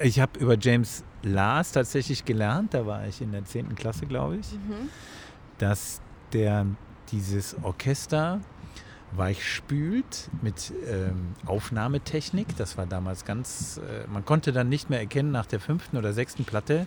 Ich 0.00 0.20
habe 0.20 0.38
über 0.38 0.56
James 0.58 1.02
Lars 1.22 1.72
tatsächlich 1.72 2.24
gelernt, 2.24 2.74
da 2.74 2.86
war 2.86 3.06
ich 3.06 3.20
in 3.20 3.32
der 3.32 3.44
10. 3.44 3.74
Klasse, 3.74 4.06
glaube 4.06 4.36
ich, 4.36 4.52
mhm. 4.52 4.88
dass 5.58 6.00
der 6.32 6.66
dieses 7.10 7.56
Orchester 7.62 8.40
weichspült 9.12 10.28
mit 10.42 10.72
ähm, 10.86 11.34
Aufnahmetechnik. 11.46 12.56
Das 12.56 12.76
war 12.76 12.86
damals 12.86 13.24
ganz, 13.24 13.78
äh, 13.78 14.06
man 14.08 14.24
konnte 14.24 14.52
dann 14.52 14.68
nicht 14.68 14.90
mehr 14.90 15.00
erkennen 15.00 15.32
nach 15.32 15.46
der 15.46 15.60
fünften 15.60 15.96
oder 15.96 16.12
sechsten 16.12 16.44
Platte, 16.44 16.86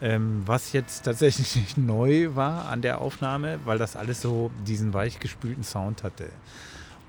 ähm, 0.00 0.42
was 0.46 0.72
jetzt 0.72 1.04
tatsächlich 1.04 1.76
neu 1.76 2.34
war 2.34 2.68
an 2.68 2.82
der 2.82 3.00
Aufnahme, 3.00 3.58
weil 3.64 3.78
das 3.78 3.96
alles 3.96 4.20
so 4.20 4.50
diesen 4.66 4.94
weichgespülten 4.94 5.64
Sound 5.64 6.02
hatte. 6.02 6.28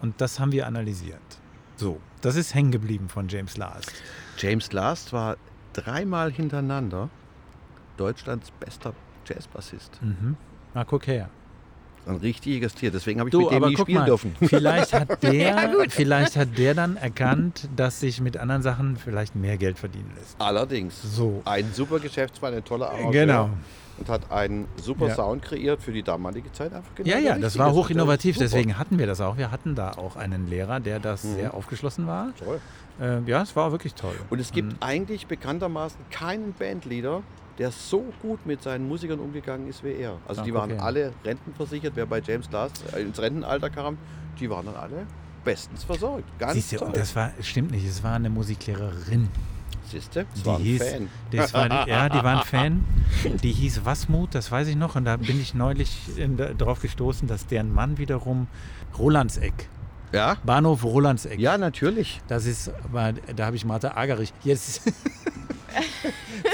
Und 0.01 0.21
das 0.21 0.39
haben 0.39 0.51
wir 0.51 0.67
analysiert. 0.67 1.21
So, 1.75 1.99
das 2.21 2.35
ist 2.35 2.53
hängen 2.53 2.71
geblieben 2.71 3.09
von 3.09 3.27
James 3.27 3.57
Last. 3.57 3.93
James 4.37 4.71
Last 4.71 5.13
war 5.13 5.37
dreimal 5.73 6.31
hintereinander 6.31 7.09
Deutschlands 7.97 8.51
bester 8.51 8.93
Jazzbassist. 9.25 10.01
Mhm. 10.01 10.35
Na, 10.73 10.83
guck 10.83 11.07
her. 11.07 11.29
Ein 12.09 12.15
richtiges 12.17 12.73
Tier. 12.73 12.91
Deswegen 12.91 13.19
habe 13.19 13.29
ich 13.29 13.31
du, 13.31 13.41
mit 13.41 13.51
dem 13.51 13.63
nie 13.69 13.77
spielen 13.77 13.99
mal, 13.99 14.05
dürfen. 14.05 14.35
Vielleicht 14.41 14.93
hat, 14.93 15.21
der, 15.23 15.33
ja, 15.33 15.69
vielleicht 15.89 16.35
hat 16.35 16.57
der 16.57 16.73
dann 16.73 16.97
erkannt, 16.97 17.69
dass 17.75 17.99
sich 17.99 18.19
mit 18.19 18.37
anderen 18.37 18.61
Sachen 18.61 18.97
vielleicht 18.97 19.35
mehr 19.35 19.57
Geld 19.57 19.77
verdienen 19.77 20.11
lässt. 20.17 20.35
Allerdings. 20.39 20.99
So. 21.01 21.41
Ein 21.45 21.71
super 21.73 21.99
Geschäftsmann, 21.99 22.53
ein 22.53 22.65
toller 22.65 22.89
Arrangeur. 22.89 23.11
Genau. 23.11 23.49
Und 23.97 24.09
hat 24.09 24.31
einen 24.31 24.67
super 24.81 25.09
ja. 25.09 25.15
Sound 25.15 25.43
kreiert 25.43 25.81
für 25.81 25.91
die 25.91 26.03
damalige 26.03 26.51
Zeit. 26.51 26.73
Einfach 26.73 26.95
genau 26.95 27.09
ja, 27.09 27.19
ja, 27.19 27.37
das 27.37 27.57
war 27.57 27.73
hochinnovativ. 27.73 28.37
Deswegen 28.37 28.77
hatten 28.77 28.97
wir 28.97 29.07
das 29.07 29.19
auch. 29.21 29.37
Wir 29.37 29.51
hatten 29.51 29.75
da 29.75 29.91
auch 29.91 30.15
einen 30.15 30.47
Lehrer, 30.47 30.79
der 30.79 30.99
das 30.99 31.23
mhm. 31.23 31.35
sehr 31.35 31.53
aufgeschlossen 31.53 32.07
war. 32.07 32.33
Toll. 32.43 32.59
Äh, 32.99 33.19
ja, 33.29 33.41
es 33.41 33.55
war 33.55 33.71
wirklich 33.71 33.93
toll. 33.93 34.15
Und 34.29 34.39
es 34.39 34.51
gibt 34.51 34.73
mhm. 34.73 34.77
eigentlich 34.79 35.27
bekanntermaßen 35.27 35.99
keinen 36.11 36.53
Bandleader, 36.53 37.23
der 37.59 37.71
so 37.71 38.05
gut 38.21 38.45
mit 38.45 38.63
seinen 38.63 38.87
Musikern 38.87 39.19
umgegangen 39.19 39.67
ist 39.67 39.83
wie 39.83 39.91
er. 39.91 40.17
Also 40.27 40.41
Ach, 40.41 40.45
die 40.45 40.53
waren 40.53 40.71
okay. 40.71 40.81
alle 40.81 41.13
rentenversichert. 41.23 41.91
Wer 41.95 42.05
bei 42.05 42.21
James 42.21 42.49
Last 42.51 42.83
äh, 42.93 43.01
ins 43.01 43.19
Rentenalter 43.19 43.69
kam, 43.69 43.97
die 44.39 44.49
waren 44.49 44.65
dann 44.65 44.75
alle 44.75 45.05
bestens 45.43 45.83
versorgt. 45.83 46.23
Ganz 46.39 46.53
Siehst 46.53 46.73
du, 46.73 46.85
und 46.85 46.95
das 46.95 47.15
war, 47.15 47.31
stimmt 47.41 47.71
nicht, 47.71 47.85
es 47.85 48.01
war 48.01 48.15
eine 48.15 48.29
Musiklehrerin. 48.29 49.27
Siehst 49.83 50.15
du? 50.15 50.23
Das 50.23 50.41
die 50.41 50.45
war 50.45 50.59
hieß, 50.59 50.83
Fan. 50.83 51.09
Das 51.31 51.53
war 51.53 51.87
ja, 51.87 52.09
die 52.09 52.23
war 52.23 52.39
ein 52.39 52.45
Fan. 52.45 52.85
Die 53.43 53.51
hieß 53.51 53.83
Wasmut, 53.83 54.35
das 54.35 54.51
weiß 54.51 54.67
ich 54.69 54.75
noch. 54.75 54.95
Und 54.95 55.05
da 55.05 55.17
bin 55.17 55.39
ich 55.39 55.53
neulich 55.53 55.97
darauf 56.57 56.81
gestoßen, 56.81 57.27
dass 57.27 57.47
deren 57.47 57.73
Mann 57.73 57.97
wiederum 57.97 58.47
Rolandseck. 58.97 59.67
Ja? 60.11 60.37
Bahnhof 60.43 60.83
Rolandseck. 60.83 61.39
Ja, 61.39 61.57
natürlich. 61.57 62.21
Das 62.27 62.45
ist, 62.45 62.71
da 63.35 63.45
habe 63.45 63.55
ich 63.55 63.65
Martha 63.65 63.95
Agerich. 63.95 64.33
Jetzt 64.43 64.81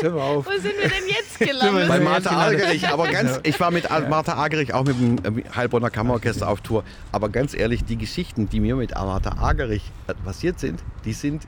Wo 0.01 0.43
sind 0.51 0.73
wir 0.77 0.89
denn 0.89 1.07
jetzt 1.07 1.39
gelandet? 1.39 1.87
Bei 1.87 1.99
Martha 1.99 2.31
Argerich. 2.31 2.87
Aber 2.87 3.07
ganz, 3.07 3.39
ich 3.43 3.59
war 3.59 3.71
mit 3.71 3.89
Martha 4.09 4.33
Argerich 4.33 4.73
auch 4.73 4.83
mit 4.83 4.99
dem 4.99 5.43
Heilbronner 5.55 5.89
Kammerorchester 5.89 6.47
auf 6.47 6.61
Tour. 6.61 6.83
Aber 7.11 7.29
ganz 7.29 7.53
ehrlich, 7.53 7.83
die 7.85 7.97
Geschichten, 7.97 8.49
die 8.49 8.59
mir 8.59 8.75
mit 8.75 8.93
Martha 8.93 9.37
Argerich 9.37 9.91
passiert 10.23 10.59
sind, 10.59 10.83
die 11.05 11.13
sind 11.13 11.47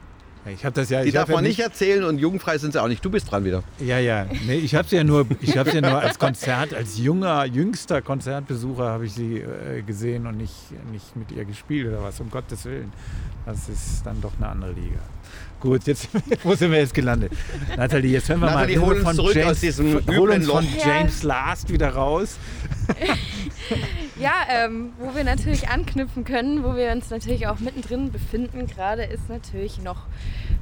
ich 0.53 0.65
habe 0.65 0.73
das 0.73 0.89
ja. 0.89 1.03
Die 1.03 1.11
darf 1.11 1.29
man 1.29 1.43
ja 1.43 1.49
nicht 1.49 1.59
erzählen 1.59 2.03
und 2.03 2.19
jugendfrei 2.19 2.57
sind 2.57 2.73
sie 2.73 2.81
auch 2.81 2.87
nicht. 2.87 3.03
Du 3.03 3.09
bist 3.09 3.31
dran 3.31 3.43
wieder. 3.43 3.63
Ja, 3.79 3.99
ja. 3.99 4.25
Nee, 4.45 4.55
ich 4.57 4.75
habe 4.75 4.87
sie 4.87 4.97
ja 4.97 5.03
nur, 5.03 5.25
ich 5.41 5.57
habe 5.57 5.71
ja 5.71 5.81
nur 5.81 5.99
als 5.99 6.19
Konzert, 6.19 6.73
als 6.73 6.97
junger, 6.97 7.45
jüngster 7.45 8.01
Konzertbesucher 8.01 8.85
habe 8.85 9.05
ich 9.05 9.13
sie 9.13 9.37
äh, 9.37 9.81
gesehen 9.81 10.27
und 10.27 10.37
nicht, 10.37 10.53
nicht 10.91 11.15
mit 11.15 11.31
ihr 11.31 11.45
gespielt 11.45 11.87
oder 11.87 12.03
was. 12.03 12.19
Um 12.19 12.29
Gottes 12.29 12.65
Willen. 12.65 12.91
Das 13.45 13.69
ist 13.69 14.05
dann 14.05 14.21
doch 14.21 14.33
eine 14.37 14.49
andere 14.49 14.73
Liga. 14.73 14.99
Gut, 15.59 15.87
jetzt 15.87 16.09
wo 16.43 16.53
sind 16.53 16.71
wir 16.71 16.79
jetzt 16.79 16.93
gelandet? 16.93 17.31
Nathalie, 17.75 18.11
jetzt 18.11 18.29
hören 18.29 18.41
wir 18.41 18.47
Nathalie, 18.47 18.77
mal 18.77 18.85
hol 18.85 18.95
von 18.97 19.15
zurück 19.15 19.35
James, 19.35 19.51
aus 19.51 19.59
diesem 19.59 20.01
hol 20.07 20.29
uns 20.29 20.47
von 20.47 20.67
James 20.85 21.23
Last 21.23 21.71
wieder 21.71 21.89
raus. 21.89 22.37
ja, 24.19 24.33
ähm, 24.49 24.93
wo 24.99 25.15
wir 25.15 25.23
natürlich 25.23 25.69
anknüpfen 25.69 26.23
können, 26.23 26.63
wo 26.63 26.75
wir 26.75 26.91
uns 26.91 27.09
natürlich 27.09 27.47
auch 27.47 27.59
mittendrin 27.59 28.11
befinden, 28.11 28.67
gerade 28.67 29.03
ist 29.03 29.29
natürlich 29.29 29.81
noch 29.81 30.03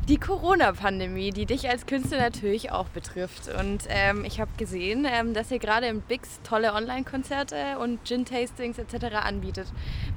die 0.07 0.17
Corona-Pandemie, 0.17 1.31
die 1.31 1.47
dich 1.47 1.67
als 1.67 1.87
Künstler 1.87 2.19
natürlich 2.19 2.71
auch 2.71 2.87
betrifft. 2.89 3.49
Und 3.59 3.85
ähm, 3.89 4.23
ich 4.23 4.39
habe 4.39 4.51
gesehen, 4.57 5.07
ähm, 5.11 5.33
dass 5.33 5.49
ihr 5.49 5.57
gerade 5.57 5.87
im 5.87 6.01
Bix 6.01 6.39
tolle 6.43 6.73
Online-Konzerte 6.73 7.79
und 7.81 8.03
Gin-Tastings 8.05 8.77
etc. 8.77 9.15
anbietet. 9.23 9.67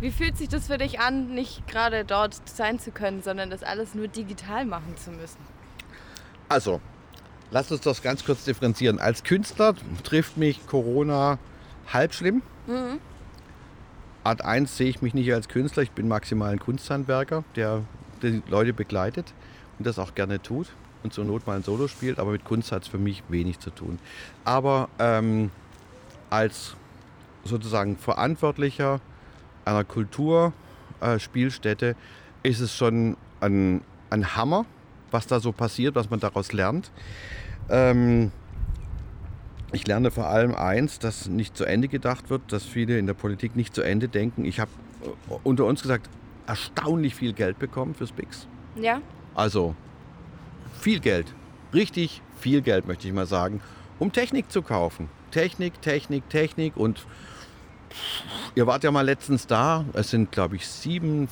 Wie 0.01 0.11
fühlt 0.11 0.37
sich 0.37 0.49
das 0.49 0.67
für 0.67 0.77
dich 0.77 1.01
an, 1.01 1.35
nicht 1.35 1.67
gerade 1.67 2.05
dort 2.05 2.37
sein 2.49 2.79
zu 2.79 2.91
können, 2.91 3.23
sondern 3.23 3.49
das 3.49 3.63
alles 3.63 3.95
nur 3.95 4.09
digital 4.09 4.67
machen 4.69 4.97
zu 4.97 5.11
müssen? 5.11 5.39
Also, 6.49 6.81
lass 7.51 7.71
uns 7.71 7.83
das 7.83 8.03
ganz 8.03 8.25
kurz 8.25 8.45
differenzieren. 8.45 8.99
Als 8.99 9.25
Künstler 9.25 9.75
trifft 10.05 10.37
mich 10.37 10.67
Corona 10.67 11.39
halb 11.93 12.15
schlimm. 12.15 12.43
Mhm. 12.67 13.01
Art 14.25 14.45
1 14.45 14.77
sehe 14.77 14.89
ich 14.89 15.01
mich 15.01 15.15
nicht 15.15 15.33
als 15.33 15.49
Künstler, 15.49 15.83
ich 15.83 15.93
bin 15.93 16.09
maximal 16.09 16.53
ein 16.53 16.59
Kunsthandwerker, 16.59 17.45
der 17.57 17.85
die 18.23 18.43
Leute 18.49 18.73
begleitet 18.73 19.33
und 19.79 19.87
das 19.87 19.99
auch 19.99 20.15
gerne 20.15 20.43
tut 20.43 20.69
und 21.03 21.13
zur 21.13 21.25
Not 21.25 21.47
mal 21.47 21.57
ein 21.57 21.63
Solo 21.63 21.89
spielt, 21.89 22.19
aber 22.19 22.33
mit 22.33 22.45
Kunst 22.45 22.73
hat 22.73 22.83
es 22.83 22.89
für 22.89 22.99
mich 22.99 23.23
wenig 23.29 23.61
zu 23.61 23.71
tun. 23.71 23.99
Aber 24.45 24.89
ähm, 24.99 25.51
als 26.31 26.75
sozusagen 27.45 27.97
Verantwortlicher 27.97 29.01
einer 29.65 29.85
Kulturspielstätte 29.85 31.95
äh, 32.43 32.49
ist 32.49 32.61
es 32.61 32.75
schon 32.75 33.17
ein, 33.41 33.83
ein 34.11 34.37
Hammer, 34.37 34.65
was 35.11 35.27
da 35.27 35.41
so 35.41 35.53
passiert, 35.53 35.95
was 35.95 36.11
man 36.11 36.21
daraus 36.21 36.53
lernt. 36.53 36.91
Ähm, 37.71 38.31
ich 39.73 39.87
lerne 39.87 40.11
vor 40.11 40.29
allem 40.29 40.55
eins, 40.55 40.99
dass 40.99 41.29
nicht 41.29 41.57
zu 41.57 41.65
Ende 41.65 41.89
gedacht 41.89 42.31
wird, 42.31 42.53
dass 42.53 42.65
viele 42.65 42.99
in 42.99 43.07
der 43.07 43.15
Politik 43.15 43.55
nicht 43.57 43.75
zu 43.75 43.83
Ende 43.83 44.09
denken. 44.09 44.45
Ich 44.45 44.61
habe 44.61 44.71
äh, 45.05 45.35
unter 45.45 45.65
uns 45.65 45.83
gesagt 45.83 46.09
erstaunlich 46.47 47.15
viel 47.15 47.35
Geld 47.35 47.59
bekommen 47.59 47.95
fürs 47.95 48.13
Bix. 48.13 48.47
Ja. 48.77 49.03
Also 49.35 49.75
viel 50.81 51.01
Geld, 51.01 51.35
richtig 51.75 52.23
viel 52.39 52.63
Geld 52.63 52.87
möchte 52.87 53.07
ich 53.07 53.13
mal 53.13 53.27
sagen, 53.27 53.61
um 53.99 54.13
Technik 54.13 54.51
zu 54.51 54.63
kaufen. 54.63 55.09
Technik, 55.31 55.83
Technik, 55.83 56.29
Technik 56.31 56.77
und 56.77 57.07
Ihr 58.55 58.67
wart 58.67 58.85
ja 58.85 58.91
mal 58.91 59.03
letztens 59.03 59.47
da. 59.47 59.85
Es 59.93 60.11
sind, 60.11 60.33
glaube 60.33 60.57
ich, 60.57 60.67
sieben 60.67 61.29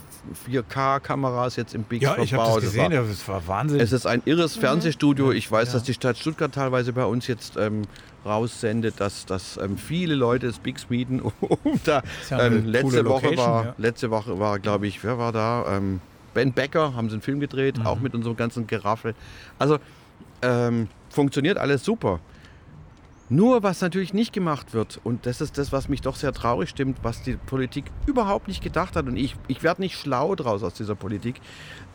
4K-Kameras 0.49 1.57
jetzt 1.57 1.75
im 1.75 1.83
Big 1.83 2.03
ja, 2.03 2.15
verbaut. 2.15 2.19
Ja, 2.19 2.25
ich 2.25 2.41
habe 2.41 2.55
das 2.55 2.65
gesehen. 2.65 2.91
Das 2.91 3.01
war, 3.01 3.09
das 3.09 3.29
war, 3.29 3.47
Wahnsinn. 3.47 3.81
Es 3.81 3.93
ist 3.93 4.07
ein 4.07 4.23
irres 4.25 4.57
mhm. 4.57 4.61
Fernsehstudio. 4.61 5.33
Ich 5.33 5.51
weiß, 5.51 5.69
ja. 5.69 5.75
dass 5.75 5.83
die 5.83 5.95
Stadt 5.95 6.19
Stuttgart 6.19 6.53
teilweise 6.53 6.93
bei 6.93 7.05
uns 7.05 7.27
jetzt 7.27 7.57
ähm, 7.57 7.83
raussendet, 8.25 9.01
dass, 9.01 9.27
dass 9.27 9.57
ähm, 9.57 9.79
viele 9.79 10.15
Leute 10.15 10.47
das 10.47 10.59
Bigs 10.59 10.91
mieten. 10.91 11.21
um 11.41 11.81
da, 11.85 12.03
ähm, 12.31 12.67
letzte, 12.67 13.05
Woche 13.07 13.37
war, 13.37 13.65
ja. 13.65 13.75
letzte 13.79 14.11
Woche 14.11 14.39
war, 14.39 14.59
glaube 14.59 14.87
ich, 14.87 15.03
wer 15.05 15.19
war 15.19 15.33
da? 15.33 15.77
Ähm, 15.77 16.01
ben 16.35 16.53
Becker 16.53 16.95
haben 16.95 17.09
sie 17.09 17.15
einen 17.15 17.23
Film 17.23 17.41
gedreht, 17.41 17.79
mhm. 17.79 17.87
auch 17.87 18.01
mit 18.01 18.15
unserem 18.15 18.37
ganzen 18.37 18.67
Geraffel. 18.67 19.15
Also 19.59 19.79
ähm, 20.43 20.89
funktioniert 21.09 21.57
alles 21.57 21.85
super. 21.85 22.21
Nur 23.29 23.65
was 23.65 23.81
natürlich 23.81 24.15
nicht 24.15 24.33
gemacht 24.33 24.73
wird, 24.73 25.01
und 25.03 25.27
das 25.27 25.41
ist 25.41 25.59
das, 25.59 25.73
was 25.73 25.89
mich 25.89 26.01
doch 26.01 26.15
sehr 26.15 26.33
traurig 26.33 26.71
stimmt, 26.71 26.99
was 27.03 27.23
die 27.23 27.35
Politik 27.35 27.87
überhaupt 28.07 28.47
nicht 28.47 28.63
gedacht 28.63 28.95
hat, 28.95 29.07
und 29.07 29.17
ich, 29.17 29.35
ich 29.49 29.65
werde 29.65 29.83
nicht 29.83 29.99
schlau 29.99 30.37
draus 30.37 30.63
aus 30.63 30.75
dieser 30.75 30.95
Politik, 30.95 31.41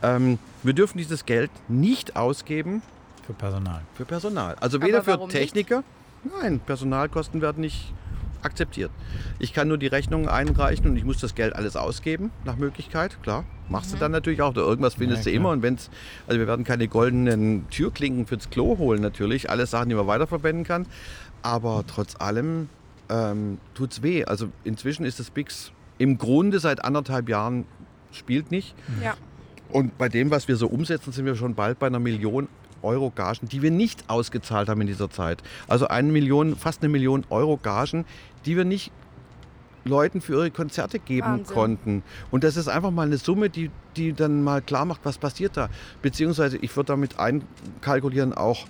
ähm, 0.02 0.38
wir 0.62 0.74
dürfen 0.74 0.98
dieses 0.98 1.24
Geld 1.24 1.50
nicht 1.68 2.16
ausgeben. 2.16 2.82
Für 3.26 3.32
Personal. 3.32 3.80
Für 3.94 4.04
Personal. 4.04 4.56
Also 4.60 4.82
weder 4.82 5.02
für 5.02 5.26
Techniker, 5.28 5.82
nicht? 6.22 6.42
nein, 6.42 6.60
Personalkosten 6.60 7.40
werden 7.40 7.62
nicht 7.62 7.94
akzeptiert. 8.42 8.90
Ich 9.38 9.54
kann 9.54 9.68
nur 9.68 9.78
die 9.78 9.86
Rechnungen 9.86 10.28
einreichen 10.28 10.86
und 10.86 10.96
ich 10.96 11.04
muss 11.04 11.18
das 11.18 11.34
Geld 11.34 11.54
alles 11.54 11.76
ausgeben, 11.76 12.30
nach 12.44 12.56
Möglichkeit, 12.56 13.22
klar. 13.22 13.44
Machst 13.68 13.90
mhm. 13.90 13.94
du 13.94 14.00
dann 14.00 14.12
natürlich 14.12 14.42
auch. 14.42 14.50
Oder 14.50 14.62
irgendwas 14.62 14.94
findest 14.94 15.24
ja, 15.24 15.32
du 15.32 15.36
immer. 15.36 15.50
Und 15.50 15.62
wenn 15.62 15.74
es, 15.74 15.90
also 16.26 16.38
wir 16.38 16.46
werden 16.46 16.64
keine 16.64 16.88
goldenen 16.88 17.68
Türklinken 17.70 18.26
fürs 18.26 18.50
Klo 18.50 18.76
holen, 18.78 19.00
natürlich. 19.00 19.50
Alles 19.50 19.70
Sachen, 19.70 19.88
die 19.88 19.94
man 19.94 20.06
weiterverwenden 20.06 20.64
kann. 20.64 20.86
Aber 21.42 21.84
trotz 21.86 22.16
allem 22.18 22.68
ähm, 23.08 23.58
tut 23.74 23.92
es 23.92 24.02
weh. 24.02 24.24
Also 24.24 24.48
inzwischen 24.64 25.04
ist 25.04 25.20
das 25.20 25.30
Bix 25.30 25.72
im 25.98 26.18
Grunde 26.18 26.58
seit 26.58 26.84
anderthalb 26.84 27.28
Jahren 27.28 27.66
spielt 28.12 28.50
nicht. 28.50 28.74
Ja. 29.02 29.14
Und 29.70 29.96
bei 29.98 30.08
dem, 30.08 30.30
was 30.30 30.48
wir 30.48 30.56
so 30.56 30.66
umsetzen, 30.66 31.12
sind 31.12 31.24
wir 31.24 31.34
schon 31.34 31.54
bald 31.54 31.78
bei 31.78 31.86
einer 31.86 31.98
Million 31.98 32.48
Euro 32.82 33.10
Gagen, 33.10 33.48
die 33.48 33.62
wir 33.62 33.70
nicht 33.70 34.08
ausgezahlt 34.08 34.68
haben 34.68 34.80
in 34.80 34.86
dieser 34.86 35.10
Zeit. 35.10 35.42
Also 35.68 35.88
eine 35.88 36.10
Million, 36.10 36.56
fast 36.56 36.82
eine 36.82 36.90
Million 36.90 37.24
Euro 37.30 37.56
Gagen, 37.56 38.04
die 38.44 38.56
wir 38.56 38.64
nicht 38.64 38.90
Leuten 39.84 40.20
für 40.20 40.34
ihre 40.34 40.50
Konzerte 40.50 40.98
geben 40.98 41.26
Wahnsinn. 41.26 41.54
konnten. 41.54 42.02
Und 42.30 42.44
das 42.44 42.56
ist 42.56 42.68
einfach 42.68 42.90
mal 42.90 43.06
eine 43.06 43.16
Summe, 43.18 43.50
die, 43.50 43.70
die 43.96 44.12
dann 44.12 44.42
mal 44.42 44.62
klar 44.62 44.84
macht, 44.84 45.00
was 45.04 45.18
passiert 45.18 45.56
da. 45.56 45.68
Beziehungsweise 46.02 46.56
ich 46.58 46.74
würde 46.76 46.88
damit 46.88 47.18
einkalkulieren, 47.18 48.32
auch 48.32 48.66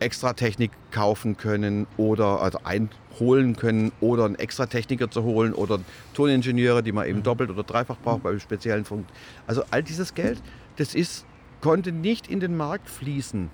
extra 0.00 0.32
Technik 0.32 0.70
kaufen 0.90 1.36
können 1.36 1.86
oder 1.96 2.40
also 2.40 2.58
einholen 2.64 3.56
können 3.56 3.92
oder 4.00 4.24
einen 4.24 4.34
extra 4.36 4.66
Techniker 4.66 5.10
zu 5.10 5.22
holen 5.22 5.52
oder 5.52 5.80
Toningenieure, 6.14 6.82
die 6.82 6.92
man 6.92 7.06
eben 7.06 7.18
mhm. 7.18 7.24
doppelt 7.24 7.50
oder 7.50 7.62
dreifach 7.62 7.96
braucht 7.98 8.22
bei 8.22 8.38
speziellen 8.38 8.84
Funk. 8.84 9.06
Also 9.46 9.62
all 9.70 9.82
dieses 9.82 10.14
Geld, 10.14 10.42
das 10.76 10.94
ist, 10.94 11.24
konnte 11.60 11.92
nicht 11.92 12.28
in 12.28 12.40
den 12.40 12.56
Markt 12.56 12.88
fließen. 12.90 13.50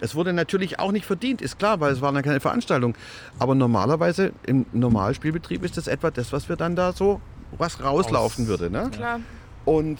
Es 0.00 0.16
wurde 0.16 0.32
natürlich 0.32 0.80
auch 0.80 0.90
nicht 0.90 1.06
verdient, 1.06 1.40
ist 1.40 1.60
klar, 1.60 1.78
weil 1.78 1.92
es 1.92 2.00
war 2.00 2.08
eine 2.08 2.22
keine 2.22 2.40
Veranstaltung. 2.40 2.96
Aber 3.38 3.54
normalerweise 3.54 4.32
im 4.44 4.66
Normalspielbetrieb 4.72 5.62
ist 5.64 5.76
das 5.76 5.86
etwa 5.86 6.10
das, 6.10 6.32
was 6.32 6.48
wir 6.48 6.56
dann 6.56 6.74
da 6.74 6.92
so 6.92 7.20
was 7.56 7.82
rauslaufen 7.82 8.44
Aus. 8.44 8.48
würde. 8.48 8.70
Ne? 8.70 8.90
Klar. 8.90 9.20
Und 9.64 9.98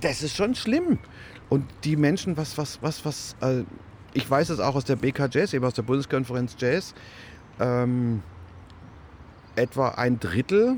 das 0.00 0.22
ist 0.22 0.36
schon 0.36 0.54
schlimm. 0.54 0.98
Und 1.48 1.64
die 1.84 1.96
Menschen, 1.96 2.36
was, 2.36 2.58
was, 2.58 2.78
was, 2.82 3.04
was, 3.04 3.36
äh, 3.40 3.64
ich 4.14 4.28
weiß 4.28 4.50
es 4.50 4.60
auch 4.60 4.74
aus 4.74 4.84
der 4.84 4.96
BK 4.96 5.28
Jazz, 5.30 5.52
eben 5.52 5.64
aus 5.64 5.74
der 5.74 5.82
Bundeskonferenz 5.82 6.56
Jazz, 6.58 6.94
ähm, 7.60 8.22
etwa 9.56 9.88
ein 9.88 10.20
Drittel 10.20 10.76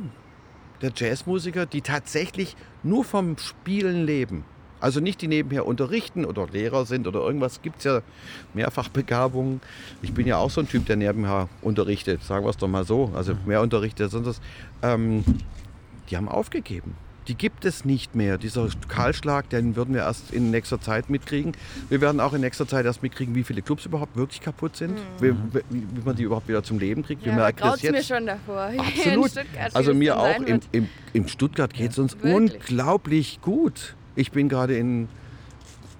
der 0.82 0.92
Jazzmusiker, 0.94 1.66
die 1.66 1.82
tatsächlich 1.82 2.56
nur 2.82 3.04
vom 3.04 3.36
Spielen 3.38 4.04
leben. 4.04 4.44
Also 4.80 5.00
nicht 5.00 5.20
die 5.20 5.28
nebenher 5.28 5.66
unterrichten 5.66 6.24
oder 6.24 6.46
Lehrer 6.46 6.86
sind 6.86 7.06
oder 7.06 7.20
irgendwas. 7.20 7.60
Gibt 7.60 7.78
es 7.78 7.84
ja 7.84 8.00
Mehrfachbegabungen. 8.54 9.60
Ich 10.00 10.14
bin 10.14 10.26
ja 10.26 10.38
auch 10.38 10.50
so 10.50 10.62
ein 10.62 10.68
Typ, 10.68 10.86
der 10.86 10.96
nebenher 10.96 11.50
unterrichtet, 11.60 12.22
sagen 12.22 12.46
wir 12.46 12.50
es 12.50 12.56
doch 12.56 12.68
mal 12.68 12.84
so. 12.84 13.12
Also 13.14 13.34
mehr 13.44 13.60
unterrichtet 13.60 14.04
als 14.04 14.12
sonst. 14.12 14.40
Ähm, 14.82 15.22
die 16.08 16.16
haben 16.16 16.28
aufgegeben. 16.28 16.96
Die 17.28 17.34
gibt 17.34 17.64
es 17.64 17.84
nicht 17.84 18.14
mehr. 18.14 18.38
Dieser 18.38 18.68
Kahlschlag, 18.88 19.48
den 19.50 19.76
würden 19.76 19.94
wir 19.94 20.02
erst 20.02 20.32
in 20.32 20.50
nächster 20.50 20.80
Zeit 20.80 21.10
mitkriegen. 21.10 21.52
Wir 21.88 22.00
werden 22.00 22.20
auch 22.20 22.32
in 22.32 22.40
nächster 22.40 22.66
Zeit 22.66 22.86
erst 22.86 23.02
mitkriegen, 23.02 23.34
wie 23.34 23.44
viele 23.44 23.62
Clubs 23.62 23.84
überhaupt 23.86 24.16
wirklich 24.16 24.40
kaputt 24.40 24.76
sind, 24.76 24.94
mhm. 24.94 24.98
wie, 25.20 25.30
wie, 25.30 25.62
wie, 25.70 26.00
man 26.04 26.16
die 26.16 26.22
überhaupt 26.24 26.48
wieder 26.48 26.62
zum 26.62 26.78
Leben 26.78 27.04
kriegt. 27.04 27.22
Ja, 27.22 27.32
wir 27.32 27.34
merken 27.34 27.60
das 27.60 27.82
jetzt. 27.82 27.92
mir 27.92 28.02
schon 28.02 28.26
davor. 28.26 28.72
Absolut. 28.78 29.32
also 29.74 29.94
mir 29.94 30.18
auch. 30.18 30.40
In, 30.40 30.60
in, 30.72 30.88
in 31.12 31.28
Stuttgart 31.28 31.72
geht 31.72 31.92
es 31.92 31.98
uns 31.98 32.14
Wirklich? 32.14 32.34
unglaublich 32.34 33.40
gut. 33.42 33.94
Ich 34.16 34.32
bin 34.32 34.48
gerade 34.48 34.76
in, 34.76 35.08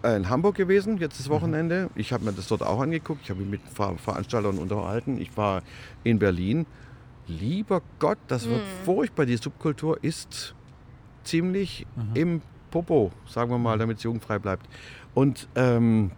äh, 0.03 0.17
in 0.17 0.29
Hamburg 0.31 0.57
gewesen, 0.57 0.99
jetzt 0.99 1.21
das 1.21 1.29
mhm. 1.29 1.33
Wochenende. 1.33 1.91
Ich 1.95 2.13
habe 2.13 2.25
mir 2.25 2.33
das 2.33 2.49
dort 2.49 2.63
auch 2.63 2.81
angeguckt. 2.81 3.21
Ich 3.25 3.31
habe 3.31 3.41
mich 3.41 3.51
mit 3.51 3.61
Ver 3.73 3.95
Veranstaltern 3.99 4.59
unterhalten. 4.59 5.21
Ich 5.21 5.37
war 5.37 5.63
in 6.03 6.19
Berlin. 6.19 6.67
Lieber 7.27 7.83
Gott, 7.99 8.19
das 8.27 8.49
wird 8.49 8.61
mhm. 8.61 8.85
furchtbar. 8.85 9.27
Die 9.27 9.37
Subkultur 9.37 10.03
ist 10.03 10.55
ziemlich 11.31 11.87
mhm. 11.97 12.17
im 12.17 12.43
Popo, 12.71 13.11
sagen 13.27 13.51
wir 13.51 13.59
mal, 13.59 13.79
damit 13.79 13.99
es 13.99 14.03
jugendfrei 14.03 14.39
bleibt. 14.39 14.67
Und 15.15 15.49
ähm, 15.57 16.13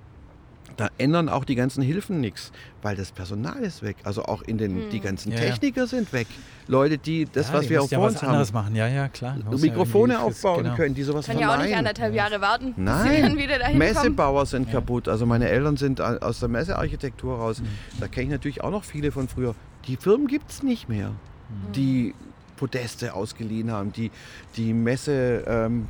da 0.76 0.88
ändern 0.98 1.28
auch 1.28 1.44
die 1.44 1.54
ganzen 1.54 1.82
Hilfen 1.82 2.20
nichts, 2.20 2.50
weil 2.80 2.96
das 2.96 3.12
Personal 3.12 3.58
ist 3.58 3.82
weg. 3.82 3.96
Also 4.04 4.24
auch 4.24 4.42
in 4.42 4.58
den, 4.58 4.84
hm. 4.84 4.90
die 4.90 5.00
ganzen 5.00 5.32
ja, 5.32 5.38
Techniker 5.38 5.82
ja. 5.82 5.86
sind 5.86 6.12
weg. 6.12 6.26
Leute, 6.66 6.96
die 6.96 7.26
das, 7.30 7.48
ja, 7.48 7.54
was 7.54 7.68
wir 7.68 7.82
auch 7.82 7.88
vor 7.88 8.06
uns 8.06 8.22
haben, 8.22 8.52
machen. 8.52 8.74
Ja, 8.74 8.88
ja, 8.88 9.08
klar. 9.08 9.36
Mikrofone 9.50 10.20
aufbauen 10.20 10.64
genau. 10.64 10.76
können, 10.76 10.94
die 10.94 11.02
sowas 11.02 11.26
Kann 11.26 11.38
ja 11.38 11.54
auch 11.54 11.62
nicht 11.62 11.76
anderthalb 11.76 12.14
Jahre 12.14 12.40
warten, 12.40 12.72
Nein. 12.76 13.02
bis 13.02 13.16
sie 13.16 13.22
dann 13.22 13.36
wieder 13.36 13.58
dahin 13.58 13.78
Messebauer 13.78 14.32
kommen. 14.32 14.46
sind 14.46 14.70
kaputt. 14.70 15.08
Also 15.08 15.26
meine 15.26 15.48
Eltern 15.48 15.76
sind 15.76 16.00
aus 16.00 16.40
der 16.40 16.48
Messearchitektur 16.48 17.36
raus. 17.36 17.60
Mhm. 17.60 17.66
Da 18.00 18.08
kenne 18.08 18.24
ich 18.24 18.30
natürlich 18.30 18.64
auch 18.64 18.70
noch 18.70 18.84
viele 18.84 19.12
von 19.12 19.28
früher. 19.28 19.54
Die 19.86 19.96
Firmen 19.96 20.26
gibt 20.26 20.50
es 20.50 20.62
nicht 20.62 20.88
mehr, 20.88 21.10
mhm. 21.10 21.72
die 21.74 22.14
Podeste 22.56 23.14
ausgeliehen 23.14 23.70
haben, 23.70 23.92
die 23.92 24.10
die 24.56 24.72
Messe, 24.72 25.44
ähm, 25.46 25.88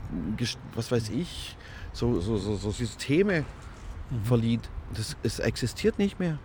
was 0.74 0.90
weiß 0.90 1.10
ich, 1.10 1.56
so, 1.93 2.20
so, 2.20 2.36
so, 2.39 2.56
so 2.56 2.70
Systeme 2.70 3.44
mhm. 4.10 4.24
verliehen. 4.24 4.60
Das, 4.94 5.16
es 5.22 5.39
existiert 5.39 5.98
nicht 5.98 6.18
mehr. 6.18 6.39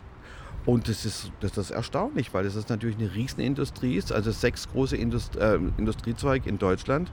Und 0.66 0.90
das 0.90 1.06
ist, 1.06 1.32
das 1.40 1.58
ist 1.58 1.72
erstaunlich, 1.72 2.34
weil 2.34 2.46
es 2.46 2.68
natürlich 2.68 2.98
eine 2.98 3.16
Riesenindustrie 3.16 3.96
ist. 3.96 4.12
Also 4.12 4.32
sechs 4.32 4.68
große 4.68 4.98
Indust 4.98 5.38
äh, 5.38 5.60
Industriezweige 5.78 6.50
in 6.50 6.58
Deutschland 6.58 7.10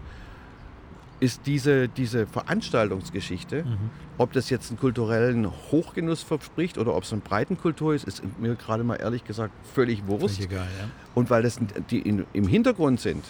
ist 1.24 1.46
diese, 1.46 1.88
diese 1.88 2.26
Veranstaltungsgeschichte. 2.26 3.64
Mhm. 3.64 3.90
Ob 4.18 4.32
das 4.32 4.50
jetzt 4.50 4.70
einen 4.70 4.78
kulturellen 4.78 5.50
Hochgenuss 5.72 6.22
verspricht 6.22 6.76
oder 6.76 6.94
ob 6.94 7.04
es 7.04 7.12
eine 7.12 7.22
Breitenkultur 7.22 7.94
ist, 7.94 8.04
ist 8.04 8.22
mir 8.38 8.54
gerade 8.54 8.84
mal 8.84 8.96
ehrlich 8.96 9.24
gesagt 9.24 9.52
völlig 9.74 10.06
Wurst. 10.06 10.36
Völlig 10.36 10.50
egal, 10.52 10.68
ja. 10.78 10.88
Und 11.14 11.30
weil 11.30 11.42
das 11.42 11.58
die 11.90 12.00
in, 12.00 12.26
im 12.34 12.46
Hintergrund 12.46 13.00
sind, 13.00 13.24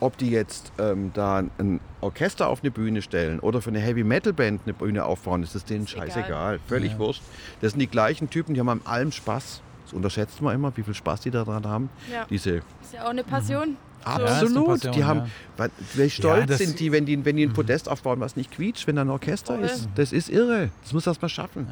ob 0.00 0.18
die 0.18 0.30
jetzt 0.30 0.72
ähm, 0.78 1.10
da 1.14 1.38
ein 1.38 1.80
Orchester 2.02 2.48
auf 2.48 2.62
eine 2.62 2.70
Bühne 2.70 3.00
stellen 3.02 3.40
oder 3.40 3.62
für 3.62 3.70
eine 3.70 3.80
Heavy 3.80 4.04
Metal 4.04 4.32
Band 4.32 4.60
eine 4.66 4.74
Bühne 4.74 5.04
aufbauen, 5.04 5.42
ist 5.42 5.54
das 5.54 5.64
denen 5.64 5.84
ist 5.84 5.90
scheißegal. 5.90 6.26
Egal. 6.26 6.60
Völlig 6.68 6.92
ja. 6.92 6.98
wurscht. 6.98 7.22
Das 7.62 7.72
sind 7.72 7.80
die 7.80 7.88
gleichen 7.88 8.28
Typen, 8.30 8.54
die 8.54 8.60
haben 8.60 8.68
an 8.68 8.82
allem 8.84 9.10
Spaß. 9.10 9.62
Das 9.86 9.92
unterschätzt 9.94 10.42
man 10.42 10.54
immer, 10.54 10.76
wie 10.76 10.82
viel 10.82 10.94
Spaß 10.94 11.22
die 11.22 11.30
daran 11.30 11.66
haben. 11.66 11.88
Ja. 12.12 12.26
Diese 12.28 12.56
ist 12.82 12.92
ja 12.92 13.04
auch 13.04 13.10
eine 13.10 13.24
Passion. 13.24 13.70
Mhm. 13.70 13.87
Absolut. 14.04 14.84
Ja, 14.84 14.90
die 14.90 15.04
haben, 15.04 15.30
ja. 15.58 15.68
wie 15.94 16.10
stolz 16.10 16.50
ja, 16.50 16.56
sind 16.56 16.80
die, 16.80 16.92
wenn 16.92 17.06
die, 17.06 17.24
wenn 17.24 17.36
die 17.36 17.46
ein. 17.46 17.52
Podest 17.52 17.88
aufbauen, 17.88 18.20
was 18.20 18.36
nicht 18.36 18.50
quietscht, 18.50 18.86
wenn 18.86 18.96
da 18.96 19.02
ein 19.02 19.10
Orchester 19.10 19.56
Voll. 19.56 19.64
ist. 19.64 19.88
Das 19.94 20.12
ist 20.12 20.28
irre. 20.28 20.70
Das 20.82 20.92
muss 20.92 21.04
das 21.04 21.20
mal 21.20 21.28
schaffen. 21.28 21.66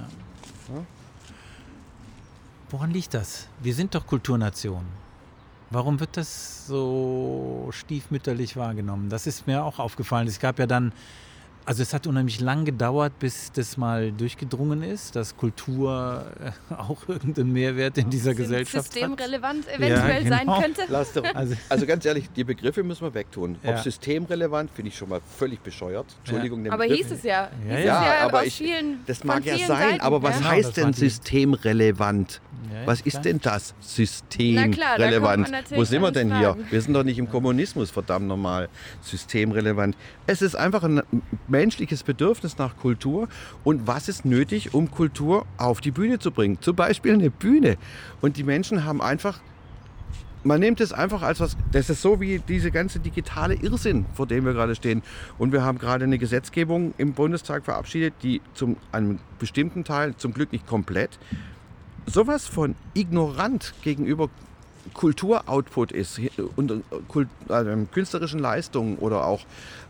Woran 2.70 2.90
liegt 2.90 3.14
das? 3.14 3.48
Wir 3.62 3.74
sind 3.74 3.94
doch 3.94 4.06
Kulturnation. 4.06 4.84
Warum 5.70 5.98
wird 5.98 6.16
das 6.16 6.66
so 6.66 7.68
stiefmütterlich 7.72 8.56
wahrgenommen? 8.56 9.08
Das 9.08 9.26
ist 9.26 9.46
mir 9.46 9.64
auch 9.64 9.78
aufgefallen. 9.78 10.28
Es 10.28 10.38
gab 10.38 10.58
ja 10.58 10.66
dann 10.66 10.92
also 11.66 11.82
es 11.82 11.92
hat 11.92 12.06
unheimlich 12.06 12.40
lang 12.40 12.64
gedauert, 12.64 13.18
bis 13.18 13.50
das 13.52 13.76
mal 13.76 14.12
durchgedrungen 14.12 14.84
ist, 14.84 15.16
dass 15.16 15.36
Kultur 15.36 16.24
äh, 16.40 16.74
auch 16.74 17.08
irgendeinen 17.08 17.52
Mehrwert 17.52 17.98
in 17.98 18.08
dieser 18.08 18.34
Gesellschaft 18.34 18.92
systemrelevant 18.92 19.66
hat. 19.66 19.74
eventuell 19.74 20.24
ja, 20.24 20.38
genau. 20.38 20.60
sein 20.60 20.62
könnte. 20.62 20.96
Also, 21.34 21.54
also, 21.68 21.86
ganz 21.86 22.04
ehrlich, 22.04 22.30
die 22.30 22.44
Begriffe 22.44 22.84
müssen 22.84 23.02
wir 23.02 23.14
wegtun. 23.14 23.56
Ja. 23.64 23.70
Ob 23.70 23.78
systemrelevant, 23.80 24.70
finde 24.70 24.90
ich 24.90 24.96
schon 24.96 25.08
mal 25.08 25.20
völlig 25.36 25.60
bescheuert. 25.60 26.06
Entschuldigung. 26.20 26.64
Ja. 26.64 26.72
Aber 26.72 26.84
Begriff. 26.84 26.98
hieß 26.98 27.10
es 27.10 27.22
ja. 27.24 27.50
Hieß 27.64 27.84
ja, 27.84 27.84
ja, 27.84 28.18
aber 28.20 28.46
ich, 28.46 28.54
vielen, 28.54 29.00
das 29.06 29.24
mag 29.24 29.44
ja 29.44 29.58
sein, 29.58 29.66
Seiten, 29.66 30.00
aber 30.00 30.22
was 30.22 30.42
heißt 30.42 30.76
denn 30.76 30.92
systemrelevant? 30.92 32.40
was 32.84 33.00
ist 33.00 33.22
denn 33.24 33.40
das 33.40 33.74
systemrelevant? 33.80 35.50
Wo 35.70 35.84
sind 35.84 36.02
wir 36.02 36.10
denn 36.10 36.36
hier? 36.36 36.56
Wir 36.70 36.80
sind 36.80 36.94
doch 36.94 37.04
nicht 37.04 37.18
im 37.18 37.28
Kommunismus, 37.28 37.90
verdammt 37.90 38.26
normal. 38.26 38.68
Systemrelevant. 39.02 39.96
Es 40.26 40.42
ist 40.42 40.54
einfach 40.54 40.84
ein 40.84 41.02
menschliches 41.56 42.02
Bedürfnis 42.02 42.58
nach 42.58 42.76
Kultur 42.76 43.28
und 43.64 43.86
was 43.86 44.08
ist 44.08 44.26
nötig, 44.26 44.74
um 44.74 44.90
Kultur 44.90 45.46
auf 45.56 45.80
die 45.80 45.90
Bühne 45.90 46.18
zu 46.18 46.30
bringen. 46.30 46.58
Zum 46.60 46.76
Beispiel 46.76 47.14
eine 47.14 47.30
Bühne. 47.30 47.78
Und 48.20 48.36
die 48.36 48.44
Menschen 48.44 48.84
haben 48.84 49.00
einfach 49.00 49.40
man 50.44 50.60
nimmt 50.60 50.80
es 50.80 50.92
einfach 50.92 51.22
als 51.22 51.40
was, 51.40 51.56
das 51.72 51.90
ist 51.90 52.02
so 52.02 52.20
wie 52.20 52.38
diese 52.38 52.70
ganze 52.70 53.00
digitale 53.00 53.54
Irrsinn, 53.54 54.06
vor 54.14 54.28
dem 54.28 54.44
wir 54.44 54.52
gerade 54.52 54.76
stehen. 54.76 55.02
Und 55.38 55.50
wir 55.50 55.64
haben 55.64 55.78
gerade 55.78 56.04
eine 56.04 56.18
Gesetzgebung 56.18 56.94
im 56.98 57.14
Bundestag 57.14 57.64
verabschiedet, 57.64 58.14
die 58.22 58.40
zum 58.54 58.76
einem 58.92 59.18
bestimmten 59.40 59.82
Teil, 59.82 60.14
zum 60.16 60.32
Glück 60.32 60.52
nicht 60.52 60.64
komplett, 60.64 61.18
sowas 62.06 62.46
von 62.46 62.76
ignorant 62.94 63.74
gegenüber 63.82 64.28
Kulturoutput 64.94 65.90
ist 65.90 66.20
und 66.54 66.70
äh, 66.70 66.74
Kult, 67.08 67.28
äh, 67.48 67.64
künstlerischen 67.92 68.38
Leistungen 68.38 68.98
oder 68.98 69.26
auch 69.26 69.44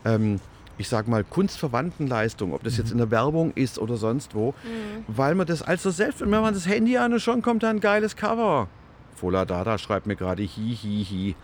ähm, 0.05 0.39
ich 0.77 0.89
sag 0.89 1.07
mal, 1.07 1.23
kunstverwandten 1.23 2.07
Leistungen, 2.07 2.53
ob 2.53 2.63
das 2.63 2.73
mhm. 2.73 2.79
jetzt 2.79 2.91
in 2.91 2.97
der 2.97 3.11
Werbung 3.11 3.51
ist 3.55 3.79
oder 3.79 3.97
sonst 3.97 4.35
wo, 4.35 4.51
mhm. 4.51 5.03
weil 5.07 5.35
man 5.35 5.47
das 5.47 5.61
also 5.61 5.89
selbst, 5.89 6.21
wenn 6.21 6.29
man 6.29 6.53
das 6.53 6.67
Handy 6.67 6.97
an 6.97 7.13
und 7.13 7.19
schon 7.19 7.41
kommt 7.41 7.63
da 7.63 7.69
ein 7.69 7.79
geiles 7.79 8.15
Cover. 8.15 8.67
Fola 9.15 9.45
Dada 9.45 9.77
schreibt 9.77 10.05
mir 10.05 10.15
gerade 10.15 10.43
hi, 10.43 10.77
hi, 10.81 11.05
hi. 11.09 11.35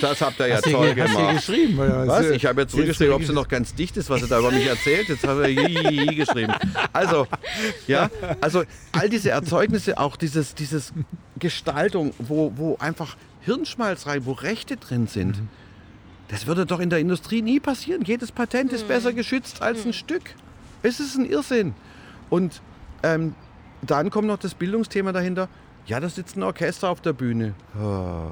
Das 0.00 0.20
habt 0.20 0.38
ihr 0.40 0.48
ja 0.48 0.56
hast 0.56 0.70
toll 0.70 0.94
gemacht. 0.94 1.16
Hast 1.16 1.48
du 1.48 1.54
geschrieben? 1.54 1.78
Oder 1.78 2.06
was? 2.06 2.30
Ich 2.30 2.44
habe 2.44 2.62
jetzt 2.62 2.72
zurückgeschrieben, 2.72 3.14
ob 3.14 3.22
sie 3.22 3.32
noch 3.32 3.48
ganz 3.48 3.74
dicht 3.74 3.96
ist, 3.96 4.10
was 4.10 4.22
er 4.22 4.28
da 4.28 4.38
über 4.40 4.50
mich 4.50 4.66
erzählt. 4.66 5.08
Jetzt 5.08 5.26
hat 5.26 5.38
er 5.38 5.44
hi, 5.44 5.56
hi, 5.56 6.06
hi 6.08 6.14
geschrieben. 6.14 6.52
Also, 6.92 7.26
ja, 7.86 8.10
also 8.40 8.64
all 8.92 9.08
diese 9.08 9.30
Erzeugnisse, 9.30 9.98
auch 9.98 10.16
dieses, 10.16 10.54
dieses 10.54 10.92
Gestaltung, 11.38 12.12
wo, 12.18 12.52
wo 12.56 12.76
einfach 12.80 13.16
Hirnschmalz 13.40 14.06
rein, 14.06 14.26
wo 14.26 14.32
Rechte 14.32 14.76
drin 14.76 15.06
sind. 15.06 15.38
Mhm. 15.38 15.48
Das 16.32 16.46
würde 16.46 16.64
doch 16.64 16.80
in 16.80 16.88
der 16.88 16.98
Industrie 16.98 17.42
nie 17.42 17.60
passieren. 17.60 18.02
Jedes 18.04 18.32
Patent 18.32 18.72
ist 18.72 18.88
besser 18.88 19.12
geschützt 19.12 19.60
als 19.60 19.82
ein 19.82 19.88
mhm. 19.88 19.92
Stück. 19.92 20.22
Es 20.82 20.98
ist 20.98 21.14
ein 21.14 21.26
Irrsinn. 21.26 21.74
Und 22.30 22.62
ähm, 23.02 23.34
dann 23.82 24.08
kommt 24.08 24.28
noch 24.28 24.38
das 24.38 24.54
Bildungsthema 24.54 25.12
dahinter. 25.12 25.50
Ja, 25.86 26.00
da 26.00 26.08
sitzt 26.08 26.36
ein 26.36 26.42
Orchester 26.42 26.88
auf 26.88 27.02
der 27.02 27.12
Bühne. 27.12 27.54
Oh. 27.78 28.30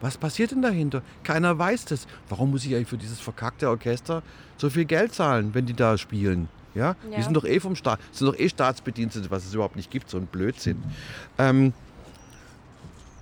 Was 0.00 0.16
passiert 0.16 0.52
denn 0.52 0.62
dahinter? 0.62 1.02
Keiner 1.24 1.58
weiß 1.58 1.86
das. 1.86 2.06
Warum 2.28 2.52
muss 2.52 2.64
ich 2.64 2.76
eigentlich 2.76 2.88
für 2.88 2.98
dieses 2.98 3.18
verkackte 3.18 3.68
Orchester 3.68 4.22
so 4.56 4.70
viel 4.70 4.84
Geld 4.84 5.12
zahlen, 5.12 5.54
wenn 5.54 5.66
die 5.66 5.74
da 5.74 5.98
spielen? 5.98 6.48
Ja? 6.76 6.94
ja. 7.10 7.16
Die 7.16 7.22
sind 7.22 7.34
doch 7.34 7.44
eh 7.44 7.58
vom 7.58 7.74
Staat, 7.74 7.98
sind 8.12 8.28
doch 8.28 8.38
eh 8.38 8.48
Staatsbedienstete, 8.48 9.28
was 9.32 9.44
es 9.44 9.54
überhaupt 9.54 9.74
nicht 9.74 9.90
gibt, 9.90 10.08
so 10.08 10.18
ein 10.18 10.26
Blödsinn. 10.26 10.80
Ähm, 11.38 11.72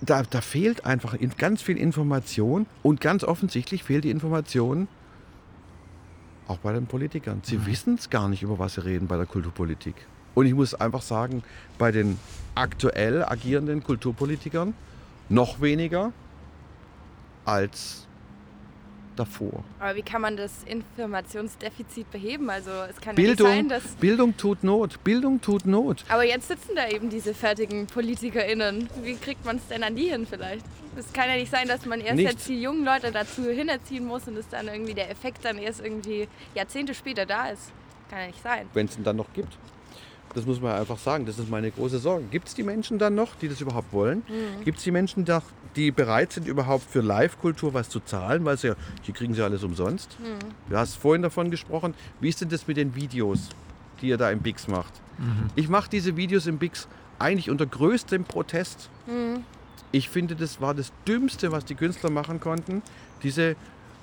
da, 0.01 0.23
da 0.23 0.41
fehlt 0.41 0.85
einfach 0.85 1.15
ganz 1.37 1.61
viel 1.61 1.77
Information 1.77 2.65
und 2.83 3.01
ganz 3.01 3.23
offensichtlich 3.23 3.83
fehlt 3.83 4.03
die 4.03 4.11
Information 4.11 4.87
auch 6.47 6.57
bei 6.57 6.73
den 6.73 6.85
Politikern. 6.85 7.41
Sie 7.43 7.57
mhm. 7.57 7.65
wissen 7.65 7.95
es 7.95 8.09
gar 8.09 8.29
nicht, 8.29 8.43
über 8.43 8.59
was 8.59 8.75
sie 8.75 8.85
reden 8.85 9.07
bei 9.07 9.17
der 9.17 9.25
Kulturpolitik. 9.25 9.95
Und 10.35 10.45
ich 10.45 10.53
muss 10.53 10.73
einfach 10.75 11.01
sagen, 11.01 11.43
bei 11.77 11.91
den 11.91 12.19
aktuell 12.55 13.23
agierenden 13.23 13.83
Kulturpolitikern 13.83 14.73
noch 15.29 15.61
weniger 15.61 16.11
als 17.45 18.04
davor. 19.15 19.63
Aber 19.79 19.95
wie 19.95 20.01
kann 20.01 20.21
man 20.21 20.37
das 20.37 20.63
Informationsdefizit 20.65 22.09
beheben? 22.11 22.49
Also 22.49 22.71
es 22.89 22.99
kann 22.99 23.15
Bildung, 23.15 23.47
ja 23.47 23.55
nicht 23.55 23.69
sein, 23.71 23.81
dass... 23.81 23.95
Bildung 23.95 24.37
tut 24.37 24.63
Not. 24.63 25.03
Bildung 25.03 25.41
tut 25.41 25.65
Not. 25.65 26.03
Aber 26.09 26.23
jetzt 26.23 26.47
sitzen 26.47 26.75
da 26.75 26.87
eben 26.89 27.09
diese 27.09 27.33
fertigen 27.33 27.87
PolitikerInnen. 27.87 28.89
Wie 29.03 29.15
kriegt 29.15 29.45
man 29.45 29.57
es 29.57 29.67
denn 29.67 29.83
an 29.83 29.95
die 29.95 30.09
hin 30.09 30.27
vielleicht? 30.29 30.65
Es 30.97 31.11
kann 31.11 31.29
ja 31.29 31.35
nicht 31.35 31.51
sein, 31.51 31.67
dass 31.67 31.85
man 31.85 31.99
erst 31.99 32.15
Nichts. 32.15 32.33
jetzt 32.33 32.47
die 32.47 32.61
jungen 32.61 32.85
Leute 32.85 33.11
dazu 33.11 33.43
hinerziehen 33.49 34.05
muss 34.05 34.27
und 34.27 34.35
dass 34.35 34.47
dann 34.47 34.67
irgendwie 34.67 34.93
der 34.93 35.11
Effekt 35.11 35.43
dann 35.43 35.57
erst 35.57 35.81
irgendwie 35.81 36.27
Jahrzehnte 36.53 36.93
später 36.93 37.25
da 37.25 37.49
ist. 37.49 37.71
Kann 38.09 38.19
ja 38.19 38.27
nicht 38.27 38.41
sein. 38.41 38.67
Wenn 38.73 38.85
es 38.85 38.97
ihn 38.97 39.03
dann 39.03 39.17
noch 39.17 39.31
gibt. 39.33 39.57
Das 40.35 40.45
muss 40.45 40.61
man 40.61 40.73
einfach 40.73 40.97
sagen. 40.97 41.25
Das 41.25 41.39
ist 41.39 41.49
meine 41.49 41.71
große 41.71 41.97
Sorge. 41.97 42.25
Gibt 42.29 42.49
es 42.49 42.53
die 42.53 42.63
Menschen 42.63 42.99
dann 42.99 43.15
noch, 43.15 43.35
die 43.35 43.47
das 43.47 43.61
überhaupt 43.61 43.91
wollen? 43.93 44.19
Mhm. 44.27 44.63
Gibt 44.63 44.77
es 44.77 44.83
die 44.83 44.91
Menschen, 44.91 45.25
die 45.75 45.91
bereit 45.91 46.33
sind, 46.33 46.47
überhaupt 46.47 46.83
für 46.83 47.01
Live-Kultur 47.01 47.73
was 47.73 47.89
zu 47.89 48.01
zahlen? 48.01 48.45
Weil 48.45 48.57
sie, 48.57 48.75
die 49.07 49.13
kriegen 49.13 49.33
sie 49.33 49.41
alles 49.41 49.63
umsonst. 49.63 50.17
Mhm. 50.19 50.69
Du 50.69 50.77
hast 50.77 50.95
vorhin 50.95 51.21
davon 51.21 51.49
gesprochen. 51.49 51.93
Wie 52.19 52.29
ist 52.29 52.41
denn 52.41 52.49
das 52.49 52.67
mit 52.67 52.77
den 52.77 52.95
Videos, 52.95 53.49
die 54.01 54.09
ihr 54.09 54.17
da 54.17 54.29
im 54.29 54.41
Bix 54.41 54.67
macht? 54.67 54.93
Mhm. 55.17 55.49
Ich 55.55 55.69
mache 55.69 55.89
diese 55.89 56.17
Videos 56.17 56.47
im 56.47 56.57
Bix 56.57 56.87
eigentlich 57.17 57.49
unter 57.49 57.65
größtem 57.65 58.25
Protest. 58.25 58.89
Mhm. 59.07 59.45
Ich 59.93 60.09
finde, 60.09 60.35
das 60.35 60.59
war 60.59 60.73
das 60.73 60.91
Dümmste, 61.07 61.53
was 61.53 61.63
die 61.63 61.75
Künstler 61.75 62.09
machen 62.09 62.41
konnten. 62.41 62.81
Diese 63.23 63.55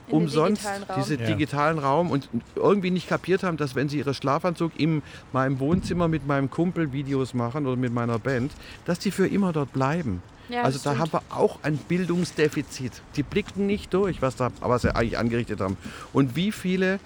in 0.08 0.14
umsonst 0.14 0.66
diesen 0.96 1.20
ja. 1.20 1.26
digitalen 1.26 1.78
Raum 1.78 2.10
und 2.10 2.28
irgendwie 2.56 2.90
nicht 2.90 3.08
kapiert 3.08 3.42
haben, 3.42 3.56
dass 3.56 3.74
wenn 3.74 3.88
sie 3.88 3.98
ihren 3.98 4.14
Schlafanzug 4.14 4.72
in 4.78 5.02
meinem 5.32 5.60
Wohnzimmer 5.60 6.08
mit 6.08 6.26
meinem 6.26 6.50
Kumpel 6.50 6.92
Videos 6.92 7.34
machen 7.34 7.66
oder 7.66 7.76
mit 7.76 7.92
meiner 7.92 8.18
Band, 8.18 8.52
dass 8.84 8.98
die 8.98 9.10
für 9.10 9.26
immer 9.26 9.52
dort 9.52 9.72
bleiben. 9.72 10.22
Ja, 10.48 10.62
also 10.62 10.78
da 10.82 10.98
haben 10.98 11.12
wir 11.12 11.22
auch 11.30 11.60
ein 11.62 11.76
Bildungsdefizit. 11.76 13.00
Die 13.16 13.22
blickten 13.22 13.66
nicht 13.66 13.94
durch, 13.94 14.20
was, 14.20 14.36
da, 14.36 14.50
was 14.60 14.82
sie 14.82 14.94
eigentlich 14.94 15.16
angerichtet 15.16 15.60
haben. 15.60 15.76
Und 16.12 16.36
wie 16.36 16.52
viele, 16.52 16.98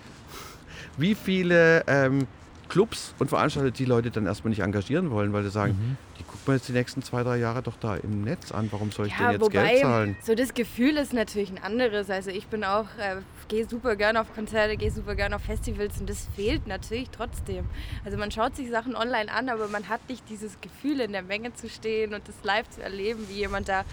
wie 0.96 1.14
viele 1.14 1.84
ähm, 1.86 2.26
Clubs 2.68 3.14
und 3.18 3.28
Veranstalter 3.28 3.70
die 3.70 3.84
Leute 3.84 4.10
dann 4.10 4.26
erstmal 4.26 4.50
nicht 4.50 4.62
engagieren 4.62 5.10
wollen, 5.10 5.32
weil 5.32 5.44
sie 5.44 5.50
sagen, 5.50 5.72
mhm. 5.72 5.96
die 6.18 6.24
guckt 6.46 6.48
man 6.48 6.56
jetzt 6.58 6.68
die 6.68 6.72
nächsten 6.72 7.02
zwei, 7.02 7.24
drei 7.24 7.38
Jahre 7.38 7.60
doch 7.60 7.76
da 7.80 7.96
im 7.96 8.22
Netz 8.22 8.52
an. 8.52 8.68
Warum 8.70 8.92
soll 8.92 9.08
ich 9.08 9.12
ja, 9.12 9.32
denn 9.32 9.32
jetzt 9.32 9.40
wobei, 9.40 9.68
Geld 9.68 9.80
zahlen? 9.80 10.16
So 10.22 10.34
das 10.36 10.54
Gefühl 10.54 10.96
ist 10.96 11.12
natürlich 11.12 11.50
ein 11.50 11.58
anderes. 11.58 12.08
Also 12.08 12.30
ich 12.30 12.46
bin 12.46 12.62
auch, 12.62 12.86
äh, 12.98 13.16
gehe 13.48 13.68
super 13.68 13.96
gerne 13.96 14.20
auf 14.20 14.32
Konzerte, 14.32 14.76
gehe 14.76 14.92
super 14.92 15.16
gerne 15.16 15.36
auf 15.36 15.42
Festivals 15.42 15.98
und 15.98 16.08
das 16.08 16.28
fehlt 16.36 16.68
natürlich 16.68 17.10
trotzdem. 17.10 17.64
Also 18.04 18.16
man 18.16 18.30
schaut 18.30 18.54
sich 18.54 18.70
Sachen 18.70 18.94
online 18.94 19.32
an, 19.32 19.48
aber 19.48 19.66
man 19.66 19.88
hat 19.88 20.08
nicht 20.08 20.22
dieses 20.30 20.60
Gefühl, 20.60 21.00
in 21.00 21.10
der 21.10 21.22
Menge 21.22 21.52
zu 21.54 21.68
stehen 21.68 22.14
und 22.14 22.28
das 22.28 22.36
live 22.44 22.70
zu 22.70 22.80
erleben, 22.80 23.26
wie 23.28 23.38
jemand 23.38 23.68
da 23.68 23.84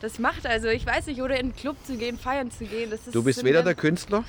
das 0.00 0.18
macht. 0.18 0.46
Also 0.46 0.68
ich 0.68 0.84
weiß 0.84 1.06
nicht, 1.06 1.22
oder 1.22 1.36
in 1.36 1.46
einen 1.46 1.56
Club 1.56 1.76
zu 1.86 1.96
gehen, 1.96 2.18
feiern 2.18 2.50
zu 2.50 2.66
gehen. 2.66 2.90
Das 2.90 3.06
ist, 3.06 3.14
du 3.14 3.22
bist 3.22 3.42
weder 3.44 3.62
der 3.62 3.74
Künstler 3.74 4.24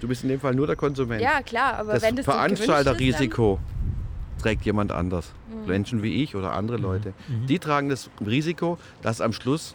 Du 0.00 0.06
bist 0.06 0.22
in 0.22 0.28
dem 0.28 0.38
Fall 0.38 0.54
nur 0.54 0.66
der 0.66 0.76
Konsument. 0.76 1.20
Ja, 1.20 1.42
klar, 1.42 1.74
aber 1.74 1.94
das 1.94 2.02
wenn 2.02 2.14
das 2.14 2.24
Veranstalterrisiko 2.24 3.58
trägt 4.38 4.64
jemand 4.64 4.92
anders. 4.92 5.32
Mhm. 5.48 5.66
Menschen 5.66 6.02
wie 6.02 6.22
ich 6.22 6.34
oder 6.36 6.52
andere 6.52 6.78
mhm. 6.78 6.84
Leute. 6.84 7.14
Mhm. 7.28 7.46
Die 7.46 7.58
tragen 7.58 7.88
das 7.88 8.10
Risiko, 8.24 8.78
dass 9.02 9.20
am 9.20 9.32
Schluss 9.32 9.74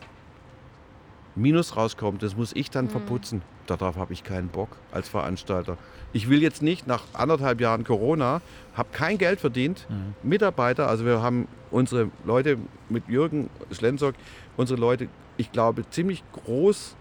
Minus 1.36 1.76
rauskommt. 1.76 2.22
Das 2.22 2.38
muss 2.38 2.56
ich 2.56 2.70
dann 2.70 2.86
mhm. 2.86 2.90
verputzen. 2.90 3.42
Darauf 3.66 3.96
habe 3.96 4.14
ich 4.14 4.24
keinen 4.24 4.50
Bock 4.50 4.70
als 4.92 5.10
Veranstalter. 5.10 5.78
Ich 6.12 6.30
will 6.30 6.42
jetzt 6.44 6.62
nicht 6.62 6.86
nach 6.86 7.04
anderthalb 7.14 7.60
Jahren 7.60 7.84
Corona, 7.84 8.42
habe 8.76 8.90
kein 8.92 9.18
Geld 9.18 9.40
verdient, 9.40 9.88
mhm. 9.90 10.14
Mitarbeiter, 10.30 10.88
also 10.88 11.06
wir 11.06 11.22
haben 11.22 11.48
unsere 11.72 12.12
Leute 12.24 12.58
mit 12.90 13.08
Jürgen 13.08 13.50
Schlenzock, 13.72 14.14
unsere 14.58 14.80
Leute, 14.80 15.08
ich 15.38 15.52
glaube, 15.52 15.90
ziemlich 15.90 16.24
groß 16.34 16.96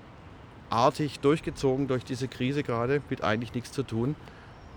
artig 0.70 1.20
durchgezogen 1.20 1.88
durch 1.88 2.04
diese 2.04 2.28
Krise 2.28 2.62
gerade, 2.62 3.02
mit 3.10 3.22
eigentlich 3.22 3.52
nichts 3.54 3.72
zu 3.72 3.82
tun. 3.82 4.16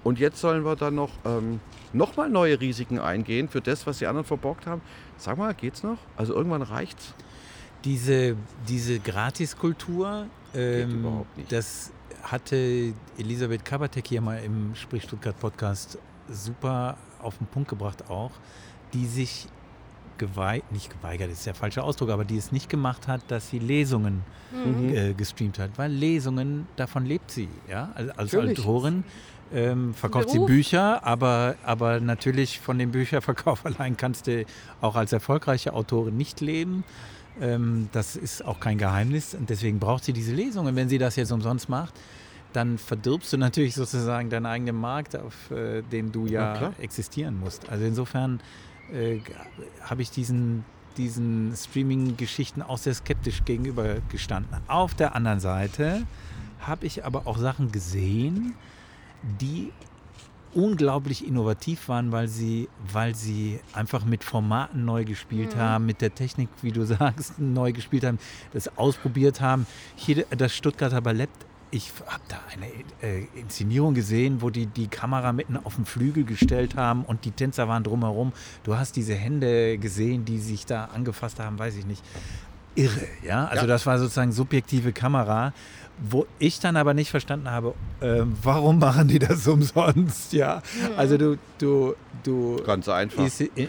Und 0.05 0.19
jetzt 0.19 0.39
sollen 0.39 0.63
wir 0.63 0.75
dann 0.75 0.93
noch, 0.93 1.09
ähm, 1.25 1.59
noch 1.91 2.15
mal 2.15 2.29
neue 2.29 2.61
Risiken 2.61 2.99
eingehen 2.99 3.49
für 3.49 3.59
das, 3.59 3.87
was 3.87 3.97
die 3.97 4.05
anderen 4.05 4.23
verbockt 4.23 4.67
haben. 4.67 4.81
Sag 5.17 5.39
mal, 5.39 5.51
geht's 5.55 5.81
noch? 5.81 5.97
Also 6.15 6.35
irgendwann 6.35 6.61
reicht's. 6.61 7.15
Diese, 7.83 8.37
diese 8.67 8.99
Gratiskultur, 8.99 10.27
ähm, 10.53 11.25
das 11.49 11.91
hatte 12.21 12.93
Elisabeth 13.17 13.65
Kabatek 13.65 14.07
hier 14.07 14.21
mal 14.21 14.37
im 14.43 14.75
Sprich 14.75 15.01
Stuttgart 15.01 15.39
Podcast 15.39 15.97
super 16.29 16.97
auf 17.19 17.39
den 17.39 17.47
Punkt 17.47 17.69
gebracht 17.69 18.07
auch, 18.07 18.31
die 18.93 19.07
sich 19.07 19.47
geweigert, 20.19 20.71
nicht 20.71 20.91
geweigert 20.91 21.31
ist 21.31 21.47
der 21.47 21.55
falsche 21.55 21.83
Ausdruck, 21.83 22.09
aber 22.09 22.25
die 22.25 22.37
es 22.37 22.51
nicht 22.51 22.69
gemacht 22.69 23.07
hat, 23.07 23.21
dass 23.29 23.49
sie 23.49 23.57
Lesungen 23.57 24.23
mhm. 24.51 24.95
äh, 24.95 25.13
gestreamt 25.13 25.57
hat. 25.57 25.71
Weil 25.77 25.91
Lesungen, 25.91 26.67
davon 26.75 27.05
lebt 27.05 27.31
sie. 27.31 27.49
Ja? 27.67 27.91
Als, 27.95 28.17
als 28.17 28.35
Autorin 28.35 29.03
ähm, 29.53 29.93
verkauft 29.93 30.29
sie 30.29 30.39
Bücher, 30.39 31.05
aber, 31.05 31.55
aber 31.63 31.99
natürlich 31.99 32.59
von 32.59 32.79
dem 32.79 32.91
Bücherverkauf 32.91 33.65
allein 33.65 33.97
kannst 33.97 34.27
du 34.27 34.45
auch 34.81 34.95
als 34.95 35.13
erfolgreiche 35.13 35.73
Autorin 35.73 36.17
nicht 36.17 36.41
leben. 36.41 36.83
Ähm, 37.39 37.89
das 37.91 38.15
ist 38.15 38.43
auch 38.43 38.59
kein 38.59 38.77
Geheimnis 38.77 39.35
und 39.35 39.49
deswegen 39.49 39.79
braucht 39.79 40.05
sie 40.05 40.13
diese 40.13 40.33
Lesungen. 40.33 40.75
Wenn 40.75 40.89
sie 40.89 40.97
das 40.97 41.15
jetzt 41.15 41.31
umsonst 41.31 41.69
macht, 41.69 41.93
dann 42.53 42.77
verdirbst 42.77 43.33
du 43.33 43.37
natürlich 43.37 43.75
sozusagen 43.75 44.29
deinen 44.29 44.45
eigenen 44.45 44.77
Markt, 44.77 45.15
auf 45.15 45.51
äh, 45.51 45.81
dem 45.81 46.11
du 46.11 46.25
ja, 46.25 46.61
ja 46.61 46.73
existieren 46.79 47.39
musst. 47.39 47.69
Also 47.69 47.83
insofern 47.85 48.39
äh, 48.93 49.19
habe 49.81 50.01
ich 50.01 50.09
diesen, 50.09 50.63
diesen 50.97 51.53
Streaming-Geschichten 51.55 52.61
auch 52.61 52.77
sehr 52.77 52.93
skeptisch 52.93 53.43
gegenüber 53.43 53.97
gestanden. 54.09 54.55
Auf 54.67 54.93
der 54.93 55.15
anderen 55.15 55.41
Seite 55.41 56.03
habe 56.61 56.85
ich 56.85 57.03
aber 57.03 57.27
auch 57.27 57.37
Sachen 57.37 57.71
gesehen, 57.71 58.55
die 59.41 59.71
unglaublich 60.53 61.27
innovativ 61.27 61.89
waren, 61.89 62.11
weil 62.11 62.29
sie, 62.29 62.69
weil 62.91 63.13
sie 63.13 63.59
einfach 63.73 64.05
mit 64.05 64.23
Formaten 64.23 64.85
neu 64.85 65.03
gespielt 65.03 65.55
mhm. 65.55 65.59
haben, 65.59 65.85
mit 65.85 66.01
der 66.01 66.15
Technik, 66.15 66.49
wie 66.61 66.71
du 66.71 66.85
sagst, 66.85 67.39
neu 67.39 67.73
gespielt 67.73 68.05
haben, 68.05 68.19
das 68.53 68.77
ausprobiert 68.77 69.41
haben. 69.41 69.67
Hier 69.95 70.25
das 70.29 70.55
Stuttgarter 70.55 71.01
Ballett 71.01 71.29
ich 71.71 71.91
habe 72.07 72.23
da 72.29 72.37
eine 72.53 72.67
äh, 73.01 73.25
Inszenierung 73.35 73.95
gesehen, 73.95 74.41
wo 74.41 74.49
die 74.49 74.65
die 74.65 74.87
Kamera 74.87 75.33
mitten 75.33 75.57
auf 75.57 75.75
den 75.75 75.83
Flügel 75.83 76.23
gestellt 76.23 76.75
haben 76.75 77.03
und 77.03 77.25
die 77.25 77.31
Tänzer 77.31 77.67
waren 77.67 77.83
drumherum. 77.83 78.31
Du 78.63 78.77
hast 78.77 78.95
diese 78.95 79.13
Hände 79.13 79.77
gesehen, 79.77 80.23
die 80.23 80.39
sich 80.39 80.65
da 80.65 80.85
angefasst 80.85 81.39
haben, 81.39 81.59
weiß 81.59 81.75
ich 81.75 81.85
nicht. 81.85 82.01
Irre, 82.75 83.07
ja. 83.23 83.45
Also 83.45 83.63
ja. 83.63 83.67
das 83.67 83.85
war 83.85 83.99
sozusagen 83.99 84.31
subjektive 84.31 84.93
Kamera. 84.93 85.53
Wo 85.97 86.25
ich 86.39 86.59
dann 86.59 86.75
aber 86.75 86.93
nicht 86.93 87.09
verstanden 87.09 87.49
habe, 87.49 87.73
äh, 88.01 88.23
warum 88.43 88.79
machen 88.79 89.07
die 89.07 89.19
das 89.19 89.47
umsonst? 89.47 90.33
Ja, 90.33 90.61
also 90.97 91.17
du, 91.17 91.37
du, 91.57 91.95
du 92.23 92.61
Ganz 92.65 92.89
einfach. 92.89 93.25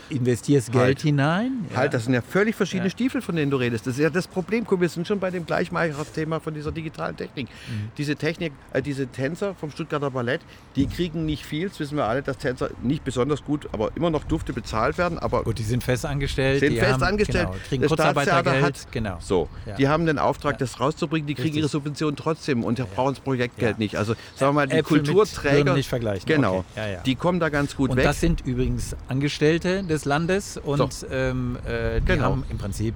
investierst 0.09 0.73
Geld 0.73 0.85
halt. 0.85 1.01
hinein. 1.01 1.67
Ja. 1.71 1.77
Halt, 1.77 1.95
das 1.95 2.05
sind 2.05 2.15
ja 2.15 2.23
völlig 2.23 2.57
verschiedene 2.57 2.89
ja. 2.89 2.91
Stiefel, 2.91 3.23
von 3.23 3.37
denen 3.37 3.53
du 3.53 3.57
redest. 3.57 3.87
Das 3.87 3.95
ist 3.95 4.01
ja 4.01 4.11
das 4.11 4.27
Problem. 4.27 4.67
Guck, 4.67 4.81
wir 4.81 4.89
sind 4.89 5.07
schon 5.07 5.21
bei 5.21 5.31
dem 5.31 5.47
Gleichmacher-Thema 5.47 6.41
von 6.41 6.53
dieser 6.53 6.73
digitalen 6.73 7.17
Technik. 7.17 7.47
Mhm. 7.47 7.91
Diese 7.97 8.17
Technik, 8.17 8.53
äh, 8.73 8.83
diese 8.83 9.07
Tänzer 9.07 9.55
vom 9.55 9.71
Stuttgarter 9.71 10.11
Ballett, 10.11 10.41
die 10.75 10.87
kriegen 10.87 11.27
nicht 11.27 11.47
viel. 11.47 11.69
Das 11.69 11.79
wissen 11.79 11.97
wir 11.97 12.07
alle, 12.07 12.23
dass 12.23 12.39
Tänzer 12.39 12.71
nicht 12.83 13.05
besonders 13.05 13.45
gut, 13.45 13.69
aber 13.73 13.93
immer 13.95 14.11
noch 14.11 14.25
dufte 14.25 14.53
bezahlt 14.53 14.99
werden. 14.99 15.21
Aber 15.21 15.45
gut, 15.45 15.59
die 15.59 15.63
sind 15.63 15.85
fest 15.85 16.05
angestellt. 16.05 16.59
Sind 16.59 16.77
fest 16.77 16.95
haben, 16.95 17.03
angestellt. 17.05 17.47
Genau, 17.47 17.65
kriegen 17.69 17.87
Kurzarbeitergeld. 17.87 18.65
Hat, 18.65 18.87
genau. 18.91 19.19
So, 19.21 19.49
ja. 19.65 19.77
die 19.77 19.87
haben 19.87 20.07
den 20.07 20.19
Auftrag, 20.19 20.59
das 20.59 20.81
rauszubringen. 20.81 21.29
Die 21.29 21.35
kriegen 21.35 21.47
Richtig. 21.49 21.61
ihre 21.61 21.69
Subventionen 21.69 22.16
trotzdem 22.17 22.65
und 22.65 22.79
brauchen 22.95 23.15
das 23.15 23.21
Projektgeld 23.21 23.73
ja. 23.73 23.79
nicht. 23.79 23.97
Also 23.97 24.15
sagen 24.35 24.51
wir 24.51 24.53
mal, 24.53 24.67
die 24.67 24.77
Äpfel 24.77 24.99
Kulturträger, 24.99 25.75
nicht 25.75 25.89
vergleichen. 25.89 26.27
Genau, 26.27 26.59
okay. 26.59 26.65
ja, 26.77 26.87
ja. 26.89 27.01
die 27.01 27.15
kommen 27.15 27.41
da 27.41 27.49
ganz 27.49 27.77
gut 27.77 27.91
und 27.91 27.97
weg. 27.97 28.05
Das 28.05 28.21
sind 28.21 28.41
übrigens 28.47 28.97
Angestellte 29.09 29.83
des 29.85 30.05
Landes 30.05 30.57
und 30.57 30.93
so. 30.93 31.07
ähm, 31.11 31.59
äh, 31.67 32.01
die 32.01 32.07
genau. 32.07 32.25
haben 32.25 32.45
im 32.51 32.59
Prinzip 32.59 32.95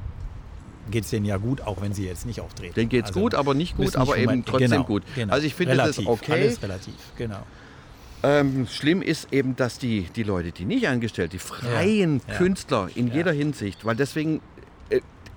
geht 0.91 1.05
es 1.05 1.11
denen 1.11 1.25
ja 1.25 1.37
gut, 1.37 1.61
auch 1.63 1.81
wenn 1.81 1.93
sie 1.93 2.07
jetzt 2.07 2.27
nicht 2.27 2.41
auftreten. 2.41 2.75
Denen 2.75 2.89
geht 2.89 3.05
es 3.05 3.11
also, 3.11 3.21
gut, 3.21 3.35
aber 3.35 3.55
nicht 3.55 3.77
gut, 3.77 3.97
aber 3.97 4.17
eben 4.17 4.45
trotzdem 4.45 4.71
genau, 4.71 4.85
gut. 4.85 5.05
Genau. 5.15 5.33
Also 5.33 5.47
ich 5.47 5.55
finde 5.55 5.77
das 5.77 5.99
ist 5.99 6.07
okay. 6.07 6.33
Alles 6.33 6.63
relativ, 6.63 6.95
genau. 7.17 7.47
Ähm, 8.23 8.67
schlimm 8.67 9.01
ist 9.01 9.33
eben, 9.33 9.57
dass 9.57 9.79
die, 9.79 10.03
die 10.15 10.25
Leute, 10.25 10.53
die 10.53 10.67
nicht 10.67 10.87
angestellt, 10.89 11.33
die 11.33 11.39
freien 11.39 12.21
ja, 12.29 12.35
Künstler 12.35 12.89
in 12.95 13.09
ja. 13.09 13.15
jeder 13.15 13.33
Hinsicht, 13.33 13.85
weil 13.85 13.97
deswegen 13.97 14.41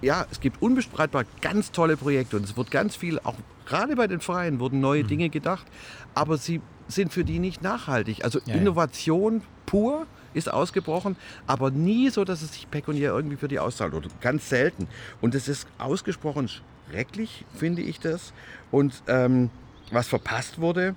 ja, 0.03 0.25
es 0.29 0.39
gibt 0.39 0.61
unbestreitbar 0.61 1.25
ganz 1.41 1.71
tolle 1.71 1.97
Projekte 1.97 2.37
und 2.37 2.43
es 2.43 2.57
wird 2.57 2.71
ganz 2.71 2.95
viel, 2.95 3.19
auch 3.19 3.35
gerade 3.65 3.95
bei 3.95 4.07
den 4.07 4.19
Freien, 4.19 4.59
wurden 4.59 4.79
neue 4.79 5.03
mhm. 5.03 5.07
Dinge 5.07 5.29
gedacht, 5.29 5.65
aber 6.13 6.37
sie 6.37 6.61
sind 6.87 7.13
für 7.13 7.23
die 7.23 7.39
nicht 7.39 7.61
nachhaltig. 7.61 8.23
Also 8.23 8.39
ja, 8.45 8.55
Innovation 8.55 9.35
ja. 9.35 9.41
pur 9.65 10.05
ist 10.33 10.51
ausgebrochen, 10.51 11.15
aber 11.47 11.71
nie 11.71 12.09
so, 12.09 12.25
dass 12.25 12.41
es 12.41 12.53
sich 12.53 12.69
pekuniär 12.69 13.11
irgendwie 13.11 13.37
für 13.37 13.47
die 13.47 13.59
auszahlt 13.59 13.93
oder 13.93 14.09
ganz 14.19 14.49
selten. 14.49 14.87
Und 15.21 15.35
es 15.35 15.47
ist 15.47 15.67
ausgesprochen 15.77 16.49
schrecklich, 16.89 17.45
finde 17.55 17.81
ich 17.81 17.99
das. 17.99 18.33
Und 18.71 19.03
ähm, 19.07 19.49
was 19.91 20.07
verpasst 20.07 20.59
wurde, 20.59 20.95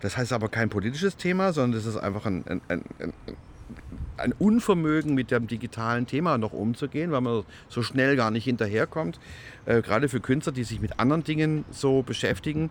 das 0.00 0.16
heißt 0.16 0.32
aber 0.32 0.48
kein 0.48 0.68
politisches 0.68 1.16
Thema, 1.16 1.52
sondern 1.52 1.80
das 1.80 1.86
ist 1.86 1.96
einfach 1.96 2.26
ein, 2.26 2.44
ein, 2.46 2.60
ein, 2.68 2.84
ein 2.98 3.12
ein 4.16 4.32
Unvermögen 4.32 5.14
mit 5.14 5.30
dem 5.30 5.46
digitalen 5.46 6.06
Thema 6.06 6.38
noch 6.38 6.52
umzugehen, 6.52 7.12
weil 7.12 7.20
man 7.20 7.44
so 7.68 7.82
schnell 7.82 8.16
gar 8.16 8.30
nicht 8.30 8.44
hinterherkommt. 8.44 9.18
Äh, 9.66 9.82
gerade 9.82 10.08
für 10.08 10.20
Künstler, 10.20 10.52
die 10.52 10.64
sich 10.64 10.80
mit 10.80 11.00
anderen 11.00 11.24
Dingen 11.24 11.64
so 11.70 12.02
beschäftigen, 12.02 12.70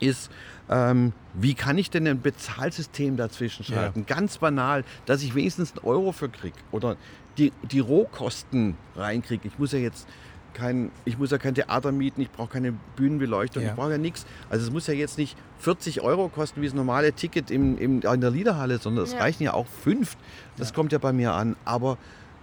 ist, 0.00 0.30
ähm, 0.68 1.12
wie 1.34 1.54
kann 1.54 1.78
ich 1.78 1.90
denn 1.90 2.06
ein 2.06 2.20
Bezahlsystem 2.20 3.16
dazwischen 3.16 3.64
schalten? 3.64 4.00
Ja. 4.00 4.14
Ganz 4.14 4.38
banal, 4.38 4.84
dass 5.06 5.22
ich 5.22 5.34
wenigstens 5.34 5.72
einen 5.72 5.86
Euro 5.86 6.12
für 6.12 6.28
kriege 6.28 6.56
oder 6.70 6.96
die, 7.38 7.52
die 7.70 7.80
Rohkosten 7.80 8.76
reinkriege. 8.94 9.48
Ich 9.48 9.58
muss 9.58 9.72
ja 9.72 9.78
jetzt 9.78 10.08
kein, 10.56 10.90
ich 11.04 11.18
muss 11.18 11.30
ja 11.30 11.38
kein 11.38 11.54
Theater 11.54 11.92
mieten, 11.92 12.22
ich 12.22 12.30
brauche 12.30 12.48
keine 12.48 12.72
Bühnenbeleuchtung, 12.96 13.62
ja. 13.62 13.70
ich 13.70 13.74
brauche 13.74 13.92
ja 13.92 13.98
nichts. 13.98 14.26
Also 14.48 14.66
es 14.66 14.72
muss 14.72 14.86
ja 14.86 14.94
jetzt 14.94 15.18
nicht 15.18 15.36
40 15.58 16.00
Euro 16.00 16.28
kosten 16.28 16.62
wie 16.62 16.66
das 16.66 16.74
normale 16.74 17.12
Ticket 17.12 17.50
im, 17.50 17.76
im, 17.76 18.00
in 18.00 18.20
der 18.20 18.30
Liederhalle, 18.30 18.78
sondern 18.78 19.04
es 19.04 19.12
ja. 19.12 19.18
reichen 19.18 19.42
ja 19.42 19.54
auch 19.54 19.66
fünf. 19.66 20.16
Das 20.56 20.70
ja. 20.70 20.74
kommt 20.74 20.92
ja 20.92 20.98
bei 20.98 21.12
mir 21.12 21.34
an. 21.34 21.56
Aber 21.66 21.98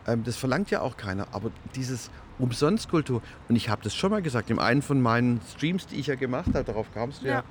ähm, 0.08 0.24
das 0.24 0.38
verlangt 0.38 0.70
ja 0.70 0.82
auch 0.82 0.96
keiner. 0.96 1.28
Aber 1.32 1.50
dieses 1.76 2.12
Umsonstkultur, 2.38 3.22
und 3.50 3.56
ich 3.56 3.70
habe 3.70 3.82
das 3.84 3.96
schon 3.96 4.12
mal 4.12 4.22
gesagt, 4.22 4.52
in 4.52 4.60
einem 4.60 4.84
von 4.84 5.02
meinen 5.02 5.42
Streams, 5.56 5.88
die 5.88 5.96
ich 5.96 6.08
ja 6.08 6.16
gemacht 6.16 6.50
habe, 6.54 6.64
darauf 6.64 6.94
kamst 6.94 7.24
du 7.24 7.28
ja, 7.28 7.44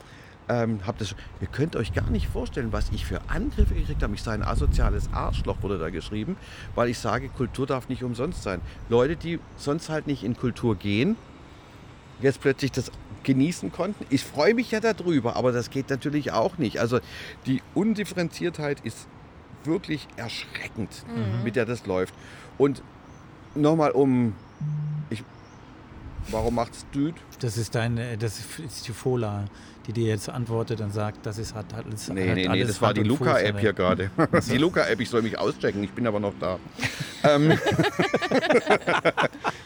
ähm, 0.52 0.80
hab 0.86 0.98
das, 0.98 1.14
ihr 1.40 1.46
könnt 1.46 1.76
euch 1.76 1.92
gar 1.92 2.08
nicht 2.10 2.28
vorstellen, 2.28 2.72
was 2.72 2.90
ich 2.90 3.06
für 3.06 3.20
Angriffe 3.28 3.74
gekriegt 3.74 4.02
habe. 4.02 4.14
Ich 4.14 4.22
sei 4.22 4.34
ein 4.34 4.42
asoziales 4.42 5.08
Arschloch, 5.12 5.62
wurde 5.62 5.78
da 5.78 5.90
geschrieben, 5.90 6.36
weil 6.74 6.88
ich 6.88 6.98
sage, 6.98 7.28
Kultur 7.28 7.66
darf 7.66 7.88
nicht 7.88 8.04
umsonst 8.04 8.42
sein. 8.42 8.60
Leute, 8.88 9.16
die 9.16 9.38
sonst 9.56 9.88
halt 9.88 10.06
nicht 10.06 10.24
in 10.24 10.36
Kultur 10.36 10.76
gehen, 10.76 11.16
jetzt 12.20 12.40
plötzlich 12.40 12.72
das 12.72 12.90
genießen 13.22 13.72
konnten. 13.72 14.04
Ich 14.10 14.24
freue 14.24 14.54
mich 14.54 14.70
ja 14.70 14.80
darüber, 14.80 15.36
aber 15.36 15.52
das 15.52 15.70
geht 15.70 15.90
natürlich 15.90 16.32
auch 16.32 16.58
nicht. 16.58 16.80
Also 16.80 17.00
die 17.46 17.62
Undifferenziertheit 17.74 18.80
ist 18.80 19.06
wirklich 19.64 20.08
erschreckend, 20.16 21.04
mhm. 21.06 21.44
mit 21.44 21.56
der 21.56 21.64
das 21.64 21.86
läuft. 21.86 22.14
Und 22.58 22.82
nochmal 23.54 23.92
um, 23.92 24.34
ich 25.08 25.22
Warum 26.28 26.54
macht 26.54 26.74
es 26.74 26.86
Düt? 26.94 27.14
Das 27.40 27.56
ist 27.56 27.74
deine, 27.74 28.16
das 28.16 28.38
ist 28.58 28.86
die 28.86 28.92
Fola, 28.92 29.46
die 29.86 29.92
dir 29.92 30.06
jetzt 30.06 30.28
antwortet 30.28 30.80
und 30.80 30.92
sagt, 30.92 31.26
das 31.26 31.38
ist 31.38 31.54
hat 31.54 31.66
alles. 31.74 32.08
Nee, 32.08 32.28
hat 32.28 32.34
nee, 32.36 32.46
alles 32.46 32.60
nee, 32.60 32.66
das 32.66 32.82
war 32.82 32.94
die 32.94 33.02
Luca-App 33.02 33.58
hier 33.58 33.72
gerade. 33.72 34.10
Die 34.50 34.58
Luca-App, 34.58 35.00
ich 35.00 35.08
soll 35.08 35.22
mich 35.22 35.38
auschecken, 35.38 35.82
ich 35.82 35.90
bin 35.90 36.06
aber 36.06 36.20
noch 36.20 36.34
da. 36.38 36.58
ähm, 37.24 37.58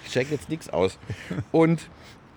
ich 0.04 0.12
check 0.12 0.30
jetzt 0.30 0.48
nichts 0.48 0.68
aus. 0.68 0.98
Und 1.52 1.82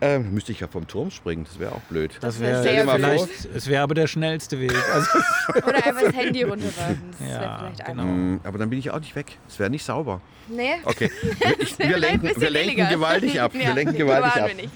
ähm, 0.02 0.34
müsste 0.34 0.54
ich 0.54 0.62
ja 0.62 0.68
vom 0.68 0.88
Turm 0.88 1.12
springen, 1.12 1.44
das 1.44 1.60
wäre 1.60 1.74
auch 1.74 1.82
blöd. 1.82 2.18
Das 2.22 2.40
wär 2.40 2.64
wäre 2.64 2.64
sehr 2.64 2.88
vielleicht, 2.88 3.46
es 3.54 3.68
wäre 3.68 3.84
aber 3.84 3.96
der 3.96 4.08
schnellste 4.08 4.60
Weg. 4.60 4.74
Also, 4.94 5.10
Oder 5.68 5.86
einfach 5.86 6.04
das 6.04 6.16
Handy 6.16 6.44
runterwerfen. 6.44 7.02
Das 7.20 7.28
Ja, 7.30 7.40
wäre 7.42 7.58
vielleicht 7.60 7.86
genau. 7.86 8.04
einfach. 8.04 8.16
Mm, 8.16 8.40
aber 8.44 8.58
dann 8.60 8.70
bin 8.70 8.80
ich 8.80 8.92
auch 8.92 9.00
nicht 9.00 9.16
weg. 9.16 9.38
Es 9.48 9.60
wäre 9.60 9.70
nicht 9.70 9.84
sauber. 9.84 10.22
Nee. 10.48 10.76
Okay, 10.86 11.12
ich, 11.60 11.78
wir 11.78 11.98
lenken, 11.98 12.32
wir 12.34 12.50
lenken 12.50 12.88
gewaltig 12.88 13.42
ab. 13.42 13.54
Wir 13.54 13.64
Ja, 13.64 13.74
lenken 13.74 13.98
gewaltig 13.98 14.42
ab. 14.42 14.48
wir 14.48 14.56
nicht. 14.56 14.70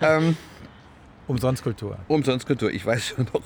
Ähm, 0.00 0.36
umsonst 1.28 1.62
Kultur. 1.62 1.98
Umsonst 2.08 2.46
Kultur, 2.46 2.70
ich 2.70 2.84
weiß 2.84 3.06
schon 3.08 3.26
noch. 3.32 3.42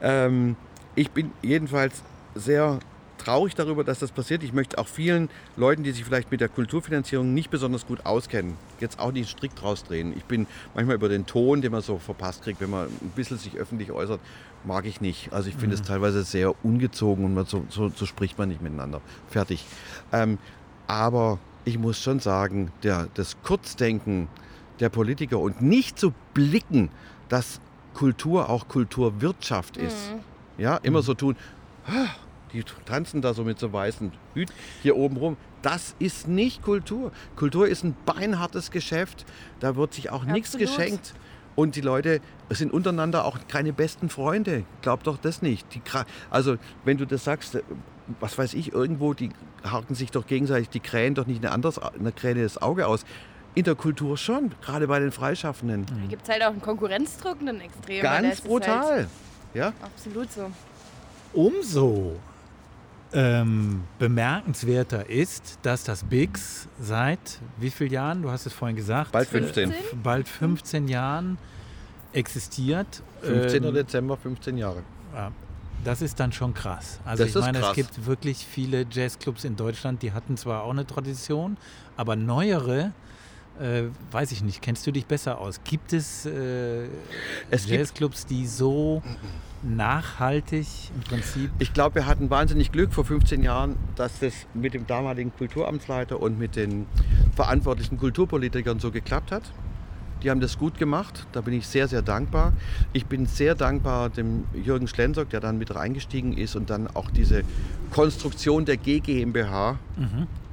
Ähm, 0.00 0.56
ich 0.94 1.10
bin 1.10 1.32
jedenfalls 1.42 2.02
sehr 2.34 2.78
traurig 3.18 3.54
darüber, 3.54 3.84
dass 3.84 3.98
das 3.98 4.12
passiert. 4.12 4.42
Ich 4.42 4.52
möchte 4.52 4.78
auch 4.78 4.88
vielen 4.88 5.28
Leuten, 5.56 5.82
die 5.82 5.92
sich 5.92 6.04
vielleicht 6.04 6.30
mit 6.30 6.40
der 6.40 6.48
Kulturfinanzierung 6.48 7.32
nicht 7.32 7.50
besonders 7.50 7.86
gut 7.86 8.04
auskennen, 8.04 8.56
jetzt 8.80 8.98
auch 8.98 9.12
nicht 9.12 9.30
strikt 9.30 9.62
rausdrehen. 9.62 10.16
Ich 10.16 10.24
bin 10.24 10.46
manchmal 10.74 10.96
über 10.96 11.08
den 11.08 11.26
Ton, 11.26 11.62
den 11.62 11.72
man 11.72 11.82
so 11.82 11.98
verpasst 11.98 12.42
kriegt, 12.42 12.60
wenn 12.60 12.70
man 12.70 12.86
ein 12.86 13.12
bisschen 13.14 13.38
sich 13.38 13.56
öffentlich 13.56 13.92
äußert, 13.92 14.20
mag 14.64 14.86
ich 14.86 15.00
nicht. 15.00 15.32
Also 15.32 15.48
ich 15.48 15.56
finde 15.56 15.74
es 15.74 15.82
teilweise 15.82 16.22
sehr 16.24 16.54
ungezogen 16.64 17.36
und 17.36 17.48
so, 17.48 17.64
so, 17.68 17.88
so 17.88 18.06
spricht 18.06 18.38
man 18.38 18.48
nicht 18.48 18.62
miteinander. 18.62 19.00
Fertig. 19.28 19.64
Ähm, 20.12 20.38
aber 20.86 21.38
ich 21.64 21.78
muss 21.78 22.00
schon 22.00 22.20
sagen, 22.20 22.72
der, 22.82 23.08
das 23.14 23.36
Kurzdenken 23.42 24.28
der 24.80 24.88
Politiker 24.88 25.38
und 25.38 25.62
nicht 25.62 25.98
zu 25.98 26.12
blicken, 26.32 26.90
dass 27.28 27.60
Kultur 27.94 28.48
auch 28.48 28.68
Kulturwirtschaft 28.68 29.76
ist. 29.76 30.12
Ja, 30.58 30.76
immer 30.78 31.02
so 31.02 31.14
tun, 31.14 31.36
"Ah, 31.86 32.08
die 32.52 32.62
tanzen 32.84 33.20
da 33.22 33.34
so 33.34 33.44
mit 33.44 33.58
so 33.58 33.72
weißen 33.72 34.12
Hüt 34.34 34.50
hier 34.82 34.96
oben 34.96 35.16
rum. 35.16 35.36
Das 35.62 35.96
ist 35.98 36.28
nicht 36.28 36.62
Kultur. 36.62 37.10
Kultur 37.36 37.66
ist 37.66 37.84
ein 37.84 37.96
beinhartes 38.04 38.70
Geschäft. 38.70 39.24
Da 39.60 39.76
wird 39.76 39.94
sich 39.94 40.10
auch 40.10 40.24
nichts 40.24 40.56
geschenkt. 40.56 41.14
Und 41.56 41.76
die 41.76 41.80
Leute 41.80 42.20
sind 42.50 42.72
untereinander 42.72 43.24
auch 43.24 43.38
keine 43.48 43.72
besten 43.72 44.08
Freunde. 44.08 44.64
Glaub 44.82 45.04
doch 45.04 45.16
das 45.16 45.40
nicht. 45.40 45.74
Die, 45.74 45.82
also, 46.30 46.56
wenn 46.84 46.98
du 46.98 47.06
das 47.06 47.24
sagst, 47.24 47.54
äh, 47.54 47.62
was 48.20 48.36
weiß 48.36 48.54
ich, 48.54 48.72
irgendwo, 48.72 49.14
die 49.14 49.30
haken 49.64 49.94
sich 49.94 50.10
doch 50.10 50.26
gegenseitig, 50.26 50.68
die 50.68 50.80
krähen 50.80 51.14
doch 51.14 51.26
nicht 51.26 51.42
eine, 51.44 51.52
anderes, 51.52 51.78
eine 51.78 52.12
Krähe 52.12 52.34
das 52.34 52.60
Auge 52.60 52.86
aus. 52.86 53.04
In 53.54 53.64
der 53.64 53.74
Kultur 53.76 54.16
schon, 54.16 54.50
gerade 54.62 54.88
bei 54.88 54.98
den 54.98 55.12
Freischaffenden. 55.12 55.86
Da 55.86 55.94
gibt 56.08 56.22
es 56.24 56.28
halt 56.28 56.42
auch 56.42 56.48
einen 56.50 56.60
Konkurrenzdruck, 56.62 57.40
einen 57.40 57.60
extremen. 57.60 58.02
Ganz 58.02 58.26
ist 58.26 58.40
Halt 58.40 58.48
brutal. 58.48 59.06
Ja? 59.54 59.72
absolut 59.80 60.32
so. 60.32 60.50
Umso 61.32 62.16
ähm, 63.12 63.84
bemerkenswerter 63.98 65.08
ist, 65.08 65.58
dass 65.62 65.84
das 65.84 66.02
BIX 66.04 66.68
seit 66.80 67.38
wie 67.58 67.70
vielen 67.70 67.92
Jahren, 67.92 68.22
du 68.22 68.30
hast 68.30 68.46
es 68.46 68.52
vorhin 68.52 68.76
gesagt, 68.76 69.12
Bald 69.12 69.28
15. 69.28 69.70
Äh, 69.70 69.74
bald 70.02 70.26
15 70.28 70.88
Jahren 70.88 71.38
existiert. 72.12 73.02
15. 73.22 73.62
Ähm, 73.64 73.74
Dezember, 73.74 74.16
15 74.16 74.58
Jahre. 74.58 74.82
ja, 75.14 75.30
das 75.84 76.02
ist 76.02 76.18
dann 76.18 76.32
schon 76.32 76.54
krass. 76.54 76.98
Also 77.04 77.24
Das 77.24 77.34
ich 77.34 77.40
meine, 77.40 77.60
krass. 77.60 77.70
es 77.70 77.76
gibt 77.76 78.06
wirklich 78.06 78.44
viele 78.46 78.86
Jazzclubs 78.90 79.44
in 79.44 79.54
Deutschland, 79.54 80.02
die 80.02 80.12
hatten 80.12 80.36
zwar 80.36 80.62
auch 80.64 80.70
eine 80.70 80.86
Tradition, 80.86 81.56
aber 81.96 82.16
neuere, 82.16 82.92
äh, 83.60 83.84
weiß 84.10 84.32
ich 84.32 84.42
nicht, 84.42 84.62
kennst 84.62 84.86
du 84.86 84.92
dich 84.92 85.06
besser 85.06 85.40
aus? 85.40 85.60
Gibt 85.64 85.92
es, 85.92 86.26
äh, 86.26 86.88
Es 87.50 87.68
Jazzclubs, 87.68 88.26
die 88.26 88.46
so 88.46 89.02
nachhaltig 89.62 90.66
im 90.94 91.00
Prinzip 91.02 91.50
Ich 91.58 91.72
glaube, 91.72 91.96
wir 91.96 92.06
hatten 92.06 92.30
wahnsinnig 92.30 92.72
Glück 92.72 92.92
vor 92.92 93.04
15 93.04 93.42
Jahren, 93.42 93.76
dass 93.96 94.18
das 94.18 94.34
mit 94.52 94.74
dem 94.74 94.86
damaligen 94.86 95.32
Kulturamtsleiter 95.36 96.20
und 96.20 96.38
mit 96.38 96.56
den 96.56 96.86
verantwortlichen 97.34 97.98
Kulturpolitikern 97.98 98.78
so 98.78 98.90
geklappt 98.90 99.32
hat. 99.32 99.42
Die 100.24 100.30
haben 100.30 100.40
das 100.40 100.58
gut 100.58 100.78
gemacht, 100.78 101.26
da 101.32 101.42
bin 101.42 101.52
ich 101.52 101.66
sehr, 101.66 101.86
sehr 101.86 102.00
dankbar. 102.00 102.54
Ich 102.94 103.04
bin 103.04 103.26
sehr 103.26 103.54
dankbar 103.54 104.08
dem 104.08 104.44
Jürgen 104.54 104.88
Schlenzock, 104.88 105.28
der 105.28 105.40
dann 105.40 105.58
mit 105.58 105.74
reingestiegen 105.74 106.32
ist 106.32 106.56
und 106.56 106.70
dann 106.70 106.88
auch 106.88 107.10
diese 107.10 107.42
Konstruktion 107.90 108.64
der 108.64 108.78
GGMBH 108.78 109.78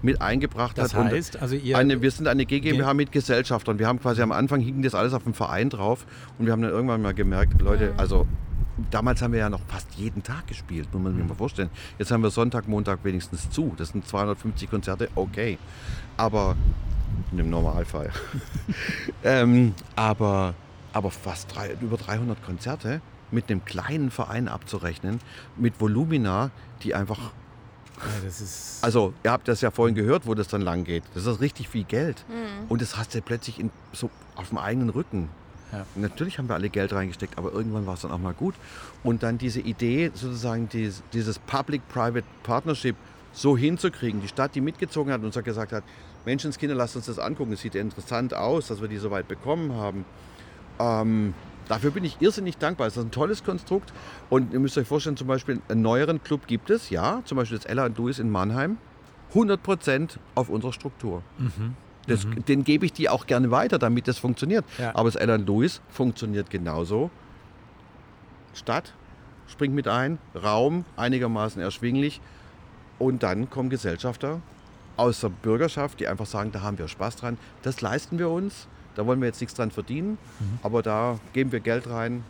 mit 0.02 0.22
eingebracht 0.22 0.77
Das 0.77 0.93
hat. 0.93 1.06
Und 1.06 1.11
heißt, 1.11 1.41
also 1.41 1.56
ihr 1.56 1.77
eine, 1.77 2.02
wir 2.02 2.11
sind 2.11 2.27
eine 2.27 2.45
GmbH 2.45 2.93
mit 2.93 3.14
Gesellschaftern. 3.14 3.80
Wir 3.80 3.88
haben 3.88 4.02
quasi 4.02 4.22
am 4.22 4.34
Anfang 4.34 4.60
hing 4.60 4.81
das 4.81 4.93
alles 4.93 5.14
auf 5.14 5.23
dem 5.23 5.34
Verein 5.34 5.69
drauf 5.69 6.06
und 6.38 6.45
wir 6.45 6.52
haben 6.52 6.61
dann 6.61 6.72
irgendwann 6.72 7.02
mal 7.02 7.14
gemerkt, 7.14 7.61
Leute, 7.61 7.93
also 7.95 8.27
damals 8.89 9.22
haben 9.22 9.31
wir 9.31 9.39
ja 9.39 9.49
noch 9.49 9.61
fast 9.68 9.93
jeden 9.95 10.22
Tag 10.22 10.48
gespielt, 10.48 10.89
muss 10.91 11.02
man 11.02 11.15
sich 11.15 11.26
mal 11.26 11.35
vorstellen. 11.35 11.69
Jetzt 11.98 12.11
haben 12.11 12.23
wir 12.23 12.30
Sonntag, 12.30 12.68
Montag 12.68 13.03
wenigstens 13.03 13.49
zu. 13.49 13.73
Das 13.77 13.89
sind 13.89 14.06
250 14.07 14.69
Konzerte, 14.69 15.10
okay. 15.15 15.57
Aber 16.18 16.56
in 17.31 17.38
dem 17.38 17.49
Normalfall. 17.49 18.11
ähm, 19.23 19.73
aber, 19.95 20.53
aber 20.93 21.11
fast 21.11 21.55
drei, 21.55 21.73
über 21.81 21.97
300 21.97 22.43
Konzerte 22.43 23.01
mit 23.31 23.49
einem 23.49 23.63
kleinen 23.65 24.11
Verein 24.11 24.47
abzurechnen, 24.47 25.19
mit 25.57 25.79
Volumina, 25.79 26.51
die 26.83 26.93
einfach 26.93 27.31
ja, 27.97 28.25
das 28.25 28.41
ist 28.41 28.83
also, 28.83 29.13
ihr 29.23 29.31
habt 29.31 29.47
das 29.47 29.61
ja 29.61 29.69
vorhin 29.69 29.93
gehört, 29.93 30.25
wo 30.25 30.33
das 30.33 30.47
dann 30.47 30.61
lang 30.61 30.85
geht. 30.85 31.03
Das 31.13 31.27
ist 31.27 31.39
richtig 31.39 31.69
viel 31.69 31.83
Geld. 31.83 32.25
Und 32.67 32.81
das 32.81 32.97
hast 32.97 33.13
du 33.13 33.21
plötzlich 33.21 33.59
in, 33.59 33.69
so 33.93 34.09
auf 34.35 34.49
dem 34.49 34.57
eigenen 34.57 34.89
Rücken. 34.89 35.29
Ja. 35.71 35.85
Natürlich 35.95 36.38
haben 36.38 36.49
wir 36.49 36.55
alle 36.55 36.69
Geld 36.69 36.93
reingesteckt, 36.93 37.38
aber 37.38 37.51
irgendwann 37.51 37.85
war 37.85 37.93
es 37.93 38.01
dann 38.01 38.11
auch 38.11 38.17
mal 38.17 38.33
gut. 38.33 38.55
Und 39.03 39.23
dann 39.23 39.38
diese 39.38 39.61
Idee, 39.61 40.11
sozusagen 40.13 40.67
dies, 40.67 41.03
dieses 41.13 41.39
Public-Private 41.39 42.25
Partnership 42.43 42.95
so 43.33 43.55
hinzukriegen. 43.55 44.21
Die 44.21 44.27
Stadt, 44.27 44.55
die 44.55 44.61
mitgezogen 44.61 45.13
hat 45.13 45.21
und 45.21 45.27
uns 45.27 45.43
gesagt 45.43 45.71
hat, 45.71 45.83
Menschenskinder, 46.26 46.76
lasst 46.76 46.95
uns 46.95 47.06
das 47.06 47.19
angucken. 47.19 47.53
Es 47.53 47.61
sieht 47.61 47.76
ja 47.76 47.81
interessant 47.81 48.34
aus, 48.34 48.68
dass 48.68 48.81
wir 48.81 48.88
die 48.88 48.98
so 48.98 49.11
weit 49.11 49.27
bekommen 49.27 49.73
haben. 49.73 50.06
Ähm, 50.80 51.34
dafür 51.68 51.91
bin 51.91 52.03
ich 52.03 52.22
irrsinnig 52.22 52.57
dankbar. 52.57 52.88
Es 52.88 52.98
ist 52.98 53.03
ein 53.03 53.11
tolles 53.11 53.43
Konstrukt. 53.43 53.91
Und 54.30 54.53
ihr 54.53 54.60
müsst 54.60 54.77
euch 54.77 54.88
vorstellen, 54.88 55.18
zum 55.18 55.27
Beispiel 55.27 55.61
einen 55.69 55.81
neueren 55.81 56.23
Club 56.23 56.48
gibt 56.48 56.69
es, 56.69 56.89
ja, 56.89 57.22
zum 57.26 57.38
Beispiel 57.38 57.57
das 57.57 57.65
Ella 57.65 57.85
und 57.85 57.98
Louis 57.98 58.19
in 58.19 58.30
Mannheim. 58.30 58.77
100 59.30 59.64
Prozent 59.64 60.19
auf 60.35 60.49
unserer 60.49 60.73
Struktur. 60.73 61.23
Das, 62.07 62.26
Den 62.48 62.64
gebe 62.64 62.85
ich 62.85 62.93
die 62.93 63.07
auch 63.10 63.27
gerne 63.27 63.52
weiter, 63.52 63.80
damit 63.80 64.07
das 64.07 64.18
funktioniert. 64.18 64.65
Ja. 64.77 64.93
Aber 64.95 65.10
das 65.10 65.15
Ella 65.15 65.35
und 65.35 65.48
Louis 65.48 65.81
funktioniert 65.89 66.49
genauso. 66.49 67.10
Stadt, 68.53 68.93
springt 69.48 69.73
mit 69.73 69.88
ein, 69.88 70.18
Raum 70.35 70.84
einigermaßen 70.98 71.61
erschwinglich. 71.61 72.19
Und 72.99 73.23
dann 73.23 73.49
kommen 73.49 73.69
Gesellschafter 73.69 74.41
aus 74.97 75.22
der 75.22 75.30
Bürgerschaft, 75.30 75.99
die 75.99 76.07
einfach 76.07 76.26
sagen, 76.26 76.51
da 76.51 76.61
haben 76.61 76.77
wir 76.77 76.88
Spaß 76.88 77.15
dran. 77.18 77.38
Das 77.61 77.81
leisten 77.81 78.19
wir 78.19 78.30
uns. 78.30 78.68
Da 78.95 79.05
wollen 79.05 79.22
wir 79.22 79.27
jetzt 79.27 79.39
nichts 79.39 79.55
dran 79.55 79.72
verdienen, 79.72 80.18
aber 80.63 80.81
da 80.81 81.18
geben 81.31 81.51
wir 81.53 81.61
Geld 81.61 81.88
rein. 81.88 82.23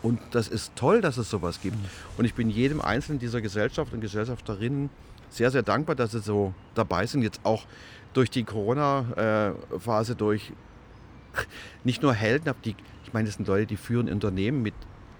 Und 0.00 0.20
das 0.30 0.48
ist 0.48 0.76
toll, 0.76 1.00
dass 1.00 1.16
es 1.16 1.28
sowas 1.28 1.60
gibt. 1.60 1.76
Und 2.16 2.24
ich 2.24 2.34
bin 2.34 2.50
jedem 2.50 2.80
einzelnen 2.80 3.18
dieser 3.18 3.40
Gesellschaft 3.40 3.92
und 3.92 4.00
Gesellschafterinnen 4.00 4.90
sehr, 5.30 5.50
sehr 5.50 5.62
dankbar, 5.62 5.96
dass 5.96 6.12
sie 6.12 6.20
so 6.20 6.54
dabei 6.74 7.06
sind. 7.06 7.22
Jetzt 7.22 7.40
auch 7.42 7.64
durch 8.12 8.30
die 8.30 8.44
Corona-Phase 8.44 10.14
durch 10.14 10.52
nicht 11.84 12.02
nur 12.02 12.14
Helden, 12.14 12.48
aber 12.48 12.58
die, 12.64 12.76
ich 13.04 13.12
meine, 13.12 13.26
das 13.26 13.36
sind 13.36 13.48
Leute, 13.48 13.66
die 13.66 13.76
führen 13.76 14.08
Unternehmen 14.08 14.62
mit 14.62 14.74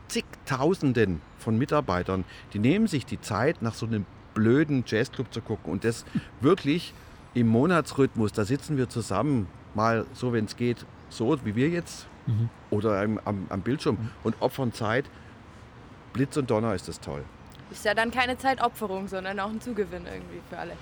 zigtausenden 0.09 1.20
von 1.39 1.59
Mitarbeitern. 1.59 2.24
Die 2.53 2.59
nehmen 2.59 2.86
sich 2.86 3.05
die 3.05 3.20
Zeit, 3.20 3.62
nach 3.62 3.74
so 3.74 3.86
einem 3.86 4.07
blöden 4.35 4.85
Jazzclub 4.86 5.32
zu 5.32 5.40
gucken 5.40 5.73
und 5.73 5.85
das 5.85 6.05
wirklich 6.40 6.93
im 7.35 7.48
Monatsrhythmus. 7.48 8.32
Da 8.32 8.44
sitzen 8.44 8.77
wir 8.77 8.89
zusammen, 8.89 9.47
mal 9.74 10.06
so, 10.12 10.32
wenn 10.32 10.44
es 10.44 10.56
geht, 10.56 10.85
so 11.09 11.39
wie 11.44 11.55
wir 11.56 11.69
jetzt 11.69 12.06
oder 12.70 13.01
am, 13.02 13.20
am, 13.24 13.47
am 13.51 13.61
Bildschirm 13.61 13.98
und 14.23 14.35
opfern 14.40 14.73
Zeit. 14.73 15.05
Blitz 16.12 16.36
und 16.36 16.51
Donner 16.51 16.74
ist 16.74 16.89
das 16.89 17.01
toll. 17.01 17.23
Ist 17.70 17.85
ja 17.85 17.93
dann 17.94 18.11
keine 18.11 18.39
Zeitopferung, 18.39 19.09
sondern 19.09 19.39
auch 19.40 19.51
ein 19.51 19.61
Zugewinn 19.61 20.05
irgendwie 20.06 20.40
für 20.48 20.59
alle. 20.59 20.73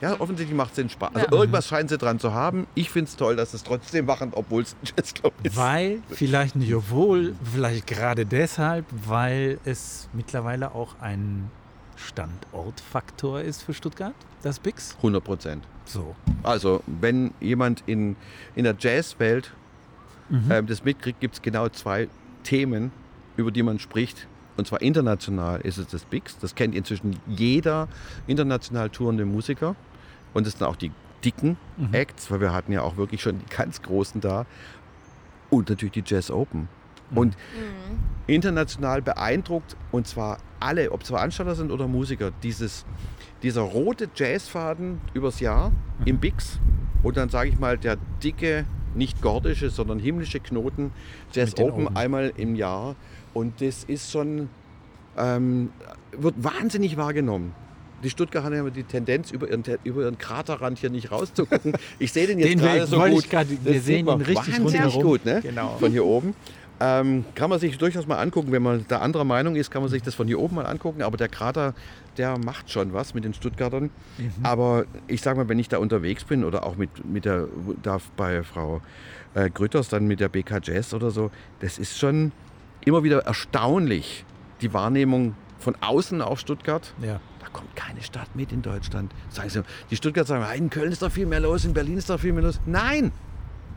Ja, 0.00 0.18
offensichtlich 0.18 0.56
macht 0.56 0.70
es 0.70 0.76
den 0.76 0.88
Spaß. 0.88 1.14
Also 1.14 1.26
Ja. 1.26 1.32
irgendwas 1.40 1.68
scheinen 1.68 1.88
sie 1.88 1.98
dran 1.98 2.18
zu 2.18 2.32
haben. 2.32 2.66
Ich 2.74 2.90
finde 2.90 3.08
es 3.10 3.16
toll, 3.16 3.36
dass 3.36 3.50
sie 3.50 3.58
es 3.58 3.62
trotzdem 3.64 4.06
machen, 4.06 4.30
obwohl 4.34 4.62
es 4.62 4.72
ein 4.82 4.88
Jazzclub 4.96 5.34
ist. 5.42 5.56
Weil, 5.56 6.00
vielleicht 6.08 6.56
nicht 6.56 6.74
obwohl, 6.74 7.34
vielleicht 7.52 7.86
gerade 7.86 8.24
deshalb, 8.24 8.86
weil 9.06 9.58
es 9.66 10.08
mittlerweile 10.14 10.74
auch 10.74 10.98
ein 11.00 11.50
Standortfaktor 12.00 13.40
ist 13.40 13.62
für 13.62 13.74
Stuttgart, 13.74 14.14
das 14.42 14.58
Bix. 14.58 14.96
100 14.96 15.22
Prozent. 15.22 15.64
So. 15.84 16.14
Also, 16.42 16.82
wenn 16.86 17.32
jemand 17.40 17.82
in, 17.86 18.16
in 18.54 18.64
der 18.64 18.74
Jazzwelt 18.78 19.52
ähm, 20.50 20.66
das 20.66 20.84
mitkriegt, 20.84 21.20
gibt 21.20 21.34
es 21.34 21.42
genau 21.42 21.68
zwei 21.68 22.08
Themen, 22.44 22.92
über 23.36 23.50
die 23.50 23.62
man 23.62 23.78
spricht. 23.78 24.26
Und 24.56 24.66
zwar 24.66 24.82
international 24.82 25.60
ist 25.62 25.78
es 25.78 25.88
das 25.88 26.04
Bix. 26.04 26.38
Das 26.38 26.54
kennt 26.54 26.74
inzwischen 26.74 27.18
jeder 27.26 27.88
international 28.26 28.90
tourende 28.90 29.24
Musiker. 29.24 29.74
Und 30.34 30.46
das 30.46 30.54
sind 30.54 30.66
auch 30.66 30.76
die 30.76 30.92
dicken 31.24 31.56
mhm. 31.76 31.94
Acts, 31.94 32.30
weil 32.30 32.40
wir 32.40 32.52
hatten 32.52 32.72
ja 32.72 32.82
auch 32.82 32.96
wirklich 32.96 33.22
schon 33.22 33.38
die 33.38 33.46
ganz 33.46 33.82
großen 33.82 34.20
da. 34.20 34.46
Und 35.48 35.68
natürlich 35.68 35.92
die 35.92 36.04
Jazz 36.04 36.30
Open. 36.30 36.68
Mhm. 37.10 37.18
Und 37.18 37.36
mhm. 37.36 37.98
international 38.26 39.02
beeindruckt, 39.02 39.76
und 39.90 40.06
zwar 40.06 40.38
alle, 40.60 40.92
ob 40.92 41.02
es 41.02 41.08
Veranstalter 41.08 41.54
sind 41.54 41.70
oder 41.72 41.88
Musiker, 41.88 42.30
dieses, 42.42 42.84
dieser 43.42 43.62
rote 43.62 44.08
Jazzfaden 44.14 45.00
übers 45.14 45.40
Jahr 45.40 45.72
im 46.04 46.18
Bix 46.18 46.58
und 47.02 47.16
dann 47.16 47.28
sage 47.28 47.48
ich 47.50 47.58
mal 47.58 47.78
der 47.78 47.96
dicke, 48.22 48.66
nicht 48.94 49.22
gordische, 49.22 49.70
sondern 49.70 49.98
himmlische 49.98 50.40
Knoten 50.40 50.92
Jazz 51.32 51.54
Open 51.58 51.88
Augen. 51.88 51.96
einmal 51.96 52.32
im 52.36 52.54
Jahr. 52.54 52.96
Und 53.32 53.60
das 53.60 53.84
ist 53.84 54.10
schon, 54.10 54.48
ähm, 55.16 55.70
wird 56.12 56.34
wahnsinnig 56.38 56.96
wahrgenommen. 56.96 57.54
Die 58.02 58.10
Stuttgart 58.10 58.44
haben 58.44 58.54
ja 58.54 58.68
die 58.70 58.82
Tendenz, 58.82 59.30
über 59.30 59.48
ihren, 59.48 59.62
über 59.84 60.02
ihren 60.02 60.16
Kraterrand 60.18 60.78
hier 60.78 60.90
nicht 60.90 61.12
rauszugucken. 61.12 61.74
Ich 61.98 62.12
sehe 62.12 62.26
den 62.26 62.38
jetzt 62.38 62.58
gerade 62.58 62.86
so 62.86 62.98
gut. 62.98 63.28
Grad, 63.28 63.46
wir 63.62 63.80
sehen 63.80 64.08
ihn 64.08 64.20
richtig 64.22 64.58
wahnsinnig 64.58 64.94
gut, 64.94 65.24
ne? 65.24 65.40
Genau. 65.42 65.76
Von 65.78 65.92
hier 65.92 66.04
oben. 66.04 66.34
Ähm, 66.82 67.26
kann 67.34 67.50
man 67.50 67.60
sich 67.60 67.76
durchaus 67.76 68.06
mal 68.06 68.18
angucken, 68.18 68.52
wenn 68.52 68.62
man 68.62 68.86
da 68.88 69.00
anderer 69.00 69.24
Meinung 69.24 69.54
ist, 69.54 69.70
kann 69.70 69.82
man 69.82 69.90
sich 69.90 70.02
das 70.02 70.14
von 70.14 70.26
hier 70.26 70.40
oben 70.40 70.56
mal 70.56 70.64
angucken. 70.64 71.02
Aber 71.02 71.18
der 71.18 71.28
Krater, 71.28 71.74
der 72.16 72.38
macht 72.38 72.70
schon 72.70 72.94
was 72.94 73.12
mit 73.12 73.24
den 73.24 73.34
Stuttgartern. 73.34 73.90
Mhm. 74.16 74.32
Aber 74.42 74.86
ich 75.06 75.20
sage 75.20 75.38
mal, 75.38 75.48
wenn 75.50 75.58
ich 75.58 75.68
da 75.68 75.76
unterwegs 75.76 76.24
bin 76.24 76.42
oder 76.42 76.64
auch 76.64 76.76
mit, 76.76 77.04
mit 77.04 77.26
der, 77.26 77.48
da 77.82 77.98
bei 78.16 78.42
Frau 78.42 78.80
äh, 79.34 79.50
Grütters 79.50 79.90
dann 79.90 80.06
mit 80.06 80.20
der 80.20 80.30
BK 80.30 80.60
Jazz 80.62 80.94
oder 80.94 81.10
so, 81.10 81.30
das 81.60 81.78
ist 81.78 81.98
schon 81.98 82.32
immer 82.84 83.04
wieder 83.04 83.26
erstaunlich, 83.26 84.24
die 84.62 84.72
Wahrnehmung 84.72 85.34
von 85.58 85.76
außen 85.80 86.22
auf 86.22 86.40
Stuttgart. 86.40 86.94
Ja. 87.02 87.20
Da 87.40 87.46
kommt 87.52 87.74
keine 87.76 88.02
Stadt 88.02 88.34
mit 88.34 88.52
in 88.52 88.62
Deutschland. 88.62 89.12
Sagen 89.28 89.50
sie, 89.50 89.62
die 89.90 89.96
Stuttgart 89.96 90.26
sagen, 90.26 90.44
in 90.56 90.70
Köln 90.70 90.92
ist 90.92 91.02
doch 91.02 91.12
viel 91.12 91.26
mehr 91.26 91.40
los, 91.40 91.64
in 91.66 91.74
Berlin 91.74 91.98
ist 91.98 92.08
doch 92.08 92.20
viel 92.20 92.32
mehr 92.32 92.42
los. 92.42 92.60
Nein, 92.64 93.12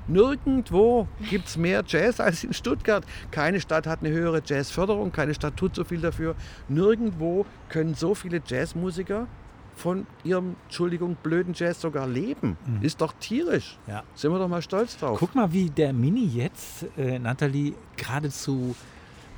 Nirgendwo 0.07 1.07
gibt 1.29 1.47
es 1.47 1.57
mehr 1.57 1.83
Jazz 1.85 2.19
als 2.19 2.43
in 2.43 2.53
Stuttgart. 2.53 3.05
Keine 3.31 3.59
Stadt 3.59 3.87
hat 3.87 3.99
eine 4.01 4.09
höhere 4.09 4.41
Jazzförderung, 4.45 5.11
keine 5.11 5.33
Stadt 5.33 5.57
tut 5.57 5.75
so 5.75 5.83
viel 5.83 6.01
dafür. 6.01 6.35
Nirgendwo 6.67 7.45
können 7.69 7.93
so 7.93 8.15
viele 8.15 8.41
Jazzmusiker 8.45 9.27
von 9.75 10.05
ihrem, 10.23 10.55
Entschuldigung, 10.65 11.17
blöden 11.21 11.53
Jazz 11.55 11.81
sogar 11.81 12.07
leben. 12.07 12.57
Mhm. 12.65 12.83
Ist 12.83 13.01
doch 13.01 13.13
tierisch. 13.19 13.77
Ja. 13.87 14.03
Sind 14.13 14.31
wir 14.31 14.39
doch 14.39 14.47
mal 14.47 14.61
stolz 14.61 14.97
drauf. 14.97 15.17
Guck 15.19 15.35
mal, 15.35 15.51
wie 15.51 15.69
der 15.69 15.93
Mini 15.93 16.25
jetzt, 16.25 16.85
äh, 16.97 17.17
Nathalie, 17.17 17.73
geradezu 17.97 18.75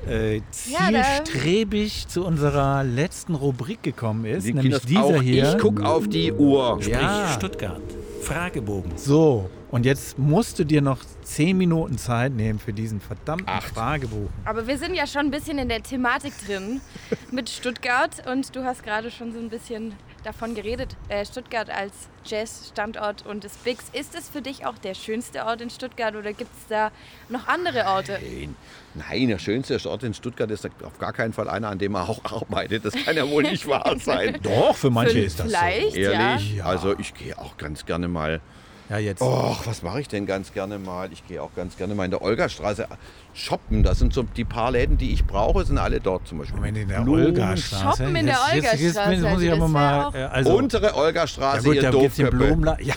äh, 0.06 0.42
zielstrebig 0.52 2.04
ja, 2.04 2.08
zu 2.10 2.26
unserer 2.26 2.84
letzten 2.84 3.36
Rubrik 3.36 3.82
gekommen 3.82 4.26
ist. 4.26 4.46
Die 4.46 4.54
nämlich 4.54 4.80
dieser 4.82 5.22
hier. 5.22 5.54
Ich 5.54 5.58
gucke 5.58 5.86
auf 5.86 6.08
die 6.08 6.32
Uhr. 6.32 6.80
Ja. 6.82 7.30
Stuttgart. 7.34 7.82
Fragebogen. 8.22 8.92
So, 8.98 9.50
und 9.72 9.86
jetzt 9.86 10.18
musst 10.18 10.60
du 10.60 10.64
dir 10.64 10.82
noch 10.82 11.00
zehn 11.24 11.58
Minuten 11.58 11.98
Zeit 11.98 12.34
nehmen 12.34 12.60
für 12.60 12.74
diesen 12.74 13.00
verdammten 13.00 13.50
Acht. 13.50 13.74
Fragebogen. 13.74 14.30
Aber 14.46 14.68
wir 14.68 14.78
sind 14.78 14.96
ja 14.96 15.08
schon 15.08 15.28
ein 15.28 15.32
bisschen 15.32 15.58
in 15.58 15.70
der 15.70 15.84
Thematik 15.84 16.34
drin 16.46 16.82
mit 17.32 17.50
Stuttgart 17.50 18.28
und 18.32 18.56
du 18.56 18.64
hast 18.64 18.84
gerade 18.84 19.12
schon 19.12 19.34
so 19.34 19.40
ein 19.40 19.50
bisschen 19.50 19.94
davon 20.24 20.56
geredet, 20.56 20.96
äh, 21.08 21.24
Stuttgart 21.26 21.70
als 21.70 21.94
Jazz-Standort 22.26 23.26
und 23.26 23.44
das 23.44 23.58
Bix. 23.58 23.86
Ist 23.94 24.16
es 24.16 24.28
für 24.28 24.42
dich 24.42 24.66
auch 24.66 24.78
der 24.78 24.96
schönste 24.96 25.46
Ort 25.46 25.62
in 25.62 25.70
Stuttgart 25.70 26.16
oder 26.16 26.34
gibt 26.34 26.52
es 26.52 26.68
da 26.68 26.92
noch 27.30 27.48
andere 27.48 27.86
Orte? 27.86 28.14
Nein. 28.14 28.56
Nein, 28.96 29.28
der 29.28 29.40
schönste 29.40 29.78
Ort 29.88 30.04
in 30.04 30.14
Stuttgart 30.14 30.50
ist 30.50 30.68
auf 30.84 30.98
gar 31.00 31.14
keinen 31.14 31.34
Fall 31.34 31.50
einer, 31.50 31.70
an 31.70 31.78
dem 31.78 31.92
man 31.92 32.08
auch 32.08 32.24
arbeitet. 32.26 32.86
Das 32.86 32.94
kann 32.94 33.16
ja 33.16 33.30
wohl 33.30 33.44
nicht 33.44 33.68
wahr 33.68 33.96
sein. 34.00 34.40
Doch, 34.44 34.76
für 34.76 34.90
manche 34.90 35.14
für, 35.14 35.20
ist 35.20 35.40
das 35.40 35.48
vielleicht, 35.48 35.92
so. 35.92 35.98
Ehrlich? 35.98 36.56
Ja. 36.56 36.66
Also 36.66 36.98
ich 36.98 37.14
gehe 37.14 37.38
auch 37.38 37.58
ganz 37.58 37.86
gerne 37.86 38.08
mal 38.08 38.42
ja, 38.90 38.98
jetzt. 38.98 39.22
Och, 39.22 39.66
was 39.66 39.82
mache 39.82 40.02
ich 40.02 40.08
denn 40.08 40.26
ganz 40.26 40.54
gerne 40.54 40.78
mal? 40.78 41.12
Ich 41.12 41.28
gehe 41.28 41.42
auch 41.42 41.54
ganz 41.56 41.78
gerne 41.78 41.96
mal 41.96 42.06
in 42.06 42.12
der 42.12 42.22
Olgastraße 42.22 42.88
shoppen. 43.34 43.84
Das 43.84 44.00
sind 44.00 44.14
so 44.14 44.24
die 44.24 44.46
paar 44.46 44.72
Läden, 44.72 44.98
die 44.98 45.12
ich 45.12 45.26
brauche, 45.26 45.66
sind 45.66 45.78
alle 45.78 46.00
dort 46.00 46.28
zum 46.28 46.38
Beispiel. 46.38 46.58
Moment, 46.58 46.78
in 46.78 46.88
der 46.88 47.08
Olgastraße. 47.08 48.04
Shoppen 48.04 48.16
in 48.16 48.26
der 48.28 48.38
Olgastraße. 48.38 48.84
Jetzt, 48.84 48.96
jetzt, 48.96 49.10
jetzt 49.10 49.22
muss 49.22 49.42
ich 49.42 49.52
aber 49.52 49.68
mal. 49.68 50.12
Äh, 50.14 50.24
also, 50.24 50.56
Untere 50.56 50.96
Olgastraße, 50.96 51.58
ja 51.58 51.64
gut, 51.64 51.76
ihr 51.76 51.92
da 51.92 52.00
gibt's 52.00 52.18
den 52.18 52.30
Blumenladen. 52.30 52.86
Ja. 52.86 52.96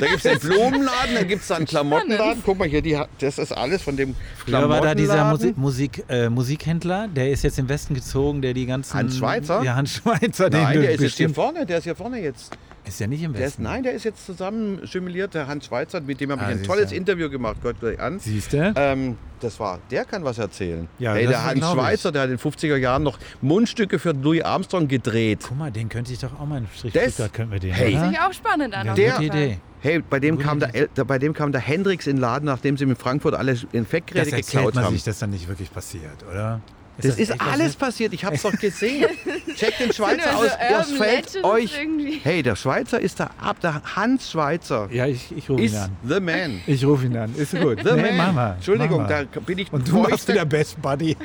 da 0.00 0.06
gibt 0.06 0.16
es 0.16 0.22
den 0.22 0.38
Blumenladen, 0.38 1.14
dann 1.14 1.28
gibt 1.28 1.42
es 1.42 1.48
da 1.48 1.56
einen 1.56 1.66
Klamottenladen. 1.66 2.42
Guck 2.44 2.58
mal 2.58 2.68
hier, 2.68 2.82
die, 2.82 3.00
das 3.18 3.38
ist 3.38 3.52
alles 3.52 3.82
von 3.82 3.96
dem 3.96 4.14
Früher 4.36 4.68
war 4.68 4.80
da 4.80 4.94
dieser 4.94 5.24
Musik, 5.24 5.56
Musik 5.56 6.04
äh, 6.08 6.28
Musikhändler, 6.28 7.08
der 7.08 7.30
ist 7.30 7.42
jetzt 7.42 7.58
im 7.58 7.68
Westen 7.68 7.94
gezogen, 7.94 8.42
der 8.42 8.54
die 8.54 8.66
ganzen... 8.66 8.94
Hans 8.94 9.16
Schweizer? 9.16 9.62
Ja, 9.62 9.76
Hans 9.76 9.94
Schweizer. 9.94 10.50
Nein, 10.50 10.80
der 10.80 10.92
ist 10.92 11.00
jetzt 11.00 11.16
hier 11.16 11.30
vorne, 11.30 11.66
der 11.66 11.78
ist 11.78 11.84
hier 11.84 11.96
vorne 11.96 12.20
jetzt. 12.20 12.56
Ist 12.90 12.98
ja 12.98 13.06
nicht 13.06 13.22
im 13.22 13.32
Westen. 13.34 13.38
Der 13.38 13.46
ist, 13.46 13.58
nein, 13.60 13.82
der 13.84 13.92
ist 13.92 14.04
jetzt 14.04 14.26
zusammen 14.26 14.84
simuliert, 14.84 15.32
der 15.34 15.46
Hans 15.46 15.66
Schweizer, 15.66 16.00
mit 16.00 16.20
dem 16.20 16.32
habe 16.32 16.42
ich 16.42 16.48
ah, 16.48 16.50
ein 16.50 16.62
tolles 16.64 16.90
Interview 16.90 17.30
gemacht. 17.30 17.58
Gott 17.62 17.78
gleich 17.78 18.00
an. 18.00 18.18
Siehst 18.18 18.52
du? 18.52 18.72
Ähm, 18.74 19.16
das 19.38 19.60
war, 19.60 19.78
der 19.92 20.04
kann 20.04 20.24
was 20.24 20.38
erzählen. 20.38 20.88
Ja, 20.98 21.14
hey, 21.14 21.28
der 21.28 21.44
Hans 21.44 21.70
Schweizer, 21.70 22.10
der 22.10 22.22
hat 22.22 22.30
in 22.30 22.36
den 22.36 22.52
50er 22.52 22.76
Jahren 22.76 23.04
noch 23.04 23.18
Mundstücke 23.40 24.00
für 24.00 24.10
Louis 24.12 24.42
Armstrong 24.42 24.88
gedreht. 24.88 25.44
Guck 25.46 25.56
mal, 25.56 25.70
den 25.70 25.88
könnte 25.88 26.12
ich 26.12 26.18
doch 26.18 26.38
auch 26.38 26.46
mal 26.46 26.56
einen 26.56 26.68
Strich 26.76 26.92
das, 26.92 27.16
könnten 27.32 27.52
wir 27.52 27.60
den. 27.60 27.72
Hey. 27.72 27.94
Das 27.94 28.10
ist 28.10 28.20
auch 28.20 28.32
spannend 28.32 28.74
an. 28.74 28.88
Ja, 28.88 28.94
der, 28.94 29.20
Idee. 29.20 29.58
Hey, 29.80 30.00
bei 30.00 30.18
dem, 30.18 30.38
kam 30.38 30.58
der, 30.58 30.88
bei 31.04 31.18
dem 31.18 31.32
kam 31.32 31.52
der 31.52 31.60
Hendrix 31.60 32.06
in 32.08 32.16
den 32.16 32.20
Laden, 32.20 32.46
nachdem 32.46 32.76
sie 32.76 32.84
in 32.84 32.96
Frankfurt 32.96 33.34
alle 33.34 33.56
Infektgeräte 33.72 34.36
geklaut 34.36 34.74
man 34.74 34.84
haben. 34.84 34.94
sich 34.94 35.04
das 35.04 35.20
dann 35.20 35.30
nicht 35.30 35.48
wirklich 35.48 35.72
passiert, 35.72 36.24
oder? 36.28 36.60
Das, 37.00 37.16
das 37.16 37.18
ist 37.18 37.40
alles 37.40 37.76
passiert. 37.76 38.12
Ich 38.12 38.24
habe 38.24 38.36
es 38.36 38.42
doch 38.42 38.52
gesehen. 38.52 39.08
Check 39.56 39.78
den 39.78 39.92
Schweizer 39.92 40.36
aus. 40.36 40.50
das 40.68 40.92
fällt 40.92 41.44
euch. 41.44 41.78
Irgendwie. 41.78 42.20
Hey, 42.22 42.42
der 42.42 42.56
Schweizer 42.56 43.00
ist 43.00 43.20
da 43.20 43.30
ab. 43.38 43.60
Der 43.60 43.82
Hans 43.96 44.30
Schweizer. 44.30 44.88
Ja, 44.92 45.06
ich, 45.06 45.32
ich 45.36 45.48
rufe 45.50 45.62
ihn 45.62 45.74
an. 45.76 45.90
The 46.06 46.20
Man. 46.20 46.60
Ich 46.66 46.84
rufe 46.84 47.06
ihn 47.06 47.16
an. 47.16 47.34
Ist 47.36 47.58
gut. 47.58 47.78
The 47.82 47.92
nee, 47.94 48.02
Man. 48.02 48.16
Mama, 48.16 48.52
Entschuldigung, 48.54 49.02
Mama. 49.02 49.24
da 49.32 49.40
bin 49.40 49.58
ich. 49.58 49.72
Und 49.72 49.88
du 49.88 49.98
machst 49.98 50.28
wieder 50.28 50.44
Best 50.44 50.80
Buddy. 50.80 51.16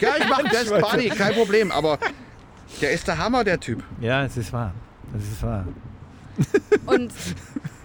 Ja, 0.00 0.10
ich 0.18 0.28
mache 0.28 0.42
Best 0.50 0.70
Buddy, 0.70 1.08
kein 1.08 1.34
Problem. 1.34 1.70
Aber 1.70 1.98
der 2.80 2.90
ist 2.92 3.06
der 3.06 3.18
Hammer, 3.18 3.44
der 3.44 3.60
Typ. 3.60 3.82
Ja, 4.00 4.24
es 4.24 4.36
ist 4.36 4.52
wahr. 4.52 4.72
Es 5.16 5.24
ist 5.24 5.42
wahr. 5.42 5.66
Und 6.86 7.12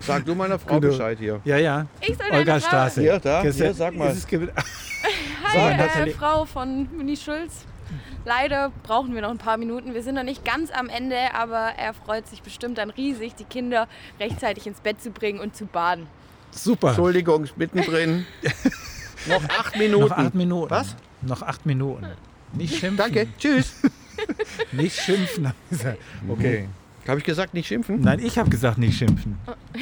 Sag 0.08 0.26
du 0.26 0.36
meiner 0.36 0.58
Frau 0.58 0.80
Bescheid 0.80 1.18
hier. 1.20 1.42
Ja, 1.44 1.58
ja. 1.58 1.86
Ich 2.00 2.16
soll 2.18 2.32
Olga 2.32 2.60
Straße. 2.62 3.02
Hier, 3.02 3.20
da, 3.20 3.42
hier, 3.42 3.74
sag 3.74 3.94
mal. 3.94 4.16
Hi, 5.44 5.72
äh, 5.72 6.12
Frau 6.12 6.46
von 6.46 6.88
Mini 6.98 7.18
Schulz. 7.18 7.66
Leider 8.24 8.72
brauchen 8.84 9.14
wir 9.14 9.22
noch 9.22 9.32
ein 9.32 9.38
paar 9.38 9.58
Minuten. 9.58 9.94
Wir 9.94 10.04
sind 10.04 10.16
noch 10.16 10.24
nicht 10.24 10.46
ganz 10.46 10.72
am 10.72 10.88
Ende, 10.88 11.18
aber 11.34 11.74
er 11.78 11.94
freut 11.94 12.28
sich 12.28 12.42
bestimmt 12.42 12.78
dann 12.78 12.90
riesig, 12.90 13.36
die 13.36 13.44
Kinder 13.44 13.88
rechtzeitig 14.20 14.66
ins 14.66 14.80
Bett 14.80 15.02
zu 15.02 15.12
bringen 15.12 15.40
und 15.40 15.56
zu 15.56 15.66
baden. 15.66 16.08
Super. 16.52 16.90
Entschuldigung, 16.90 17.48
mittendrin. 17.58 18.26
noch 19.28 19.44
acht 19.60 19.78
Minuten. 19.78 20.10
Noch 20.10 20.18
acht 20.18 20.36
Minuten. 20.36 20.72
Was? 20.72 20.96
Noch 21.22 21.42
acht 21.42 21.66
Minuten. 21.66 22.08
Nicht 22.54 22.76
schimpfen. 22.76 22.98
Danke. 22.98 23.28
Tschüss. 23.38 23.82
nicht 24.72 24.98
schimpfen. 24.98 25.52
Okay. 26.30 26.68
Habe 27.08 27.20
ich 27.20 27.26
gesagt, 27.26 27.54
nicht 27.54 27.68
schimpfen? 27.68 28.02
Nein, 28.02 28.20
ich 28.20 28.38
habe 28.38 28.50
gesagt, 28.50 28.78
nicht 28.78 28.98
schimpfen. 28.98 29.38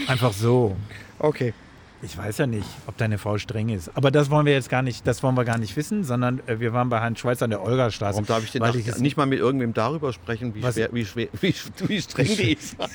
Einfach 0.07 0.34
so. 0.34 0.76
Okay. 1.19 1.53
Ich 2.02 2.18
weiß 2.18 2.38
ja 2.38 2.45
nicht, 2.45 2.68
ob 2.85 2.97
deine 2.97 3.18
Frau 3.18 3.38
streng 3.38 3.69
ist. 3.69 3.89
Aber 3.95 4.11
das 4.11 4.30
wollen 4.30 4.45
wir 4.45 4.53
jetzt 4.53 4.69
gar 4.69 4.84
nicht, 4.84 5.07
das 5.07 5.23
wollen 5.23 5.35
wir 5.35 5.45
gar 5.45 5.57
nicht 5.57 5.76
wissen, 5.76 6.03
sondern 6.03 6.39
äh, 6.45 6.60
wir 6.60 6.72
waren 6.72 6.89
bei 6.89 6.99
Hans 6.99 7.19
Schweizer 7.19 7.45
an 7.45 7.49
der 7.49 7.64
Olga-Straße. 7.64 8.15
Warum 8.15 8.27
darf 8.27 8.43
ich 8.43 8.52
denn 8.52 8.61
nach, 8.61 8.76
ich 8.76 8.97
nicht 8.97 9.18
mal 9.18 9.26
mit 9.26 9.39
irgendwem 9.39 9.73
darüber 9.73 10.14
sprechen, 10.14 10.53
wie, 10.53 10.61
schwer, 10.61 10.89
wie, 10.91 11.06
schwer, 11.06 11.27
wie, 11.41 11.56
wie 11.88 12.02
streng 12.02 12.27
die 12.27 12.53
ist? 12.53 12.76
Aber 12.80 12.89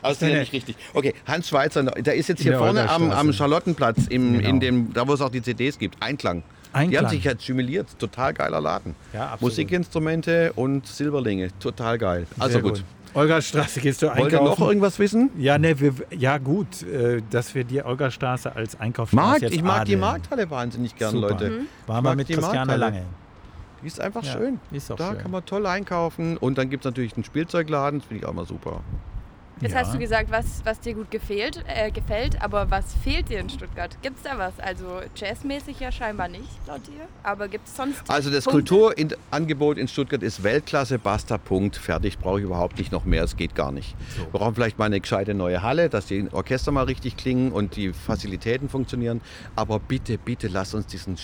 das 0.00 0.22
ist 0.22 0.22
ja 0.22 0.38
nicht 0.38 0.52
richtig. 0.52 0.76
Okay, 0.94 1.12
Hans 1.26 1.48
Schweizer, 1.48 1.82
der 1.82 2.14
ist 2.14 2.28
jetzt 2.28 2.40
hier 2.40 2.56
vorne 2.56 2.88
am, 2.88 3.10
am, 3.10 3.32
Charlottenplatz, 3.32 4.06
im, 4.08 4.34
genau. 4.34 4.48
in 4.48 4.60
dem, 4.60 4.92
da 4.94 5.06
wo 5.06 5.12
es 5.12 5.20
auch 5.20 5.30
die 5.30 5.42
CDs 5.42 5.78
gibt. 5.78 6.02
Einklang. 6.02 6.42
Einklang. 6.72 6.90
Die 6.90 6.98
haben 6.98 7.08
sich 7.08 7.24
jetzt 7.24 7.44
simuliert. 7.44 7.88
Total 7.98 8.32
geiler 8.32 8.60
Laden. 8.60 8.94
Ja, 9.12 9.24
absolut. 9.24 9.42
Musikinstrumente 9.42 10.52
und 10.54 10.86
Silberlinge. 10.86 11.50
Total 11.58 11.98
geil. 11.98 12.26
Also 12.38 12.60
gut. 12.60 12.74
gut. 12.74 12.84
Olga-Straße 13.16 13.80
gehst 13.80 14.02
du 14.02 14.08
einkaufen. 14.08 14.22
Wollt 14.22 14.32
ihr 14.32 14.42
noch 14.42 14.60
irgendwas 14.60 14.98
wissen? 14.98 15.30
Ja, 15.38 15.58
ne, 15.58 15.78
wir, 15.80 15.94
ja 16.10 16.38
gut, 16.38 16.82
äh, 16.82 17.22
dass 17.30 17.54
wir 17.54 17.64
die 17.64 17.82
Olga-Straße 17.82 18.54
als 18.54 18.78
Einkaufsstraße 18.78 19.28
Markt, 19.28 19.42
jetzt 19.42 19.54
Ich 19.54 19.62
mag 19.62 19.80
adeln. 19.80 19.86
die 19.86 19.96
Markthalle 19.96 20.50
wahnsinnig 20.50 20.96
gern, 20.96 21.12
Super. 21.12 21.30
Leute. 21.30 21.50
Mhm. 21.50 21.66
Waren 21.86 22.04
wir 22.04 22.14
mit 22.14 22.28
Christiane 22.28 22.76
Lange. 22.76 23.02
Die 23.82 23.86
ist 23.86 24.00
einfach 24.00 24.22
ja, 24.22 24.32
schön. 24.32 24.60
Ist 24.72 24.90
da 24.90 24.96
schön. 24.96 25.18
kann 25.18 25.30
man 25.30 25.44
toll 25.44 25.66
einkaufen. 25.66 26.36
Und 26.36 26.58
dann 26.58 26.70
gibt 26.70 26.84
es 26.84 26.90
natürlich 26.90 27.14
einen 27.14 27.24
Spielzeugladen, 27.24 28.00
das 28.00 28.08
finde 28.08 28.22
ich 28.22 28.28
auch 28.28 28.34
mal 28.34 28.46
super. 28.46 28.80
Jetzt 29.60 29.72
ja. 29.72 29.78
hast 29.78 29.94
du 29.94 29.98
gesagt, 29.98 30.30
was, 30.30 30.60
was 30.64 30.80
dir 30.80 30.92
gut 30.92 31.10
gefehlt, 31.10 31.64
äh, 31.66 31.90
gefällt, 31.90 32.42
aber 32.42 32.70
was 32.70 32.92
fehlt 33.02 33.30
dir 33.30 33.40
in 33.40 33.48
Stuttgart? 33.48 33.96
Gibt 34.02 34.18
es 34.18 34.22
da 34.22 34.36
was? 34.36 34.60
Also 34.60 35.00
jazzmäßig 35.14 35.80
ja 35.80 35.90
scheinbar 35.90 36.28
nicht, 36.28 36.44
laut 36.66 36.86
dir. 36.86 37.08
Aber 37.22 37.48
gibt 37.48 37.66
es 37.66 37.74
sonst. 37.74 38.02
Also 38.08 38.30
das 38.30 38.44
Kulturangebot 38.44 39.78
in 39.78 39.88
Stuttgart 39.88 40.22
ist 40.22 40.42
Weltklasse, 40.42 40.98
basta, 40.98 41.38
Punkt, 41.38 41.76
fertig, 41.76 42.18
brauche 42.18 42.40
ich 42.40 42.44
überhaupt 42.44 42.76
nicht 42.76 42.92
noch 42.92 43.06
mehr, 43.06 43.24
es 43.24 43.36
geht 43.36 43.54
gar 43.54 43.72
nicht. 43.72 43.96
So. 44.14 44.22
Wir 44.24 44.38
brauchen 44.40 44.54
vielleicht 44.54 44.78
mal 44.78 44.84
eine 44.84 45.00
gescheite 45.00 45.32
neue 45.32 45.62
Halle, 45.62 45.88
dass 45.88 46.04
die 46.04 46.28
Orchester 46.32 46.70
mal 46.70 46.84
richtig 46.84 47.16
klingen 47.16 47.50
und 47.50 47.76
die 47.76 47.94
Facilitäten 47.94 48.68
funktionieren. 48.68 49.22
Aber 49.54 49.78
bitte, 49.78 50.18
bitte 50.18 50.48
lass 50.48 50.74
uns 50.74 50.86
diesen 50.86 51.16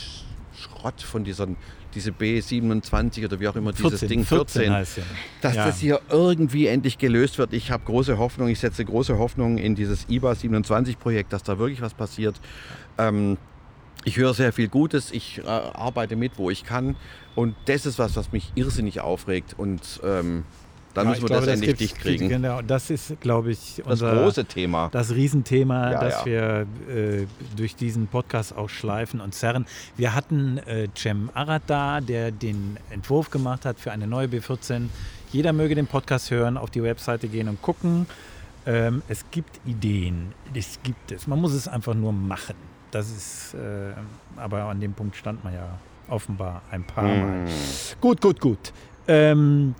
Schrott 0.54 1.00
von 1.02 1.24
dieser 1.24 1.48
diese 1.94 2.10
B27 2.10 3.24
oder 3.24 3.38
wie 3.40 3.48
auch 3.48 3.56
immer 3.56 3.72
14, 3.72 3.90
dieses 3.90 4.08
Ding 4.08 4.24
14, 4.24 4.62
14, 4.62 4.72
heißt 4.72 4.96
ja. 4.98 5.02
dass 5.40 5.54
Ja. 5.56 5.66
das 5.66 5.78
hier 5.78 6.00
irgendwie 6.08 6.66
endlich 6.66 6.98
gelöst 6.98 7.38
wird. 7.38 7.52
Ich 7.52 7.70
habe 7.70 7.84
große 7.84 8.18
Hoffnung, 8.18 8.48
ich 8.48 8.60
setze 8.60 8.84
große 8.84 9.18
Hoffnung 9.18 9.58
in 9.58 9.74
dieses 9.74 10.08
IBA 10.08 10.34
27 10.34 10.98
Projekt, 10.98 11.32
dass 11.32 11.42
da 11.42 11.58
wirklich 11.58 11.82
was 11.82 11.94
passiert. 11.94 12.40
Ähm, 12.98 13.36
ich 14.04 14.16
höre 14.16 14.34
sehr 14.34 14.52
viel 14.52 14.68
Gutes, 14.68 15.12
ich 15.12 15.38
äh, 15.38 15.46
arbeite 15.46 16.16
mit, 16.16 16.38
wo 16.38 16.50
ich 16.50 16.64
kann 16.64 16.96
und 17.34 17.54
das 17.66 17.86
ist 17.86 17.98
was, 17.98 18.16
was 18.16 18.32
mich 18.32 18.52
irrsinnig 18.54 19.00
aufregt 19.00 19.54
und 19.56 20.00
ähm, 20.02 20.44
dann 20.94 21.04
Ja, 21.06 21.10
müssen 21.10 21.22
wir 21.22 21.28
glaube, 21.28 21.46
das 21.46 21.54
endlich 21.54 21.76
dicht 21.76 21.98
kriegen. 21.98 22.28
Genau, 22.28 22.62
das 22.62 22.90
ist, 22.90 23.20
glaube 23.20 23.50
ich, 23.52 23.76
Das 23.84 23.86
unser 24.02 24.14
große 24.16 24.44
Thema. 24.44 24.88
das 24.92 25.10
Riesenthema, 25.12 25.92
Ja, 25.92 26.00
das 26.00 26.24
ja. 26.24 26.26
wir 26.26 26.66
äh, 26.94 27.26
durch 27.56 27.74
diesen 27.76 28.06
Podcast 28.08 28.56
auch 28.56 28.68
schleifen 28.68 29.20
und 29.20 29.34
zerren. 29.34 29.66
Wir 29.96 30.14
hatten 30.14 30.58
äh, 30.58 30.88
Cem 30.96 31.30
Arad 31.34 31.62
da, 31.66 32.00
der 32.00 32.30
den 32.30 32.76
Entwurf 32.90 33.30
gemacht 33.30 33.64
hat 33.64 33.78
für 33.80 33.92
eine 33.92 34.06
neue 34.06 34.26
B14. 34.26 34.88
Jeder 35.32 35.52
möge 35.52 35.74
den 35.74 35.86
Podcast 35.86 36.30
hören, 36.30 36.56
auf 36.58 36.70
die 36.70 36.82
Webseite 36.82 37.28
gehen 37.28 37.48
und 37.48 37.62
gucken. 37.62 38.06
Ähm, 38.66 39.02
es 39.08 39.24
gibt 39.30 39.60
Ideen, 39.66 40.32
es 40.54 40.78
gibt 40.82 41.10
es. 41.10 41.26
Man 41.26 41.40
muss 41.40 41.52
es 41.52 41.66
einfach 41.66 41.94
nur 41.94 42.12
machen. 42.12 42.54
Das 42.90 43.10
ist, 43.10 43.54
äh, 43.54 43.92
aber 44.36 44.64
an 44.64 44.78
dem 44.80 44.92
Punkt 44.92 45.16
stand 45.16 45.42
man 45.42 45.54
ja 45.54 45.78
offenbar 46.08 46.60
ein 46.70 46.84
paar 46.84 47.04
Mal. 47.04 47.46
Gut, 48.00 48.20
gut, 48.20 48.38
gut. 48.40 48.72
Ähm, 49.08 49.74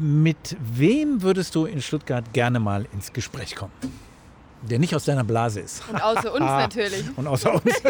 mit 0.00 0.56
wem 0.60 1.22
würdest 1.22 1.54
du 1.54 1.64
in 1.66 1.80
Stuttgart 1.82 2.32
gerne 2.32 2.58
mal 2.60 2.86
ins 2.92 3.12
Gespräch 3.12 3.54
kommen? 3.56 3.72
Der 4.62 4.78
nicht 4.78 4.94
aus 4.94 5.04
deiner 5.04 5.24
Blase 5.24 5.60
ist. 5.60 5.82
Und 5.88 6.00
außer 6.02 6.32
uns 6.32 6.40
natürlich. 6.44 7.04
Und 7.16 7.26
außer 7.26 7.52
uns. 7.54 7.64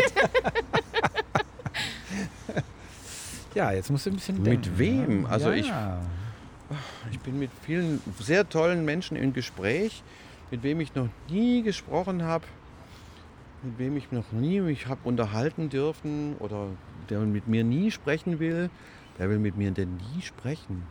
ja, 3.55 3.73
jetzt 3.73 3.91
musst 3.91 4.07
du 4.07 4.11
ein 4.11 4.15
bisschen 4.17 4.37
Mit 4.43 4.47
denken. 4.47 4.79
wem? 4.79 5.23
ja. 5.25 5.29
Also 5.29 5.51
ja. 5.51 5.55
ich- 5.57 5.73
Ich 7.11 7.21
bin 7.21 7.39
mit 7.39 7.51
vielen 7.67 8.01
sehr 8.19 8.49
tollen 8.49 8.85
Menschen 8.87 9.17
im 9.17 9.35
Gespräch, 9.35 10.03
mit 10.51 10.63
wem 10.63 10.81
ich 10.81 10.95
noch 10.95 11.09
nie 11.29 11.63
gesprochen 11.63 12.23
habe, 12.23 12.45
mit 13.63 13.79
wem 13.79 13.97
ich 13.99 14.11
noch 14.11 14.33
nie 14.33 14.61
mich 14.61 14.87
habe 14.87 15.01
unterhalten 15.05 15.69
dürfen 15.69 16.35
oder 16.39 16.69
der 17.11 17.21
mit 17.21 17.47
mir 17.49 17.63
nie 17.65 17.91
sprechen 17.91 18.39
will. 18.41 18.71
Wer 19.19 19.29
will 19.29 19.39
mit 19.39 19.59
mir 19.59 19.71
denn 19.73 19.97
nie 20.15 20.23
sprechen? 20.23 20.85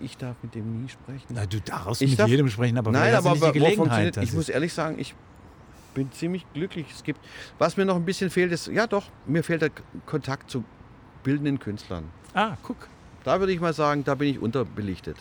Ich 0.00 0.16
darf 0.16 0.36
mit 0.42 0.54
dem 0.54 0.82
nie 0.82 0.88
sprechen. 0.88 1.26
Na, 1.30 1.44
du 1.46 1.60
darfst 1.60 2.02
Ich 2.02 2.10
mit 2.10 2.18
darf- 2.20 2.28
jedem 2.28 2.48
sprechen, 2.48 2.78
aber 2.78 2.92
Nein, 2.92 3.14
aber 3.14 3.40
wo 3.40 3.50
Gelegenheit. 3.52 4.16
ich 4.18 4.32
muss 4.32 4.48
ehrlich 4.48 4.72
sagen, 4.72 4.96
ich 4.98 5.14
bin 5.94 6.10
ziemlich 6.12 6.46
glücklich. 6.54 6.86
Es 6.94 7.02
gibt, 7.02 7.20
was 7.58 7.76
mir 7.76 7.84
noch 7.84 7.96
ein 7.96 8.04
bisschen 8.04 8.30
fehlt, 8.30 8.52
ist, 8.52 8.68
ja 8.68 8.86
doch, 8.86 9.06
mir 9.26 9.42
fehlt 9.42 9.60
der 9.62 9.70
Kontakt 10.06 10.50
zu 10.50 10.64
bildenden 11.24 11.58
Künstlern. 11.58 12.04
ah, 12.34 12.56
guck. 12.62 12.88
Da 13.24 13.38
würde 13.38 13.52
ich 13.52 13.60
mal 13.60 13.72
sagen, 13.72 14.02
da 14.02 14.14
bin 14.16 14.28
ich 14.28 14.40
unterbelichtet. 14.40 15.16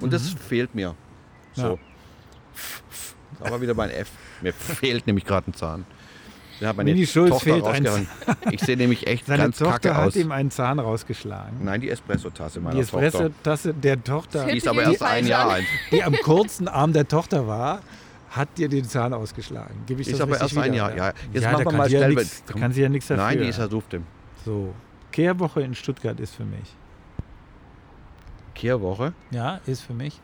Und 0.00 0.12
das 0.12 0.30
fehlt 0.30 0.74
mir. 0.74 0.94
So. 1.54 1.78
Da 3.38 3.50
war 3.50 3.60
wieder 3.60 3.74
mein 3.74 3.90
F. 3.90 4.10
Mir 4.40 4.52
fehlt 4.52 5.06
nämlich 5.06 5.24
gerade 5.26 5.50
ein 5.50 5.54
Zahn. 5.54 5.84
Da 6.64 6.70
hat 6.70 6.76
meine 6.78 6.92
Mini 6.94 7.06
Schulz 7.06 7.30
Tochter 7.30 7.44
fehlt 7.44 7.64
ein 7.66 7.86
rausgehauen. 7.86 8.08
Ich 8.50 8.60
sehe 8.62 8.76
nämlich 8.76 9.06
echt 9.06 9.26
Seine 9.26 9.42
ganz 9.44 9.58
Tochter 9.58 9.72
kacke 9.90 9.96
hat 9.96 10.06
aus. 10.08 10.16
ihm 10.16 10.32
einen 10.32 10.50
Zahn 10.50 10.78
rausgeschlagen. 10.78 11.62
Nein, 11.62 11.80
die 11.82 11.90
Espresso-Tasse 11.90 12.60
meiner 12.60 12.80
Die 12.80 12.86
Tochter. 12.86 13.02
Espresso-Tasse 13.06 13.74
der 13.74 14.02
Tochter, 14.02 14.46
Die 14.46 14.56
ist 14.56 14.66
aber 14.66 14.82
erst 14.82 15.02
ein 15.02 15.26
Jahr 15.26 15.50
alt. 15.50 15.64
die 15.92 16.02
am 16.02 16.14
kurzen 16.16 16.66
Arm 16.68 16.92
der 16.92 17.06
Tochter 17.06 17.46
war, 17.46 17.80
hat 18.30 18.48
dir 18.58 18.68
den 18.68 18.84
Zahn 18.84 19.12
ausgeschlagen. 19.12 19.74
Gib 19.86 20.00
ich 20.00 20.06
Die 20.06 20.12
ist 20.12 20.20
das 20.20 20.26
aber 20.26 20.40
erst 20.40 20.56
ein 20.56 20.64
wieder? 20.72 20.74
Jahr. 20.74 20.96
Ja, 20.96 21.12
jetzt 21.32 21.42
ja, 21.44 21.52
machen 21.52 21.64
wir 21.66 21.72
mal 21.72 21.88
sie 21.88 21.94
ja 21.96 22.00
schnell. 22.00 22.14
nix, 22.14 22.42
da 22.46 22.54
kann 22.54 22.72
sie 22.72 22.80
ja 22.82 22.88
nichts 22.88 23.08
dafür. 23.08 23.24
Nein, 23.24 23.38
die 23.40 23.48
ist 23.48 23.58
ja 23.58 23.68
durfte. 23.68 24.00
So, 24.44 24.74
Kehrwoche 25.12 25.60
in 25.60 25.74
Stuttgart 25.74 26.18
ist 26.18 26.34
für 26.34 26.44
mich. 26.44 26.74
Kehrwoche 28.54 29.12
Ja, 29.30 29.60
ist 29.66 29.82
für 29.82 29.94
mich. 29.94 30.20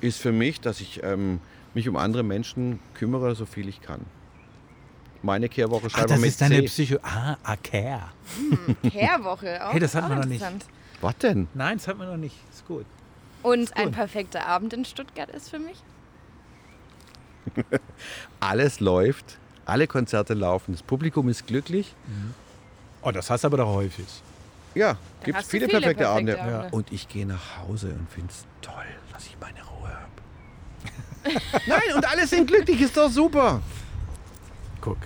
ist 0.00 0.18
für 0.20 0.32
mich, 0.32 0.60
dass 0.60 0.80
ich 0.80 1.02
ähm, 1.02 1.40
mich 1.74 1.88
um 1.88 1.96
andere 1.96 2.22
Menschen 2.22 2.80
kümmere, 2.94 3.34
so 3.34 3.46
viel 3.46 3.68
ich 3.68 3.80
kann. 3.82 4.00
Meine 5.26 5.48
Kehrwoche 5.48 5.88
Ach, 5.88 5.90
schreiben 5.90 6.08
wir 6.08 6.14
das 6.14 6.20
mit 6.20 6.30
ist 6.30 6.40
deine 6.40 6.60
C. 6.60 6.66
Psycho... 6.66 6.98
Ah, 7.02 7.36
ah, 7.42 7.56
Care. 7.56 8.12
Kehrwoche 8.90 9.66
auch. 9.66 9.72
Hey, 9.72 9.80
das 9.80 9.94
hatten 9.94 10.08
wir 10.08 10.16
noch 10.16 10.24
nicht. 10.24 10.44
Was 11.00 11.18
denn? 11.18 11.48
Nein, 11.52 11.78
das 11.78 11.88
hat 11.88 11.98
man 11.98 12.08
noch 12.08 12.16
nicht. 12.16 12.36
Ist 12.52 12.66
gut. 12.66 12.86
Und 13.42 13.76
ein 13.76 13.86
gut. 13.86 13.94
perfekter 13.94 14.46
Abend 14.46 14.72
in 14.72 14.84
Stuttgart 14.84 15.28
ist 15.30 15.50
für 15.50 15.58
mich. 15.58 15.82
Alles 18.40 18.80
läuft, 18.80 19.38
alle 19.66 19.86
Konzerte 19.86 20.34
laufen, 20.34 20.72
das 20.72 20.82
Publikum 20.82 21.28
ist 21.28 21.46
glücklich. 21.46 21.94
Oh, 23.02 23.12
das 23.12 23.30
hast 23.30 23.44
du 23.44 23.46
aber 23.46 23.58
doch 23.58 23.68
häufig. 23.68 24.06
Ja, 24.74 24.96
gibt 25.22 25.38
du 25.38 25.44
viele, 25.44 25.66
viele 25.66 25.80
perfekte, 25.80 26.04
perfekte 26.04 26.08
Abende. 26.08 26.40
Abende. 26.40 26.68
Und 26.76 26.92
ich 26.92 27.08
gehe 27.08 27.24
nach 27.24 27.58
Hause 27.58 27.88
und 27.88 28.10
finde 28.10 28.32
es 28.32 28.44
toll, 28.62 28.84
dass 29.12 29.26
ich 29.26 29.36
meine 29.40 29.60
Ruhe 29.64 29.88
habe. 29.88 31.40
Nein, 31.66 31.96
und 31.96 32.08
alle 32.08 32.26
sind 32.26 32.46
glücklich, 32.48 32.80
ist 32.80 32.96
doch 32.96 33.10
super. 33.10 33.60
Guck. 34.80 34.98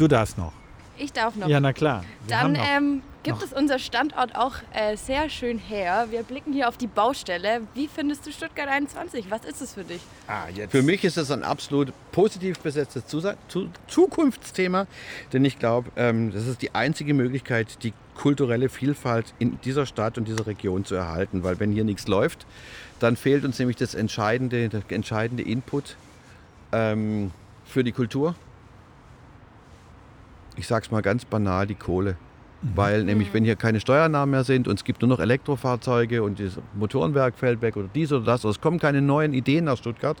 Du 0.00 0.08
darfst 0.08 0.38
noch. 0.38 0.52
Ich 0.96 1.12
darf 1.12 1.36
noch. 1.36 1.46
Ja, 1.46 1.60
na 1.60 1.74
klar. 1.74 2.04
Wir 2.26 2.40
haben 2.40 2.54
Dann 2.54 2.62
noch. 2.62 2.70
ähm, 2.74 3.02
gibt 3.22 3.36
noch. 3.40 3.44
es 3.46 3.52
unser 3.52 3.78
Standort 3.78 4.34
auch 4.34 4.54
äh, 4.72 4.96
sehr 4.96 5.28
schön 5.28 5.58
her. 5.58 6.06
Wir 6.08 6.22
blicken 6.22 6.54
hier 6.54 6.68
auf 6.68 6.78
die 6.78 6.86
Baustelle. 6.86 7.60
Wie 7.74 7.86
findest 7.86 8.26
du 8.26 8.32
Stuttgart 8.32 8.66
21? 8.66 9.30
Was 9.30 9.44
ist 9.44 9.60
es 9.60 9.74
für 9.74 9.84
dich? 9.84 10.00
ah, 10.26 10.46
jetzt. 10.54 10.70
Für 10.70 10.82
mich 10.82 11.04
ist 11.04 11.18
es 11.18 11.30
ein 11.30 11.42
absolut 11.42 11.92
positiv 12.12 12.60
besetztes 12.60 13.06
Zusa 13.08 13.34
zu 13.48 13.68
Zukunftsthema, 13.88 14.86
denn 15.34 15.44
ich 15.44 15.58
glaube, 15.58 15.90
ähm, 15.96 16.32
das 16.32 16.46
ist 16.46 16.62
die 16.62 16.74
einzige 16.74 17.12
Möglichkeit, 17.12 17.82
die 17.82 17.92
kulturelle 18.14 18.70
Vielfalt 18.70 19.34
in 19.38 19.60
dieser 19.60 19.84
Stadt 19.84 20.16
und 20.16 20.28
dieser 20.28 20.46
Region 20.46 20.86
zu 20.86 20.94
erhalten. 20.94 21.42
Weil 21.44 21.60
wenn 21.60 21.72
hier 21.72 21.84
nichts 21.84 22.08
läuft, 22.08 22.46
dann 23.00 23.16
fehlt 23.16 23.44
uns 23.44 23.58
nämlich 23.58 23.76
das 23.76 23.94
entscheidende, 23.94 24.70
der 24.70 24.80
entscheidende 24.88 25.42
Input 25.42 25.96
ähm, 26.72 27.32
für 27.66 27.84
die 27.84 27.92
Kultur. 27.92 28.34
Ich 30.60 30.66
sage 30.66 30.84
es 30.84 30.90
mal 30.90 31.00
ganz 31.00 31.24
banal, 31.24 31.66
die 31.66 31.74
Kohle. 31.74 32.16
Weil 32.74 33.04
nämlich, 33.04 33.32
wenn 33.32 33.44
hier 33.44 33.56
keine 33.56 33.80
Steuernahmen 33.80 34.32
mehr 34.32 34.44
sind 34.44 34.68
und 34.68 34.78
es 34.78 34.84
gibt 34.84 35.00
nur 35.00 35.08
noch 35.08 35.18
Elektrofahrzeuge 35.18 36.22
und 36.22 36.38
das 36.38 36.58
Motorenwerk 36.74 37.38
fällt 37.38 37.62
weg 37.62 37.78
oder 37.78 37.88
dies 37.94 38.12
oder 38.12 38.26
das, 38.26 38.44
oder 38.44 38.50
es 38.50 38.60
kommen 38.60 38.78
keine 38.78 39.00
neuen 39.00 39.32
Ideen 39.32 39.64
nach 39.64 39.78
Stuttgart, 39.78 40.18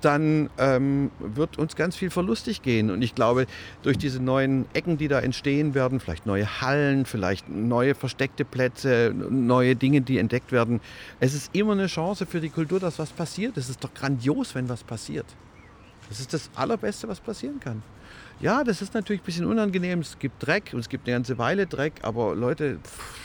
dann 0.00 0.48
ähm, 0.56 1.10
wird 1.18 1.58
uns 1.58 1.76
ganz 1.76 1.94
viel 1.94 2.08
verlustig 2.08 2.62
gehen. 2.62 2.90
Und 2.90 3.02
ich 3.02 3.14
glaube, 3.14 3.44
durch 3.82 3.98
diese 3.98 4.22
neuen 4.22 4.64
Ecken, 4.72 4.96
die 4.96 5.08
da 5.08 5.20
entstehen 5.20 5.74
werden, 5.74 6.00
vielleicht 6.00 6.24
neue 6.24 6.62
Hallen, 6.62 7.04
vielleicht 7.04 7.50
neue 7.50 7.94
versteckte 7.94 8.46
Plätze, 8.46 9.14
neue 9.14 9.76
Dinge, 9.76 10.00
die 10.00 10.16
entdeckt 10.16 10.52
werden, 10.52 10.80
es 11.20 11.34
ist 11.34 11.54
immer 11.54 11.72
eine 11.72 11.88
Chance 11.88 12.24
für 12.24 12.40
die 12.40 12.48
Kultur, 12.48 12.80
dass 12.80 12.98
was 12.98 13.10
passiert. 13.10 13.58
Es 13.58 13.68
ist 13.68 13.84
doch 13.84 13.92
grandios, 13.92 14.54
wenn 14.54 14.70
was 14.70 14.82
passiert. 14.82 15.26
Das 16.08 16.20
ist 16.20 16.32
das 16.32 16.48
Allerbeste, 16.54 17.06
was 17.06 17.20
passieren 17.20 17.60
kann. 17.60 17.82
Ja, 18.40 18.64
das 18.64 18.82
ist 18.82 18.94
natürlich 18.94 19.22
ein 19.22 19.24
bisschen 19.24 19.46
unangenehm. 19.46 20.00
Es 20.00 20.18
gibt 20.18 20.46
Dreck 20.46 20.70
und 20.72 20.80
es 20.80 20.88
gibt 20.88 21.06
eine 21.06 21.16
ganze 21.16 21.38
Weile 21.38 21.66
Dreck, 21.66 21.94
aber 22.02 22.34
Leute, 22.34 22.78
pff, 22.82 23.16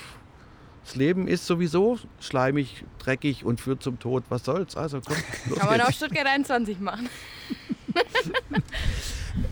das 0.84 0.96
Leben 0.96 1.28
ist 1.28 1.46
sowieso 1.46 2.00
schleimig, 2.20 2.84
dreckig 3.00 3.46
und 3.46 3.62
führt 3.62 3.84
zum 3.84 4.00
Tod. 4.00 4.24
Was 4.30 4.46
soll's? 4.46 4.76
Also 4.76 5.02
komm, 5.02 5.18
los 5.50 5.60
Kann 5.60 5.70
man 5.70 5.82
auch 5.82 5.92
Stuttgart 5.92 6.26
21 6.26 6.80
machen. 6.80 7.10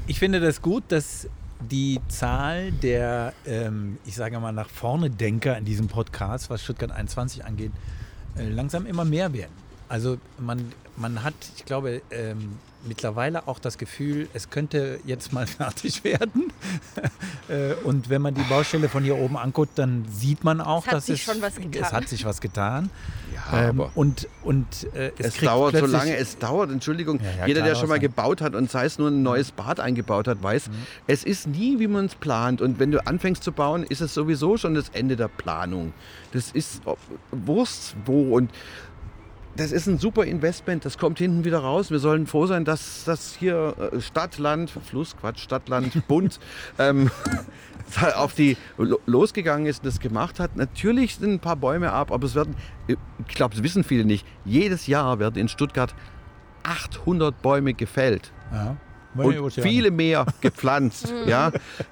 Ich 0.08 0.20
finde 0.20 0.40
das 0.40 0.62
gut, 0.62 0.84
dass 0.90 1.28
die 1.60 2.00
Zahl 2.08 2.72
der, 2.72 3.34
ähm, 3.46 3.98
ich 4.06 4.16
sage 4.16 4.40
mal, 4.40 4.52
nach 4.52 4.70
vorne 4.70 5.10
Denker 5.10 5.58
in 5.58 5.66
diesem 5.66 5.88
Podcast, 5.88 6.50
was 6.50 6.64
Stuttgart 6.64 6.92
21 6.92 7.46
angeht, 7.46 7.72
äh, 8.38 8.48
langsam 8.50 8.86
immer 8.86 9.06
mehr 9.06 9.34
werden. 9.34 9.69
Also 9.90 10.18
man, 10.38 10.72
man 10.98 11.24
hat, 11.24 11.34
ich 11.58 11.66
glaube, 11.66 12.02
ähm, 12.12 12.58
mittlerweile 12.86 13.48
auch 13.48 13.60
das 13.60 13.78
Gefühl, 13.78 14.30
es 14.34 14.50
könnte 14.50 15.00
jetzt 15.06 15.34
mal 15.34 15.48
fertig 15.60 16.04
werden. 16.04 16.54
Äh, 17.50 17.74
Und 17.84 18.10
wenn 18.12 18.22
man 18.22 18.36
die 18.36 18.44
Baustelle 18.44 18.90
von 18.90 19.04
hier 19.04 19.16
oben 19.18 19.36
anguckt, 19.36 19.72
dann 19.80 20.06
sieht 20.12 20.44
man 20.44 20.62
auch, 20.62 20.82
Es 20.84 20.88
hat 20.88 20.94
dass 20.98 21.06
sich 21.08 21.20
es, 21.28 21.34
schon 21.34 21.42
was 21.42 21.56
getan. 21.56 21.82
es 21.82 21.92
hat 21.92 22.08
sich 22.08 22.24
was 22.24 22.42
getan. 22.42 22.92
Ja, 23.52 23.70
Ähm, 23.70 23.82
aber 23.82 23.92
und 23.96 24.28
und 24.44 24.68
äh, 24.94 25.12
es, 25.18 25.34
es 25.34 25.38
dauert 25.40 25.76
so 25.76 25.88
lange, 25.88 26.16
es 26.16 26.38
dauert, 26.38 26.70
Entschuldigung, 26.70 27.20
Ja, 27.20 27.32
ja, 27.40 27.48
jeder, 27.48 27.64
der 27.64 27.74
schon 27.74 27.90
mal 27.90 27.98
außer- 27.98 28.02
gebaut 28.02 28.42
hat 28.42 28.54
und 28.54 28.70
sei 28.70 28.86
es 28.86 29.00
nur 29.00 29.08
ein 29.10 29.24
neues 29.24 29.50
Bad 29.52 29.80
eingebaut 29.80 30.28
hat, 30.28 30.44
weiß, 30.44 30.68
Mhm. 30.68 30.74
es 31.08 31.24
ist 31.24 31.48
nie, 31.48 31.80
wie 31.80 31.88
man 31.88 32.06
es 32.06 32.14
plant. 32.14 32.62
Und 32.62 32.78
wenn 32.78 32.92
du 32.92 33.04
anfängst 33.08 33.44
zu 33.44 33.52
bauen, 33.52 33.82
ist 33.82 34.02
es 34.02 34.14
sowieso 34.14 34.58
schon 34.58 34.76
das 34.76 34.90
Ende 34.90 35.16
der 35.16 35.28
Planung. 35.30 35.94
Das 36.34 36.52
ist 36.52 36.84
Wurst 37.32 37.96
wo 38.06 38.36
und 38.36 38.52
das 39.60 39.72
ist 39.72 39.88
ein 39.88 39.98
super 40.00 40.26
Investment, 40.26 40.86
das 40.86 40.98
kommt 40.98 41.20
hinten 41.20 41.44
wieder 41.46 41.60
raus. 41.60 41.92
Wir 41.92 42.00
sollen 42.00 42.26
froh 42.28 42.46
sein, 42.48 42.66
dass 42.66 43.04
das 43.06 43.36
hier 43.36 43.76
äh, 43.94 44.02
Stadt, 44.02 44.38
Land, 44.38 44.72
Fluss, 44.72 45.16
Quatsch, 45.18 45.40
Stadt, 45.40 45.70
Land, 45.70 45.94
Bund 46.08 46.40
ähm, 46.78 47.12
auf 48.16 48.34
die 48.34 48.58
lo- 48.78 49.00
losgegangen 49.06 49.66
ist 49.68 49.80
und 49.80 49.88
das 49.88 50.00
gemacht 50.00 50.40
hat. 50.40 50.56
Natürlich 50.56 51.16
sind 51.18 51.34
ein 51.34 51.40
paar 51.40 51.56
Bäume 51.56 51.92
ab, 51.92 52.12
aber 52.12 52.26
es 52.26 52.36
werden, 52.36 52.56
ich 52.88 53.36
glaube, 53.36 53.54
das 53.56 53.64
wissen 53.64 53.84
viele 53.84 54.06
nicht, 54.06 54.26
jedes 54.46 54.88
Jahr 54.88 55.20
werden 55.20 55.36
in 55.38 55.48
Stuttgart 55.50 55.94
800 56.64 57.42
Bäume 57.42 57.74
gefällt. 57.74 58.32
Ja. 58.52 58.78
und 59.16 59.52
viele 59.54 59.92
mehr 59.92 60.26
gepflanzt. 60.42 61.14
ja, 61.26 61.52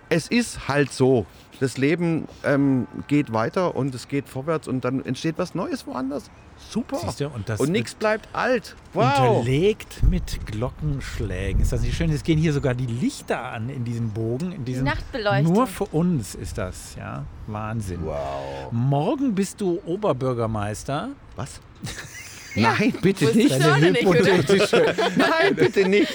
es 0.09 0.27
ist 0.27 0.67
halt 0.67 0.91
so. 0.91 1.25
Das 1.59 1.77
Leben 1.77 2.27
ähm, 2.43 2.87
geht 3.07 3.33
weiter 3.33 3.75
und 3.75 3.95
es 3.95 4.07
geht 4.07 4.29
vorwärts 4.29 4.67
und 4.67 4.85
dann 4.85 5.03
entsteht 5.03 5.35
was 5.37 5.55
Neues 5.55 5.87
woanders. 5.87 6.29
Super. 6.69 6.99
Du, 7.17 7.27
und, 7.27 7.49
und 7.49 7.71
nichts 7.71 7.95
bleibt 7.95 8.27
alt. 8.33 8.75
Wow. 8.93 9.37
Unterlegt 9.37 10.03
mit 10.03 10.45
Glockenschlägen. 10.45 11.61
Ist 11.61 11.71
das 11.71 11.81
nicht 11.81 11.95
schön? 11.95 12.11
Es 12.11 12.23
gehen 12.23 12.37
hier 12.37 12.51
sogar 12.51 12.73
die 12.73 12.85
Lichter 12.85 13.41
an 13.41 13.69
in 13.69 13.85
diesem 13.85 14.09
Bogen. 14.09 14.51
In 14.51 14.65
diesem, 14.65 14.83
Nachtbeleuchtung. 14.83 15.53
Nur 15.53 15.67
für 15.67 15.85
uns 15.85 16.35
ist 16.35 16.57
das. 16.57 16.95
Ja, 16.95 17.25
Wahnsinn. 17.47 18.05
Wow. 18.05 18.71
Morgen 18.71 19.33
bist 19.33 19.61
du 19.61 19.79
Oberbürgermeister. 19.85 21.09
Was? 21.35 21.61
Nein, 22.55 22.93
bitte 23.01 23.25
nicht. 23.25 23.51
Deine 23.51 23.93
Hypothetische. 23.93 24.95
Nein, 25.15 25.55
bitte 25.55 25.87
nicht. 25.87 26.13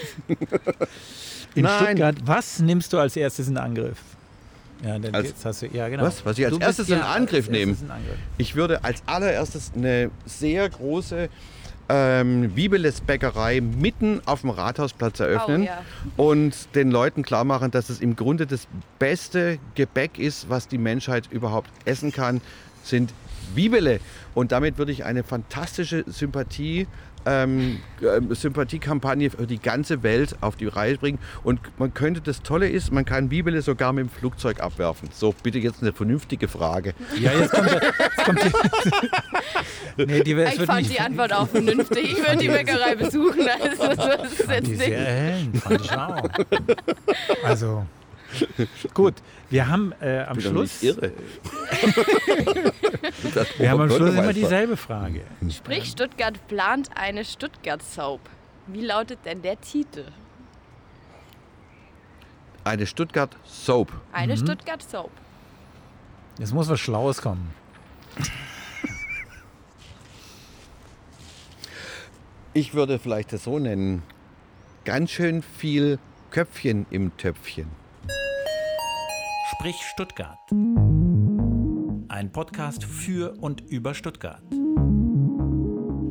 In 1.55 1.65
Nein. 1.65 1.85
Stuttgart, 1.85 2.17
was 2.25 2.59
nimmst 2.59 2.93
du 2.93 2.99
als 2.99 3.17
erstes 3.17 3.49
in 3.49 3.57
Angriff? 3.57 3.99
Ja, 4.83 4.99
dann 4.99 5.15
als, 5.15 5.29
jetzt 5.29 5.45
hast 5.45 5.63
du, 5.63 5.67
ja, 5.67 5.89
genau. 5.89 6.03
Was, 6.03 6.25
was 6.25 6.39
ich 6.39 6.45
als 6.45 6.57
du 6.57 6.61
erstes 6.61 6.89
in 6.89 7.01
Angriff 7.01 7.49
nehme? 7.49 7.77
Ich 8.39 8.57
würde 8.57 8.85
als 8.85 9.03
allererstes 9.07 9.73
eine 9.77 10.11
sehr 10.27 10.69
große 10.69 11.29
ähm, 11.89 12.57
Wiebeles 12.57 13.01
Bäckerei 13.01 13.61
mitten 13.61 14.21
auf 14.25 14.41
dem 14.41 14.51
Rathausplatz 14.51 15.21
eröffnen 15.21 15.63
oh, 15.63 15.67
ja. 15.67 15.83
und 16.17 16.75
den 16.75 16.91
Leuten 16.91 17.23
klar 17.23 17.45
machen, 17.45 17.71
dass 17.71 17.91
es 17.91 18.01
im 18.01 18.17
Grunde 18.17 18.47
das 18.47 18.67
beste 18.99 19.59
Gebäck 19.75 20.19
ist, 20.19 20.49
was 20.49 20.69
die 20.69 20.79
Menschheit 20.79 21.29
überhaupt 21.31 21.71
essen 21.85 22.13
kann, 22.13 22.41
sind 22.83 23.13
Wiebele. 23.55 24.01
Und 24.35 24.53
damit 24.53 24.79
würde 24.79 24.93
ich 24.93 25.05
eine 25.05 25.23
fantastische 25.23 26.05
Sympathie 26.07 26.87
ähm, 27.27 27.81
äh, 28.01 28.35
Sympathiekampagne 28.35 29.31
für 29.31 29.47
die 29.47 29.59
ganze 29.59 30.03
Welt 30.03 30.37
auf 30.41 30.57
die 30.57 30.67
Reihe 30.67 30.97
bringen. 30.97 31.19
Und 31.43 31.61
man 31.79 31.95
könnte, 31.95 32.21
das 32.21 32.43
Tolle 32.43 32.69
ist, 32.69 32.93
man 32.93 33.05
kann 33.05 33.29
Bibele 33.29 33.63
sogar 33.63 33.93
mit 33.93 34.05
dem 34.05 34.11
Flugzeug 34.11 34.61
abwerfen. 34.61 35.09
So, 35.13 35.35
bitte 35.43 35.59
jetzt 35.59 35.83
eine 35.83 35.93
vernünftige 35.93 36.49
Frage. 36.49 36.95
Ja, 37.21 37.33
jetzt 37.33 37.53
kommt, 37.53 37.71
jetzt 37.71 38.25
kommt 38.25 38.41
die, 38.43 40.05
nee, 40.05 40.23
die, 40.23 40.33
Ich 40.33 40.61
fand 40.63 40.91
die 40.91 41.01
Antwort 41.01 41.33
auch 41.33 41.49
vernünftig. 41.49 42.13
Ich 42.13 42.19
würde 42.19 42.37
die 42.39 42.49
Bäckerei 42.49 42.95
besuchen. 42.95 43.43
Also, 43.63 43.95
das 43.95 44.33
ist 44.33 44.49
jetzt 44.49 44.67
die 44.67 44.75
sehr 44.77 45.37
fand 45.63 45.81
ich 45.85 45.93
auch. 45.93 46.29
Also, 47.45 47.87
Gut, 48.95 49.15
wir 49.51 49.69
haben 49.69 49.93
äh, 50.01 50.21
am 50.21 50.41
Schluss. 50.41 50.83
Irre. 50.83 51.13
wir 53.59 53.71
haben 53.71 53.81
am 53.83 53.91
Schluss 53.91 54.15
immer 54.15 54.33
dieselbe 54.33 54.77
Frage. 54.77 55.23
Sprich, 55.51 55.87
Stuttgart 55.87 56.47
plant 56.49 56.91
eine 56.95 57.25
Stuttgart-Soap. 57.25 58.21
Wie 58.67 58.81
lautet 58.81 59.19
denn 59.25 59.43
der 59.43 59.61
Titel? 59.61 60.05
Eine 62.65 62.87
Stuttgart 62.87 63.37
Soap. 63.45 63.93
Eine 64.13 64.35
mhm. 64.35 64.39
Stuttgart 64.39 64.83
Soap. 64.83 65.11
Jetzt 66.39 66.55
muss 66.55 66.69
was 66.69 66.81
Schlaues 66.81 67.21
kommen. 67.21 67.53
Ich 72.55 72.75
würde 72.75 72.99
vielleicht 72.99 73.33
das 73.33 73.45
so 73.45 73.59
nennen. 73.59 74.03
Ganz 74.85 75.11
schön 75.11 75.43
viel 75.43 75.99
Köpfchen 76.31 76.87
im 76.91 77.17
Töpfchen. 77.17 77.82
Sprich 79.53 79.77
Stuttgart. 79.83 80.39
Ein 82.09 82.33
Podcast 82.33 82.85
für 82.85 83.35
und 83.39 83.61
über 83.61 83.93
Stuttgart. 83.93 84.43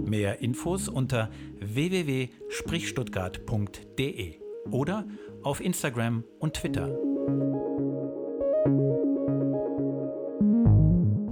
Mehr 0.05 0.41
Infos 0.41 0.87
unter 0.87 1.31
www.sprichstuttgart.de 1.59 4.35
oder 4.69 5.07
auf 5.41 5.59
Instagram 5.59 6.23
und 6.39 6.53
Twitter. 6.53 6.95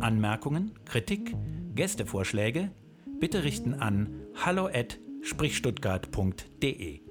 Anmerkungen, 0.02 0.72
Kritik, 0.86 1.36
Gästevorschläge 1.76 2.72
bitte 3.20 3.44
richten 3.44 3.76
an 3.76 4.10
hallo@sprichstuttgart.de. 4.44 7.02